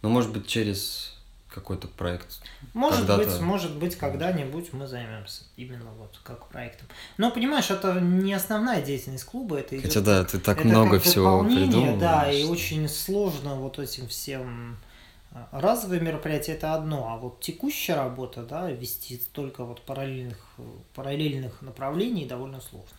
Ну, 0.02 0.08
может 0.08 0.32
быть, 0.32 0.46
через 0.48 1.13
какой-то 1.54 1.86
проект. 1.88 2.40
Может 2.72 3.06
быть, 3.06 3.40
может 3.40 3.76
быть, 3.76 3.96
когда-нибудь 3.96 4.72
мы 4.72 4.86
займемся 4.86 5.44
именно 5.56 5.90
вот 5.98 6.18
как 6.22 6.48
проектом. 6.48 6.88
Но 7.16 7.30
понимаешь, 7.30 7.70
это 7.70 8.00
не 8.00 8.34
основная 8.34 8.82
деятельность 8.82 9.24
клуба, 9.24 9.58
это 9.58 9.76
идет 9.76 9.86
Хотя 9.86 10.00
да, 10.00 10.24
ты 10.24 10.38
так 10.40 10.58
это 10.58 10.68
много 10.68 10.98
всего 10.98 11.44
придумал. 11.44 11.98
Да, 11.98 12.30
и 12.30 12.44
очень 12.44 12.88
сложно 12.88 13.54
вот 13.54 13.78
этим 13.78 14.08
всем 14.08 14.76
а, 15.30 15.48
разовые 15.52 16.00
мероприятия 16.00 16.52
это 16.52 16.74
одно, 16.74 17.08
а 17.08 17.16
вот 17.16 17.40
текущая 17.40 17.94
работа, 17.94 18.42
да, 18.42 18.70
вести 18.70 19.16
столько 19.16 19.64
вот 19.64 19.82
параллельных, 19.82 20.38
параллельных 20.94 21.62
направлений 21.62 22.26
довольно 22.26 22.60
сложно. 22.60 22.96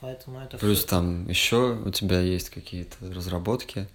Поэтому 0.00 0.40
это 0.40 0.58
Плюс 0.58 0.78
всё- 0.78 0.88
там 0.88 1.28
еще 1.28 1.74
у 1.74 1.90
тебя 1.90 2.20
есть 2.20 2.50
какие-то 2.50 2.96
разработки, 3.14 3.86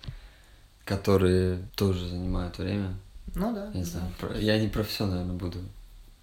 которые 0.85 1.67
тоже 1.75 2.07
занимают 2.07 2.57
время. 2.57 2.93
Ну 3.37 3.53
да. 3.53 3.67
Не 3.67 3.83
да, 3.83 3.85
знаю, 3.85 4.11
про- 4.19 4.37
я 4.37 4.59
не 4.59 4.67
про 4.67 4.83
все, 4.83 5.05
наверное, 5.05 5.35
буду 5.35 5.59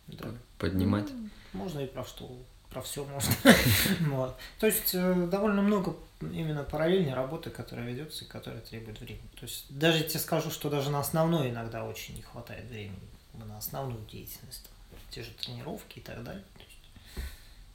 да. 0.09 0.29
поднимать. 0.59 1.09
Ну, 1.11 1.29
можно 1.53 1.79
и 1.81 1.87
про 1.87 2.05
что, 2.05 2.29
про 2.71 2.83
все 2.83 3.05
можно. 3.05 3.33
Вот. 4.11 4.37
То 4.59 4.67
есть 4.67 4.95
э, 4.95 5.29
довольно 5.31 5.63
много 5.63 5.97
именно 6.21 6.65
параллельной 6.65 7.15
работы, 7.15 7.51
которая 7.51 7.87
ведется 7.87 8.25
и 8.25 8.29
которая 8.29 8.61
требует 8.63 9.01
времени. 9.01 9.29
То 9.39 9.45
есть 9.45 9.67
даже 9.71 9.99
я 9.99 10.05
тебе 10.05 10.19
скажу, 10.19 10.51
что 10.51 10.69
даже 10.71 10.91
на 10.91 10.99
основной 10.99 11.51
иногда 11.51 11.85
очень 11.85 12.17
не 12.17 12.23
хватает 12.23 12.65
времени, 12.69 12.99
на 13.35 13.59
основную 13.59 14.05
деятельность, 14.07 14.65
там, 14.91 14.99
те 15.11 15.23
же 15.23 15.31
тренировки 15.31 16.01
и 16.01 16.03
так 16.03 16.23
далее. 16.25 16.43
То 16.57 16.63
есть 16.65 17.25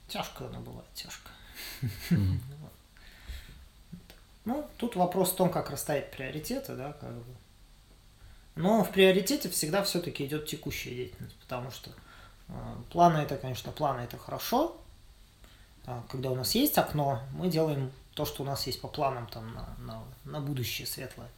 тяжко 0.08 0.46
она 0.46 0.60
бывает, 0.60 0.88
тяжко. 0.94 1.30
Ну, 4.44 4.66
тут 4.78 4.96
вопрос 4.96 5.32
в 5.32 5.36
том, 5.36 5.50
как 5.50 5.70
расставить 5.70 6.10
приоритеты, 6.10 6.74
да, 6.74 6.92
как 6.94 7.12
бы. 7.12 7.24
Но 8.56 8.84
в 8.84 8.90
приоритете 8.90 9.48
всегда 9.48 9.82
все-таки 9.82 10.26
идет 10.26 10.46
текущая 10.46 10.94
деятельность, 10.94 11.36
потому 11.36 11.70
что 11.70 11.90
э, 12.48 12.52
планы 12.90 13.18
это, 13.18 13.36
конечно, 13.36 13.72
планы 13.72 14.00
это 14.00 14.18
хорошо. 14.18 14.76
А 15.86 16.04
когда 16.10 16.30
у 16.30 16.34
нас 16.34 16.54
есть 16.54 16.76
окно, 16.78 17.22
мы 17.32 17.48
делаем 17.48 17.90
то, 18.14 18.24
что 18.24 18.42
у 18.42 18.46
нас 18.46 18.66
есть 18.66 18.80
по 18.80 18.88
планам 18.88 19.26
там 19.28 19.54
на, 19.54 19.76
на, 19.78 20.04
на 20.24 20.40
будущее 20.40 20.86
светлое. 20.86 21.28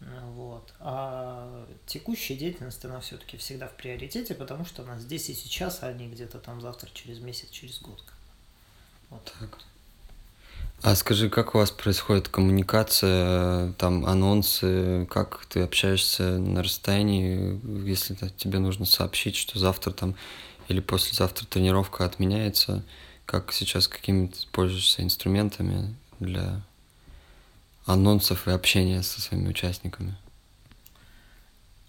Э, 0.00 0.20
Вот. 0.34 0.72
А 0.80 1.66
текущая 1.86 2.36
деятельность, 2.36 2.84
она 2.84 3.00
все-таки 3.00 3.36
всегда 3.36 3.66
в 3.66 3.74
приоритете, 3.74 4.34
потому 4.34 4.64
что 4.64 4.82
она 4.82 4.98
здесь 4.98 5.28
и 5.30 5.34
сейчас, 5.34 5.82
а 5.82 5.92
не 5.92 6.08
где-то 6.08 6.38
там 6.38 6.60
завтра, 6.60 6.90
через 6.92 7.18
месяц, 7.20 7.48
через 7.50 7.80
год. 7.80 8.02
Вот. 9.10 9.32
Так. 9.40 9.58
А 10.82 10.94
скажи, 10.94 11.28
как 11.28 11.54
у 11.54 11.58
вас 11.58 11.72
происходит 11.72 12.28
коммуникация, 12.28 13.72
там 13.72 14.06
анонсы, 14.06 15.06
как 15.10 15.44
ты 15.46 15.62
общаешься 15.62 16.38
на 16.38 16.62
расстоянии, 16.62 17.60
если 17.84 18.14
тебе 18.36 18.60
нужно 18.60 18.86
сообщить, 18.86 19.34
что 19.34 19.58
завтра 19.58 19.90
там 19.90 20.14
или 20.68 20.80
послезавтра 20.80 21.46
тренировка 21.46 22.04
отменяется, 22.04 22.84
как 23.26 23.52
сейчас 23.52 23.88
какими 23.88 24.28
то 24.28 24.38
пользуешься 24.52 25.02
инструментами 25.02 25.96
для 26.20 26.62
анонсов 27.84 28.46
и 28.46 28.52
общения 28.52 29.02
со 29.02 29.20
своими 29.20 29.48
участниками? 29.48 30.16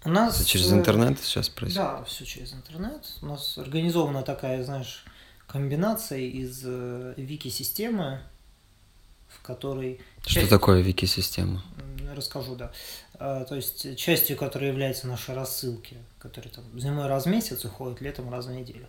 У 0.04 0.08
нас... 0.08 0.40
Это 0.40 0.48
через 0.48 0.72
интернет 0.72 1.20
сейчас 1.20 1.48
происходит? 1.48 1.90
Да, 1.90 2.04
все 2.04 2.24
через 2.24 2.54
интернет. 2.54 3.06
У 3.22 3.26
нас 3.26 3.56
организована 3.56 4.22
такая, 4.22 4.64
знаешь, 4.64 5.04
комбинация 5.46 6.20
из 6.20 6.62
э, 6.64 7.14
вики-системы, 7.16 8.22
в 9.50 9.54
которой... 9.54 10.00
Что 10.22 10.34
часть... 10.34 10.50
такое 10.50 10.80
вики-система? 10.80 11.62
Расскажу, 12.14 12.54
да. 12.54 12.72
А, 13.14 13.44
то 13.44 13.56
есть 13.56 13.96
частью, 13.96 14.36
которой 14.36 14.68
являются 14.68 15.06
наши 15.06 15.34
рассылки, 15.34 15.96
которые 16.18 16.52
там 16.52 16.64
зимой 16.78 17.06
раз 17.06 17.24
в 17.24 17.28
месяц 17.28 17.64
уходят, 17.64 18.00
летом 18.00 18.30
раз 18.30 18.46
в 18.46 18.52
неделю. 18.52 18.86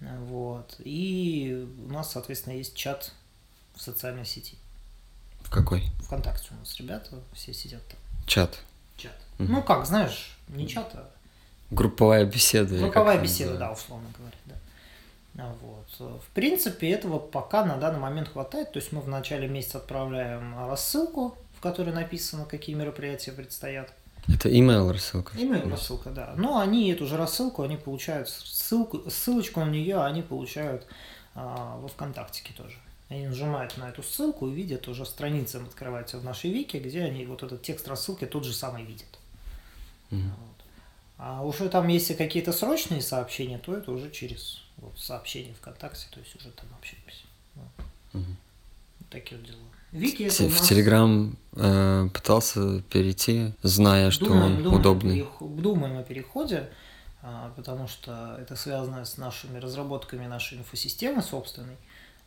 Вот. 0.00 0.76
И 0.78 1.68
у 1.86 1.92
нас, 1.92 2.12
соответственно, 2.12 2.54
есть 2.54 2.74
чат 2.74 3.12
в 3.74 3.82
социальной 3.82 4.24
сети. 4.24 4.56
В 5.40 5.50
какой? 5.50 5.84
Вконтакте 6.02 6.48
у 6.50 6.58
нас 6.60 6.76
ребята 6.78 7.18
все 7.32 7.52
сидят 7.52 7.86
там. 7.88 7.98
Чат? 8.26 8.58
Чат. 8.96 9.16
Угу. 9.38 9.48
Ну 9.52 9.62
как, 9.62 9.86
знаешь, 9.86 10.36
не 10.48 10.66
чат, 10.68 10.92
а... 10.94 11.10
Групповая 11.70 12.24
беседа. 12.24 12.78
Групповая 12.78 13.20
беседа, 13.20 13.56
да, 13.58 13.72
условно 13.72 14.08
говоря, 14.16 14.36
да. 14.46 14.54
А 15.38 15.54
вот. 15.62 16.20
В 16.20 16.34
принципе, 16.34 16.90
этого 16.90 17.18
пока 17.18 17.64
на 17.64 17.76
данный 17.76 18.00
момент 18.00 18.28
хватает. 18.28 18.72
То 18.72 18.80
есть 18.80 18.92
мы 18.92 19.00
в 19.00 19.08
начале 19.08 19.46
месяца 19.46 19.78
отправляем 19.78 20.58
рассылку, 20.68 21.36
в 21.56 21.60
которой 21.60 21.94
написано, 21.94 22.44
какие 22.44 22.74
мероприятия 22.74 23.32
предстоят. 23.32 23.92
Это 24.26 24.48
email 24.50 24.92
рассылка? 24.92 25.36
Email 25.36 25.70
рассылка, 25.70 26.10
да. 26.10 26.34
Но 26.36 26.58
они 26.58 26.90
эту 26.90 27.06
же 27.06 27.16
рассылку, 27.16 27.62
они 27.62 27.76
получают 27.76 28.28
ссылку, 28.28 29.08
ссылочку 29.08 29.60
на 29.60 29.70
нее 29.70 30.02
они 30.02 30.22
получают 30.22 30.86
а, 31.34 31.78
во 31.78 31.88
ВКонтактике 31.88 32.52
тоже. 32.54 32.76
Они 33.08 33.26
нажимают 33.26 33.78
на 33.78 33.88
эту 33.88 34.02
ссылку 34.02 34.48
и 34.48 34.52
видят 34.52 34.86
уже 34.86 35.06
страницы 35.06 35.56
открываются 35.56 36.18
в 36.18 36.24
нашей 36.24 36.50
вики, 36.50 36.76
где 36.76 37.04
они 37.04 37.24
вот 37.24 37.42
этот 37.42 37.62
текст 37.62 37.88
рассылки 37.88 38.26
тот 38.26 38.44
же 38.44 38.52
самый 38.52 38.84
видят. 38.84 39.08
Mm-hmm. 40.10 40.22
Вот. 40.24 40.64
А 41.16 41.42
уже 41.44 41.70
там, 41.70 41.88
если 41.88 42.12
какие-то 42.12 42.52
срочные 42.52 43.00
сообщения, 43.00 43.58
то 43.58 43.74
это 43.74 43.92
уже 43.92 44.10
через 44.10 44.62
сообщение 44.96 45.54
ВКонтакте, 45.54 46.06
то 46.10 46.20
есть 46.20 46.34
уже 46.36 46.50
там 46.50 46.66
общаемся. 46.78 47.26
Вот. 47.54 47.86
Вот 48.12 49.08
такие 49.10 49.38
вот 49.40 49.46
дела. 49.46 49.58
Вики 49.92 50.24
это 50.24 50.44
в 50.44 50.58
нас... 50.58 50.68
Телеграм 50.68 51.36
э, 51.52 52.08
пытался 52.12 52.82
перейти, 52.82 53.52
зная, 53.62 54.10
что 54.10 54.26
думаем, 54.26 54.44
он 54.44 54.62
думаем 54.62 54.80
удобный. 54.80 55.14
Перех... 55.14 55.62
Думаем 55.62 55.98
о 55.98 56.02
переходе, 56.02 56.70
а, 57.22 57.52
потому 57.56 57.88
что 57.88 58.36
это 58.38 58.54
связано 58.54 59.04
с 59.04 59.16
нашими 59.16 59.58
разработками 59.58 60.26
нашей 60.26 60.58
инфосистемы 60.58 61.22
собственной. 61.22 61.76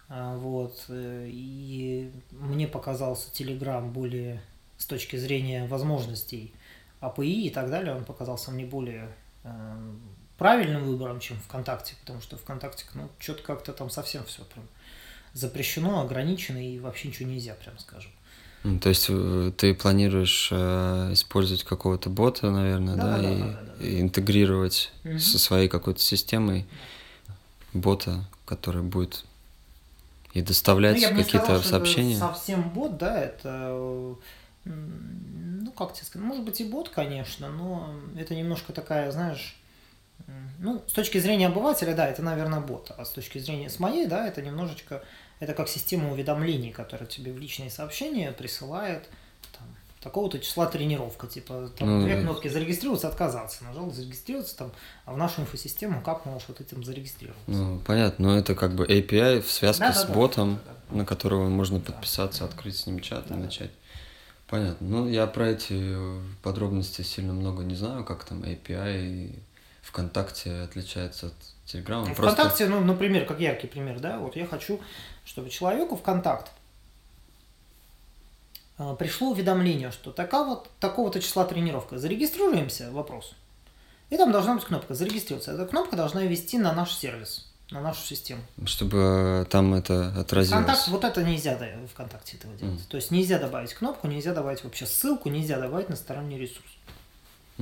А, 0.09 0.37
вот. 0.37 0.85
Э, 0.89 1.27
и 1.29 2.11
мне 2.31 2.67
показался 2.67 3.29
Telegram 3.31 3.87
более 3.91 4.41
с 4.77 4.85
точки 4.85 5.15
зрения 5.15 5.67
возможностей 5.67 6.53
API 7.01 7.25
и 7.25 7.49
так 7.51 7.69
далее, 7.69 7.95
он 7.95 8.05
показался 8.05 8.51
мне 8.51 8.65
более 8.65 9.07
э, 9.43 9.93
правильным 10.41 10.85
выбором, 10.85 11.19
чем 11.19 11.37
ВКонтакте, 11.37 11.93
потому 12.01 12.19
что 12.19 12.35
ВКонтакте, 12.35 12.83
ну, 12.95 13.09
что-то 13.19 13.43
как-то 13.43 13.73
там 13.73 13.91
совсем 13.91 14.23
все 14.25 14.41
прям 14.41 14.65
запрещено, 15.33 16.01
ограничено 16.01 16.57
и 16.57 16.79
вообще 16.79 17.09
ничего 17.09 17.29
нельзя, 17.29 17.53
прям 17.53 17.77
скажем. 17.77 18.09
То 18.81 18.89
есть 18.89 19.05
э, 19.09 19.51
ты 19.55 19.75
планируешь 19.75 20.49
э, 20.51 21.09
использовать 21.13 21.63
какого-то 21.63 22.09
бота, 22.09 22.49
наверное, 22.49 22.95
да, 22.95 23.17
да, 23.17 23.21
да, 23.21 23.31
и, 23.31 23.39
да, 23.39 23.45
да, 23.45 23.73
да. 23.77 23.85
и 23.85 24.01
интегрировать 24.01 24.91
угу. 25.03 25.19
со 25.19 25.37
своей 25.37 25.69
какой-то 25.69 25.99
системой 25.99 26.65
бота, 27.73 28.25
который 28.45 28.81
будет 28.81 29.25
и 30.33 30.41
доставлять 30.41 30.99
ну, 31.03 31.17
какие-то 31.17 31.61
сообщения? 31.61 32.15
Это 32.15 32.33
совсем 32.33 32.67
бот, 32.71 32.97
да, 32.97 33.21
это, 33.21 34.15
ну, 34.65 35.71
как 35.77 35.93
тебе 35.93 36.05
сказать, 36.07 36.27
может 36.27 36.43
быть 36.43 36.59
и 36.61 36.63
бот, 36.63 36.89
конечно, 36.89 37.47
но 37.49 37.93
это 38.17 38.33
немножко 38.33 38.73
такая, 38.73 39.11
знаешь, 39.11 39.60
ну, 40.59 40.83
с 40.87 40.93
точки 40.93 41.17
зрения 41.17 41.47
обывателя, 41.47 41.95
да, 41.95 42.07
это, 42.07 42.21
наверное, 42.21 42.59
бот, 42.59 42.91
а 42.97 43.05
с 43.05 43.09
точки 43.09 43.39
зрения, 43.39 43.69
с 43.69 43.79
моей, 43.79 44.05
да, 44.05 44.27
это 44.27 44.41
немножечко, 44.41 45.03
это 45.39 45.53
как 45.53 45.69
система 45.69 46.11
уведомлений, 46.11 46.71
которая 46.71 47.07
тебе 47.07 47.31
в 47.31 47.39
личные 47.39 47.69
сообщения 47.69 48.31
присылает, 48.31 49.09
такого-то 50.01 50.39
числа 50.39 50.65
тренировка, 50.65 51.27
типа 51.27 51.71
там 51.77 51.99
ну, 51.99 52.05
две 52.05 52.19
кнопки 52.19 52.47
зарегистрироваться, 52.47 53.07
отказаться, 53.07 53.63
нажал 53.63 53.91
зарегистрироваться 53.91 54.57
там, 54.57 54.71
а 55.05 55.13
в 55.13 55.17
нашу 55.17 55.41
инфосистему 55.41 56.01
как 56.01 56.25
можешь 56.25 56.47
вот 56.47 56.59
этим 56.59 56.83
зарегистрироваться. 56.83 57.51
Ну, 57.51 57.79
понятно, 57.85 58.29
но 58.29 58.37
это 58.37 58.55
как 58.55 58.73
бы 58.73 58.85
API 58.85 59.41
в 59.41 59.51
связке 59.51 59.85
да, 59.85 59.93
с 59.93 60.05
да, 60.05 60.13
ботом, 60.13 60.55
да, 60.55 60.71
да, 60.71 60.77
да. 60.89 60.97
на 60.97 61.05
которого 61.05 61.47
можно 61.49 61.79
подписаться, 61.79 62.41
да. 62.41 62.45
открыть 62.47 62.77
с 62.77 62.87
ним 62.87 62.99
чат 62.99 63.25
да, 63.29 63.35
и 63.35 63.37
начать. 63.37 63.71
Понятно. 64.47 64.87
Ну, 64.87 65.07
я 65.07 65.27
про 65.27 65.49
эти 65.49 65.95
подробности 66.41 67.03
сильно 67.03 67.31
много 67.31 67.63
не 67.63 67.75
знаю, 67.75 68.03
как 68.03 68.25
там 68.25 68.41
API 68.41 69.39
ВКонтакте 69.91 70.61
отличается 70.61 71.27
от 71.27 71.33
Телеграма. 71.65 72.07
Ну, 72.07 72.13
ВКонтакте, 72.13 72.65
Просто... 72.65 72.69
ну, 72.69 72.81
например, 72.81 73.25
как 73.25 73.39
яркий 73.39 73.67
пример, 73.67 73.99
да, 73.99 74.19
вот 74.19 74.37
я 74.37 74.47
хочу, 74.47 74.79
чтобы 75.25 75.49
человеку 75.49 75.97
ВКонтакт 75.97 76.51
а, 78.77 78.95
пришло 78.95 79.31
уведомление, 79.31 79.91
что 79.91 80.11
такого, 80.11 80.63
такого-то 80.79 81.19
числа 81.21 81.43
тренировка. 81.43 81.97
Зарегистрируемся? 81.97 82.89
Вопрос. 82.91 83.35
И 84.09 84.17
там 84.17 84.31
должна 84.31 84.55
быть 84.55 84.63
кнопка 84.63 84.93
«Зарегистрироваться». 84.93 85.51
Эта 85.51 85.65
кнопка 85.65 85.95
должна 85.95 86.23
вести 86.23 86.57
на 86.57 86.73
наш 86.73 86.93
сервис, 86.93 87.49
на 87.69 87.81
нашу 87.81 88.01
систему. 88.01 88.41
Чтобы 88.65 89.45
там 89.49 89.73
это 89.73 90.13
отразилось. 90.17 90.65
Контакт, 90.65 90.87
вот 90.87 91.03
это 91.03 91.23
нельзя 91.23 91.57
в 91.57 91.87
ВКонтакте 91.89 92.37
этого 92.37 92.53
делать. 92.55 92.79
Mm. 92.79 92.89
То 92.89 92.97
есть 92.97 93.11
нельзя 93.11 93.39
добавить 93.39 93.73
кнопку, 93.73 94.07
нельзя 94.07 94.33
добавить 94.33 94.63
вообще 94.63 94.85
ссылку, 94.85 95.29
нельзя 95.29 95.59
добавить 95.59 95.89
на 95.89 95.95
сторонний 95.95 96.37
ресурс. 96.37 96.71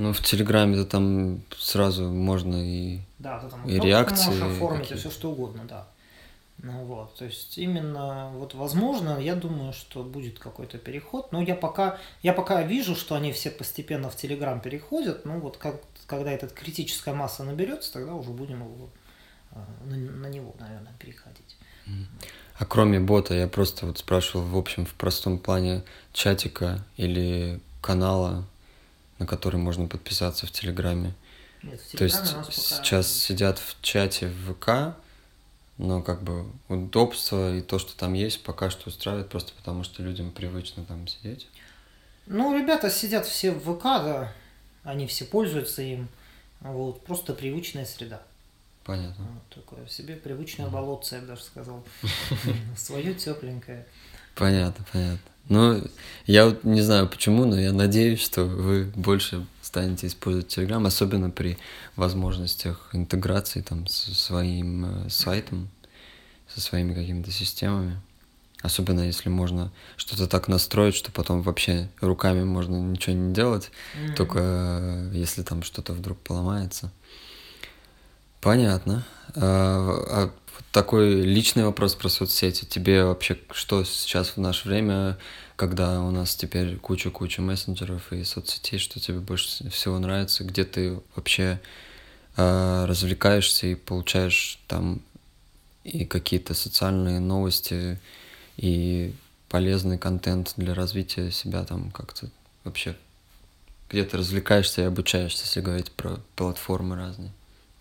Ну, 0.00 0.14
в 0.14 0.22
Телеграме-то 0.22 0.86
там 0.86 1.42
сразу 1.58 2.08
можно 2.08 2.56
и, 2.56 3.00
да, 3.18 3.38
ты 3.38 3.50
там 3.50 3.68
и 3.68 3.78
реакции. 3.78 4.28
Можешь 4.28 4.42
оформить 4.42 4.90
и 4.92 4.94
все 4.94 5.10
что 5.10 5.30
угодно, 5.30 5.64
да. 5.68 5.86
Ну, 6.62 6.84
вот, 6.84 7.14
то 7.16 7.26
есть 7.26 7.58
именно, 7.58 8.30
вот 8.34 8.54
возможно, 8.54 9.18
я 9.18 9.34
думаю, 9.34 9.74
что 9.74 10.02
будет 10.02 10.38
какой-то 10.38 10.78
переход, 10.78 11.32
но 11.32 11.42
я 11.42 11.54
пока, 11.54 11.98
я 12.22 12.32
пока 12.32 12.62
вижу, 12.62 12.96
что 12.96 13.14
они 13.14 13.30
все 13.32 13.50
постепенно 13.50 14.08
в 14.08 14.16
Телеграм 14.16 14.62
переходят, 14.62 15.26
ну 15.26 15.38
вот 15.38 15.58
как, 15.58 15.82
когда 16.06 16.30
эта 16.30 16.48
критическая 16.48 17.12
масса 17.12 17.44
наберется, 17.44 17.92
тогда 17.92 18.14
уже 18.14 18.30
будем 18.30 18.60
его, 18.60 18.88
а, 19.52 19.66
на, 19.84 19.96
на 19.96 20.26
него, 20.28 20.54
наверное, 20.58 20.94
переходить. 20.98 21.58
А 22.56 22.64
кроме 22.64 23.00
бота, 23.00 23.34
я 23.34 23.48
просто 23.48 23.84
вот 23.84 23.98
спрашивал, 23.98 24.46
в 24.46 24.56
общем, 24.56 24.86
в 24.86 24.94
простом 24.94 25.38
плане 25.38 25.82
чатика 26.14 26.82
или 26.96 27.60
канала, 27.82 28.46
на 29.20 29.26
который 29.26 29.56
можно 29.56 29.86
подписаться 29.86 30.46
в 30.46 30.50
Телеграме. 30.50 31.14
Нет, 31.62 31.78
в 31.80 31.90
Телеграме 31.92 32.26
То 32.26 32.48
есть 32.48 32.52
сейчас 32.52 33.12
сидят 33.12 33.58
в 33.58 33.80
чате 33.82 34.26
в 34.26 34.54
ВК, 34.54 34.96
но 35.78 36.02
как 36.02 36.22
бы 36.22 36.46
удобство 36.68 37.54
и 37.54 37.60
то, 37.60 37.78
что 37.78 37.96
там 37.96 38.14
есть, 38.14 38.42
пока 38.42 38.70
что 38.70 38.88
устраивает, 38.88 39.28
просто 39.28 39.52
потому 39.52 39.84
что 39.84 40.02
людям 40.02 40.32
привычно 40.32 40.84
там 40.84 41.06
сидеть. 41.06 41.46
Ну, 42.26 42.58
ребята 42.58 42.90
сидят 42.90 43.26
все 43.26 43.52
в 43.52 43.60
ВК, 43.60 43.82
да, 43.82 44.32
они 44.84 45.06
все 45.06 45.26
пользуются 45.26 45.82
им, 45.82 46.08
вот, 46.60 47.04
просто 47.04 47.34
привычная 47.34 47.84
среда. 47.84 48.22
Понятно. 48.84 49.24
Вот 49.24 49.62
такое 49.62 49.86
себе 49.86 50.16
привычное 50.16 50.66
mm. 50.66 50.70
болотце, 50.70 51.16
я 51.16 51.20
бы 51.20 51.28
даже 51.28 51.42
сказал. 51.42 51.84
Свое 52.76 53.14
тепленькое. 53.14 53.86
Понятно, 54.34 54.84
понятно. 54.90 55.30
Ну, 55.48 55.82
я 56.26 56.46
вот 56.46 56.64
не 56.64 56.80
знаю 56.80 57.08
почему, 57.08 57.44
но 57.44 57.58
я 57.58 57.72
надеюсь, 57.72 58.20
что 58.20 58.44
вы 58.44 58.84
больше 58.94 59.44
станете 59.62 60.06
использовать 60.06 60.46
Telegram, 60.46 60.84
особенно 60.86 61.30
при 61.30 61.58
возможностях 61.96 62.90
интеграции 62.92 63.60
там 63.60 63.86
со 63.86 64.14
своим 64.14 65.06
э, 65.06 65.10
сайтом, 65.10 65.68
со 66.48 66.60
своими 66.60 66.94
какими-то 66.94 67.30
системами. 67.30 68.00
Особенно 68.62 69.00
если 69.00 69.28
можно 69.28 69.72
что-то 69.96 70.26
так 70.26 70.48
настроить, 70.48 70.94
что 70.94 71.10
потом 71.12 71.42
вообще 71.42 71.88
руками 72.00 72.44
можно 72.44 72.76
ничего 72.76 73.16
не 73.16 73.32
делать, 73.32 73.70
mm-hmm. 73.94 74.14
только 74.16 74.38
э, 74.42 75.10
если 75.14 75.42
там 75.42 75.62
что-то 75.62 75.92
вдруг 75.94 76.18
поломается. 76.18 76.92
Понятно. 78.40 79.06
А, 79.36 80.04
а 80.08 80.32
такой 80.72 81.22
личный 81.22 81.64
вопрос 81.64 81.94
про 81.94 82.08
соцсети. 82.08 82.64
Тебе 82.64 83.04
вообще 83.04 83.38
что 83.52 83.84
сейчас 83.84 84.30
в 84.30 84.36
наше 84.38 84.68
время, 84.68 85.18
когда 85.56 86.00
у 86.02 86.10
нас 86.10 86.34
теперь 86.34 86.76
куча-куча 86.76 87.42
мессенджеров 87.42 88.12
и 88.12 88.24
соцсетей, 88.24 88.78
что 88.78 89.00
тебе 89.00 89.18
больше 89.18 89.68
всего 89.70 89.98
нравится? 89.98 90.44
Где 90.44 90.64
ты 90.64 91.00
вообще 91.14 91.60
э, 92.36 92.84
развлекаешься 92.86 93.66
и 93.66 93.74
получаешь 93.74 94.58
там 94.68 95.00
и 95.84 96.04
какие-то 96.04 96.54
социальные 96.54 97.20
новости, 97.20 97.98
и 98.56 99.14
полезный 99.48 99.98
контент 99.98 100.52
для 100.56 100.74
развития 100.74 101.30
себя 101.30 101.64
там 101.64 101.90
как-то 101.90 102.28
вообще 102.64 102.94
где 103.90 104.04
ты 104.04 104.16
развлекаешься 104.16 104.82
и 104.82 104.84
обучаешься, 104.84 105.44
если 105.44 105.60
говорить 105.60 105.90
про 105.90 106.20
платформы 106.36 106.96
разные, 106.96 107.32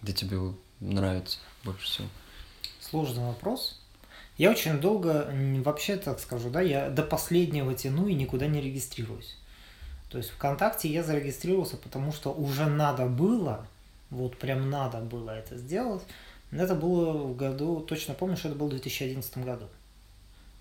где 0.02 0.12
тебе 0.12 0.40
нравится 0.80 1.38
больше 1.64 1.86
всего? 1.86 2.08
Сложный 2.90 3.24
вопрос. 3.24 3.80
Я 4.38 4.52
очень 4.52 4.80
долго, 4.80 5.32
вообще 5.64 5.98
так 5.98 6.20
скажу, 6.20 6.50
да, 6.50 6.62
я 6.62 6.90
до 6.90 7.04
последнего 7.04 7.76
тяну 7.76 8.08
и 8.08 8.14
никуда 8.14 8.48
не 8.48 8.62
регистрируюсь. 8.62 9.36
То 10.10 10.18
есть 10.18 10.32
ВКонтакте 10.32 10.88
я 10.90 11.04
зарегистрировался, 11.04 11.78
потому 11.78 12.12
что 12.12 12.32
уже 12.32 12.66
надо 12.66 13.06
было, 13.06 13.68
вот 14.10 14.38
прям 14.38 14.70
надо 14.72 15.00
было 15.02 15.32
это 15.32 15.58
сделать. 15.58 16.02
Это 16.52 16.74
было 16.74 17.14
в 17.14 17.36
году, 17.36 17.82
точно 17.82 18.16
помню, 18.16 18.38
что 18.38 18.48
это 18.48 18.58
было 18.58 18.68
в 18.68 18.72
2011 18.72 19.38
году. 19.40 19.66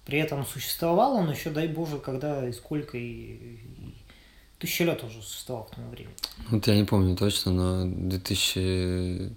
При 0.05 0.19
этом 0.19 0.45
существовал 0.45 1.15
он 1.15 1.31
еще, 1.31 1.49
дай 1.49 1.67
боже, 1.67 1.99
когда 1.99 2.47
и 2.47 2.53
сколько, 2.53 2.99
и, 2.99 3.37
и 3.37 3.95
тысяча 4.59 4.85
лет 4.85 5.03
уже 5.03 5.23
существовал 5.23 5.65
к 5.65 5.77
тому 5.77 5.89
времени. 5.91 6.15
Вот 6.51 6.67
я 6.67 6.77
не 6.77 6.85
помню 6.85 7.17
точно, 7.17 7.53
но 7.53 7.87
2000 7.87 9.33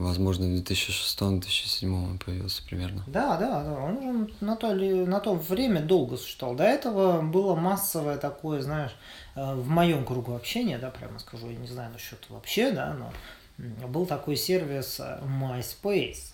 Возможно, 0.00 0.46
в 0.46 0.48
2006-2007 0.48 1.92
он 1.92 2.18
появился 2.18 2.62
примерно. 2.64 3.04
Да, 3.06 3.36
да, 3.36 3.62
да. 3.62 3.72
Он 3.72 3.98
уже 3.98 4.30
на 4.40 4.56
то, 4.56 4.72
на 4.72 5.20
то 5.20 5.34
время 5.34 5.82
долго 5.82 6.16
существовал. 6.16 6.56
До 6.56 6.64
этого 6.64 7.20
было 7.20 7.54
массовое 7.54 8.16
такое, 8.16 8.62
знаешь, 8.62 8.92
э, 9.36 9.54
в 9.54 9.68
моем 9.68 10.06
кругу 10.06 10.34
общения, 10.34 10.78
да, 10.78 10.90
прямо 10.90 11.18
скажу, 11.18 11.50
я 11.50 11.56
не 11.56 11.68
знаю 11.68 11.92
насчет 11.92 12.18
вообще, 12.30 12.70
да, 12.72 12.96
но 12.98 13.88
был 13.88 14.06
такой 14.06 14.36
сервис 14.36 15.00
э, 15.00 15.20
MySpace. 15.22 16.32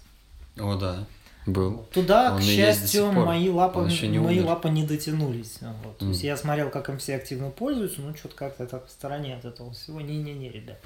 О, 0.61 0.77
да. 0.77 1.05
Был. 1.45 1.89
Туда, 1.93 2.35
Он 2.35 2.39
к 2.39 2.45
счастью, 2.45 3.11
мои 3.11 3.49
лапы, 3.49 3.89
не 4.03 4.21
мои 4.21 4.41
лапы 4.41 4.69
не 4.71 4.85
дотянулись. 4.85 5.59
Вот. 5.61 5.97
Mm. 5.97 5.99
То 5.99 6.07
есть 6.07 6.23
я 6.23 6.37
смотрел, 6.37 6.71
как 6.71 6.89
им 6.89 6.99
все 6.99 7.17
активно 7.17 7.51
пользуются, 7.51 8.01
ну 8.01 8.15
что-то 8.15 8.37
как-то 8.37 8.67
так 8.67 8.87
в 8.87 8.91
стороне 8.91 9.35
от 9.35 9.45
этого 9.45 9.73
всего. 9.73 10.01
Не-не-не, 10.01 10.51
ребят. 10.51 10.79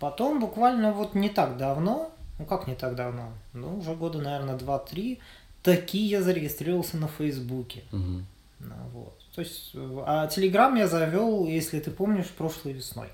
Потом 0.00 0.40
буквально 0.40 0.92
вот 0.92 1.14
не 1.14 1.28
так 1.28 1.56
давно, 1.56 2.10
ну 2.38 2.44
как 2.44 2.66
не 2.66 2.74
так 2.74 2.94
давно, 2.94 3.32
ну 3.52 3.78
уже 3.78 3.94
года, 3.94 4.18
наверное, 4.18 4.56
2-3, 4.56 5.18
такие 5.62 6.08
я 6.08 6.22
зарегистрировался 6.22 6.96
на 6.96 7.08
Фейсбуке. 7.08 7.82
Угу. 7.92 8.22
Ну, 8.60 8.74
вот. 8.92 9.18
То 9.34 9.40
есть, 9.40 9.70
э, 9.74 10.02
а 10.06 10.26
Телеграм 10.26 10.74
я 10.76 10.86
завел, 10.86 11.46
если 11.46 11.80
ты 11.80 11.90
помнишь, 11.90 12.26
прошлой 12.26 12.72
весной. 12.72 13.08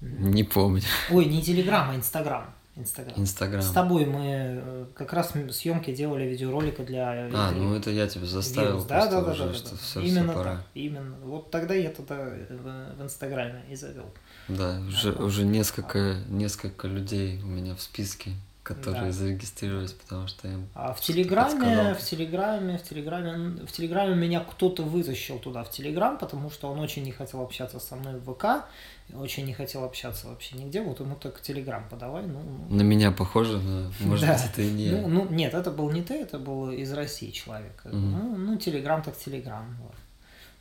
Не 0.00 0.44
помню. 0.44 0.82
Ой, 1.10 1.26
не 1.26 1.42
Телеграм, 1.42 1.90
а 1.90 1.96
Инстаграм. 1.96 2.52
Инстаграм. 2.74 3.14
Инстаграм. 3.18 3.62
С 3.62 3.70
тобой 3.70 4.06
мы 4.06 4.24
э, 4.24 4.86
как 4.94 5.12
раз 5.12 5.32
съемки 5.50 5.94
делали 5.94 6.24
видеоролика 6.24 6.82
для. 6.82 7.28
А, 7.32 7.52
ну 7.52 7.74
это 7.74 7.90
я 7.90 8.06
тебя 8.06 8.24
заставил. 8.24 8.70
Вирус. 8.70 8.84
Да, 8.84 9.06
да, 9.06 9.20
да, 9.20 9.32
уже, 9.32 9.48
да, 9.48 9.54
что 9.54 9.70
да. 9.72 9.76
Все, 9.76 10.00
именно 10.00 10.32
все 10.32 10.32
пора. 10.32 10.56
Так, 10.56 10.64
именно. 10.72 11.16
Вот 11.22 11.50
тогда 11.50 11.74
я 11.74 11.90
тогда 11.90 12.16
в, 12.16 12.96
в 12.98 13.02
Инстаграме 13.02 13.62
и 13.70 13.76
завел. 13.76 14.06
Да, 14.48 14.80
уже, 14.86 15.12
уже 15.12 15.44
несколько, 15.44 16.16
несколько 16.28 16.88
людей 16.88 17.40
у 17.42 17.46
меня 17.46 17.74
в 17.74 17.80
списке, 17.80 18.32
которые 18.62 19.06
да. 19.06 19.12
зарегистрировались, 19.12 19.92
потому 19.92 20.28
что 20.28 20.48
им. 20.48 20.68
А 20.74 20.92
в 20.92 21.00
Телеграме, 21.00 21.94
в 21.94 22.00
Телеграме, 22.00 22.78
в 22.78 22.82
Телеграме, 22.82 23.66
в 23.66 23.72
Телеграме 23.72 24.14
меня 24.14 24.40
кто-то 24.40 24.82
вытащил 24.82 25.38
туда 25.38 25.64
в 25.64 25.70
Телеграм, 25.70 26.16
потому 26.16 26.50
что 26.50 26.70
он 26.70 26.78
очень 26.78 27.02
не 27.02 27.12
хотел 27.12 27.42
общаться 27.42 27.80
со 27.80 27.96
мной 27.96 28.20
в 28.20 28.32
ВК, 28.32 28.66
очень 29.14 29.46
не 29.46 29.52
хотел 29.52 29.84
общаться 29.84 30.28
вообще 30.28 30.56
нигде. 30.56 30.80
Вот 30.80 31.00
ему 31.00 31.16
так 31.16 31.40
Телеграм 31.40 31.88
подавай. 31.88 32.24
Ну, 32.24 32.40
ну. 32.68 32.76
На 32.76 32.82
меня 32.82 33.10
похоже, 33.10 33.58
но 33.58 33.90
может 34.00 34.26
да. 34.26 34.34
быть 34.34 34.44
это 34.44 34.62
и 34.62 34.70
не. 34.70 34.90
Ну, 34.90 35.08
ну 35.08 35.28
нет, 35.28 35.54
это 35.54 35.70
был 35.70 35.90
не 35.90 36.02
ты, 36.02 36.14
это 36.14 36.38
был 36.38 36.70
из 36.70 36.92
России 36.92 37.30
человек. 37.30 37.82
Угу. 37.84 37.96
Ну, 37.96 38.36
ну 38.36 38.56
Телеграм 38.56 39.02
так 39.02 39.16
Телеграм. 39.16 39.76
Вот. 39.82 39.96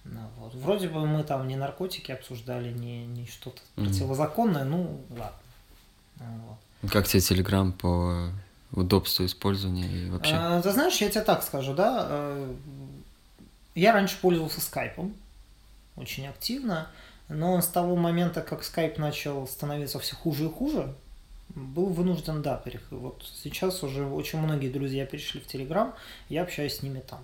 Ну, 0.03 0.19
вот. 0.37 0.53
Вроде 0.55 0.87
бы 0.87 1.05
мы 1.05 1.23
там 1.23 1.47
не 1.47 1.55
наркотики 1.55 2.11
обсуждали, 2.11 2.71
не, 2.71 3.05
не 3.05 3.27
что-то 3.27 3.61
mm-hmm. 3.75 3.85
противозаконное, 3.85 4.63
ну 4.63 4.99
ладно. 5.09 5.37
Вот. 6.17 6.91
Как 6.91 7.07
тебе 7.07 7.21
Телеграм 7.21 7.71
по 7.71 8.29
удобству 8.71 9.25
использования 9.25 9.87
и 9.87 10.09
вообще? 10.09 10.33
А, 10.35 10.61
ты 10.61 10.71
знаешь, 10.71 10.97
я 10.97 11.09
тебе 11.09 11.21
так 11.21 11.43
скажу, 11.43 11.73
да, 11.73 12.07
э, 12.09 12.55
я 13.75 13.93
раньше 13.93 14.17
пользовался 14.19 14.61
скайпом 14.61 15.13
очень 15.95 16.27
активно, 16.27 16.87
но 17.29 17.61
с 17.61 17.67
того 17.67 17.95
момента, 17.95 18.41
как 18.41 18.63
скайп 18.63 18.97
начал 18.97 19.47
становиться 19.47 19.99
все 19.99 20.15
хуже 20.15 20.45
и 20.45 20.49
хуже, 20.49 20.93
был 21.49 21.87
вынужден, 21.87 22.41
да, 22.41 22.57
переходить. 22.57 22.91
Вот 22.91 23.29
сейчас 23.43 23.83
уже 23.83 24.05
очень 24.05 24.39
многие 24.39 24.69
друзья 24.69 25.05
перешли 25.05 25.41
в 25.41 25.47
Телеграм, 25.47 25.93
я 26.29 26.43
общаюсь 26.43 26.77
с 26.77 26.81
ними 26.81 27.01
там. 27.01 27.23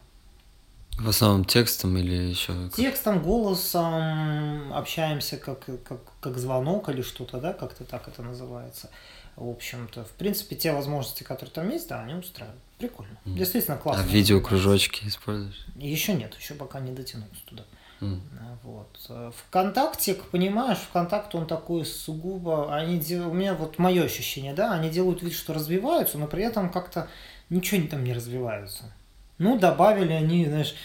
В 0.97 1.09
основном 1.09 1.45
текстом 1.45 1.95
или 1.97 2.15
еще? 2.15 2.53
Текстом, 2.75 3.21
голосом, 3.21 4.73
общаемся 4.73 5.37
как, 5.37 5.65
как, 5.83 5.99
как 6.19 6.37
звонок 6.37 6.89
или 6.89 7.01
что-то, 7.01 7.39
да, 7.39 7.53
как-то 7.53 7.83
так 7.83 8.07
это 8.07 8.23
называется. 8.23 8.89
В 9.35 9.47
общем-то, 9.47 10.03
в 10.03 10.11
принципе, 10.13 10.55
те 10.55 10.71
возможности, 10.71 11.21
которые 11.21 11.53
там 11.53 11.69
есть, 11.69 11.87
да, 11.87 12.01
они 12.01 12.15
устраивают. 12.15 12.59
Прикольно. 12.79 13.19
Mm. 13.25 13.35
Действительно 13.35 13.77
классно. 13.77 14.03
А 14.03 14.07
видеокружочки 14.07 15.07
используешь? 15.07 15.67
Еще 15.75 16.13
нет, 16.15 16.33
еще 16.33 16.55
пока 16.55 16.79
не 16.79 16.91
дотянулся 16.91 17.41
туда. 17.45 17.63
Mm. 18.01 18.19
Вот. 18.63 19.33
Вконтакте, 19.35 20.15
понимаешь, 20.31 20.79
ВКонтакте 20.79 21.37
он 21.37 21.45
такой 21.45 21.85
сугубо, 21.85 22.75
они 22.75 22.99
дел... 22.99 23.29
у 23.29 23.33
меня 23.33 23.53
вот 23.53 23.77
мое 23.77 24.03
ощущение, 24.03 24.55
да, 24.55 24.73
они 24.73 24.89
делают 24.89 25.21
вид, 25.21 25.33
что 25.33 25.53
развиваются, 25.53 26.17
но 26.17 26.25
при 26.25 26.43
этом 26.43 26.71
как-то 26.71 27.07
ничего 27.49 27.87
там 27.87 28.03
не 28.03 28.13
развиваются. 28.13 28.91
Ну, 29.39 29.59
добавили 29.59 30.13
они, 30.13 30.45
знаешь, 30.45 30.75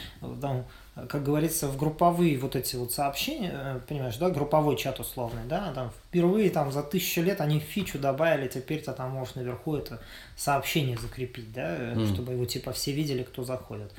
там, 0.40 0.66
как 0.94 1.22
говорится, 1.22 1.68
в 1.68 1.78
групповые 1.78 2.36
вот 2.38 2.54
эти 2.54 2.76
вот 2.76 2.92
сообщения, 2.92 3.50
э, 3.52 3.80
понимаешь, 3.88 4.16
да, 4.18 4.28
групповой 4.28 4.76
чат 4.76 5.00
условный, 5.00 5.42
да, 5.48 5.72
там 5.72 5.90
впервые 5.90 6.50
там 6.50 6.70
за 6.70 6.82
тысячу 6.82 7.22
лет 7.22 7.40
они 7.40 7.60
фичу 7.60 7.98
добавили, 7.98 8.48
теперь 8.48 8.82
ты 8.82 8.92
там 8.92 9.12
можешь 9.12 9.36
наверху 9.36 9.76
это 9.76 10.00
сообщение 10.36 10.98
закрепить, 10.98 11.52
да, 11.52 11.76
mm. 11.76 12.12
чтобы 12.12 12.32
его 12.32 12.44
типа 12.44 12.72
все 12.72 12.92
видели, 12.92 13.22
кто 13.22 13.42
заходит. 13.42 13.90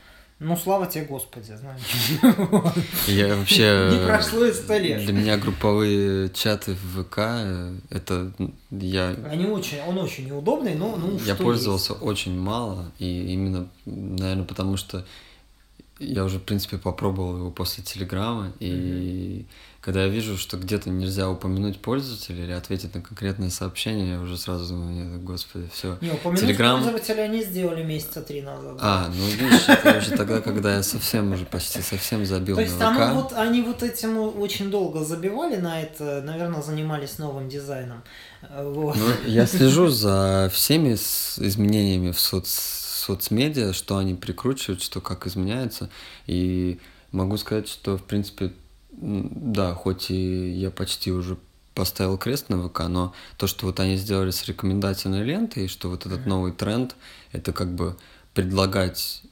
Ну, 0.44 0.58
слава 0.58 0.88
тебе, 0.88 1.06
Господи, 1.06 1.54
знаешь. 1.54 1.82
Я 3.08 3.36
вообще... 3.38 3.90
Не 3.94 4.06
прошло 4.06 4.44
и 4.44 4.52
сто 4.52 4.78
лет. 4.78 5.02
Для 5.06 5.14
меня 5.14 5.38
групповые 5.38 6.30
чаты 6.32 6.74
в 6.74 7.04
ВК, 7.04 7.20
это 7.90 8.34
я... 8.70 9.16
Они 9.30 9.46
очень, 9.46 9.80
он 9.88 9.98
очень 10.00 10.26
неудобный, 10.28 10.76
но 10.76 10.98
ну, 10.98 11.18
Я 11.26 11.36
пользовался 11.36 11.94
есть. 11.94 12.04
очень 12.04 12.38
мало, 12.38 12.92
и 13.00 13.34
именно, 13.34 13.70
наверное, 13.86 14.44
потому 14.44 14.76
что 14.76 15.06
я 16.00 16.26
уже, 16.26 16.40
в 16.40 16.44
принципе, 16.44 16.78
попробовал 16.78 17.38
его 17.38 17.52
после 17.52 17.84
Телеграма, 17.84 18.52
и 18.60 18.68
mm-hmm. 18.68 19.46
Когда 19.84 20.04
я 20.04 20.08
вижу, 20.08 20.38
что 20.38 20.56
где-то 20.56 20.90
нельзя 20.90 21.30
упомянуть 21.30 21.82
пользователя 21.82 22.46
или 22.46 22.54
ответить 22.54 22.96
на 22.96 23.02
конкретное 23.02 23.50
сообщение, 23.50 24.14
я 24.14 24.22
уже 24.22 24.38
сразу 24.38 24.74
думаю, 24.74 24.92
нет, 24.94 25.24
господи, 25.24 25.70
все. 25.74 25.98
Не, 26.00 26.12
упомянуть 26.12 26.40
Телеграм... 26.40 26.82
пользователя 26.82 27.24
они 27.24 27.44
сделали 27.44 27.84
месяца 27.84 28.22
три 28.22 28.42
назад. 28.42 28.78
А, 28.80 29.12
ну 29.14 29.26
видишь, 29.26 29.68
это 29.68 29.98
уже 29.98 30.12
тогда, 30.12 30.40
когда 30.40 30.76
я 30.78 30.84
совсем 30.84 31.34
уже 31.34 31.46
почти 31.46 31.82
совсем 31.82 32.26
забил 32.26 32.56
То 32.56 32.62
есть 32.62 32.80
там 32.80 33.14
вот 33.14 33.34
они 33.34 33.62
вот 33.62 33.84
этим 33.84 34.18
очень 34.18 34.72
долго 34.72 35.04
забивали 35.04 35.58
на 35.58 35.82
это, 35.82 36.22
наверное, 36.26 36.62
занимались 36.62 37.18
новым 37.18 37.50
дизайном. 37.50 38.04
Вот. 38.58 38.96
Ну, 38.96 39.30
я 39.30 39.46
слежу 39.46 39.90
за 39.90 40.50
всеми 40.54 40.94
изменениями 40.94 42.12
в 42.12 42.20
соц 42.22 42.48
соцмедиа, 43.04 43.74
что 43.74 43.98
они 43.98 44.14
прикручивают, 44.14 44.82
что 44.82 45.02
как 45.02 45.28
изменяется. 45.28 45.90
И 46.26 46.80
могу 47.12 47.36
сказать, 47.36 47.68
что, 47.68 47.98
в 47.98 48.04
принципе, 48.04 48.54
да, 48.98 49.74
хоть 49.74 50.12
и 50.12 50.52
я 50.52 50.72
почти 50.72 51.12
уже 51.12 51.38
поставил 51.74 52.18
крест 52.18 52.50
на 52.50 52.68
ВК, 52.68 52.82
но 52.88 53.14
то, 53.38 53.48
что 53.48 53.66
вот 53.66 53.80
они 53.80 53.98
сделали 53.98 54.32
с 54.32 54.46
рекомендательной 54.46 55.24
лентой, 55.24 55.66
и 55.66 55.68
что 55.68 55.90
вот 55.90 56.06
этот 56.06 56.26
новый 56.26 56.52
тренд, 56.52 56.96
это 57.32 57.52
как 57.52 57.74
бы 57.74 57.98
предлагать 58.34 59.24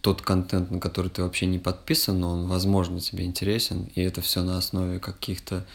тот 0.00 0.22
контент, 0.22 0.70
на 0.70 0.80
который 0.80 1.10
ты 1.10 1.22
вообще 1.22 1.46
не 1.46 1.58
подписан, 1.58 2.20
но 2.20 2.30
он, 2.30 2.46
возможно, 2.46 3.00
тебе 3.00 3.24
интересен, 3.24 3.90
и 3.94 4.00
это 4.00 4.20
все 4.20 4.42
на 4.42 4.56
основе 4.56 5.00
каких-то 5.00 5.66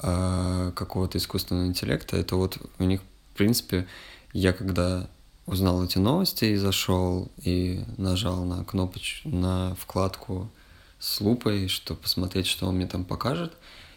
э, 0.00 0.72
какого-то 0.74 1.18
искусственного 1.18 1.66
интеллекта. 1.66 2.16
Это 2.16 2.36
вот 2.36 2.58
у 2.78 2.84
них, 2.84 3.00
в 3.32 3.36
принципе, 3.36 3.86
я 4.32 4.52
когда 4.52 5.08
узнал 5.46 5.84
эти 5.84 5.98
новости 5.98 6.44
и 6.46 6.56
зашел 6.56 7.30
и 7.42 7.84
нажал 7.96 8.44
на 8.44 8.64
кнопочку, 8.64 9.28
на 9.28 9.74
вкладку 9.74 10.50
с 10.98 11.20
лупой, 11.20 11.68
чтобы 11.68 12.00
посмотреть, 12.00 12.46
что 12.46 12.66
он 12.66 12.76
мне 12.76 12.86
там 12.86 13.04
покажет, 13.04 13.52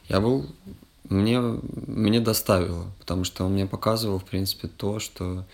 я 0.08 0.20
был 0.20 0.48
мне, 1.10 1.40
мне 1.40 2.20
доставило, 2.20 2.92
потому 3.00 3.24
что 3.24 3.46
он 3.46 3.54
мне 3.54 3.66
показывал, 3.66 4.20
в 4.20 4.26
принципе, 4.26 4.68
то, 4.68 5.00
что 5.00 5.46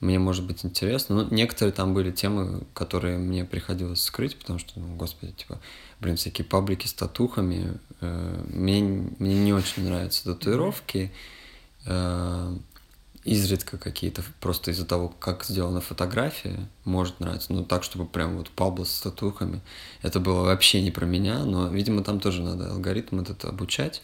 мне 0.00 0.18
может 0.18 0.44
быть 0.44 0.64
интересно. 0.64 1.16
Ну, 1.16 1.34
некоторые 1.34 1.72
там 1.72 1.94
были 1.94 2.12
темы, 2.12 2.62
которые 2.72 3.18
мне 3.18 3.44
приходилось 3.44 4.02
скрыть, 4.02 4.36
потому 4.36 4.58
что, 4.58 4.78
ну, 4.78 4.94
господи, 4.96 5.32
типа, 5.32 5.60
блин, 6.00 6.16
всякие 6.16 6.44
паблики 6.44 6.86
с 6.86 6.92
татухами. 6.92 7.78
Э, 8.00 8.44
мне, 8.52 8.82
мне 9.18 9.34
не 9.34 9.52
очень 9.52 9.84
нравятся 9.84 10.24
татуировки. 10.24 11.12
Э, 11.86 12.54
изредка 13.28 13.78
какие-то, 13.78 14.22
просто 14.40 14.70
из-за 14.70 14.86
того, 14.86 15.08
как 15.08 15.44
сделана 15.44 15.80
фотография, 15.80 16.68
может 16.84 17.20
нравиться. 17.20 17.52
Но 17.52 17.62
так, 17.62 17.84
чтобы 17.84 18.06
прям 18.06 18.38
вот 18.38 18.50
пабло 18.50 18.84
с 18.84 19.00
татухами, 19.00 19.60
это 20.02 20.20
было 20.20 20.42
вообще 20.42 20.80
не 20.80 20.90
про 20.90 21.04
меня, 21.04 21.44
но, 21.44 21.68
видимо, 21.68 22.02
там 22.02 22.20
тоже 22.20 22.42
надо 22.42 22.70
алгоритм 22.70 23.20
этот 23.20 23.44
обучать. 23.44 24.02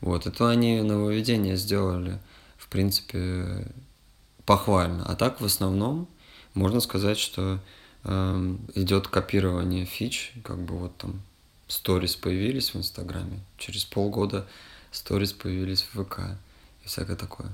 Вот, 0.00 0.26
это 0.26 0.48
они 0.48 0.80
нововведение 0.80 1.56
сделали, 1.56 2.18
в 2.56 2.68
принципе, 2.68 3.68
похвально. 4.46 5.04
А 5.06 5.14
так, 5.14 5.40
в 5.40 5.44
основном, 5.44 6.08
можно 6.54 6.80
сказать, 6.80 7.18
что 7.18 7.60
э, 8.04 8.56
идет 8.74 9.08
копирование 9.08 9.84
фич, 9.84 10.32
как 10.42 10.58
бы 10.58 10.78
вот 10.78 10.96
там 10.96 11.22
сторис 11.68 12.16
появились 12.16 12.74
в 12.74 12.78
Инстаграме, 12.78 13.40
через 13.58 13.84
полгода 13.84 14.46
сторис 14.90 15.32
появились 15.32 15.82
в 15.82 16.04
ВК 16.04 16.20
и 16.84 16.88
всякое 16.88 17.16
такое. 17.16 17.50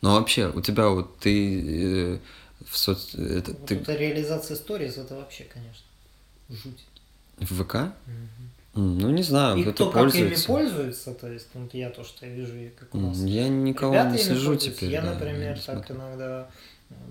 Но 0.00 0.14
вообще, 0.14 0.48
у 0.48 0.60
тебя 0.60 0.88
вот 0.88 1.18
ты 1.18 2.14
э, 2.14 2.18
в 2.64 2.76
соц... 2.76 3.14
Это, 3.14 3.52
вот 3.52 3.66
ты... 3.66 3.76
это 3.76 3.94
реализация 3.94 4.56
сторис, 4.56 4.96
это 4.96 5.16
вообще, 5.16 5.44
конечно, 5.44 5.84
жуть. 6.48 6.84
В 7.38 7.64
ВК? 7.64 7.74
Угу. 7.74 8.48
Ну, 8.80 9.10
не 9.10 9.22
знаю, 9.22 9.58
и 9.58 9.64
кто 9.64 9.90
как 9.90 10.14
ими 10.14 10.36
пользуется, 10.46 11.12
то 11.12 11.30
есть, 11.30 11.48
ну, 11.54 11.68
я 11.72 11.90
то, 11.90 12.04
что 12.04 12.26
я 12.26 12.32
вижу, 12.32 12.52
как 12.78 12.94
у 12.94 12.98
нас. 12.98 13.18
Я 13.18 13.48
никого 13.48 13.92
Ребята 13.92 14.10
не 14.10 14.18
слежу 14.18 14.56
теперь. 14.56 14.90
Я, 14.90 15.02
да, 15.02 15.14
например, 15.14 15.56
я 15.56 15.62
так 15.62 15.90
иногда... 15.90 16.48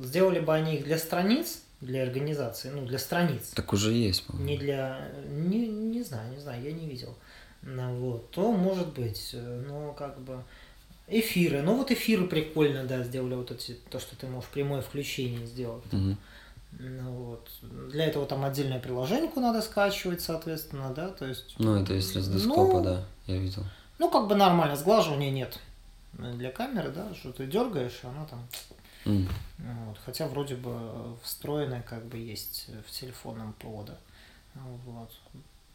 Сделали 0.01 0.39
бы 0.39 0.55
они 0.55 0.77
их 0.77 0.85
для 0.85 0.97
страниц, 0.97 1.61
для 1.81 2.03
организации, 2.03 2.71
ну, 2.73 2.85
для 2.85 2.97
страниц. 2.97 3.51
Так 3.53 3.73
уже 3.73 3.91
есть, 3.91 4.25
по-моему. 4.25 4.49
Не 4.49 4.57
для... 4.57 5.11
Не, 5.29 5.67
не 5.67 6.03
знаю, 6.03 6.31
не 6.31 6.39
знаю, 6.39 6.63
я 6.63 6.71
не 6.71 6.87
видел. 6.87 7.15
Ну, 7.61 7.95
вот, 7.97 8.31
то 8.31 8.51
может 8.51 8.93
быть, 8.93 9.31
э, 9.33 9.63
но 9.67 9.91
как 9.93 10.19
бы 10.21 10.43
Эфиры. 11.07 11.61
Ну 11.61 11.77
вот 11.77 11.91
эфиры 11.91 12.27
прикольно, 12.27 12.83
да, 12.83 13.03
сделали 13.03 13.35
вот 13.35 13.51
эти, 13.51 13.77
то, 13.89 13.99
что 13.99 14.15
ты 14.15 14.27
можешь 14.27 14.49
прямое 14.49 14.81
включение 14.81 15.45
сделать. 15.47 15.85
Угу. 15.93 16.17
Ну, 16.79 17.11
вот. 17.11 17.49
Для 17.61 18.05
этого 18.05 18.25
там 18.25 18.43
отдельное 18.43 18.79
приложение 18.79 19.31
надо 19.35 19.61
скачивать, 19.61 20.21
соответственно, 20.21 20.93
да, 20.93 21.09
то 21.09 21.25
есть... 21.25 21.55
Ну, 21.57 21.75
это 21.75 21.93
если 21.93 22.19
с 22.19 22.27
десктопа, 22.27 22.79
ну, 22.79 22.83
да, 22.83 23.05
я 23.25 23.37
видел. 23.37 23.63
Ну, 23.99 24.11
как 24.11 24.27
бы 24.27 24.35
нормально, 24.35 24.75
сглаживания 24.75 25.31
нет 25.31 25.59
для 26.13 26.51
камеры, 26.51 26.89
да, 26.89 27.13
что 27.15 27.31
ты 27.31 27.47
дергаешь, 27.47 27.99
она 28.03 28.25
там... 28.25 28.47
Mm. 29.05 29.27
Вот. 29.85 29.97
Хотя 30.05 30.27
вроде 30.27 30.55
бы 30.55 31.17
встроенная 31.23 31.81
как 31.81 32.05
бы 32.05 32.17
есть 32.17 32.67
в 32.85 32.91
телефонном 32.91 33.53
ПО, 33.53 33.85
да. 33.87 33.97
Вот. 34.85 35.11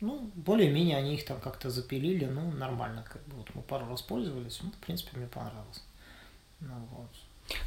Ну, 0.03 0.33
более-менее 0.35 0.97
они 0.97 1.15
их 1.15 1.25
там 1.25 1.41
как-то 1.41 1.71
запилили, 1.71 2.25
ну, 2.25 2.51
нормально, 2.51 3.05
как 3.09 3.23
бы, 3.29 3.37
вот 3.37 3.55
мы 3.55 3.63
пару 3.63 3.89
раз 3.89 4.03
пользовались, 4.03 4.59
ну, 4.61 4.71
в 4.71 4.85
принципе, 4.85 5.17
мне 5.17 5.29
понравилось. 5.29 5.81
Ну, 6.59 6.75
вот. 6.91 7.09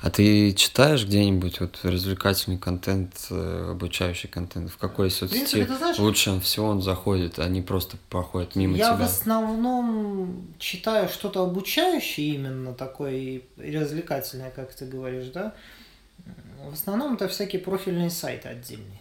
А 0.02 0.10
ты 0.10 0.52
читаешь 0.52 1.06
где-нибудь 1.06 1.62
вот 1.62 1.80
развлекательный 1.84 2.58
контент, 2.58 3.28
э, 3.30 3.70
обучающий 3.72 4.28
контент? 4.28 4.70
В 4.70 4.78
какой 4.78 5.12
соцсети 5.12 5.52
принципе, 5.54 5.78
знаешь, 5.78 5.98
лучше 5.98 6.38
всего 6.42 6.68
он 6.68 6.82
заходит, 6.82 7.40
а 7.40 7.48
не 7.48 7.62
просто 7.62 7.96
проходит 8.10 8.58
мимо 8.58 8.76
я 8.76 8.86
тебя? 8.86 8.94
Я 8.94 8.98
в 8.98 9.02
основном 9.10 10.54
читаю 10.60 11.08
что-то 11.08 11.42
обучающее 11.42 12.36
именно 12.36 12.74
такое 12.74 13.14
и 13.14 13.42
развлекательное, 13.58 14.52
как 14.52 14.74
ты 14.74 14.86
говоришь, 14.86 15.28
да. 15.28 15.54
В 16.70 16.74
основном 16.74 17.14
это 17.14 17.30
всякие 17.30 17.62
профильные 17.62 18.10
сайты 18.10 18.50
отдельные. 18.50 19.00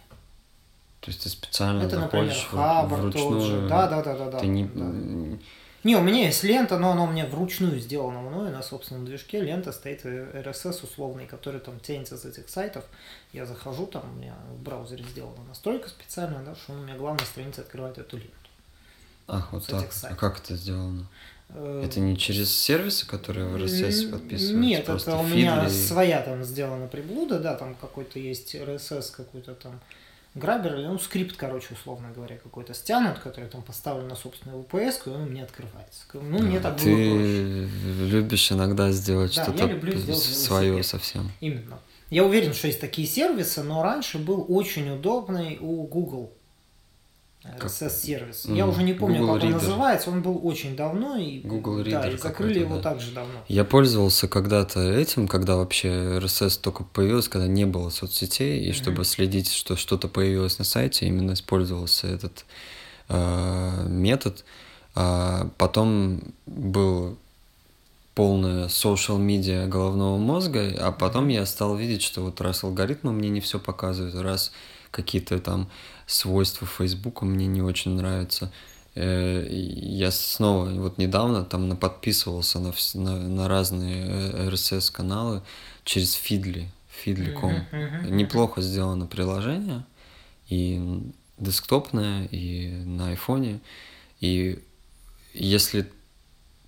То 1.05 1.11
есть 1.11 1.21
ты 1.21 1.29
специально 1.29 1.83
Это, 1.83 1.99
например, 1.99 2.33
Хабр 2.49 2.95
вручную, 2.95 3.29
тот 3.29 3.43
же. 3.43 3.67
Да, 3.69 3.87
да, 3.87 4.01
да, 4.01 4.17
да. 4.17 4.31
да, 4.31 4.39
ты 4.39 4.47
не... 4.47 4.63
да. 4.65 5.37
Не, 5.83 5.95
у 5.97 6.01
меня 6.01 6.25
есть 6.25 6.43
лента, 6.43 6.79
но 6.79 6.93
она 6.93 7.03
у 7.03 7.11
меня 7.11 7.27
вручную 7.27 7.79
сделана 7.79 8.19
мною 8.19 8.51
на 8.51 8.63
собственном 8.63 9.05
движке. 9.05 9.39
Лента 9.39 9.71
стоит 9.71 10.03
RSS 10.03 10.83
условный, 10.83 11.27
который 11.27 11.59
там 11.59 11.79
тянется 11.79 12.17
с 12.17 12.25
этих 12.25 12.49
сайтов. 12.49 12.85
Я 13.33 13.45
захожу, 13.45 13.85
там 13.85 14.01
у 14.11 14.17
меня 14.17 14.33
в 14.49 14.63
браузере 14.63 15.03
сделана 15.03 15.43
настройка 15.47 15.89
специальная, 15.89 16.43
да, 16.43 16.55
что 16.55 16.73
у 16.73 16.77
меня 16.77 16.95
главная 16.95 17.25
страница 17.25 17.61
открывает 17.61 17.99
эту 17.99 18.17
ленту. 18.17 18.33
Ах, 19.27 19.53
вот 19.53 19.67
так. 19.67 19.87
А 20.09 20.15
как 20.15 20.39
это 20.39 20.55
сделано? 20.55 21.07
Э, 21.49 21.83
это 21.85 21.99
не 21.99 22.17
через 22.17 22.51
сервисы, 22.51 23.05
которые 23.05 23.45
в 23.45 23.55
RSS 23.55 24.09
подписываются? 24.09 24.55
Нет, 24.55 24.89
это 24.89 25.17
у 25.17 25.23
меня 25.27 25.69
своя 25.69 26.23
там 26.23 26.43
сделана 26.43 26.87
приблуда, 26.87 27.37
да, 27.37 27.53
там 27.53 27.75
какой-то 27.75 28.17
есть 28.17 28.55
RSS 28.55 29.15
какой-то 29.15 29.53
там 29.53 29.79
грабер, 30.35 30.77
ну, 30.77 30.99
скрипт, 30.99 31.35
короче, 31.37 31.73
условно 31.73 32.11
говоря, 32.13 32.37
какой-то 32.37 32.73
стянут, 32.73 33.19
который 33.19 33.49
там 33.49 33.63
поставлен 33.63 34.07
на 34.07 34.15
собственную 34.15 34.63
VPS, 34.63 35.01
и 35.05 35.09
он 35.09 35.21
у 35.21 35.25
меня 35.25 35.43
открывается. 35.43 36.03
Ну, 36.13 36.39
мне 36.39 36.59
так 36.59 36.77
Ты 36.77 36.85
было 36.85 37.17
проще. 37.17 38.07
любишь 38.07 38.51
иногда 38.51 38.91
сделать 38.91 39.35
да, 39.35 39.43
что-то 39.43 40.15
свое 40.15 40.83
совсем. 40.83 41.31
Именно. 41.39 41.79
Я 42.11 42.23
уверен, 42.23 42.53
что 42.53 42.67
есть 42.67 42.79
такие 42.79 43.07
сервисы, 43.07 43.63
но 43.63 43.81
раньше 43.81 44.19
был 44.19 44.45
очень 44.47 44.89
удобный 44.91 45.57
у 45.59 45.87
Google 45.87 46.34
RSS-сервис. 47.59 48.45
Mm. 48.45 48.55
Я 48.57 48.67
уже 48.67 48.83
не 48.83 48.93
помню, 48.93 49.19
Google 49.19 49.33
как 49.35 49.43
Reader. 49.43 49.47
он 49.47 49.53
называется. 49.53 50.09
Он 50.09 50.21
был 50.21 50.39
очень 50.43 50.75
давно. 50.75 51.15
И, 51.15 51.39
Google 51.39 51.81
Reader. 51.81 51.91
Да, 51.91 52.09
и 52.09 52.17
закрыли 52.17 52.59
его 52.59 52.77
да. 52.77 52.81
также 52.81 53.11
давно. 53.11 53.33
Я 53.47 53.63
пользовался 53.63 54.27
когда-то 54.27 54.81
этим, 54.81 55.27
когда 55.27 55.55
вообще 55.55 55.87
RSS 56.19 56.59
только 56.61 56.83
появился, 56.83 57.29
когда 57.29 57.47
не 57.47 57.65
было 57.65 57.89
соцсетей, 57.89 58.65
и 58.65 58.69
mm-hmm. 58.69 58.73
чтобы 58.73 59.05
следить, 59.05 59.51
что 59.51 59.75
что-то 59.75 60.07
появилось 60.07 60.59
на 60.59 60.65
сайте, 60.65 61.07
именно 61.07 61.33
использовался 61.33 62.07
этот 62.07 62.45
э, 63.09 63.85
метод. 63.87 64.43
А 64.95 65.49
потом 65.57 66.21
был 66.45 67.17
полная 68.15 68.67
social 68.67 69.19
медиа 69.19 69.67
головного 69.67 70.17
мозга, 70.17 70.73
а 70.79 70.91
потом 70.93 71.27
я 71.27 71.45
стал 71.45 71.75
видеть, 71.75 72.01
что 72.01 72.21
вот 72.21 72.39
раз 72.39 72.63
алгоритмы 72.63 73.11
мне 73.11 73.29
не 73.29 73.41
все 73.41 73.59
показывают, 73.59 74.15
раз 74.15 74.53
какие-то 74.91 75.39
там 75.39 75.69
свойства 76.05 76.67
Фейсбука 76.67 77.25
мне 77.25 77.47
не 77.47 77.61
очень 77.61 77.91
нравятся. 77.91 78.51
Э, 78.95 79.47
я 79.49 80.11
снова 80.11 80.69
вот 80.69 80.97
недавно 80.97 81.43
там 81.43 81.75
подписывался 81.77 82.59
на, 82.59 82.73
на, 82.93 83.17
на 83.17 83.47
разные 83.47 84.31
RSS-каналы 84.49 85.41
через 85.83 86.13
Фидли, 86.13 86.69
Фидли.ком. 86.89 87.65
Неплохо 88.05 88.61
сделано 88.61 89.05
приложение, 89.05 89.85
и 90.47 91.03
десктопное, 91.37 92.25
и 92.25 92.69
на 92.85 93.09
айфоне. 93.09 93.59
И 94.21 94.63
если 95.33 95.91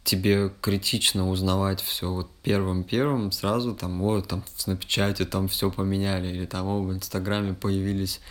тебе 0.03 0.51
критично 0.61 1.29
узнавать 1.29 1.81
все 1.81 2.11
вот 2.11 2.29
первым-первым, 2.41 3.31
сразу 3.31 3.75
там, 3.75 3.99
вот, 3.99 4.27
там 4.27 4.43
в 4.55 4.61
Снапчате 4.61 5.25
там 5.25 5.47
все 5.47 5.69
поменяли, 5.69 6.27
или 6.27 6.45
там, 6.45 6.65
о, 6.67 6.81
в 6.81 6.93
Инстаграме 6.93 7.53
появились 7.53 8.21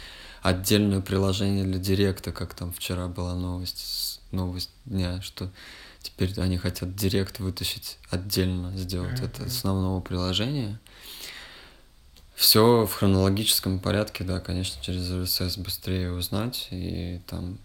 отдельное 0.48 1.00
приложение 1.00 1.64
для 1.64 1.78
директа, 1.78 2.30
как 2.30 2.54
там 2.54 2.72
вчера 2.72 3.08
была 3.08 3.34
новость, 3.34 4.20
новость 4.30 4.70
дня, 4.84 5.20
что 5.20 5.50
теперь 6.00 6.38
они 6.40 6.56
хотят 6.56 6.94
директ 6.94 7.40
вытащить 7.40 7.98
отдельно, 8.10 8.76
сделать 8.76 9.18
mm-hmm. 9.18 9.24
это 9.24 9.44
основного 9.46 10.00
приложения. 10.00 10.78
Все 12.36 12.86
в 12.86 12.92
хронологическом 12.92 13.80
порядке, 13.80 14.22
да, 14.22 14.38
конечно, 14.38 14.80
через 14.82 15.10
RSS 15.10 15.60
быстрее 15.60 16.12
узнать, 16.12 16.68
и 16.70 17.20
там 17.26 17.58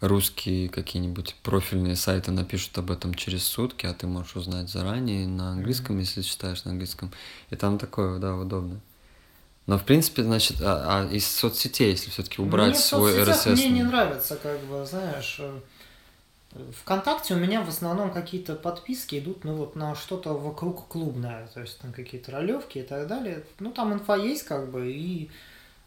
русские 0.00 0.70
какие-нибудь 0.70 1.36
профильные 1.42 1.96
сайты 1.96 2.30
напишут 2.30 2.78
об 2.78 2.90
этом 2.90 3.12
через 3.12 3.44
сутки, 3.44 3.84
а 3.84 3.92
ты 3.92 4.06
можешь 4.06 4.36
узнать 4.36 4.70
заранее 4.70 5.26
на 5.26 5.50
английском, 5.50 5.98
mm-hmm. 5.98 6.00
если 6.00 6.22
читаешь 6.22 6.64
на 6.64 6.70
английском. 6.70 7.12
И 7.50 7.56
там 7.56 7.78
такое, 7.78 8.18
да, 8.18 8.36
удобно. 8.36 8.80
Но 9.70 9.78
в 9.78 9.84
принципе, 9.84 10.24
значит, 10.24 10.60
а, 10.60 11.06
а 11.08 11.14
из 11.14 11.24
соцсетей, 11.24 11.92
если 11.92 12.10
все-таки 12.10 12.42
убрать 12.42 12.70
мне 12.70 12.78
свой 12.78 13.22
RSS. 13.22 13.52
Мне 13.52 13.68
не 13.68 13.84
нравится, 13.84 14.34
как 14.34 14.58
бы, 14.62 14.84
знаешь, 14.84 15.36
э, 15.38 15.60
ВКонтакте 16.80 17.34
у 17.34 17.36
меня 17.36 17.62
в 17.62 17.68
основном 17.68 18.10
какие-то 18.10 18.56
подписки 18.56 19.20
идут, 19.20 19.44
ну 19.44 19.54
вот 19.54 19.76
на 19.76 19.94
что-то 19.94 20.36
вокруг 20.36 20.88
клубное, 20.88 21.46
то 21.54 21.60
есть 21.60 21.78
там 21.78 21.92
какие-то 21.92 22.32
ролевки 22.32 22.78
и 22.78 22.82
так 22.82 23.06
далее. 23.06 23.44
Ну 23.60 23.70
там 23.70 23.92
инфа 23.92 24.16
есть, 24.16 24.42
как 24.42 24.72
бы, 24.72 24.90
и 24.90 25.30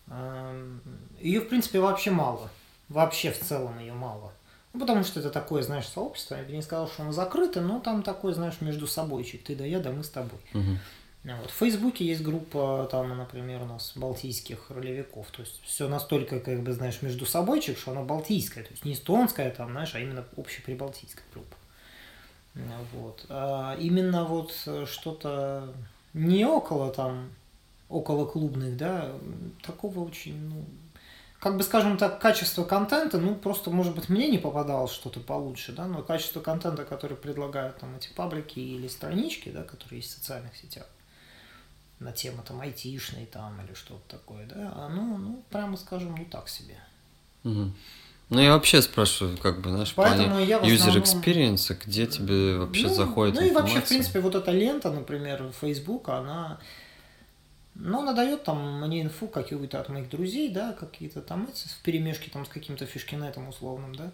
э, 0.07 0.77
ее 1.19 1.41
в 1.41 1.49
принципе 1.49 1.81
вообще 1.81 2.11
мало. 2.11 2.49
Вообще 2.87 3.33
в 3.33 3.39
целом 3.41 3.79
ее 3.79 3.91
мало. 3.91 4.31
Ну, 4.71 4.79
потому 4.79 5.03
что 5.03 5.19
это 5.19 5.29
такое, 5.29 5.61
знаешь, 5.61 5.89
сообщество. 5.89 6.35
Я 6.35 6.43
бы 6.43 6.53
не 6.53 6.61
сказал, 6.61 6.87
что 6.87 7.03
оно 7.03 7.11
закрыто, 7.11 7.59
но 7.59 7.81
там 7.81 8.01
такой, 8.01 8.33
знаешь, 8.33 8.61
между 8.61 8.87
собойчик. 8.87 9.43
Ты 9.43 9.57
да 9.57 9.65
я, 9.65 9.79
да 9.79 9.91
мы 9.91 10.05
с 10.05 10.09
тобой. 10.09 10.39
Угу. 10.53 10.77
Вот. 11.23 11.51
В 11.51 11.53
Фейсбуке 11.53 12.05
есть 12.05 12.21
группа, 12.21 12.87
там, 12.91 13.17
например, 13.17 13.61
у 13.61 13.65
нас 13.65 13.93
балтийских 13.95 14.69
ролевиков. 14.69 15.31
То 15.31 15.41
есть 15.41 15.61
все 15.63 15.87
настолько, 15.87 16.39
как 16.39 16.61
бы, 16.63 16.73
знаешь, 16.73 17.01
между 17.01 17.25
собойчик, 17.25 17.77
что 17.77 17.91
она 17.91 18.01
балтийская. 18.01 18.63
То 18.63 18.71
есть 18.71 18.83
не 18.83 18.93
эстонская, 18.93 19.49
там, 19.51 19.71
знаешь, 19.71 19.95
а 19.95 19.99
именно 19.99 20.25
общеприбалтийская 20.35 21.25
группа. 21.33 21.55
Вот. 22.93 23.25
А 23.29 23.75
именно 23.79 24.25
вот 24.25 24.51
что-то 24.85 25.73
не 26.13 26.45
около 26.45 26.91
там, 26.91 27.29
около 27.89 28.25
клубных, 28.25 28.77
да, 28.77 29.11
такого 29.61 30.01
очень, 30.01 30.37
ну, 30.49 30.65
как 31.39 31.57
бы, 31.57 31.63
скажем 31.63 31.97
так, 31.97 32.21
качество 32.21 32.63
контента, 32.63 33.17
ну, 33.17 33.35
просто, 33.35 33.69
может 33.69 33.95
быть, 33.95 34.09
мне 34.09 34.29
не 34.29 34.37
попадалось 34.37 34.91
что-то 34.91 35.19
получше, 35.19 35.71
да, 35.71 35.87
но 35.87 36.01
качество 36.01 36.41
контента, 36.41 36.85
который 36.85 37.17
предлагают 37.17 37.77
там 37.79 37.95
эти 37.95 38.13
паблики 38.13 38.59
или 38.59 38.87
странички, 38.87 39.49
да, 39.49 39.63
которые 39.63 39.99
есть 39.99 40.11
в 40.11 40.15
социальных 40.17 40.55
сетях, 40.55 40.87
на 41.99 42.11
тему 42.11 42.43
там 42.47 42.61
айтишной 42.61 43.25
там 43.25 43.59
или 43.65 43.73
что-то 43.73 44.17
такое, 44.17 44.45
да, 44.45 44.73
оно, 44.75 45.17
ну, 45.17 45.43
прямо 45.49 45.77
скажем, 45.77 46.15
ну 46.17 46.25
так 46.25 46.49
себе. 46.49 46.77
Угу. 47.43 47.71
Ну, 48.29 48.39
я 48.39 48.53
вообще 48.53 48.81
спрашиваю, 48.81 49.37
как 49.37 49.61
бы, 49.61 49.69
знаешь, 49.69 49.93
Поэтому 49.95 50.29
плане 50.29 50.45
я 50.45 50.59
в 50.59 50.63
user 50.63 50.75
основном- 50.75 51.03
experience, 51.03 51.77
где 51.85 52.07
тебе 52.07 52.57
вообще 52.57 52.87
ну, 52.87 52.93
заходит 52.93 53.35
Ну 53.35 53.45
и 53.45 53.51
вообще, 53.51 53.81
в 53.81 53.87
принципе, 53.87 54.19
вот 54.21 54.33
эта 54.35 54.51
лента, 54.51 54.91
например, 54.91 55.51
Facebook, 55.61 56.09
она, 56.09 56.59
ну, 57.75 57.99
она 58.01 58.13
дает 58.13 58.43
там 58.43 58.81
мне 58.81 59.03
инфу 59.03 59.27
какую-то 59.27 59.79
от 59.79 59.89
моих 59.89 60.09
друзей, 60.09 60.49
да, 60.49 60.73
какие-то 60.73 61.21
там 61.21 61.47
эти, 61.47 61.67
в 61.67 61.77
перемешке 61.83 62.31
там 62.31 62.45
с 62.45 62.49
каким-то 62.49 62.85
фишкинетом 62.85 63.49
условным, 63.49 63.93
да, 63.93 64.11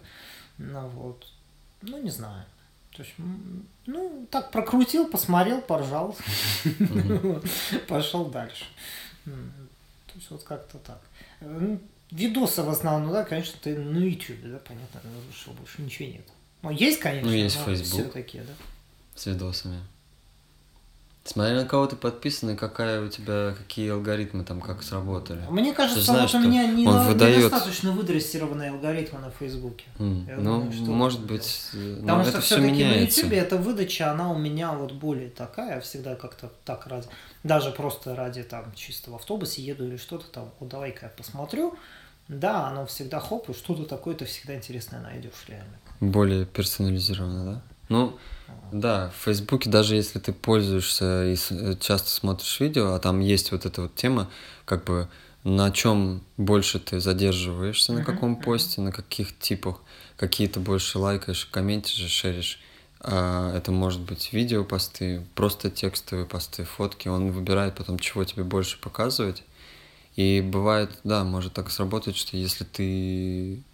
ну 0.58 0.88
вот, 0.88 1.26
ну, 1.82 2.02
не 2.02 2.10
знаю. 2.10 2.44
То 2.96 3.02
есть, 3.02 3.14
ну, 3.86 4.26
так 4.30 4.50
прокрутил, 4.50 5.08
посмотрел, 5.08 5.60
поржал, 5.60 6.16
пошел 7.88 8.26
дальше. 8.26 8.64
То 9.24 10.14
есть 10.16 10.30
вот 10.30 10.42
как-то 10.42 10.78
так. 10.78 11.00
Видосы 12.10 12.62
в 12.62 12.68
основном, 12.68 13.12
да, 13.12 13.24
конечно, 13.24 13.58
ты 13.62 13.78
на 13.78 13.98
YouTube, 13.98 14.42
да, 14.42 14.58
понятно, 14.58 15.00
что 15.32 15.52
больше 15.52 15.82
ничего 15.82 16.08
нет. 16.08 16.26
Ну, 16.62 16.70
есть, 16.70 16.98
конечно, 16.98 17.30
Ну, 17.30 17.34
есть 17.34 17.56
но 17.58 17.64
Facebook. 17.64 18.00
все-таки, 18.00 18.40
да. 18.40 18.52
С 19.14 19.26
видосами. 19.26 19.80
Смотри, 21.22 21.54
на 21.54 21.66
кого 21.66 21.86
ты 21.86 21.96
подписан 21.96 22.50
и 22.50 22.56
какая 22.56 23.02
у 23.02 23.08
тебя, 23.08 23.54
какие 23.56 23.90
алгоритмы 23.90 24.42
там 24.42 24.60
как 24.60 24.82
сработали. 24.82 25.42
Мне 25.50 25.74
кажется, 25.74 26.00
Ты 26.00 26.06
знаешь, 26.06 26.32
вот 26.32 26.38
у 26.38 26.42
что 26.42 26.48
меня 26.48 26.66
не, 26.66 26.86
он 26.86 26.94
на- 26.94 27.08
выдает- 27.08 27.36
недостаточно 27.36 27.92
выдрессированные 27.92 28.70
алгоритмы 28.70 29.20
на 29.20 29.30
Фейсбуке. 29.30 29.84
Я 29.98 30.36
ну, 30.38 30.42
думаю, 30.60 30.72
что 30.72 30.84
может 30.84 31.20
быть, 31.24 31.68
э, 31.74 31.96
Потому 32.00 32.18
ну, 32.18 32.24
что 32.24 32.30
это 32.30 32.40
все 32.40 32.56
все-таки 32.56 32.82
на 32.84 32.88
меняется. 32.88 33.20
YouTube 33.20 33.32
эта 33.34 33.56
выдача, 33.58 34.10
она 34.10 34.32
у 34.32 34.38
меня 34.38 34.72
вот 34.72 34.92
более 34.92 35.28
такая, 35.28 35.80
всегда 35.82 36.14
как-то 36.16 36.50
так 36.64 36.86
ради, 36.86 37.06
даже 37.44 37.70
просто 37.70 38.16
ради 38.16 38.42
там 38.42 38.72
чисто 38.74 39.10
в 39.10 39.14
автобусе 39.14 39.62
еду 39.62 39.86
или 39.86 39.98
что-то 39.98 40.24
там, 40.32 40.50
вот 40.58 40.70
давай-ка 40.70 41.06
я 41.06 41.10
посмотрю. 41.10 41.76
Да, 42.28 42.68
оно 42.68 42.86
всегда 42.86 43.20
хоп, 43.20 43.50
и 43.50 43.52
что-то 43.52 43.84
такое 43.84 44.14
ты 44.14 44.24
всегда 44.24 44.54
интересное 44.54 45.00
найдешь 45.00 45.32
реально. 45.48 45.76
Более 46.00 46.46
персонализированно, 46.46 47.44
да? 47.54 47.62
Ну, 47.90 48.16
да, 48.72 49.10
в 49.10 49.24
Фейсбуке, 49.24 49.68
даже 49.68 49.96
если 49.96 50.20
ты 50.20 50.32
пользуешься 50.32 51.26
и 51.26 51.36
э, 51.50 51.74
часто 51.80 52.08
смотришь 52.08 52.60
видео, 52.60 52.94
а 52.94 53.00
там 53.00 53.18
есть 53.18 53.50
вот 53.50 53.66
эта 53.66 53.82
вот 53.82 53.96
тема, 53.96 54.30
как 54.64 54.84
бы 54.84 55.08
на 55.42 55.72
чем 55.72 56.22
больше 56.36 56.78
ты 56.78 57.00
задерживаешься, 57.00 57.92
на 57.92 58.04
каком 58.04 58.36
посте, 58.36 58.80
на 58.80 58.92
каких 58.92 59.36
типах, 59.38 59.80
какие 60.16 60.46
ты 60.46 60.60
больше 60.60 60.98
лайкаешь, 60.98 61.46
комментишь, 61.46 62.10
шеришь. 62.10 62.60
А, 63.00 63.56
это 63.56 63.72
может 63.72 64.02
быть 64.02 64.32
видео 64.32 64.62
посты, 64.64 65.26
просто 65.34 65.70
текстовые 65.70 66.26
посты, 66.26 66.64
фотки. 66.64 67.08
Он 67.08 67.32
выбирает 67.32 67.74
потом, 67.74 67.98
чего 67.98 68.24
тебе 68.24 68.44
больше 68.44 68.78
показывать. 68.80 69.42
И 70.14 70.42
бывает, 70.42 70.90
да, 71.02 71.24
может 71.24 71.54
так 71.54 71.70
сработать, 71.70 72.16
что 72.16 72.36
если 72.36 72.64
ты 72.64 73.64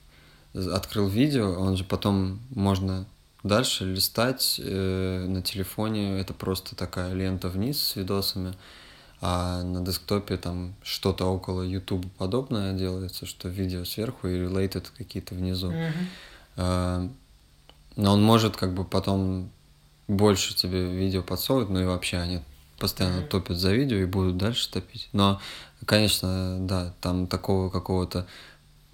открыл 0.55 1.09
видео, 1.09 1.53
он 1.53 1.77
же 1.77 1.85
потом 1.85 2.41
можно 2.51 3.07
дальше 3.47 3.85
листать 3.85 4.61
э, 4.63 5.25
на 5.27 5.43
телефоне. 5.43 6.19
Это 6.21 6.35
просто 6.35 6.77
такая 6.77 7.13
лента 7.15 7.49
вниз 7.49 7.81
с 7.83 7.97
видосами. 7.97 8.55
А 9.21 9.63
на 9.63 9.81
десктопе 9.85 10.37
там 10.37 10.75
что-то 10.83 11.25
около 11.25 11.63
YouTube 11.63 12.07
подобное 12.19 12.75
делается, 12.75 13.25
что 13.25 13.49
видео 13.49 13.85
сверху 13.85 14.29
и 14.29 14.37
related 14.39 14.87
какие-то 14.97 15.35
внизу. 15.35 15.71
Мгм. 15.71 16.09
А, 16.57 17.09
Но 17.97 18.13
он 18.13 18.23
может 18.23 18.57
как 18.57 18.75
бы 18.75 18.85
потом 18.85 19.51
больше 20.07 20.55
тебе 20.55 20.87
видео 20.95 21.23
подсовывать, 21.23 21.71
ну 21.71 21.81
и 21.81 21.85
вообще 21.85 22.19
они 22.19 22.41
постоянно 22.79 23.21
Мгм. 23.21 23.29
топят 23.29 23.57
за 23.57 23.73
видео 23.73 23.97
и 23.97 24.05
будут 24.05 24.37
дальше 24.37 24.71
топить. 24.71 25.09
Но, 25.13 25.41
конечно, 25.87 26.59
да, 26.61 26.93
там 27.01 27.27
такого 27.27 27.71
какого-то 27.71 28.27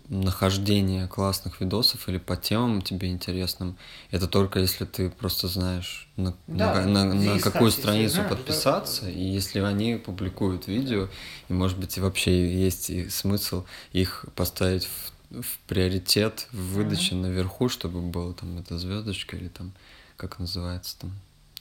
нахождения 0.08 1.06
классных 1.06 1.60
видосов 1.60 2.08
или 2.08 2.18
по 2.18 2.36
темам 2.36 2.82
тебе 2.82 3.08
интересным, 3.08 3.76
это 4.10 4.26
только 4.26 4.58
если 4.58 4.84
ты 4.84 5.08
просто 5.10 5.48
знаешь, 5.48 6.08
на, 6.16 6.34
Да, 6.46 6.84
на, 6.84 7.04
на- 7.04 7.14
где 7.14 7.30
на 7.30 7.36
искать, 7.38 7.52
какую 7.52 7.70
страницу 7.70 8.16
да, 8.18 8.24
подписаться, 8.28 9.02
да. 9.02 9.10
и 9.10 9.22
если 9.22 9.60
они 9.60 9.96
публикуют 9.96 10.66
видео, 10.66 11.08
и, 11.48 11.52
может 11.52 11.78
быть, 11.78 11.96
и 11.96 12.00
вообще 12.00 12.54
есть 12.62 12.90
и 12.90 13.08
смысл 13.08 13.64
их 13.92 14.26
поставить 14.34 14.86
в, 15.30 15.42
в 15.42 15.58
приоритет 15.66 16.46
в 16.52 16.74
выдаче 16.74 17.14
наверху, 17.14 17.68
чтобы 17.68 18.00
было 18.02 18.34
там 18.34 18.58
эта 18.58 18.78
звездочка 18.78 19.36
или 19.36 19.48
там, 19.48 19.72
как 20.16 20.38
называется 20.38 20.98
там, 20.98 21.12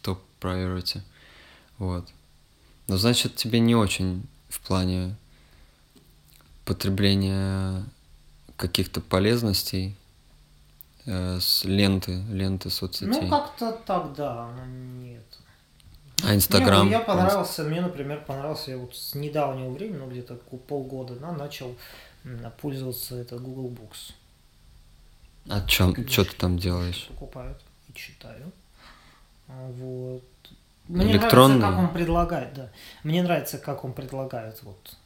топ 0.02 0.20
priority. 0.42 1.02
Вот. 1.78 2.08
Но 2.88 2.98
значит, 2.98 3.36
тебе 3.36 3.60
не 3.60 3.76
очень 3.76 4.24
в 4.50 4.60
плане 4.60 5.16
потребления 6.66 7.86
каких-то 8.62 9.02
полезностей 9.02 9.96
э, 11.06 11.40
с 11.40 11.64
ленты, 11.66 12.24
ленты 12.30 12.70
соцсетей. 12.70 13.22
Ну, 13.22 13.30
как-то 13.30 13.72
так, 13.86 14.14
да, 14.16 14.50
ну, 14.56 14.66
нет. 15.02 15.26
а 16.24 16.36
Инстаграм? 16.36 16.86
Мне, 16.86 16.92
я 16.92 17.00
понравился, 17.00 17.64
мне, 17.64 17.82
например, 17.82 18.24
понравился, 18.26 18.72
я 18.72 18.78
вот 18.78 18.96
с 18.96 19.16
недавнего 19.16 19.70
времени, 19.72 19.98
ну, 19.98 20.10
где-то 20.10 20.36
полгода, 20.68 21.16
да, 21.16 21.32
начал 21.32 21.76
пользоваться 22.62 23.16
это 23.16 23.40
Google 23.40 23.70
Books. 23.72 24.14
А 25.50 25.60
Книжки. 25.62 26.04
чё 26.04 26.24
ты 26.24 26.36
там 26.36 26.60
делаешь? 26.60 27.08
Покупают 27.10 27.60
и 27.90 27.94
читаю. 27.94 28.52
А, 29.48 29.72
Вот. 29.72 30.24
Мне 30.88 31.12
Электронный? 31.14 31.58
нравится, 31.58 31.78
как 31.82 31.90
он 31.90 31.94
предлагает, 31.94 32.54
да. 32.54 32.70
Мне 33.04 33.24
нравится, 33.24 33.58
как 33.58 33.84
он 33.86 33.94
предлагает, 33.94 34.62
вот. 34.64 34.98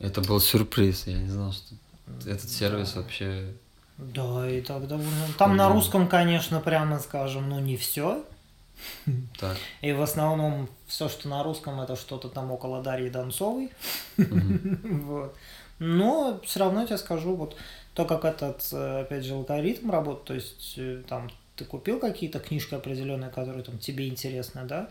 Это 0.00 0.20
был 0.20 0.40
сюрприз, 0.40 1.06
я 1.06 1.18
не 1.18 1.28
знал, 1.28 1.52
что 1.52 1.74
этот 2.20 2.48
сервис 2.48 2.92
Да. 2.92 3.00
вообще... 3.00 3.54
Да, 3.98 4.50
и 4.50 4.60
так 4.62 4.88
довольно. 4.88 5.26
Там 5.38 5.56
на 5.56 5.68
русском, 5.68 6.08
конечно, 6.08 6.60
прямо 6.60 6.98
скажем, 6.98 7.48
ну 7.48 7.60
не 7.60 7.76
все. 7.76 8.24
Так. 9.38 9.56
И 9.80 9.92
в 9.92 10.02
основном 10.02 10.68
все, 10.86 11.08
что 11.08 11.28
на 11.28 11.42
русском, 11.42 11.80
это 11.80 11.94
что-то 11.94 12.28
там 12.28 12.50
около 12.50 12.82
Дарьи 12.82 13.10
Донцовой. 13.10 13.70
Вот. 14.16 15.36
Но 15.78 16.40
все 16.44 16.60
равно 16.60 16.82
я 16.82 16.86
тебе 16.86 16.98
скажу, 16.98 17.34
вот 17.34 17.56
то, 17.94 18.04
как 18.04 18.24
этот, 18.24 18.72
опять 18.72 19.24
же, 19.24 19.34
алгоритм 19.34 19.90
работает, 19.90 20.24
то 20.24 20.34
есть 20.34 20.74
э, 20.76 21.02
там 21.08 21.28
ты 21.56 21.64
купил 21.64 21.98
какие-то 21.98 22.38
книжки 22.38 22.74
определенные, 22.74 23.30
которые 23.30 23.64
там 23.64 23.78
тебе 23.78 24.08
интересны, 24.08 24.62
да, 24.62 24.90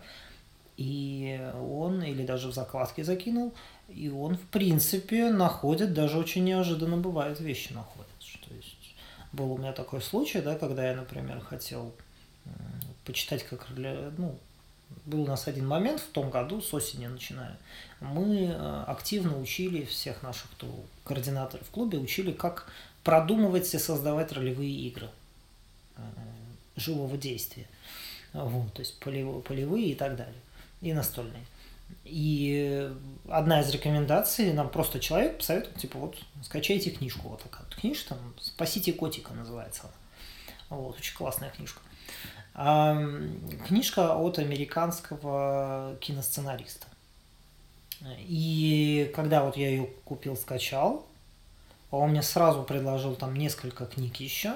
и 0.76 1.40
он, 1.58 2.02
или 2.02 2.24
даже 2.24 2.48
в 2.48 2.54
закладке 2.54 3.04
закинул, 3.04 3.54
и 3.88 4.08
он, 4.08 4.36
в 4.36 4.46
принципе, 4.48 5.30
находит, 5.30 5.92
даже 5.92 6.18
очень 6.18 6.44
неожиданно 6.44 6.96
бывает, 6.96 7.40
вещи 7.40 7.72
находит. 7.72 8.08
То 8.48 8.54
есть 8.54 8.94
был 9.32 9.52
у 9.52 9.58
меня 9.58 9.72
такой 9.72 10.00
случай, 10.00 10.40
да, 10.40 10.56
когда 10.56 10.88
я, 10.88 10.96
например, 10.96 11.40
хотел 11.40 11.92
почитать, 13.04 13.44
как, 13.44 13.66
для- 13.74 14.12
ну, 14.16 14.38
был 15.06 15.22
у 15.22 15.26
нас 15.26 15.48
один 15.48 15.66
момент 15.66 16.00
в 16.00 16.08
том 16.08 16.30
году, 16.30 16.60
с 16.60 16.72
осени 16.74 17.06
начиная, 17.06 17.56
мы 18.00 18.46
э, 18.46 18.84
активно 18.86 19.40
учили 19.40 19.84
всех 19.84 20.22
наших 20.22 20.50
кто 20.52 20.84
координаторов 21.04 21.66
в 21.66 21.70
клубе, 21.70 21.98
учили, 21.98 22.32
как 22.32 22.70
продумывать 23.02 23.72
и 23.74 23.78
создавать 23.78 24.32
ролевые 24.32 24.72
игры 24.72 25.08
э, 25.96 26.02
живого 26.76 27.16
действия. 27.16 27.66
Вот, 28.32 28.72
то 28.74 28.80
есть 28.80 28.98
полевые 28.98 29.90
и 29.90 29.94
так 29.94 30.16
далее. 30.16 30.40
И 30.80 30.92
настольные. 30.92 31.44
И 32.04 32.90
одна 33.28 33.60
из 33.60 33.70
рекомендаций 33.70 34.52
нам 34.52 34.68
просто 34.68 35.00
человек 35.00 35.38
посоветовал, 35.38 35.78
типа, 35.78 35.98
вот, 35.98 36.16
скачайте 36.42 36.90
книжку, 36.90 37.28
вот 37.28 37.42
такая 37.42 37.64
вот 37.64 37.74
книжка, 37.74 38.10
там, 38.10 38.18
«Спасите 38.40 38.92
котика» 38.92 39.32
называется 39.32 39.82
она. 39.82 40.78
Вот, 40.80 40.96
очень 40.96 41.16
классная 41.16 41.50
книжка. 41.50 41.80
А, 42.54 42.96
книжка 43.66 44.14
от 44.14 44.38
американского 44.38 45.96
киносценариста. 46.00 46.86
И 48.18 49.10
когда 49.14 49.42
вот 49.42 49.56
я 49.56 49.68
ее 49.68 49.88
купил, 50.04 50.36
скачал, 50.36 51.06
он 51.90 52.10
мне 52.10 52.22
сразу 52.22 52.62
предложил 52.62 53.14
там 53.14 53.34
несколько 53.36 53.86
книг 53.86 54.16
еще. 54.16 54.54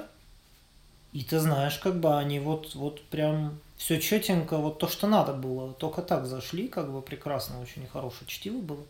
И 1.16 1.22
ты 1.22 1.40
знаешь, 1.40 1.78
как 1.78 1.98
бы 1.98 2.18
они 2.18 2.40
вот, 2.40 2.74
вот 2.74 3.02
прям 3.04 3.58
все 3.78 3.98
четенько, 3.98 4.58
вот 4.58 4.78
то, 4.78 4.86
что 4.86 5.06
надо 5.06 5.32
было. 5.32 5.72
Только 5.72 6.02
так 6.02 6.26
зашли, 6.26 6.68
как 6.68 6.92
бы 6.92 7.00
прекрасно, 7.00 7.58
очень 7.62 7.86
хорошее 7.86 8.26
чтиво 8.26 8.60
было. 8.60 8.84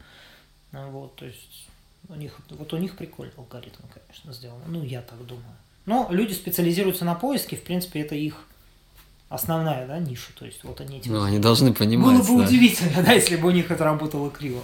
Вот, 0.73 1.15
то 1.15 1.25
есть 1.25 1.69
у 2.09 2.17
них, 2.17 2.37
вот 2.49 2.73
у 2.73 2.79
них 2.79 2.97
прикольный 2.97 3.33
алгоритм, 3.37 3.79
конечно, 3.95 4.33
сделан. 4.33 4.61
Ну, 4.67 4.83
я 4.83 5.03
так 5.03 5.25
думаю. 5.25 5.55
Но 5.85 6.09
люди 6.11 6.33
специализируются 6.33 7.05
на 7.05 7.15
поиске, 7.15 7.55
в 7.55 7.63
принципе, 7.63 8.01
это 8.01 8.17
их 8.17 8.49
основная, 9.29 9.87
да, 9.87 9.99
ниша. 9.99 10.33
То 10.39 10.47
есть 10.47 10.63
вот 10.65 10.81
они 10.81 10.99
этим 10.99 11.13
Ну, 11.13 11.23
они 11.25 11.39
должны 11.39 11.73
понимать, 11.73 12.19
было 12.19 12.37
бы 12.37 12.43
да. 12.43 12.49
удивительно, 12.49 13.03
да, 13.05 13.13
если 13.13 13.37
бы 13.37 13.49
у 13.49 13.51
них 13.51 13.71
это 13.71 13.85
работало 13.85 14.31
криво. 14.31 14.63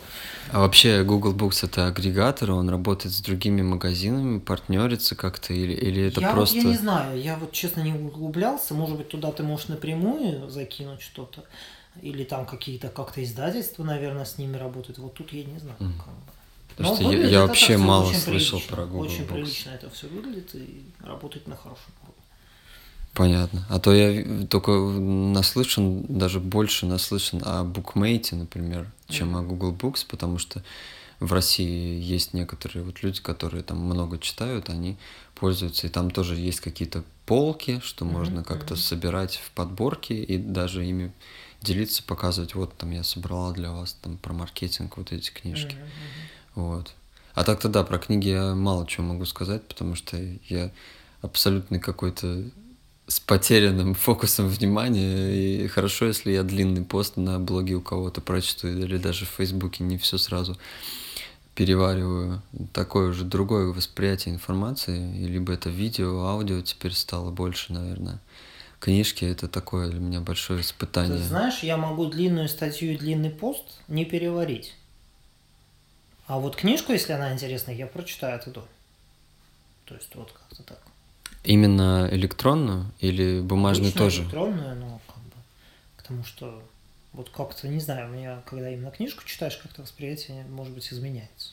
А 0.51 0.61
вообще 0.61 1.03
Google 1.05 1.35
Books 1.35 1.65
это 1.65 1.87
агрегатор, 1.87 2.51
он 2.53 2.69
работает 2.71 3.15
с 3.15 3.21
другими 3.21 3.63
магазинами, 3.63 4.39
партнерится 4.39 5.15
как-то 5.17 5.53
или, 5.55 5.73
или 5.73 6.03
это 6.09 6.21
я, 6.21 6.33
просто... 6.33 6.57
я 6.59 6.65
не 6.65 6.77
знаю, 6.77 7.21
я 7.21 7.37
вот 7.37 7.53
честно 7.53 7.81
не 7.83 7.93
углублялся, 7.93 8.75
может 8.75 8.97
быть, 8.97 9.09
туда 9.09 9.33
ты 9.33 9.43
можешь 9.43 9.69
напрямую 9.69 10.49
закинуть 10.51 11.01
что-то. 11.03 11.45
или 12.01 12.25
там 12.25 12.47
какие-то 12.47 12.89
как-то 12.89 13.23
издательства, 13.23 13.85
наверное, 13.85 14.25
с 14.25 14.39
ними 14.39 14.57
работают. 14.57 14.99
Вот 14.99 15.15
тут 15.15 15.33
я 15.33 15.45
не 15.45 15.59
знаю. 15.59 15.77
Мгм. 15.79 15.95
Как 15.99 16.07
бы. 16.07 16.33
Потому 16.77 16.89
Но 16.89 17.01
что 17.03 17.13
я, 17.13 17.27
я 17.29 17.41
вообще 17.47 17.77
мало 17.77 18.13
слышал 18.15 18.59
прилично. 18.59 18.77
про 18.77 18.87
Google 18.87 19.01
Очень 19.07 19.25
Books. 19.25 19.33
прилично 19.35 19.71
это 19.73 19.91
все 19.91 20.07
выглядит 20.09 20.55
и 20.55 20.83
работает 21.01 21.47
на 21.47 21.55
хорошем 21.57 21.93
уровне. 22.03 22.22
Понятно. 23.15 23.67
А 23.69 23.79
то 23.79 23.93
я 23.93 24.47
только 24.47 24.71
наслышан, 24.73 26.05
даже 26.09 26.41
больше 26.41 26.87
наслышан 26.87 27.43
о 27.45 27.63
букмейте, 27.65 28.37
например, 28.37 28.91
чем 29.09 29.37
о 29.37 29.43
Google 29.43 29.73
Books, 29.73 30.07
потому 30.09 30.39
что 30.39 30.63
в 31.21 31.33
России 31.33 32.01
есть 32.01 32.33
некоторые 32.35 32.85
вот 32.85 33.03
люди, 33.03 33.21
которые 33.21 33.63
там 33.63 33.79
много 33.79 34.19
читают, 34.19 34.71
они 34.71 34.97
пользуются, 35.35 35.87
и 35.87 35.91
там 35.91 36.11
тоже 36.11 36.37
есть 36.37 36.61
какие-то 36.61 37.05
полки, 37.27 37.81
что 37.85 38.05
Мгм, 38.05 38.15
можно 38.15 38.45
как-то 38.45 38.77
собирать 38.77 39.37
в 39.37 39.51
подборки 39.53 40.15
и 40.15 40.39
даже 40.39 40.85
ими 40.85 41.13
делиться, 41.61 42.03
показывать, 42.03 42.55
вот 42.55 42.77
там 42.77 42.91
я 42.91 43.05
собрала 43.05 43.53
для 43.53 43.71
вас 43.73 43.93
там 44.03 44.17
про 44.17 44.33
маркетинг 44.33 44.97
вот 44.97 45.13
эти 45.13 45.31
книжки. 45.31 45.77
Мгм. 46.55 46.67
Вот. 46.67 46.95
А 47.35 47.45
так-то 47.45 47.69
да, 47.69 47.85
про 47.85 47.99
книги 47.99 48.29
я 48.29 48.55
мало 48.55 48.87
чего 48.87 49.07
могу 49.07 49.25
сказать, 49.27 49.63
потому 49.69 49.95
что 49.95 50.17
я 50.49 50.71
абсолютно 51.23 51.79
какой-то 51.79 52.45
с 53.07 53.21
потерянным 53.21 53.95
фокусом 53.95 54.49
внимания. 54.49 55.65
И 55.65 55.67
хорошо, 55.69 56.07
если 56.07 56.33
я 56.33 56.43
длинный 56.43 56.85
пост 56.85 57.17
на 57.17 57.39
блоге 57.39 57.75
у 57.75 57.81
кого-то 57.81 58.21
прочту, 58.21 58.69
или 58.69 58.97
даже 58.97 59.27
в 59.27 59.31
Фейсбуке 59.31 59.85
не 59.85 59.99
все 59.99 60.19
сразу 60.19 60.57
перевариваю. 61.55 62.43
Такое 62.73 63.11
уже 63.11 63.25
другое 63.25 63.67
восприятие 63.67 64.35
информации. 64.35 65.17
И 65.19 65.27
либо 65.27 65.53
это 65.53 65.69
видео, 65.69 66.27
аудио 66.27 66.63
теперь 66.63 66.93
стало 66.93 67.31
больше, 67.31 67.73
наверное. 67.73 68.19
Книжки— 68.81 69.25
это 69.27 69.47
такое 69.47 69.89
для 69.89 70.01
меня 70.01 70.21
большое 70.21 70.61
Ты 70.61 70.67
испытание. 70.67 71.19
знаешь, 71.19 71.61
я 71.63 71.77
могу 71.77 72.07
длинную 72.07 72.49
статью 72.49 72.93
и 72.93 72.97
длинный 72.97 73.31
пост 73.31 73.63
не 73.87 74.05
переварить. 74.05 74.75
А 76.27 76.39
вот 76.39 76.57
книжку, 76.57 76.93
если 76.93 77.13
она 77.13 77.33
интересная, 77.33 77.77
я 77.77 77.87
прочитаю 77.87 78.41
до. 78.47 78.67
То 79.85 79.95
есть 79.95 80.13
вот 80.15 80.33
как-то 80.33 80.63
так. 80.65 80.82
Именно 81.45 82.09
электронную 82.13 82.87
или 83.01 83.41
бумажную 83.41 83.89
Обычную, 83.89 84.11
тоже? 84.11 84.23
электронную, 84.23 84.77
но 84.77 85.01
как 85.07 85.23
бы. 85.25 85.37
Потому 85.97 86.25
что 86.25 86.63
вот 87.13 87.31
как-то, 87.31 87.69
не 87.69 87.81
знаю, 87.81 88.09
у 88.09 88.13
меня, 88.13 88.41
когда 88.47 88.71
именно 88.71 88.91
книжку 88.91 89.25
читаешь, 89.25 89.57
как-то 89.57 89.83
восприятие, 89.83 90.45
может 90.51 90.73
быть, 90.73 90.93
изменяется. 90.93 91.51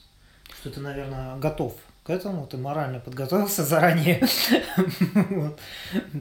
Что 0.59 0.69
ты, 0.69 0.79
наверное, 0.79 1.35
готов 1.37 1.75
к 2.03 2.09
этому, 2.09 2.45
ты 2.47 2.57
морально 2.57 2.99
подготовился 2.99 3.63
заранее. 3.65 4.19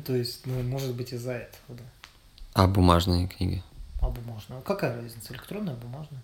То 0.07 0.15
есть, 0.15 0.47
ну, 0.47 0.63
может 0.63 0.95
быть, 0.95 1.13
из-за 1.13 1.33
этого, 1.33 1.79
да. 1.79 1.85
А 2.55 2.67
бумажные 2.67 3.29
книги? 3.29 3.63
А 4.01 4.09
бумажная? 4.09 4.61
Какая 4.63 4.97
разница, 4.97 5.33
электронная, 5.33 5.75
бумажная? 5.75 6.21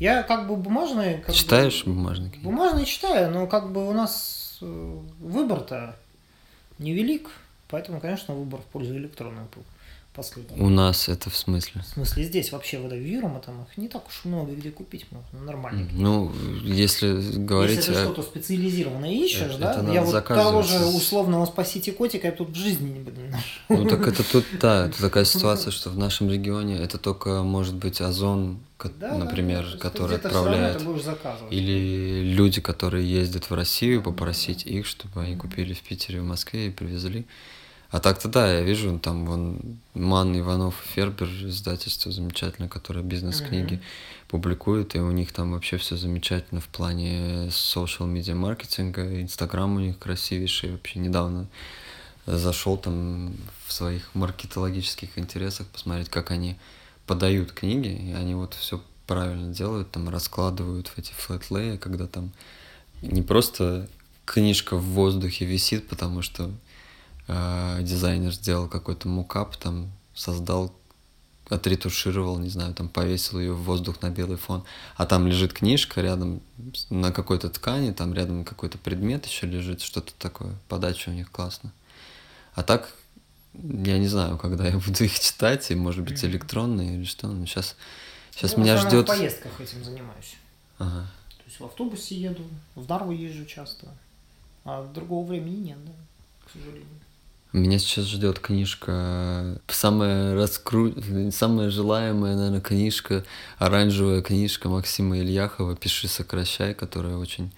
Я 0.00 0.22
как 0.22 0.46
бы 0.48 0.56
бумажные... 0.56 1.18
Как 1.18 1.28
бы- 1.28 1.32
Читаешь 1.34 1.84
бумажные 1.84 2.30
книги? 2.30 2.44
Бумажные 2.44 2.84
читаю, 2.86 3.30
но 3.30 3.46
как 3.46 3.72
бы 3.72 3.88
у 3.88 3.92
нас 3.92 4.58
э, 4.60 5.00
выбор-то 5.20 5.96
невелик, 6.78 7.30
поэтому, 7.68 8.00
конечно, 8.00 8.34
выбор 8.34 8.60
в 8.60 8.66
пользу 8.66 8.96
электронного 8.96 9.48
был 9.54 9.64
последний. 10.18 10.60
У 10.60 10.68
нас 10.68 11.08
это 11.08 11.30
в 11.30 11.36
смысле? 11.36 11.82
В 11.82 11.94
смысле, 11.94 12.24
здесь 12.24 12.52
вообще 12.52 12.78
в 12.78 12.92
Вирума 12.92 13.40
там 13.40 13.62
их 13.62 13.78
не 13.78 13.88
так 13.88 14.06
уж 14.08 14.24
много 14.24 14.52
где 14.52 14.70
купить 14.70 15.06
можно, 15.10 15.46
нормально. 15.46 15.88
Ну, 15.92 16.32
если 16.64 17.12
говорить... 17.38 17.76
Если 17.76 17.92
ты 17.94 17.98
о- 18.00 18.04
что-то 18.04 18.22
специализированное 18.22 19.12
ищешь, 19.12 19.54
Это- 19.54 19.58
да, 19.58 19.72
это 19.82 19.92
я 19.92 20.02
вот 20.02 20.26
того 20.26 20.62
же 20.62 20.84
условного 20.86 21.46
спасите 21.46 21.92
котика 21.92 22.26
я 22.26 22.32
тут 22.32 22.50
в 22.50 22.54
жизни 22.54 22.90
не 22.90 23.00
буду. 23.00 23.20
Ну, 23.68 23.84
так 23.86 24.06
это 24.06 24.22
тут, 24.30 24.44
да, 24.60 24.86
это 24.86 25.00
такая 25.00 25.24
ситуация, 25.24 25.70
что 25.70 25.90
в 25.90 25.98
нашем 25.98 26.30
регионе 26.30 26.76
это 26.76 26.98
только, 26.98 27.42
может 27.42 27.74
быть, 27.76 28.00
Озон, 28.00 28.58
Да, 29.00 29.14
например, 29.14 29.68
да, 29.72 29.78
который 29.78 30.16
отправляет. 30.16 30.82
Или 31.50 32.32
люди, 32.32 32.60
которые 32.60 33.08
ездят 33.08 33.50
в 33.50 33.54
Россию, 33.54 34.02
попросить 34.02 34.66
их, 34.66 34.86
чтобы 34.86 35.22
они 35.22 35.36
купили 35.36 35.74
в 35.74 35.82
Питере, 35.82 36.20
в 36.20 36.24
Москве 36.24 36.68
и 36.68 36.70
привезли. 36.70 37.24
А 37.90 38.00
так-то 38.00 38.28
да, 38.28 38.52
я 38.52 38.60
вижу, 38.60 38.98
там 38.98 39.24
вон 39.24 39.60
Ман, 39.94 40.38
Иванов 40.38 40.74
и 40.84 40.88
Фербер, 40.88 41.26
издательство 41.48 42.12
замечательное, 42.12 42.68
которое 42.68 43.00
бизнес-книги 43.02 43.74
Мгм. 43.74 43.82
публикует, 44.28 44.94
и 44.94 44.98
у 44.98 45.10
них 45.10 45.32
там 45.32 45.52
вообще 45.52 45.78
все 45.78 45.96
замечательно 45.96 46.60
в 46.60 46.68
плане 46.68 47.46
social 47.46 48.12
media 48.12 48.34
маркетинга, 48.34 49.22
Инстаграм 49.22 49.74
у 49.74 49.80
них 49.80 49.98
красивейший, 49.98 50.72
вообще 50.72 50.98
недавно 50.98 51.46
зашел 52.26 52.76
там 52.76 53.34
в 53.66 53.72
своих 53.72 54.14
маркетологических 54.14 55.16
интересах 55.16 55.66
посмотреть, 55.68 56.10
как 56.10 56.30
они 56.30 56.56
подают 57.06 57.52
книги, 57.52 57.88
и 57.88 58.12
они 58.12 58.34
вот 58.34 58.52
все 58.52 58.82
правильно 59.06 59.54
делают, 59.54 59.90
там 59.90 60.10
раскладывают 60.10 60.88
в 60.88 60.98
эти 60.98 61.12
флетлеи, 61.12 61.78
когда 61.78 62.06
там 62.06 62.32
не 63.00 63.22
просто 63.22 63.88
книжка 64.26 64.76
в 64.76 64.84
воздухе 64.84 65.46
висит, 65.46 65.88
потому 65.88 66.20
что 66.20 66.50
э, 67.28 67.78
дизайнер 67.82 68.32
сделал 68.32 68.68
какой-то 68.68 69.08
мукап, 69.08 69.56
там 69.56 69.90
создал, 70.14 70.74
отретушировал, 71.48 72.38
не 72.38 72.48
знаю, 72.48 72.74
там 72.74 72.88
повесил 72.88 73.38
ее 73.38 73.52
в 73.52 73.62
воздух 73.62 74.02
на 74.02 74.10
белый 74.10 74.36
фон, 74.36 74.64
а 74.96 75.06
там 75.06 75.26
лежит 75.26 75.52
книжка 75.52 76.00
рядом 76.00 76.40
на 76.90 77.12
какой-то 77.12 77.48
ткани, 77.48 77.92
там 77.92 78.12
рядом 78.14 78.44
какой-то 78.44 78.78
предмет 78.78 79.26
еще 79.26 79.46
лежит, 79.46 79.80
что-то 79.80 80.12
такое, 80.18 80.54
подача 80.68 81.10
у 81.10 81.12
них 81.12 81.30
классно. 81.30 81.72
А 82.54 82.62
так, 82.62 82.94
я 83.54 83.98
не 83.98 84.08
знаю, 84.08 84.36
когда 84.36 84.66
я 84.66 84.78
буду 84.78 85.04
их 85.04 85.18
читать, 85.18 85.70
и 85.70 85.74
может 85.74 86.04
быть 86.04 86.22
электронные 86.24 86.96
или 86.96 87.04
что, 87.04 87.28
но 87.28 87.46
сейчас, 87.46 87.76
сейчас 88.32 88.54
в 88.54 88.58
меня 88.58 88.76
ждет... 88.76 89.06
в 89.06 89.08
поездках 89.08 89.60
этим 89.60 89.84
занимаюсь. 89.84 90.36
Ага. 90.78 91.06
То 91.28 91.44
есть 91.46 91.60
в 91.60 91.64
автобусе 91.64 92.14
еду, 92.20 92.44
в 92.74 92.88
Нарву 92.88 93.12
езжу 93.12 93.46
часто, 93.46 93.88
а 94.64 94.86
другого 94.92 95.26
времени 95.26 95.68
нет, 95.68 95.84
да, 95.84 95.92
к 96.46 96.50
сожалению. 96.52 96.86
Меня 97.52 97.78
сейчас 97.78 98.04
ждет 98.04 98.40
книжка, 98.40 99.58
самая 99.68 100.34
раскру... 100.34 100.92
самая 101.32 101.70
желаемая, 101.70 102.36
наверное, 102.36 102.60
книжка, 102.60 103.24
оранжевая 103.56 104.20
книжка 104.20 104.68
Максима 104.68 105.18
Ильяхова 105.18 105.74
«Пиши, 105.74 106.08
сокращай», 106.08 106.74
которая 106.74 107.16
очень... 107.16 107.50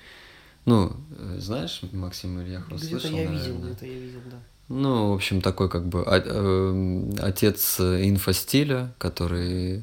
Ну, 0.64 0.92
э, 1.18 1.38
знаешь 1.40 1.80
Максима 1.90 2.42
Ильяхова? 2.42 2.76
Где-то 2.76 3.00
Слышал, 3.00 3.16
я 3.18 3.24
видел, 3.24 3.38
наверное? 3.38 3.70
где-то 3.70 3.86
я 3.86 3.98
видел, 3.98 4.20
да. 4.30 4.36
Ну, 4.68 5.10
в 5.10 5.14
общем, 5.14 5.40
такой 5.40 5.68
как 5.68 5.84
бы 5.88 6.04
о- 6.04 6.20
эм, 6.20 7.12
отец 7.20 7.80
инфостиля, 7.80 8.94
который 8.98 9.82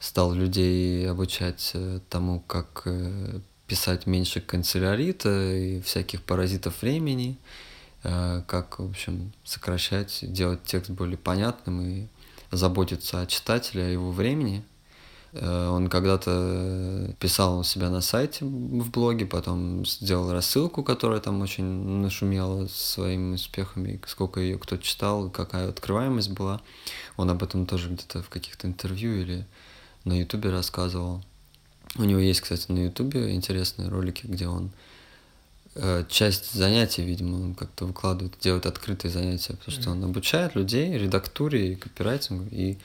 стал 0.00 0.34
людей 0.34 1.08
обучать 1.08 1.70
э, 1.74 2.00
тому, 2.08 2.40
как 2.40 2.82
э, 2.86 3.38
писать 3.68 4.06
меньше 4.08 4.40
канцелярита 4.40 5.54
и 5.54 5.80
всяких 5.80 6.22
паразитов 6.22 6.82
времени, 6.82 7.38
э, 7.38 7.73
как, 8.46 8.78
в 8.78 8.90
общем, 8.90 9.32
сокращать, 9.44 10.18
делать 10.22 10.62
текст 10.64 10.90
более 10.90 11.16
понятным 11.16 11.80
и 11.80 12.06
заботиться 12.50 13.20
о 13.20 13.26
читателе, 13.26 13.84
о 13.84 13.88
его 13.88 14.10
времени. 14.10 14.62
Э, 15.32 15.68
Он 15.68 15.88
когда-то 15.88 17.14
писал 17.18 17.58
у 17.58 17.64
себя 17.64 17.90
на 17.90 18.00
сайте 18.00 18.44
в 18.44 18.90
блоге, 18.90 19.26
потом 19.26 19.84
сделал 19.84 20.32
рассылку, 20.32 20.82
которая 20.82 21.20
там 21.20 21.40
очень 21.42 21.64
нашумела 21.64 22.66
своими 22.68 23.34
успехами, 23.34 24.00
сколько 24.06 24.40
ее 24.40 24.58
кто 24.58 24.76
читал, 24.76 25.30
какая 25.30 25.68
открываемость 25.68 26.30
была. 26.30 26.60
Он 27.16 27.30
об 27.30 27.42
этом 27.42 27.66
тоже 27.66 27.90
где-то 27.90 28.22
в 28.22 28.28
каких-то 28.28 28.66
интервью 28.66 29.20
или 29.20 29.46
на 30.04 30.18
ютубе 30.18 30.50
рассказывал. 30.50 31.22
У 31.96 32.04
него 32.04 32.20
есть, 32.20 32.40
кстати, 32.40 32.70
на 32.70 32.84
ютубе 32.84 33.34
интересные 33.34 33.88
ролики, 33.88 34.26
где 34.26 34.48
он 34.48 34.66
э, 34.66 34.70
часть 36.08 36.52
занятий, 36.52 37.02
видимо, 37.02 37.36
он 37.36 37.54
как-то 37.54 37.86
выкладывает, 37.86 38.34
делает 38.40 38.66
открытые 38.66 39.10
занятия, 39.10 39.54
потому 39.54 39.80
что 39.80 39.90
он 39.90 40.04
обучает 40.04 40.54
людей 40.54 40.96
редактуре 40.96 41.72
и 41.72 41.74
копирайтингу, 41.74 42.46
и 42.50 42.78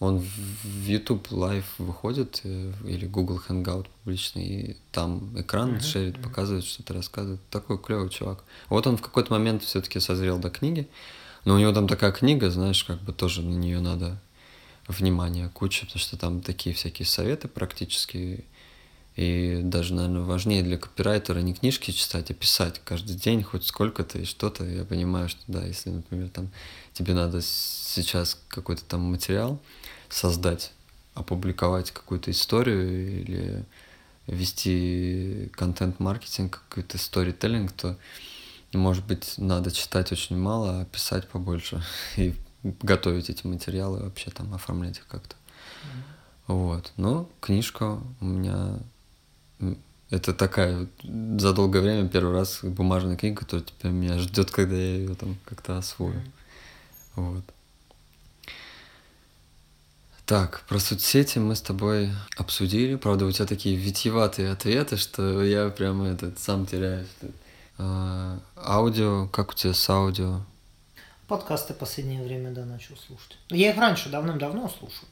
он 0.00 0.18
в 0.18 0.84
YouTube 0.84 1.28
Live 1.30 1.64
выходит 1.78 2.40
э, 2.42 2.72
или 2.84 3.06
Google 3.06 3.40
Hangout 3.48 3.86
публичный, 4.02 4.44
и 4.44 4.76
там 4.90 5.30
экран 5.40 5.74
Мгм, 5.74 5.80
шерит, 5.80 6.18
мгм. 6.18 6.28
показывает, 6.28 6.64
что-то 6.64 6.94
рассказывает. 6.94 7.40
Такой 7.50 7.78
клевый 7.78 8.10
чувак. 8.10 8.42
Вот 8.68 8.88
он 8.88 8.96
в 8.96 9.00
какой-то 9.02 9.32
момент 9.32 9.62
все-таки 9.62 10.00
созрел 10.00 10.38
до 10.38 10.50
книги, 10.50 10.88
но 11.44 11.54
у 11.54 11.58
него 11.58 11.72
там 11.72 11.86
такая 11.86 12.10
книга, 12.10 12.50
знаешь, 12.50 12.82
как 12.82 13.00
бы 13.02 13.12
тоже 13.12 13.42
на 13.42 13.54
нее 13.54 13.78
надо 13.78 14.20
внимание 14.88 15.48
куча, 15.48 15.86
потому 15.86 16.00
что 16.00 16.16
там 16.16 16.40
такие 16.40 16.74
всякие 16.74 17.06
советы 17.06 17.46
практически. 17.46 18.44
И 19.16 19.60
даже, 19.62 19.94
наверное, 19.94 20.22
важнее 20.22 20.62
для 20.62 20.78
копирайтера 20.78 21.40
не 21.40 21.52
книжки 21.52 21.90
читать, 21.90 22.30
а 22.30 22.34
писать 22.34 22.80
каждый 22.82 23.14
день 23.16 23.42
хоть 23.42 23.66
сколько-то 23.66 24.18
и 24.18 24.24
что-то. 24.24 24.64
Я 24.64 24.84
понимаю, 24.84 25.28
что 25.28 25.40
да, 25.46 25.64
если, 25.64 25.90
например, 25.90 26.30
там 26.30 26.50
тебе 26.94 27.12
надо 27.12 27.42
сейчас 27.42 28.38
какой-то 28.48 28.84
там 28.84 29.02
материал 29.02 29.60
создать, 30.08 30.72
опубликовать 31.14 31.90
какую-то 31.90 32.30
историю 32.30 33.20
или 33.20 33.64
вести 34.26 35.50
контент-маркетинг, 35.52 36.62
какой-то 36.68 36.96
сторителлинг, 36.96 37.72
то, 37.72 37.98
может 38.72 39.04
быть, 39.04 39.34
надо 39.36 39.70
читать 39.72 40.10
очень 40.12 40.38
мало, 40.38 40.80
а 40.80 40.84
писать 40.86 41.28
побольше 41.28 41.82
и 42.16 42.34
готовить 42.62 43.28
эти 43.28 43.46
материалы, 43.46 44.02
вообще 44.02 44.30
там 44.30 44.54
оформлять 44.54 44.98
их 44.98 45.06
как-то. 45.06 45.36
Мгм. 45.84 46.04
Вот. 46.46 46.92
Но 46.96 47.28
книжка 47.40 48.00
у 48.20 48.24
меня... 48.24 48.78
Это 50.10 50.34
такая 50.34 50.86
за 51.02 51.54
долгое 51.54 51.80
время 51.80 52.08
первый 52.08 52.34
раз 52.34 52.60
бумажная 52.62 53.16
книга, 53.16 53.40
которая 53.40 53.64
теперь 53.64 53.92
меня 53.92 54.18
ждет, 54.18 54.50
когда 54.50 54.76
я 54.76 54.96
ее 54.96 55.14
там 55.14 55.36
как-то 55.46 55.78
освою. 55.78 56.22
Вот. 57.14 57.44
Так, 60.26 60.62
про 60.68 60.78
соцсети 60.78 61.38
мы 61.38 61.56
с 61.56 61.60
тобой 61.60 62.10
обсудили. 62.36 62.96
Правда, 62.96 63.26
у 63.26 63.32
тебя 63.32 63.46
такие 63.46 63.76
витиеватые 63.76 64.50
ответы, 64.50 64.96
что 64.96 65.42
я 65.42 65.68
прямо 65.70 66.08
этот 66.08 66.38
сам 66.38 66.66
теряюсь. 66.66 67.08
А, 67.78 68.38
аудио, 68.56 69.28
как 69.28 69.50
у 69.50 69.54
тебя 69.54 69.74
с 69.74 69.90
аудио? 69.90 70.40
Подкасты 71.26 71.74
последнее 71.74 72.22
время, 72.22 72.50
да, 72.50 72.64
начал 72.64 72.96
слушать. 72.96 73.38
Я 73.48 73.70
их 73.70 73.78
раньше 73.78 74.10
давным-давно 74.10 74.68
слушал. 74.68 75.08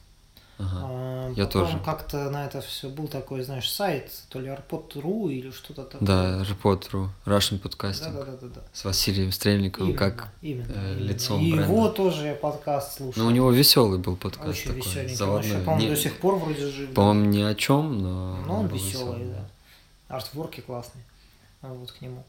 Ага. 0.61 0.79
А, 0.83 1.33
Я 1.37 1.47
тоже. 1.47 1.79
как-то 1.85 2.29
на 2.31 2.45
это 2.45 2.61
все 2.61 2.89
был 2.91 3.09
такой, 3.09 3.43
знаешь, 3.43 3.71
сайт, 3.71 4.13
то 4.29 4.39
ли 4.41 4.49
Arpod.ru 4.49 5.33
или 5.33 5.51
что-то 5.51 5.85
такое. 5.85 6.07
Да, 6.07 6.45
Репортеру, 6.45 7.11
Russian 7.25 7.59
подкастинг. 7.59 8.15
да, 8.15 8.25
да, 8.25 8.33
да, 8.41 8.47
да. 8.57 8.61
С 8.73 8.85
Василием 8.85 9.33
Стрельниковым, 9.33 9.91
Именно, 9.91 9.99
как... 9.99 10.29
именно, 10.43 10.73
э, 10.75 10.93
именно. 10.99 11.09
лицом 11.09 11.41
И 11.41 11.53
бренда. 11.53 11.65
его 11.73 11.89
тоже 11.89 12.27
я 12.27 12.35
подкаст 12.35 12.99
слушал. 12.99 13.23
Ну, 13.23 13.29
у 13.29 13.33
него 13.33 13.51
веселый 13.51 13.99
был 13.99 14.17
подкаст 14.17 14.49
Очень 14.51 14.67
такой, 14.75 14.77
веселенький. 14.83 15.13
Он 15.13 15.17
заводной. 15.17 15.61
по-моему, 15.63 15.83
Не- 15.89 15.89
до 15.95 15.97
сих 16.01 16.17
пор 16.19 16.35
вроде 16.37 16.67
жив. 16.71 16.91
По-моему, 16.95 17.25
ни 17.31 17.43
о 17.43 17.55
чем, 17.55 18.03
но... 18.03 18.37
Но 18.47 18.61
он 18.61 18.67
был 18.69 18.77
веселый, 18.77 19.25
да. 19.25 19.49
Артворки 20.17 20.61
классные. 20.61 21.05
А 21.63 21.69
Вот 21.73 21.93
к 21.93 22.01
нему. 22.01 22.23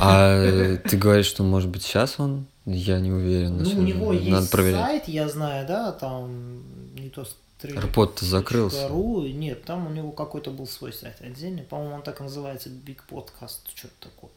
А 0.00 0.34
э, 0.42 0.78
ты 0.78 0.96
говоришь, 0.96 1.26
что, 1.26 1.42
может 1.42 1.68
быть, 1.68 1.82
сейчас 1.82 2.18
он? 2.18 2.46
Я 2.64 3.00
не 3.00 3.10
уверен. 3.12 3.58
Ну, 3.62 3.70
у 3.70 3.82
него 3.82 4.12
Надо 4.12 4.24
есть 4.24 4.50
проверять. 4.50 4.80
сайт, 4.80 5.08
я 5.08 5.28
знаю, 5.28 5.66
да, 5.66 5.92
там 5.92 6.62
не 6.94 7.10
то 7.10 7.24
Арпод-то 7.64 8.24
закрылся. 8.24 8.88
ру. 8.88 9.22
Нет, 9.26 9.64
там 9.64 9.86
у 9.86 9.90
него 9.90 10.12
какой-то 10.12 10.50
был 10.50 10.66
свой 10.66 10.92
сайт 10.92 11.16
отдельный. 11.20 11.62
По-моему, 11.62 11.94
он 11.96 12.02
так 12.02 12.20
и 12.20 12.22
называется 12.24 12.68
Big 12.68 12.98
Podcast, 13.08 13.60
что-то 13.74 13.94
такое. 14.08 14.30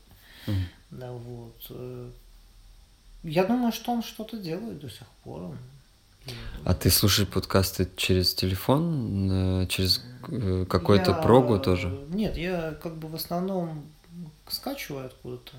Мгм. 0.47 0.65
Да, 0.91 1.11
вот. 1.11 1.65
Э, 1.69 2.09
Я 3.23 3.43
думаю, 3.45 3.71
что 3.71 3.91
он 3.91 4.03
что-то 4.03 4.37
делает 4.37 4.79
до 4.79 4.89
сих 4.89 5.07
пор. 5.23 5.57
А 6.63 6.73
ты 6.73 6.89
слушаешь 6.89 7.29
подкасты 7.29 7.87
через 7.97 8.33
телефон, 8.35 9.61
э, 9.63 9.67
через 9.67 10.01
э, 10.27 10.65
какой-то 10.69 11.11
Я- 11.11 11.17
прогу 11.17 11.59
тоже? 11.59 11.87
Нет, 12.09 12.35
я 12.37 12.71
как 12.81 12.95
бы 12.97 13.07
в 13.07 13.15
основном 13.15 13.83
скачиваю 14.47 15.05
откуда-то. 15.07 15.53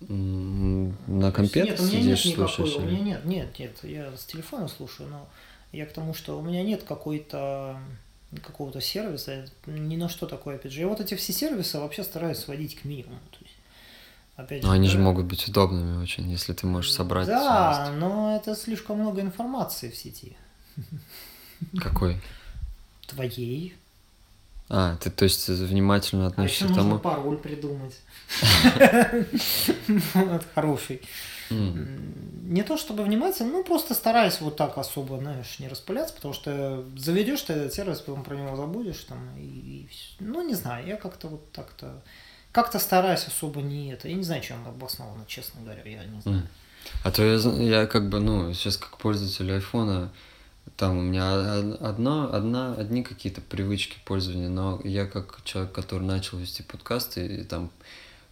На 0.00 1.32
компе 1.32 1.62
нет, 1.62 1.76
ты 1.76 1.82
у 1.82 1.86
меня 1.86 2.00
нет 2.02 2.18
сидишь, 2.18 2.24
никакой, 2.36 2.48
слушаешь? 2.54 2.76
у 2.76 2.80
или- 2.86 2.94
меня 2.96 3.04
нет, 3.04 3.24
нет, 3.24 3.58
нет, 3.58 3.78
я 3.84 4.16
с 4.16 4.24
телефона 4.26 4.68
слушаю, 4.68 5.08
но 5.08 5.26
я 5.72 5.86
к 5.86 5.92
тому, 5.92 6.14
что 6.14 6.38
у 6.38 6.42
меня 6.42 6.62
нет 6.62 6.82
какой-то 6.82 7.78
какого-то 8.42 8.80
сервиса, 8.80 9.46
ни 9.66 9.96
на 9.96 10.08
что 10.08 10.26
такое, 10.26 10.56
опять 10.56 10.72
же. 10.72 10.80
Я 10.80 10.88
вот 10.88 11.00
эти 11.00 11.14
все 11.14 11.32
сервисы 11.32 11.78
вообще 11.78 12.02
стараюсь 12.02 12.38
сводить 12.38 12.76
к 12.80 12.84
минимуму. 12.84 13.20
То 13.30 13.38
есть, 13.40 13.54
опять 14.36 14.62
Но 14.62 14.72
они 14.72 14.88
же 14.88 14.98
да, 14.98 15.04
могут 15.04 15.26
быть 15.26 15.48
удобными 15.48 16.02
очень, 16.02 16.28
если 16.30 16.52
ты 16.52 16.66
можешь 16.66 16.92
собрать 16.92 17.26
Да, 17.26 17.92
но 17.96 18.36
это 18.36 18.54
слишком 18.54 18.98
много 18.98 19.20
информации 19.20 19.90
в 19.90 19.96
сети. 19.96 20.36
Какой? 21.80 22.20
Твоей. 23.06 23.74
А, 24.68 24.96
ты, 24.96 25.10
то 25.10 25.24
есть, 25.24 25.48
внимательно 25.48 26.24
А 26.24 26.26
еще 26.26 26.32
относишься 26.32 26.64
к 26.64 26.68
нужно 26.68 26.82
тому... 26.82 26.98
пароль 26.98 27.38
придумать. 27.38 27.94
Хороший. 30.54 31.02
Не 31.50 32.62
то 32.62 32.76
чтобы 32.76 33.04
внимательно, 33.04 33.52
ну 33.52 33.64
просто 33.64 33.94
стараюсь 33.94 34.40
вот 34.40 34.56
так 34.56 34.78
особо, 34.78 35.18
знаешь, 35.18 35.58
не 35.58 35.68
распыляться, 35.68 36.14
потому 36.14 36.34
что 36.34 36.84
заведешь 36.96 37.42
ты 37.42 37.52
этот 37.52 37.74
сервис, 37.74 38.00
потом 38.00 38.24
про 38.24 38.34
него 38.34 38.56
забудешь 38.56 39.04
там 39.08 39.18
и, 39.36 39.88
ну 40.20 40.46
не 40.46 40.54
знаю, 40.54 40.86
я 40.86 40.96
как-то 40.96 41.28
вот 41.28 41.52
так-то 41.52 42.02
как-то 42.52 42.78
стараюсь 42.78 43.26
особо 43.26 43.60
не 43.60 43.92
это, 43.92 44.08
я 44.08 44.14
не 44.14 44.22
знаю, 44.22 44.42
чем 44.42 44.66
обосновано, 44.66 45.24
честно 45.26 45.60
говоря, 45.60 45.82
я 45.84 46.04
не 46.04 46.20
знаю. 46.22 46.48
А 47.04 47.10
то 47.10 47.22
я, 47.22 47.36
я 47.36 47.86
как 47.86 48.08
бы, 48.08 48.18
ну, 48.18 48.52
сейчас 48.54 48.78
как 48.78 48.96
пользователь 48.96 49.52
айфона, 49.52 50.10
там 50.76 50.98
у 50.98 51.02
меня 51.02 51.58
од- 51.58 51.82
одно, 51.82 52.32
одна, 52.32 52.74
одни 52.74 53.02
какие-то 53.02 53.40
привычки 53.40 53.96
пользования, 54.04 54.48
но 54.48 54.80
я 54.84 55.06
как 55.06 55.40
человек, 55.44 55.72
который 55.72 56.04
начал 56.04 56.38
вести 56.38 56.62
подкасты, 56.62 57.26
и 57.26 57.44
там 57.44 57.70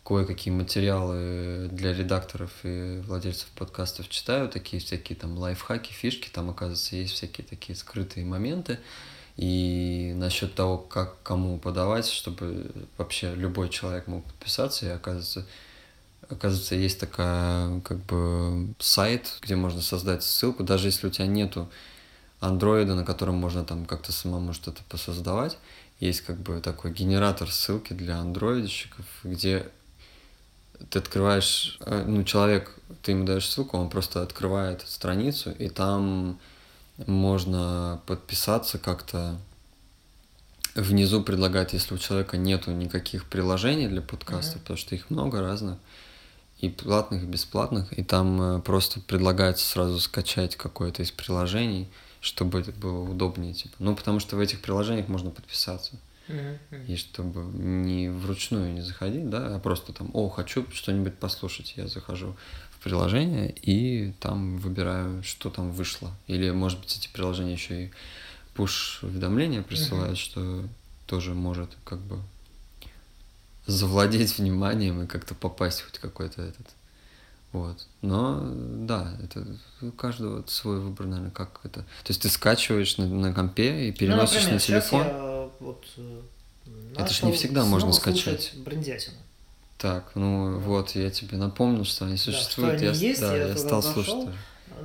кое-какие 0.05 0.53
материалы 0.53 1.69
для 1.73 1.95
редакторов 1.95 2.51
и 2.63 3.01
владельцев 3.07 3.49
подкастов 3.57 4.09
читаю, 4.11 4.49
такие 4.49 4.81
всякие 4.81 5.17
там 5.17 5.39
лайфхаки, 5.39 5.93
фишки, 5.93 6.29
там, 6.29 6.51
оказывается, 6.51 6.97
есть 6.97 7.15
всякие 7.15 7.47
такие 7.47 7.75
скрытые 7.75 8.27
моменты. 8.27 8.79
И 9.37 10.13
насчет 10.17 10.55
того, 10.55 10.79
как 10.79 11.21
кому 11.23 11.59
подавать, 11.59 12.07
чтобы 12.07 12.71
вообще 12.99 13.35
любой 13.35 13.69
человек 13.69 14.07
мог 14.07 14.25
подписаться, 14.25 14.87
и 14.87 14.91
оказывается, 14.91 15.47
оказывается, 16.29 16.75
есть 16.77 17.01
такая 17.01 17.81
как 17.81 17.99
бы 18.05 18.75
сайт, 18.79 19.39
где 19.41 19.57
можно 19.57 19.81
создать 19.81 20.23
ссылку, 20.23 20.63
даже 20.63 20.89
если 20.89 21.09
у 21.09 21.11
тебя 21.11 21.27
нету 21.27 21.69
андроида, 22.41 22.95
на 22.95 23.05
котором 23.05 23.37
можно 23.37 23.65
там 23.65 23.87
как-то 23.87 24.13
самому 24.13 24.53
что-то 24.53 24.83
посоздавать. 24.89 25.59
Есть 26.01 26.23
как 26.23 26.39
бы 26.39 26.61
такой 26.61 26.93
генератор 26.93 27.51
ссылки 27.51 27.93
для 27.93 28.19
андроидщиков, 28.19 29.07
где 29.23 29.67
ты 30.91 30.99
открываешь, 30.99 31.79
э, 31.81 32.05
ну, 32.07 32.25
человек, 32.25 32.75
ты 33.03 33.13
ему 33.13 33.25
даешь 33.25 33.49
ссылку, 33.49 33.79
он 33.79 33.89
просто 33.89 34.23
открывает 34.23 34.83
страницу, 34.87 35.53
и 35.53 35.69
там 35.69 36.39
можно 37.07 38.01
подписаться 38.07 38.79
как-то. 38.79 39.39
Внизу 40.75 41.23
предлагает, 41.23 41.73
если 41.73 41.95
у 41.95 41.99
человека 41.99 42.37
нету 42.37 42.73
никаких 42.73 43.27
приложений 43.27 43.89
для 43.89 44.03
подкастов, 44.03 44.57
Мгм. 44.57 44.61
потому 44.63 44.77
что 44.77 44.95
их 44.97 45.09
много 45.09 45.41
разных, 45.41 45.79
и 46.59 46.69
платных, 46.69 47.23
и 47.23 47.27
бесплатных, 47.27 47.97
и 47.97 48.03
там 48.03 48.43
э, 48.43 48.61
просто 48.61 49.01
предлагается 49.01 49.65
сразу 49.65 50.01
скачать 50.01 50.57
какое-то 50.57 51.03
из 51.03 51.13
приложений, 51.13 51.89
чтобы 52.25 52.59
это 52.59 52.73
было 52.73 53.11
удобнее, 53.11 53.53
типа. 53.53 53.75
Ну, 53.81 53.95
потому 53.95 54.19
что 54.19 54.37
в 54.37 54.41
этих 54.41 54.63
приложениях 54.63 55.09
можно 55.09 55.31
подписаться. 55.31 55.93
Мгм. 56.27 56.85
И 56.89 56.97
чтобы 56.97 57.43
не 57.43 58.09
вручную 58.09 58.73
не 58.73 58.81
заходить, 58.81 59.29
да, 59.29 59.55
а 59.55 59.59
просто 59.59 59.93
там, 59.93 60.11
о, 60.15 60.31
хочу 60.31 60.67
что-нибудь 60.73 61.19
послушать, 61.19 61.75
я 61.77 61.87
захожу 61.87 62.35
в 62.71 62.83
приложение 62.83 63.55
и 63.63 64.13
там 64.21 64.57
выбираю, 64.57 65.23
что 65.23 65.51
там 65.51 65.71
вышло. 65.71 66.11
Или, 66.27 66.51
может 66.51 66.81
быть, 66.81 66.97
эти 66.97 67.09
приложения 67.13 67.53
еще 67.53 67.85
и 67.85 67.91
пуш-уведомления 68.55 69.61
присылают, 69.63 70.17
что 70.17 70.65
тоже 71.07 71.35
может 71.35 71.77
как 71.85 71.99
бы 71.99 72.19
завладеть 73.67 74.39
вниманием 74.39 75.03
и 75.03 75.07
как-то 75.07 75.35
попасть 75.35 75.83
хоть 75.83 75.99
какой-то 75.99 76.41
этот. 76.41 76.67
Вот. 77.55 77.87
Но 78.03 78.41
да, 78.45 79.17
это 79.23 79.47
у 79.81 79.93
каждого 79.93 80.45
свой 80.49 80.81
выбор, 80.81 81.07
наверное, 81.07 81.31
как 81.31 81.61
это. 81.63 81.83
То 81.83 82.09
есть 82.09 82.21
ты 82.23 82.29
скачиваешь 82.29 82.99
на, 82.99 83.07
на 83.07 83.33
компе 83.33 83.87
и 83.87 83.91
Ну, 83.93 83.97
переносишь 83.97 84.43
например, 84.43 84.55
на 84.55 84.59
телефон. 84.61 85.03
я 85.07 85.49
вот 85.61 85.85
э, 85.97 86.21
Это 86.95 87.07
ж 87.07 87.11
начал 87.23 87.27
не 87.29 87.33
всегда 87.35 87.65
можно 87.65 87.93
скачать. 87.93 88.55
Брендятину. 88.57 89.15
Так, 89.79 90.11
ну 90.17 90.59
вот, 90.59 90.97
я 90.97 91.11
тебе 91.11 91.37
напомнил, 91.37 91.85
что 91.85 92.07
они 92.07 92.17
что 92.17 92.33
существуют. 92.33 92.75
они 92.75 92.87
я, 92.87 92.91
есть, 92.93 93.21
да, 93.21 93.37
я 93.37 93.47
я 93.47 93.57
стал 93.57 93.83
зашел. 93.83 94.05
слушать. 94.05 94.35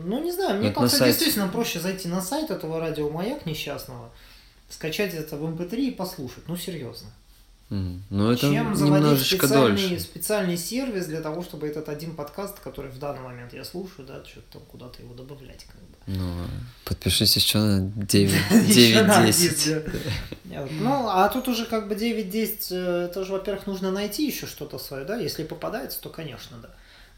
Ну, 0.05 0.23
не 0.23 0.31
знаю, 0.31 0.59
мне 0.59 0.71
как-то 0.71 1.05
действительно 1.05 1.47
проще 1.47 1.79
зайти 1.79 2.07
на 2.07 2.21
сайт 2.21 2.51
этого 2.51 2.79
радио 2.79 3.09
«Маяк» 3.09 3.47
несчастного, 3.47 4.11
скачать 4.69 5.15
это 5.15 5.37
в 5.37 5.43
MP3 5.43 5.75
и 5.87 5.91
послушать. 5.91 6.43
Ну, 6.47 6.55
серьезно. 6.55 7.09
Ну, 7.69 8.31
это 8.31 8.41
Чем 8.41 8.75
заводить 8.75 9.25
специальный, 9.25 9.89
дольше. 9.89 9.99
специальный 9.99 10.57
сервис 10.57 11.05
для 11.05 11.21
того, 11.21 11.43
чтобы 11.43 11.67
этот 11.67 11.87
один 11.87 12.15
подкаст, 12.15 12.59
который 12.59 12.89
в 12.89 12.97
данный 12.97 13.21
момент 13.21 13.53
я 13.53 13.63
слушаю, 13.63 14.07
да, 14.07 14.25
что-то 14.25 14.53
там 14.53 14.61
куда-то 14.71 15.03
его 15.03 15.13
добавлять, 15.13 15.65
как 15.65 15.75
бы. 15.75 15.95
Ну, 16.07 16.33
подпишись 16.83 17.35
еще 17.35 17.59
на 17.59 17.81
9, 17.81 18.31
Ещё 18.75 19.05
на 19.05 19.23
10. 19.23 19.67
один, 19.67 19.83
да. 20.45 20.61
Вот. 20.61 20.71
Ну, 20.79 21.07
а 21.09 21.29
тут 21.29 21.47
уже 21.47 21.65
как 21.65 21.87
бы 21.87 21.93
9-10, 21.93 22.67
э, 22.71 23.05
это 23.05 23.23
же, 23.23 23.33
во-первых, 23.33 23.67
нужно 23.67 23.91
найти 23.91 24.25
еще 24.25 24.47
что-то 24.47 24.79
свое, 24.79 25.05
да, 25.05 25.17
если 25.17 25.43
попадается, 25.43 26.01
то, 26.01 26.09
конечно, 26.09 26.57
да. 26.57 26.69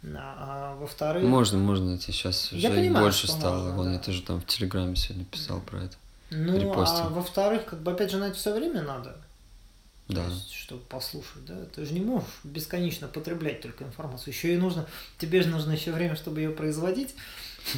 А, 0.03 0.73
а 0.73 0.75
во-вторых... 0.75 1.23
Можно, 1.23 1.59
можно 1.59 1.91
найти. 1.91 2.11
Сейчас 2.11 2.51
уже 2.51 2.67
понимаю, 2.67 3.05
больше 3.05 3.27
стало. 3.27 3.57
можно, 3.57 3.71
Вон 3.75 3.85
да. 3.85 3.93
я 3.93 3.99
тоже 3.99 4.21
там 4.23 4.41
в 4.41 4.45
Телеграме 4.45 4.95
сегодня 4.97 5.25
писал 5.25 5.61
про 5.61 5.83
это. 5.83 5.95
Ну, 6.31 6.73
а 6.73 7.09
во-вторых, 7.09 7.65
как 7.65 7.81
бы, 7.81 7.91
опять 7.91 8.09
же, 8.11 8.17
на 8.17 8.25
это 8.25 8.35
все 8.35 8.53
время 8.53 8.81
надо. 8.81 9.15
Да. 10.13 10.25
есть, 10.27 10.53
чтобы 10.53 10.81
послушать, 10.81 11.45
да. 11.45 11.55
Ты 11.75 11.85
же 11.85 11.93
не 11.93 12.01
можешь 12.01 12.27
бесконечно 12.43 13.07
потреблять 13.07 13.61
только 13.61 13.83
информацию. 13.83 14.33
Еще 14.33 14.53
и 14.53 14.57
нужно, 14.57 14.87
тебе 15.17 15.41
же 15.41 15.49
нужно 15.49 15.71
еще 15.71 15.91
время, 15.91 16.15
чтобы 16.15 16.39
ее 16.41 16.49
производить. 16.51 17.15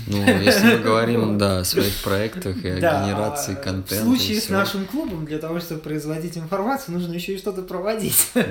Ну, 0.07 0.25
если 0.39 0.65
мы 0.65 0.77
говорим, 0.83 1.37
да, 1.37 1.59
о 1.59 1.65
своих 1.65 1.93
проектах 2.03 2.63
и 2.63 2.69
о 2.69 2.79
Да, 2.79 3.03
генерации 3.05 3.53
а 3.53 3.55
контента. 3.55 3.95
В 3.95 4.07
случае 4.07 4.39
с 4.39 4.47
нашим 4.49 4.85
клубом, 4.85 5.25
для 5.25 5.39
того, 5.39 5.59
чтобы 5.59 5.81
производить 5.81 6.37
информацию, 6.37 6.93
нужно 6.97 7.13
еще 7.13 7.33
и 7.33 7.37
что-то 7.37 7.63
проводить. 7.63 8.29
Да, 8.33 8.43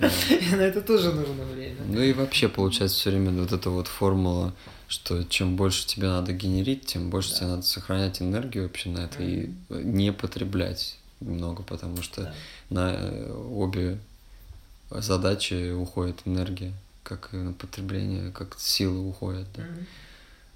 да. 0.00 0.10
И 0.30 0.54
на 0.54 0.60
это 0.62 0.80
тоже 0.80 1.12
нужно 1.12 1.44
время. 1.44 1.76
Ну 1.88 2.00
и 2.00 2.12
вообще 2.12 2.48
получается 2.48 2.96
все 2.96 3.10
время 3.10 3.32
вот 3.32 3.52
эта 3.52 3.70
вот 3.70 3.88
формула, 3.88 4.54
что 4.86 5.24
чем 5.24 5.56
больше 5.56 5.84
тебе 5.86 6.06
надо 6.08 6.32
генерить, 6.32 6.86
тем 6.86 7.10
больше 7.10 7.30
Да. 7.30 7.36
тебе 7.36 7.46
надо 7.48 7.62
сохранять 7.62 8.22
энергию 8.22 8.64
вообще 8.64 8.90
на 8.90 9.00
это 9.00 9.20
и 9.22 9.50
не 9.68 10.12
потреблять 10.12 10.96
много, 11.20 11.62
потому 11.62 12.02
что 12.02 12.22
Да. 12.22 12.34
на 12.70 12.94
э, 12.94 13.32
обе 13.50 13.98
задачи 14.90 15.72
уходит 15.72 16.20
энергия, 16.24 16.72
как 17.02 17.30
и 17.32 17.36
на 17.36 17.52
потребление, 17.52 18.30
как 18.32 18.56
силы 18.58 19.06
уходят. 19.08 19.46
Да. 19.56 19.64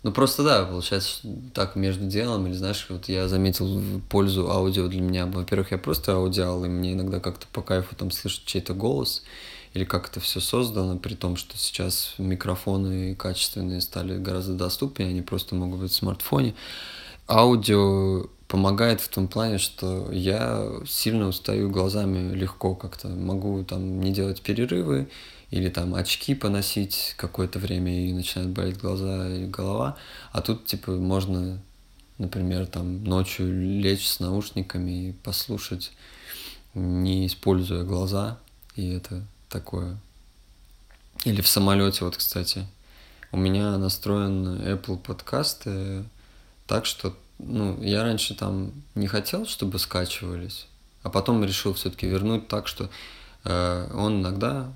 Ну 0.02 0.10
просто 0.10 0.42
да, 0.42 0.64
получается 0.64 1.20
так 1.54 1.76
между 1.76 2.06
делом, 2.06 2.46
или 2.48 2.54
знаешь, 2.54 2.86
вот 2.88 3.08
я 3.08 3.28
заметил 3.28 4.00
пользу 4.08 4.50
аудио 4.50 4.88
для 4.88 5.00
меня. 5.00 5.26
Во-первых, 5.26 5.70
я 5.70 5.78
просто 5.78 6.14
аудиал, 6.14 6.64
и 6.64 6.68
мне 6.68 6.94
иногда 6.94 7.20
как-то 7.20 7.46
по 7.52 7.62
кайфу 7.62 7.94
там 7.94 8.10
слышать 8.10 8.44
чей-то 8.44 8.74
голос, 8.74 9.22
или 9.74 9.84
как 9.84 10.08
это 10.08 10.18
все 10.18 10.40
создано, 10.40 10.98
при 10.98 11.14
том, 11.14 11.36
что 11.36 11.56
сейчас 11.56 12.14
микрофоны 12.18 13.14
качественные 13.14 13.80
стали 13.80 14.18
гораздо 14.18 14.54
доступнее, 14.54 15.10
они 15.10 15.22
просто 15.22 15.54
могут 15.54 15.80
быть 15.80 15.92
в 15.92 15.96
смартфоне. 15.96 16.54
Аудио 17.28 18.26
помогает 18.52 19.00
в 19.00 19.08
том 19.08 19.28
плане, 19.28 19.56
что 19.56 20.12
я 20.12 20.70
сильно 20.86 21.28
устаю 21.28 21.70
глазами 21.70 22.34
легко 22.34 22.74
как-то. 22.74 23.08
Могу 23.08 23.64
там 23.64 23.98
не 23.98 24.12
делать 24.12 24.42
перерывы 24.42 25.08
или 25.50 25.70
там 25.70 25.94
очки 25.94 26.34
поносить 26.34 27.14
какое-то 27.16 27.58
время 27.58 28.08
и 28.08 28.12
начинают 28.12 28.50
болеть 28.50 28.76
глаза 28.76 29.26
или 29.26 29.46
голова. 29.46 29.96
А 30.32 30.42
тут 30.42 30.66
типа 30.66 30.90
можно, 30.92 31.62
например, 32.18 32.66
там 32.66 33.02
ночью 33.04 33.80
лечь 33.80 34.06
с 34.06 34.20
наушниками 34.20 35.08
и 35.08 35.12
послушать, 35.12 35.90
не 36.74 37.26
используя 37.28 37.84
глаза. 37.84 38.38
И 38.76 38.86
это 38.86 39.22
такое. 39.48 39.96
Или 41.24 41.40
в 41.40 41.48
самолете, 41.48 42.04
вот, 42.04 42.18
кстати. 42.18 42.66
У 43.30 43.38
меня 43.38 43.78
настроен 43.78 44.60
Apple 44.60 44.98
подкасты 44.98 46.04
так, 46.66 46.84
что 46.84 47.16
ну, 47.38 47.82
я 47.82 48.02
раньше 48.02 48.34
там 48.34 48.72
не 48.94 49.06
хотел, 49.06 49.46
чтобы 49.46 49.78
скачивались, 49.78 50.66
а 51.02 51.10
потом 51.10 51.44
решил 51.44 51.74
все-таки 51.74 52.06
вернуть 52.06 52.48
так, 52.48 52.66
что 52.68 52.88
э, 53.44 53.90
он 53.94 54.20
иногда 54.20 54.72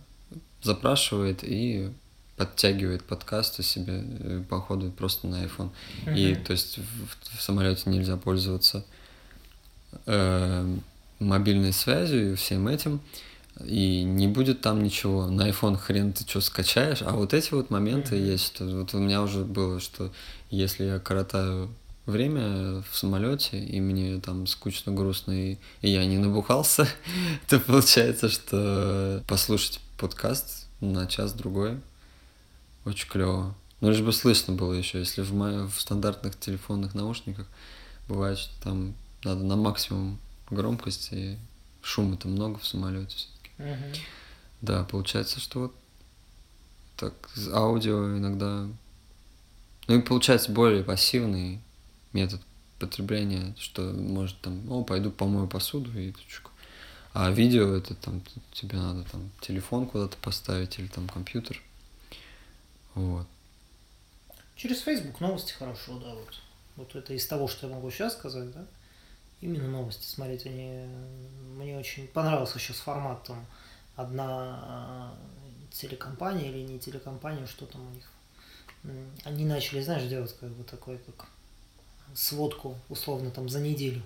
запрашивает 0.63 1.41
и 1.43 1.91
подтягивает 2.37 3.05
подкасты 3.05 3.63
себе 3.63 4.03
э, 4.05 4.43
по 4.49 4.61
ходу 4.61 4.91
просто 4.91 5.27
на 5.27 5.45
iPhone. 5.45 5.71
И 6.15 6.33
Мгм. 6.35 6.45
то 6.45 6.53
есть 6.53 6.79
в, 6.79 7.37
в 7.39 7.43
самолете 7.43 7.89
нельзя 7.89 8.17
пользоваться 8.17 8.85
э, 10.07 10.77
мобильной 11.19 11.73
связью 11.73 12.33
и 12.33 12.35
всем 12.35 12.69
этим. 12.69 13.01
И 13.65 14.03
не 14.03 14.29
будет 14.29 14.61
там 14.61 14.83
ничего. 14.83 15.29
На 15.29 15.49
iPhone 15.49 15.79
хрен 15.79 16.13
ты 16.13 16.29
что 16.29 16.43
скачаешь. 16.43 17.01
А 17.01 17.13
вот 17.13 17.33
эти 17.33 17.55
вот 17.55 17.71
моменты 17.71 18.17
Мгм. 18.17 18.25
есть. 18.27 18.47
что 18.55 18.65
Вот 18.67 18.93
у 18.93 18.99
меня 18.99 19.23
уже 19.23 19.45
было, 19.45 19.81
что 19.81 20.13
если 20.51 20.85
я 20.85 20.99
коротаю 20.99 21.71
время 22.07 22.83
в 22.89 22.97
самолете, 22.97 23.59
и 23.59 23.81
мне 23.81 24.21
там 24.21 24.47
скучно, 24.47 24.93
грустно, 24.93 25.33
и, 25.33 25.59
и 25.83 25.91
я 25.91 26.07
не 26.07 26.19
набухался, 26.19 26.89
то 27.49 27.59
получается, 27.61 28.29
что 28.29 29.23
послушать 29.27 29.81
подкаст 29.99 30.67
на 30.81 31.07
час-другой 31.07 31.81
очень 32.85 33.09
клево. 33.09 33.55
Ну, 33.81 33.91
лишь 33.91 34.01
бы 34.01 34.13
слышно 34.13 34.55
было 34.55 34.73
еще, 34.73 35.01
если 35.01 35.23
в, 35.23 35.35
мо- 35.35 35.67
в 35.67 35.81
стандартных 35.81 36.39
телефонных 36.39 36.95
наушниках 36.95 37.47
бывает, 38.09 38.39
что 38.39 38.63
там 38.63 38.95
надо 39.25 39.43
на 39.43 39.57
максимум 39.57 40.19
громкости, 40.49 41.39
шума-то 41.83 42.29
много 42.29 42.59
в 42.59 42.67
самолете 42.67 43.17
все-таки. 43.17 43.51
Мгм. 43.59 43.93
Да, 44.63 44.85
получается, 44.85 45.41
что 45.41 45.61
вот 45.61 45.75
так 46.97 47.13
аудио 47.53 48.17
иногда... 48.17 48.67
Ну 49.89 49.99
и 49.99 50.01
получается 50.01 50.51
более 50.51 50.83
пассивный 50.83 51.61
метод 52.17 52.41
потребления, 52.79 53.55
что 53.59 53.83
может 53.93 54.41
там, 54.41 54.71
о, 54.73 54.83
пойду 54.85 55.11
помою 55.11 55.47
посуду 55.47 55.97
и 55.99 56.13
тучку. 56.13 56.51
А 57.13 57.31
видео 57.31 57.75
это 57.77 57.95
там 57.95 58.23
тебе 58.53 58.79
надо 58.79 59.05
там 59.05 59.31
телефон 59.41 59.87
куда-то 59.87 60.17
поставить 60.19 60.79
или 60.79 60.89
там 60.89 61.09
компьютер. 61.09 61.63
Вот. 62.95 63.27
Через 64.57 64.81
Facebook 64.81 65.21
новости 65.21 65.53
хорошо, 65.53 65.99
да, 65.99 66.15
вот. 66.15 66.41
Вот 66.77 66.95
это 66.95 67.15
из 67.15 67.27
того, 67.27 67.49
что 67.49 67.69
я 67.69 67.75
могу 67.75 67.91
сейчас 67.91 68.15
сказать, 68.15 68.51
да. 68.53 68.67
Именно 69.41 69.69
новости 69.69 70.07
смотреть, 70.07 70.47
они... 70.47 70.87
Мне 71.57 71.79
очень 71.79 72.09
понравился 72.09 72.59
сейчас 72.59 72.79
формат, 72.79 73.23
там, 73.25 73.47
одна 73.95 74.61
а, 74.63 75.19
телекомпания 75.71 76.51
или 76.51 76.61
не 76.61 76.79
телекомпания, 76.79 77.47
что 77.47 77.67
там 77.67 77.87
у 77.87 77.91
них. 77.91 78.11
Они 79.25 79.45
начали, 79.45 79.83
знаешь, 79.83 80.09
делать 80.09 80.35
как 80.39 80.51
бы 80.51 80.65
такой, 80.65 80.99
как 80.99 81.27
сводку, 82.15 82.77
условно, 82.89 83.31
там, 83.31 83.49
за 83.49 83.61
неделю. 83.61 84.03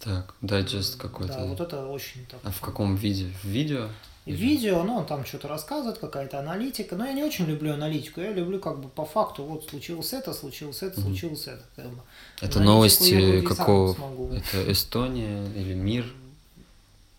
Так, 0.00 0.34
дайджест 0.40 0.96
какой-то. 0.96 1.34
Да, 1.34 1.44
вот 1.46 1.60
это 1.60 1.86
очень 1.86 2.26
так. 2.26 2.40
А 2.42 2.50
в 2.50 2.60
каком 2.60 2.96
виде? 2.96 3.32
В 3.42 3.44
видео? 3.44 3.88
И 4.26 4.32
видео, 4.32 4.82
ну, 4.82 4.96
он 4.96 5.06
там 5.06 5.24
что-то 5.26 5.48
рассказывает, 5.48 5.98
какая-то 5.98 6.38
аналитика. 6.38 6.96
Но 6.96 7.04
я 7.04 7.12
не 7.12 7.22
очень 7.22 7.44
люблю 7.44 7.74
аналитику. 7.74 8.20
Я 8.20 8.32
люблю 8.32 8.58
как 8.58 8.80
бы 8.80 8.88
по 8.88 9.04
факту, 9.04 9.44
вот 9.44 9.68
случилось 9.68 10.14
это, 10.14 10.32
случилось 10.32 10.82
это, 10.82 11.00
случилось 11.00 11.46
это. 11.46 11.62
как 11.76 11.90
бы. 11.90 12.00
Это 12.40 12.60
новости 12.60 13.42
какого? 13.42 14.34
Это 14.34 14.72
Эстония 14.72 15.46
или 15.54 15.74
мир? 15.74 16.10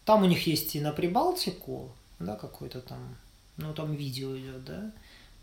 Там 0.04 0.24
у 0.24 0.26
них 0.26 0.46
есть 0.48 0.76
и 0.76 0.82
на 0.82 0.92
Прибалтику, 0.92 1.90
да, 2.20 2.36
какой-то 2.36 2.82
там, 2.82 3.00
ну, 3.58 3.74
там 3.74 3.96
видео 3.96 4.38
идет, 4.38 4.64
да, 4.64 4.92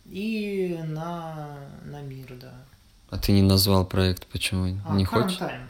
и 0.07 0.79
на, 0.85 1.59
на 1.85 2.01
мир, 2.01 2.37
да. 2.41 2.55
А 3.13 3.19
ты 3.19 3.33
не 3.33 3.43
назвал 3.43 3.85
проект, 3.85 4.27
почему? 4.29 4.75
А, 4.87 4.97
не 4.97 5.05
хочешь? 5.05 5.39
Time. 5.39 5.67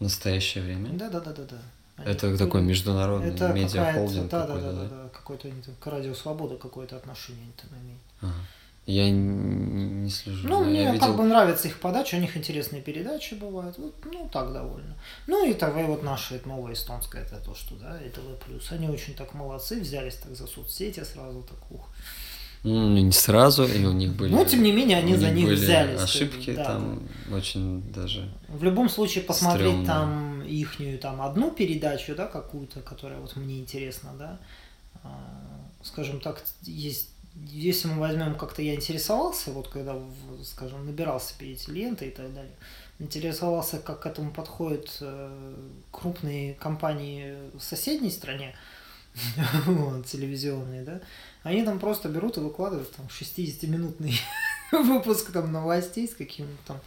Настоящее 0.00 0.64
время? 0.64 0.90
Да, 0.90 1.08
да, 1.08 1.20
да, 1.20 1.32
да, 1.32 1.44
да. 1.44 1.56
Они 1.96 2.10
Это 2.10 2.20
какой-то- 2.20 2.44
такой 2.44 2.62
международный 2.62 3.30
это 3.30 3.48
медиахолдинг 3.54 4.28
да, 4.28 4.46
да, 4.46 4.56
да, 4.56 4.72
да? 4.72 4.84
да, 4.84 5.08
какой-то 5.14 5.48
они 5.48 5.62
там 5.62 5.74
к 5.80 5.86
радио 5.86 6.14
Свобода 6.14 6.56
какое-то 6.56 6.96
отношение 6.98 7.44
они 7.44 7.52
там 7.56 7.70
имеют. 7.80 8.02
Ага. 8.20 8.34
Я 8.84 9.10
не, 9.10 10.02
не 10.04 10.10
слежу. 10.10 10.46
Ну, 10.46 10.62
мне 10.62 10.92
видел... 10.92 11.06
как 11.06 11.16
бы 11.16 11.24
нравится 11.24 11.68
их 11.68 11.80
подача, 11.80 12.16
у 12.16 12.18
них 12.18 12.36
интересные 12.36 12.82
передачи 12.82 13.32
бывают. 13.32 13.78
Вот, 13.78 13.94
ну, 14.04 14.28
так 14.30 14.52
довольно. 14.52 14.94
Ну, 15.26 15.48
и 15.48 15.54
ТВ 15.54 15.72
вот 15.86 16.02
наша 16.02 16.34
это 16.34 16.48
новая 16.48 16.74
эстонская, 16.74 17.22
это 17.22 17.36
то, 17.36 17.54
что, 17.54 17.76
да, 17.76 17.98
и 18.02 18.10
ТВ+. 18.10 18.20
Они 18.72 18.90
очень 18.90 19.14
так 19.14 19.32
молодцы, 19.32 19.80
взялись 19.80 20.16
так 20.16 20.36
за 20.36 20.46
соцсети 20.46 21.02
сразу, 21.02 21.42
так, 21.44 21.70
ух. 21.70 21.80
Ну, 21.80 21.92
не 22.64 23.12
сразу, 23.12 23.64
и 23.64 23.84
у 23.84 23.92
них 23.92 24.12
были... 24.12 24.32
Но, 24.32 24.44
тем 24.44 24.62
не 24.62 24.72
менее, 24.72 24.98
они 24.98 25.16
за 25.16 25.30
них 25.30 25.48
взялись, 25.48 26.00
ошибки 26.00 26.52
да, 26.52 26.64
там 26.64 27.02
очень 27.32 27.82
даже... 27.92 28.28
В 28.48 28.62
любом 28.62 28.88
случае, 28.88 29.24
посмотреть 29.24 29.68
Стрёмно. 29.68 29.86
там 29.86 30.42
ихнюю 30.42 30.98
там 30.98 31.22
одну 31.22 31.50
передачу, 31.50 32.14
да, 32.14 32.26
какую-то, 32.26 32.80
которая 32.80 33.18
вот 33.18 33.34
мне 33.36 33.58
интересна, 33.58 34.10
да, 34.16 34.38
а, 35.02 35.10
скажем 35.82 36.20
так, 36.20 36.44
есть 36.62 37.08
если 37.34 37.88
мы 37.88 37.98
возьмем, 37.98 38.34
как-то 38.34 38.62
я 38.62 38.74
интересовался, 38.74 39.52
вот 39.52 39.68
когда, 39.68 39.96
скажем, 40.44 40.84
набирал 40.84 41.20
себе 41.20 41.52
эти 41.52 41.70
ленты 41.70 42.08
и 42.08 42.10
так 42.10 42.32
далее, 42.34 42.52
интересовался, 42.98 43.78
как 43.78 44.00
к 44.00 44.06
этому 44.06 44.32
подходят 44.32 44.98
э, 45.00 45.54
крупные 45.90 46.54
компании 46.54 47.34
в 47.54 47.60
соседней 47.60 48.10
стране, 48.10 48.54
вот, 49.66 50.06
телевизионные, 50.06 50.82
да, 50.82 51.00
они 51.42 51.64
там 51.64 51.78
просто 51.78 52.08
берут 52.08 52.36
и 52.36 52.40
выкладывают 52.40 52.90
там 52.92 53.06
60-минутный 53.06 54.20
выпуск 54.72 55.32
там 55.32 55.52
новостей 55.52 56.08
с 56.08 56.14
каким-то 56.14 56.56
там 56.66 56.80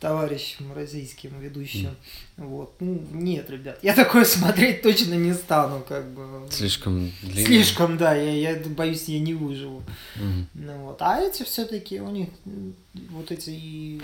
товарищем 0.00 0.72
российским 0.72 1.38
ведущим. 1.40 1.96
Вот. 2.36 2.74
Ну, 2.80 3.02
нет, 3.12 3.48
ребят, 3.50 3.78
я 3.82 3.94
такое 3.94 4.24
смотреть 4.24 4.82
точно 4.82 5.14
не 5.14 5.34
стану, 5.34 5.84
как 5.86 6.06
бы. 6.12 6.46
Слишком 6.50 7.12
длинный. 7.22 7.44
Слишком, 7.44 7.98
да, 7.98 8.14
я, 8.14 8.52
я 8.52 8.68
боюсь, 8.68 9.04
я 9.08 9.20
не 9.20 9.34
выживу. 9.34 9.82
Ну, 10.54 10.76
вот. 10.84 11.00
А 11.00 11.20
эти 11.20 11.42
все-таки 11.42 12.00
у 12.00 12.10
них 12.10 12.28
вот 13.10 13.30
эти 13.30 13.50
и 13.50 14.02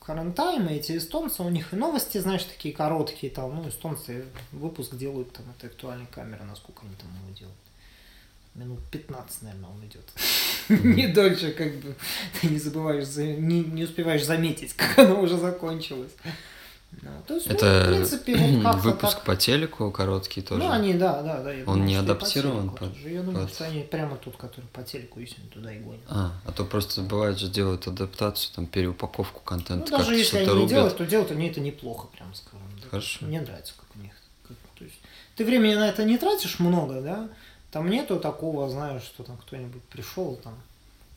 карантаймы, 0.00 0.72
эти 0.72 0.96
эстонцы, 0.96 1.42
у 1.42 1.48
них 1.48 1.72
и 1.72 1.76
новости, 1.76 2.18
знаешь, 2.18 2.44
такие 2.44 2.72
короткие, 2.72 3.32
там, 3.32 3.56
ну, 3.56 3.68
эстонцы 3.68 4.24
выпуск 4.52 4.94
делают, 4.94 5.32
там, 5.32 5.44
это 5.56 5.66
актуальная 5.66 6.06
камера, 6.06 6.44
насколько 6.44 6.82
они 6.86 6.94
там 6.94 7.10
его 7.24 7.36
делают. 7.36 7.65
Минут 8.56 8.80
15, 8.90 9.42
наверное, 9.42 9.68
он 9.70 9.84
идет. 9.86 10.04
Не 10.84 11.06
дольше, 11.08 11.52
как 11.52 11.74
бы, 11.76 11.94
ты 12.40 12.48
не 12.48 12.58
забываешь, 12.58 13.06
за- 13.06 13.24
не, 13.24 13.60
не 13.62 13.84
успеваешь 13.84 14.24
заметить, 14.24 14.72
как 14.76 14.98
оно 14.98 15.20
уже 15.20 15.36
закончилось. 15.38 16.12
Ну, 17.02 17.10
то 17.26 17.34
есть, 17.34 17.46
ну, 17.46 17.52
в 17.52 17.56
Это 17.56 17.84
принципе, 17.88 18.36
вот 18.36 18.62
как-то 18.62 18.78
выпуск 18.78 19.14
так. 19.16 19.24
по 19.24 19.36
телеку 19.36 19.90
короткий 19.90 20.40
тоже. 20.40 20.62
Ну, 20.62 20.70
они, 20.70 20.94
да, 20.94 21.22
да, 21.22 21.42
да. 21.42 21.52
я 21.52 21.58
Он 21.60 21.64
думаю, 21.74 21.84
не 21.84 21.92
и 21.92 21.96
по 21.96 22.02
адаптирован 22.02 22.60
телеку 22.70 22.76
под- 22.78 22.94
тоже. 22.94 23.08
Я 23.10 23.22
думаю, 23.22 23.46
под- 23.46 23.54
что 23.54 23.64
они 23.66 23.82
прямо 23.82 24.16
тут, 24.16 24.36
который 24.36 24.64
по 24.72 24.82
телеку, 24.82 25.20
если 25.20 25.40
они 25.40 25.50
туда 25.50 25.72
и 25.72 25.78
гонят. 25.78 26.00
А, 26.08 26.32
а 26.46 26.52
то 26.52 26.64
просто 26.64 27.02
бывает 27.02 27.38
же 27.38 27.48
делают 27.48 27.86
адаптацию, 27.86 28.54
там 28.54 28.66
переупаковку 28.66 29.40
Ну, 29.44 29.48
контента, 29.48 29.90
даже 29.90 30.04
как-то 30.04 30.14
если 30.14 30.36
они 30.38 30.46
что-то 30.46 30.56
не 30.58 30.62
рубят. 30.64 30.74
делают, 30.76 30.96
то 30.96 31.06
делают 31.06 31.30
они 31.32 31.48
это 31.48 31.60
неплохо, 31.60 32.06
прям 32.16 32.34
скажем. 32.34 32.66
да. 32.82 32.88
Хорошо. 32.88 33.26
Мне 33.26 33.40
нравится, 33.42 33.74
как 33.76 33.86
у 33.94 34.02
них. 34.02 34.12
как- 34.48 34.56
то 34.78 34.84
есть, 34.84 34.96
ты 35.36 35.44
времени 35.44 35.74
на 35.74 35.88
это 35.88 36.02
не 36.04 36.16
тратишь 36.18 36.58
много, 36.60 37.02
да, 37.02 37.28
Там 37.70 37.90
нету 37.90 38.18
такого, 38.20 38.68
знаешь, 38.68 39.02
что 39.02 39.24
там 39.24 39.36
кто-нибудь 39.38 39.82
пришел, 39.84 40.36
там, 40.36 40.54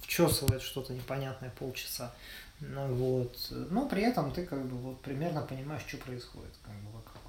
вчесывает 0.01 0.61
что-то 0.61 0.93
непонятное 0.93 1.51
полчаса. 1.51 2.13
Ну, 2.59 2.93
вот. 2.95 3.47
Но 3.51 3.87
при 3.87 4.01
этом 4.01 4.31
ты 4.31 4.45
как 4.45 4.65
бы 4.65 4.77
вот 4.77 5.01
примерно 5.01 5.41
понимаешь, 5.41 5.83
что 5.87 5.97
происходит 5.97 6.53
как 6.63 6.75
бы 6.75 6.91
вокруг. 6.91 7.23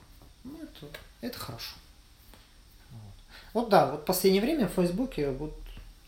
Ну, 0.44 0.62
это, 0.62 0.86
это 1.20 1.38
хорошо. 1.38 1.76
Вот. 2.90 3.14
вот 3.52 3.68
да, 3.68 3.90
вот 3.90 4.02
в 4.02 4.04
последнее 4.04 4.42
время 4.42 4.66
в 4.66 4.72
Фейсбуке 4.72 5.30
вот 5.30 5.54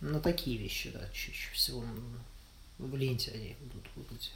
на 0.00 0.20
такие 0.20 0.56
вещи, 0.56 0.90
да, 0.90 1.00
чаще 1.12 1.52
всего 1.52 1.84
в 2.78 2.96
ленте 2.96 3.30
они 3.32 3.56
будут 3.60 3.88
выглядеть, 3.94 4.32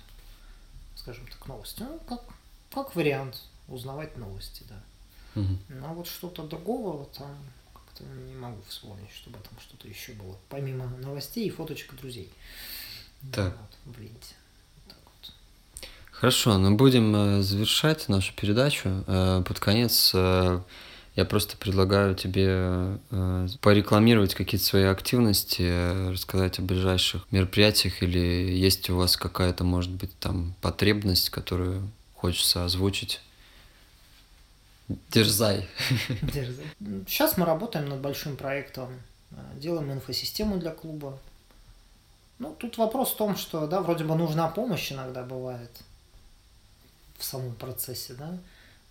скажем 0.95 1.27
так, 1.27 1.45
новости. 1.47 1.81
Ну, 1.81 1.99
как, 2.09 2.23
как 2.73 2.95
вариант 2.95 3.43
узнавать 3.67 4.17
новости, 4.17 4.63
да. 4.69 5.41
Угу. 5.41 5.59
Но 5.69 5.95
вот 5.95 6.07
что-то 6.07 6.47
другого 6.47 7.07
там 7.07 7.37
как-то 7.97 8.05
не 8.15 8.35
могу 8.35 8.61
вспомнить, 8.69 9.11
чтобы 9.15 9.39
там 9.39 9.59
что-то 9.61 9.89
еще 9.89 10.13
было. 10.13 10.37
Помимо 10.49 10.87
новостей 11.03 11.47
и 11.47 11.51
фоточек 11.51 11.95
друзей. 11.97 12.31
Так. 13.33 13.57
Вот, 13.85 13.97
в 13.97 14.01
ленте. 14.01 14.35
Вот. 14.87 15.33
Хорошо, 16.11 16.59
ну 16.59 16.77
будем 16.77 17.15
э, 17.15 17.43
завершать 17.43 18.09
нашу 18.09 18.35
передачу. 18.35 19.05
Э, 19.07 19.43
под 19.47 19.59
конец 19.59 20.13
э, 20.15 20.61
я 21.15 21.25
просто 21.25 21.57
предлагаю 21.57 22.15
тебе 22.15 22.99
порекламировать 23.63 24.35
какие-то 24.35 24.67
свои 24.67 24.85
активности, 24.85 26.11
рассказать 26.11 26.59
о 26.59 26.63
ближайших 26.63 27.27
мероприятиях 27.31 28.03
или 28.03 28.19
есть 28.19 28.91
у 28.91 28.97
вас 28.97 29.17
какая-то, 29.17 29.65
может 29.65 29.93
быть, 29.93 30.17
там 30.19 30.55
потребность, 30.61 31.31
которую 31.31 31.91
хочется 32.15 32.67
озвучить. 32.67 33.23
Дерзай. 34.89 35.69
Дерзай. 36.23 36.67
Сейчас 37.07 37.37
мы 37.37 37.45
работаем 37.45 37.89
над 37.89 38.01
большим 38.01 38.37
проектом, 38.37 38.91
э, 39.33 39.37
делаем 39.57 39.93
инфосистему 39.93 40.59
для 40.59 40.71
клуба. 40.71 41.19
Ну, 42.39 42.55
тут 42.59 42.79
вопрос 42.79 43.13
в 43.13 43.17
том, 43.17 43.37
что, 43.37 43.67
да, 43.67 43.81
вроде 43.81 44.05
бы 44.05 44.15
нужна 44.15 44.49
помощь 44.49 44.93
иногда 44.93 45.23
бывает 45.23 45.71
в 47.19 47.25
самом 47.25 47.55
процессе, 47.55 48.15
да, 48.15 48.39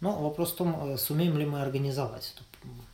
но 0.01 0.19
вопрос 0.19 0.51
в 0.51 0.55
том, 0.55 0.93
э, 0.93 0.97
сумеем 0.97 1.38
ли 1.38 1.45
мы 1.45 1.61
организовать 1.61 2.34
эту, 2.35 2.43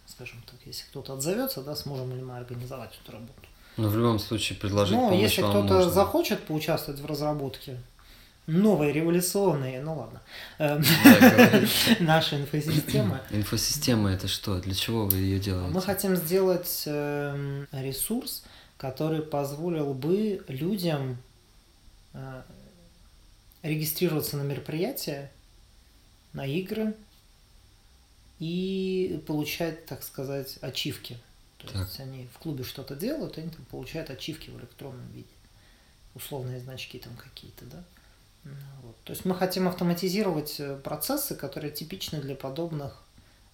скажем 0.06 0.42
так, 0.46 0.60
если 0.66 0.84
кто-то 0.86 1.14
отзовется, 1.14 1.62
да, 1.62 1.76
сможем 1.76 2.14
ли 2.16 2.22
мы 2.22 2.38
организовать 2.38 3.00
эту 3.02 3.14
работу. 3.14 3.34
Ну, 3.78 3.88
в 3.88 3.98
любом 3.98 4.20
случае, 4.20 4.60
предложить 4.60 4.96
Ну, 4.96 5.10
помощь 5.10 5.22
если 5.22 5.42
кто-то 5.42 5.90
захочет 5.90 6.46
поучаствовать 6.46 7.00
в 7.00 7.06
разработке 7.06 7.80
новой 8.48 8.92
революционной, 8.92 9.80
ну 9.82 9.96
ладно, 9.98 10.22
Да, 10.58 10.78
говори. 10.78 11.68
нашей 12.00 12.40
инфосистемы, 12.42 13.20
Инфосистема 13.30 14.10
это 14.14 14.28
что? 14.28 14.60
Для 14.60 14.74
чего 14.74 15.06
вы 15.06 15.18
ее 15.18 15.40
делаете? 15.40 15.74
мы 15.74 15.82
хотим 15.82 16.16
сделать 16.16 16.84
эм, 16.86 17.68
ресурс, 17.72 18.44
который 18.78 19.22
позволил 19.22 19.94
бы 19.94 20.44
людям 20.48 21.18
э, 22.14 22.42
регистрироваться 23.64 24.38
на 24.38 24.42
мероприятия, 24.44 25.32
на 26.34 26.46
игры 26.46 26.96
и 28.40 29.22
получать, 29.28 29.86
так 29.86 30.04
сказать, 30.04 30.58
ачивки. 30.62 31.18
То 31.60 31.68
Так. 31.68 31.82
есть 31.88 32.00
они 32.00 32.28
в 32.34 32.40
клубе 32.40 32.64
что-то 32.64 32.96
делают, 32.96 33.38
они 33.38 33.50
там 33.50 33.64
получают 33.66 34.10
ачивки 34.10 34.50
в 34.50 34.58
электронном 34.60 35.08
виде. 35.12 35.28
Условные 36.16 36.60
значки 36.60 36.98
там 36.98 37.16
какие-то, 37.16 37.66
да. 37.66 37.84
Вот. 38.44 38.96
То 39.04 39.14
есть 39.14 39.26
мы 39.26 39.36
хотим 39.36 39.68
автоматизировать 39.68 40.60
э, 40.60 40.78
процессы, 40.78 41.36
которые 41.36 41.72
типичны 41.72 42.20
для 42.22 42.36
подобных 42.36 43.04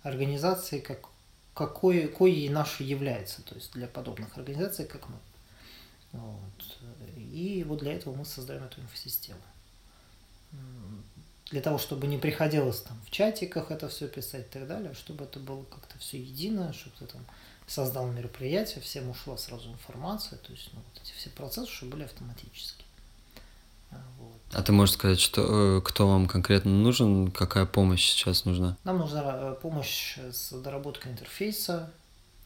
организаций, 0.03 0.79
как 0.81 1.09
какой, 1.57 2.07
коей 2.07 2.49
нашей 2.49 2.85
является, 2.85 3.41
то 3.41 3.55
есть 3.55 3.73
для 3.73 3.87
подобных 3.87 4.37
организаций, 4.37 4.85
как 4.85 5.09
мы. 5.09 5.17
Вот. 6.11 6.77
И 7.17 7.65
вот 7.67 7.79
для 7.79 7.93
этого 7.93 8.15
мы 8.15 8.25
создаем 8.25 8.63
эту 8.63 8.79
инфосистему. 8.79 9.41
Для 11.49 11.61
того, 11.61 11.77
чтобы 11.77 12.07
не 12.07 12.17
приходилось 12.17 12.81
там 12.81 13.01
в 13.05 13.09
чатиках 13.09 13.71
это 13.71 13.89
все 13.89 14.07
писать 14.07 14.45
и 14.45 14.49
так 14.49 14.67
далее, 14.67 14.93
чтобы 14.93 15.25
это 15.25 15.39
было 15.39 15.63
как-то 15.63 15.97
все 15.97 16.21
едино, 16.21 16.73
чтобы 16.73 16.95
ты 16.99 17.05
там 17.05 17.25
создал 17.65 18.07
мероприятие, 18.07 18.81
всем 18.81 19.09
ушла 19.09 19.37
сразу 19.37 19.71
информация, 19.71 20.37
то 20.39 20.51
есть 20.51 20.69
ну, 20.73 20.79
вот 20.79 21.01
эти 21.01 21.13
все 21.13 21.29
процессы, 21.29 21.71
чтобы 21.71 21.93
были 21.93 22.03
автоматически. 22.03 22.85
А, 24.53 24.63
ты 24.63 24.71
можешь 24.71 24.95
сказать, 24.95 25.19
что 25.19 25.77
э, 25.77 25.81
кто 25.81 26.07
вам 26.07 26.27
конкретно 26.27 26.71
нужен, 26.71 27.31
какая 27.31 27.65
помощь 27.65 28.09
сейчас 28.09 28.45
нужна? 28.45 28.77
Нам 28.83 28.97
нужна 28.99 29.21
э, 29.25 29.55
помощь 29.61 30.17
с 30.17 30.51
доработкой 30.51 31.11
интерфейса, 31.11 31.91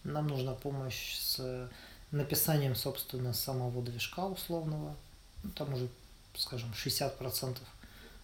нам 0.03 0.27
нужна 0.27 0.53
помощь 0.53 1.17
с 1.17 1.69
написанием, 2.11 2.75
собственно, 2.75 3.33
самого 3.33 3.81
движка 3.83 4.25
условного. 4.25 4.95
Ну, 5.43 5.49
там 5.51 5.73
уже, 5.73 5.87
скажем, 6.35 6.71
60% 6.75 7.57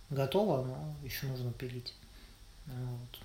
готово, 0.10 0.66
но 0.66 0.96
еще 1.04 1.28
нужно 1.28 1.52
пилить. 1.52 1.94
Вот. 2.66 3.20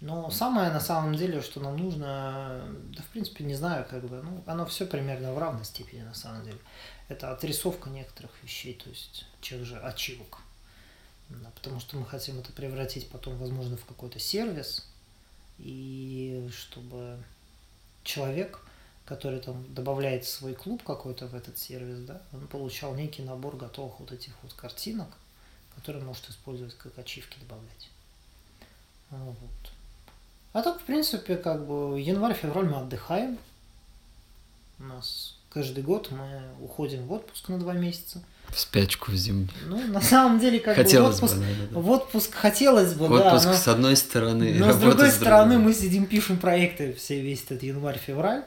Но 0.00 0.30
самое 0.30 0.70
на 0.70 0.80
самом 0.80 1.14
деле, 1.14 1.40
что 1.40 1.60
нам 1.60 1.76
нужно, 1.76 2.62
да 2.94 3.02
в 3.02 3.06
принципе 3.06 3.44
не 3.44 3.54
знаю, 3.54 3.86
как 3.88 4.04
бы, 4.04 4.20
ну, 4.22 4.42
оно 4.46 4.66
все 4.66 4.86
примерно 4.86 5.32
в 5.32 5.38
равной 5.38 5.64
степени 5.64 6.02
на 6.02 6.14
самом 6.14 6.44
деле. 6.44 6.58
Это 7.08 7.32
отрисовка 7.32 7.90
некоторых 7.90 8.30
вещей, 8.42 8.74
то 8.74 8.88
есть 8.88 9.26
тех 9.40 9.64
же 9.64 9.78
ачивок. 9.78 10.40
Потому 11.54 11.80
что 11.80 11.96
мы 11.96 12.06
хотим 12.06 12.38
это 12.38 12.52
превратить 12.52 13.08
потом, 13.08 13.36
возможно, 13.38 13.76
в 13.76 13.84
какой-то 13.84 14.18
сервис, 14.18 14.86
и 15.58 16.48
чтобы 16.52 17.22
человек, 18.02 18.60
который 19.04 19.40
там 19.40 19.72
добавляет 19.74 20.24
свой 20.24 20.54
клуб 20.54 20.82
какой-то 20.82 21.26
в 21.26 21.34
этот 21.34 21.58
сервис, 21.58 22.00
да, 22.00 22.22
он 22.32 22.46
получал 22.46 22.94
некий 22.94 23.22
набор 23.22 23.56
готовых 23.56 24.00
вот 24.00 24.12
этих 24.12 24.32
вот 24.42 24.52
картинок, 24.54 25.08
которые 25.74 26.04
может 26.04 26.28
использовать 26.28 26.76
как 26.76 26.98
ачивки 26.98 27.38
добавлять. 27.38 27.90
А, 29.10 29.16
Вот. 29.16 29.72
А 30.52 30.62
так, 30.62 30.80
в 30.80 30.84
принципе, 30.84 31.36
как 31.36 31.66
бы 31.66 32.00
январь-февраль 32.00 32.68
мы 32.68 32.76
отдыхаем. 32.76 33.38
У 34.78 34.84
нас 34.84 35.33
каждый 35.54 35.84
год 35.84 36.10
мы 36.10 36.42
уходим 36.60 37.06
в 37.06 37.12
отпуск 37.12 37.48
на 37.48 37.58
два 37.58 37.74
месяца. 37.74 38.22
В 38.48 38.58
спячку 38.58 39.12
в 39.12 39.14
зимнюю. 39.14 39.48
Ну, 39.66 39.86
на 39.86 40.00
самом 40.00 40.40
деле, 40.40 40.58
как 40.58 40.76
Хотелось 40.76 41.20
бы 41.20 41.28
в 41.28 41.30
бы, 41.30 41.36
отпуск, 41.36 41.40
да, 41.40 41.66
да, 41.66 41.74
да. 41.74 41.80
в 41.80 41.90
отпуск 41.90 42.34
хотелось 42.34 42.94
бы, 42.94 43.04
Отпуск 43.06 43.44
да, 43.44 43.50
но, 43.52 43.56
с 43.56 43.68
одной 43.68 43.96
стороны, 43.96 44.54
но 44.54 44.72
с 44.72 44.76
другой 44.76 45.10
с 45.10 45.14
стороны 45.14 45.58
мы 45.58 45.72
сидим, 45.72 46.06
пишем 46.06 46.38
проекты 46.38 46.92
все 46.92 47.20
весь 47.20 47.44
этот 47.44 47.62
январь-февраль, 47.62 48.44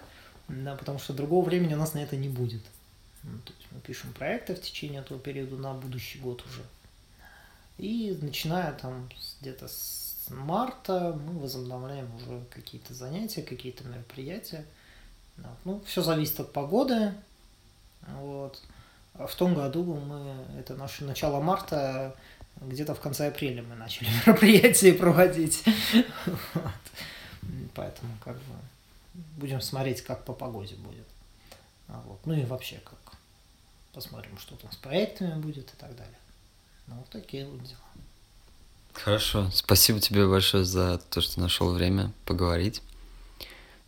да, 0.50 0.76
потому 0.76 1.00
что 1.00 1.14
другого 1.14 1.46
времени 1.46 1.74
у 1.74 1.78
нас 1.78 1.94
на 1.94 2.00
это 2.00 2.18
не 2.18 2.30
будет. 2.30 2.62
Ну, 3.24 3.40
то 3.40 3.54
есть 3.58 3.68
мы 3.72 3.80
пишем 3.80 4.14
проекты 4.14 4.54
в 4.54 4.62
течение 4.62 5.02
этого 5.02 5.20
периода 5.20 5.56
на 5.56 5.74
будущий 5.74 6.20
год 6.20 6.44
уже. 6.46 6.62
И 7.78 8.18
начиная 8.22 8.74
там 8.74 9.10
где-то 9.42 9.68
с 9.68 10.28
марта 10.30 11.18
мы 11.26 11.40
возобновляем 11.40 12.14
уже 12.16 12.44
какие-то 12.50 12.94
занятия, 12.94 13.42
какие-то 13.42 13.84
мероприятия. 13.86 14.66
Ну, 15.66 15.82
все 15.86 16.02
зависит 16.02 16.40
от 16.40 16.54
погоды. 16.54 17.14
Вот. 18.08 18.62
В 19.14 19.36
том 19.36 19.56
году 19.56 19.84
мы, 19.84 20.46
это 20.60 20.76
наше 20.76 21.04
начало 21.04 21.42
марта, 21.42 22.16
где-то 22.62 22.96
в 22.96 23.00
конце 23.00 23.28
апреля 23.28 23.64
мы 23.64 23.76
начали 23.76 24.10
мероприятия 24.26 24.94
проводить. 24.94 25.64
Вот. 26.54 26.74
Поэтому 27.74 28.12
как 28.24 28.36
бы 28.36 28.56
будем 29.38 29.62
смотреть, 29.62 30.02
как 30.02 30.24
по 30.26 30.34
погоде 30.34 30.76
будет. 30.76 31.08
Вот. 31.88 32.20
Ну 32.26 32.34
и 32.34 32.46
вообще 32.46 32.80
как. 32.84 33.18
Посмотрим, 33.94 34.38
что 34.38 34.56
там 34.56 34.72
с 34.72 34.76
проектами 34.76 35.40
будет 35.42 35.74
и 35.74 35.78
так 35.78 35.96
далее. 35.96 36.18
Ну, 36.86 36.96
вот 36.96 37.10
такие 37.10 37.46
вот 37.46 37.64
дела. 37.64 37.80
Хорошо. 38.94 39.50
Спасибо 39.52 40.00
тебе 40.00 40.28
большое 40.28 40.64
за 40.66 41.00
то, 41.10 41.22
что 41.22 41.40
нашел 41.40 41.74
время 41.74 42.12
поговорить. 42.26 42.82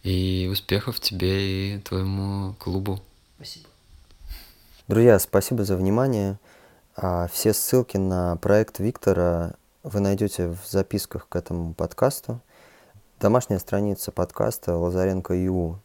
И 0.04 0.48
успехов 0.52 1.00
тебе 1.00 1.76
и 1.76 1.80
твоему 1.80 2.54
клубу. 2.54 3.00
Спасибо. 3.36 3.68
Друзья, 4.88 5.20
спасибо 5.20 5.66
за 5.66 5.76
внимание. 5.76 6.40
А, 6.96 7.28
Все 7.28 7.54
ссылки 7.54 7.98
на 7.98 8.38
проект 8.38 8.80
Виктора 8.80 9.54
вы 9.84 10.00
найдете 10.00 10.48
в 10.48 10.68
записках 10.68 11.28
к 11.28 11.36
этому 11.36 11.74
подкасту. 11.74 12.40
Домашняя 13.20 13.60
страница 13.60 14.12
подкаста 14.12 14.76
Лазаренко.ю 14.78 15.80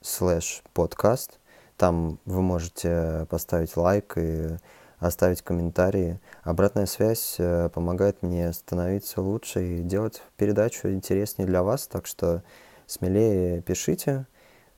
слэш 0.00 0.62
подкаст. 0.74 1.38
Там 1.76 2.18
вы 2.24 2.42
можете 2.42 3.26
поставить 3.30 3.76
лайк 3.76 4.14
и 4.16 4.56
оставить 4.98 5.42
комментарии. 5.42 6.20
Обратная 6.42 6.86
связь 6.86 7.36
э, 7.38 7.68
помогает 7.72 8.22
мне 8.22 8.52
становиться 8.52 9.20
лучше 9.20 9.78
и 9.78 9.82
делать 9.82 10.22
передачу 10.36 10.88
интереснее 10.88 11.46
для 11.46 11.62
вас. 11.62 11.86
Так 11.86 12.06
что 12.06 12.42
смелее 12.92 13.62
пишите. 13.62 14.26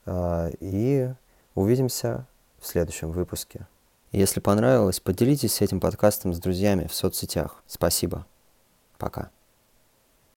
а, 0.05 0.49
И 0.59 1.09
увидимся 1.53 2.27
в 2.59 2.67
следующем 2.67 3.11
выпуске. 3.11 3.67
Если 4.11 4.39
понравилось, 4.39 4.99
поделитесь 4.99 5.61
этим 5.61 5.79
подкастом 5.79 6.33
с 6.33 6.39
друзьями 6.39 6.87
в 6.87 6.93
соцсетях. 6.95 7.61
Спасибо. 7.67 8.25
Пока. 8.97 9.29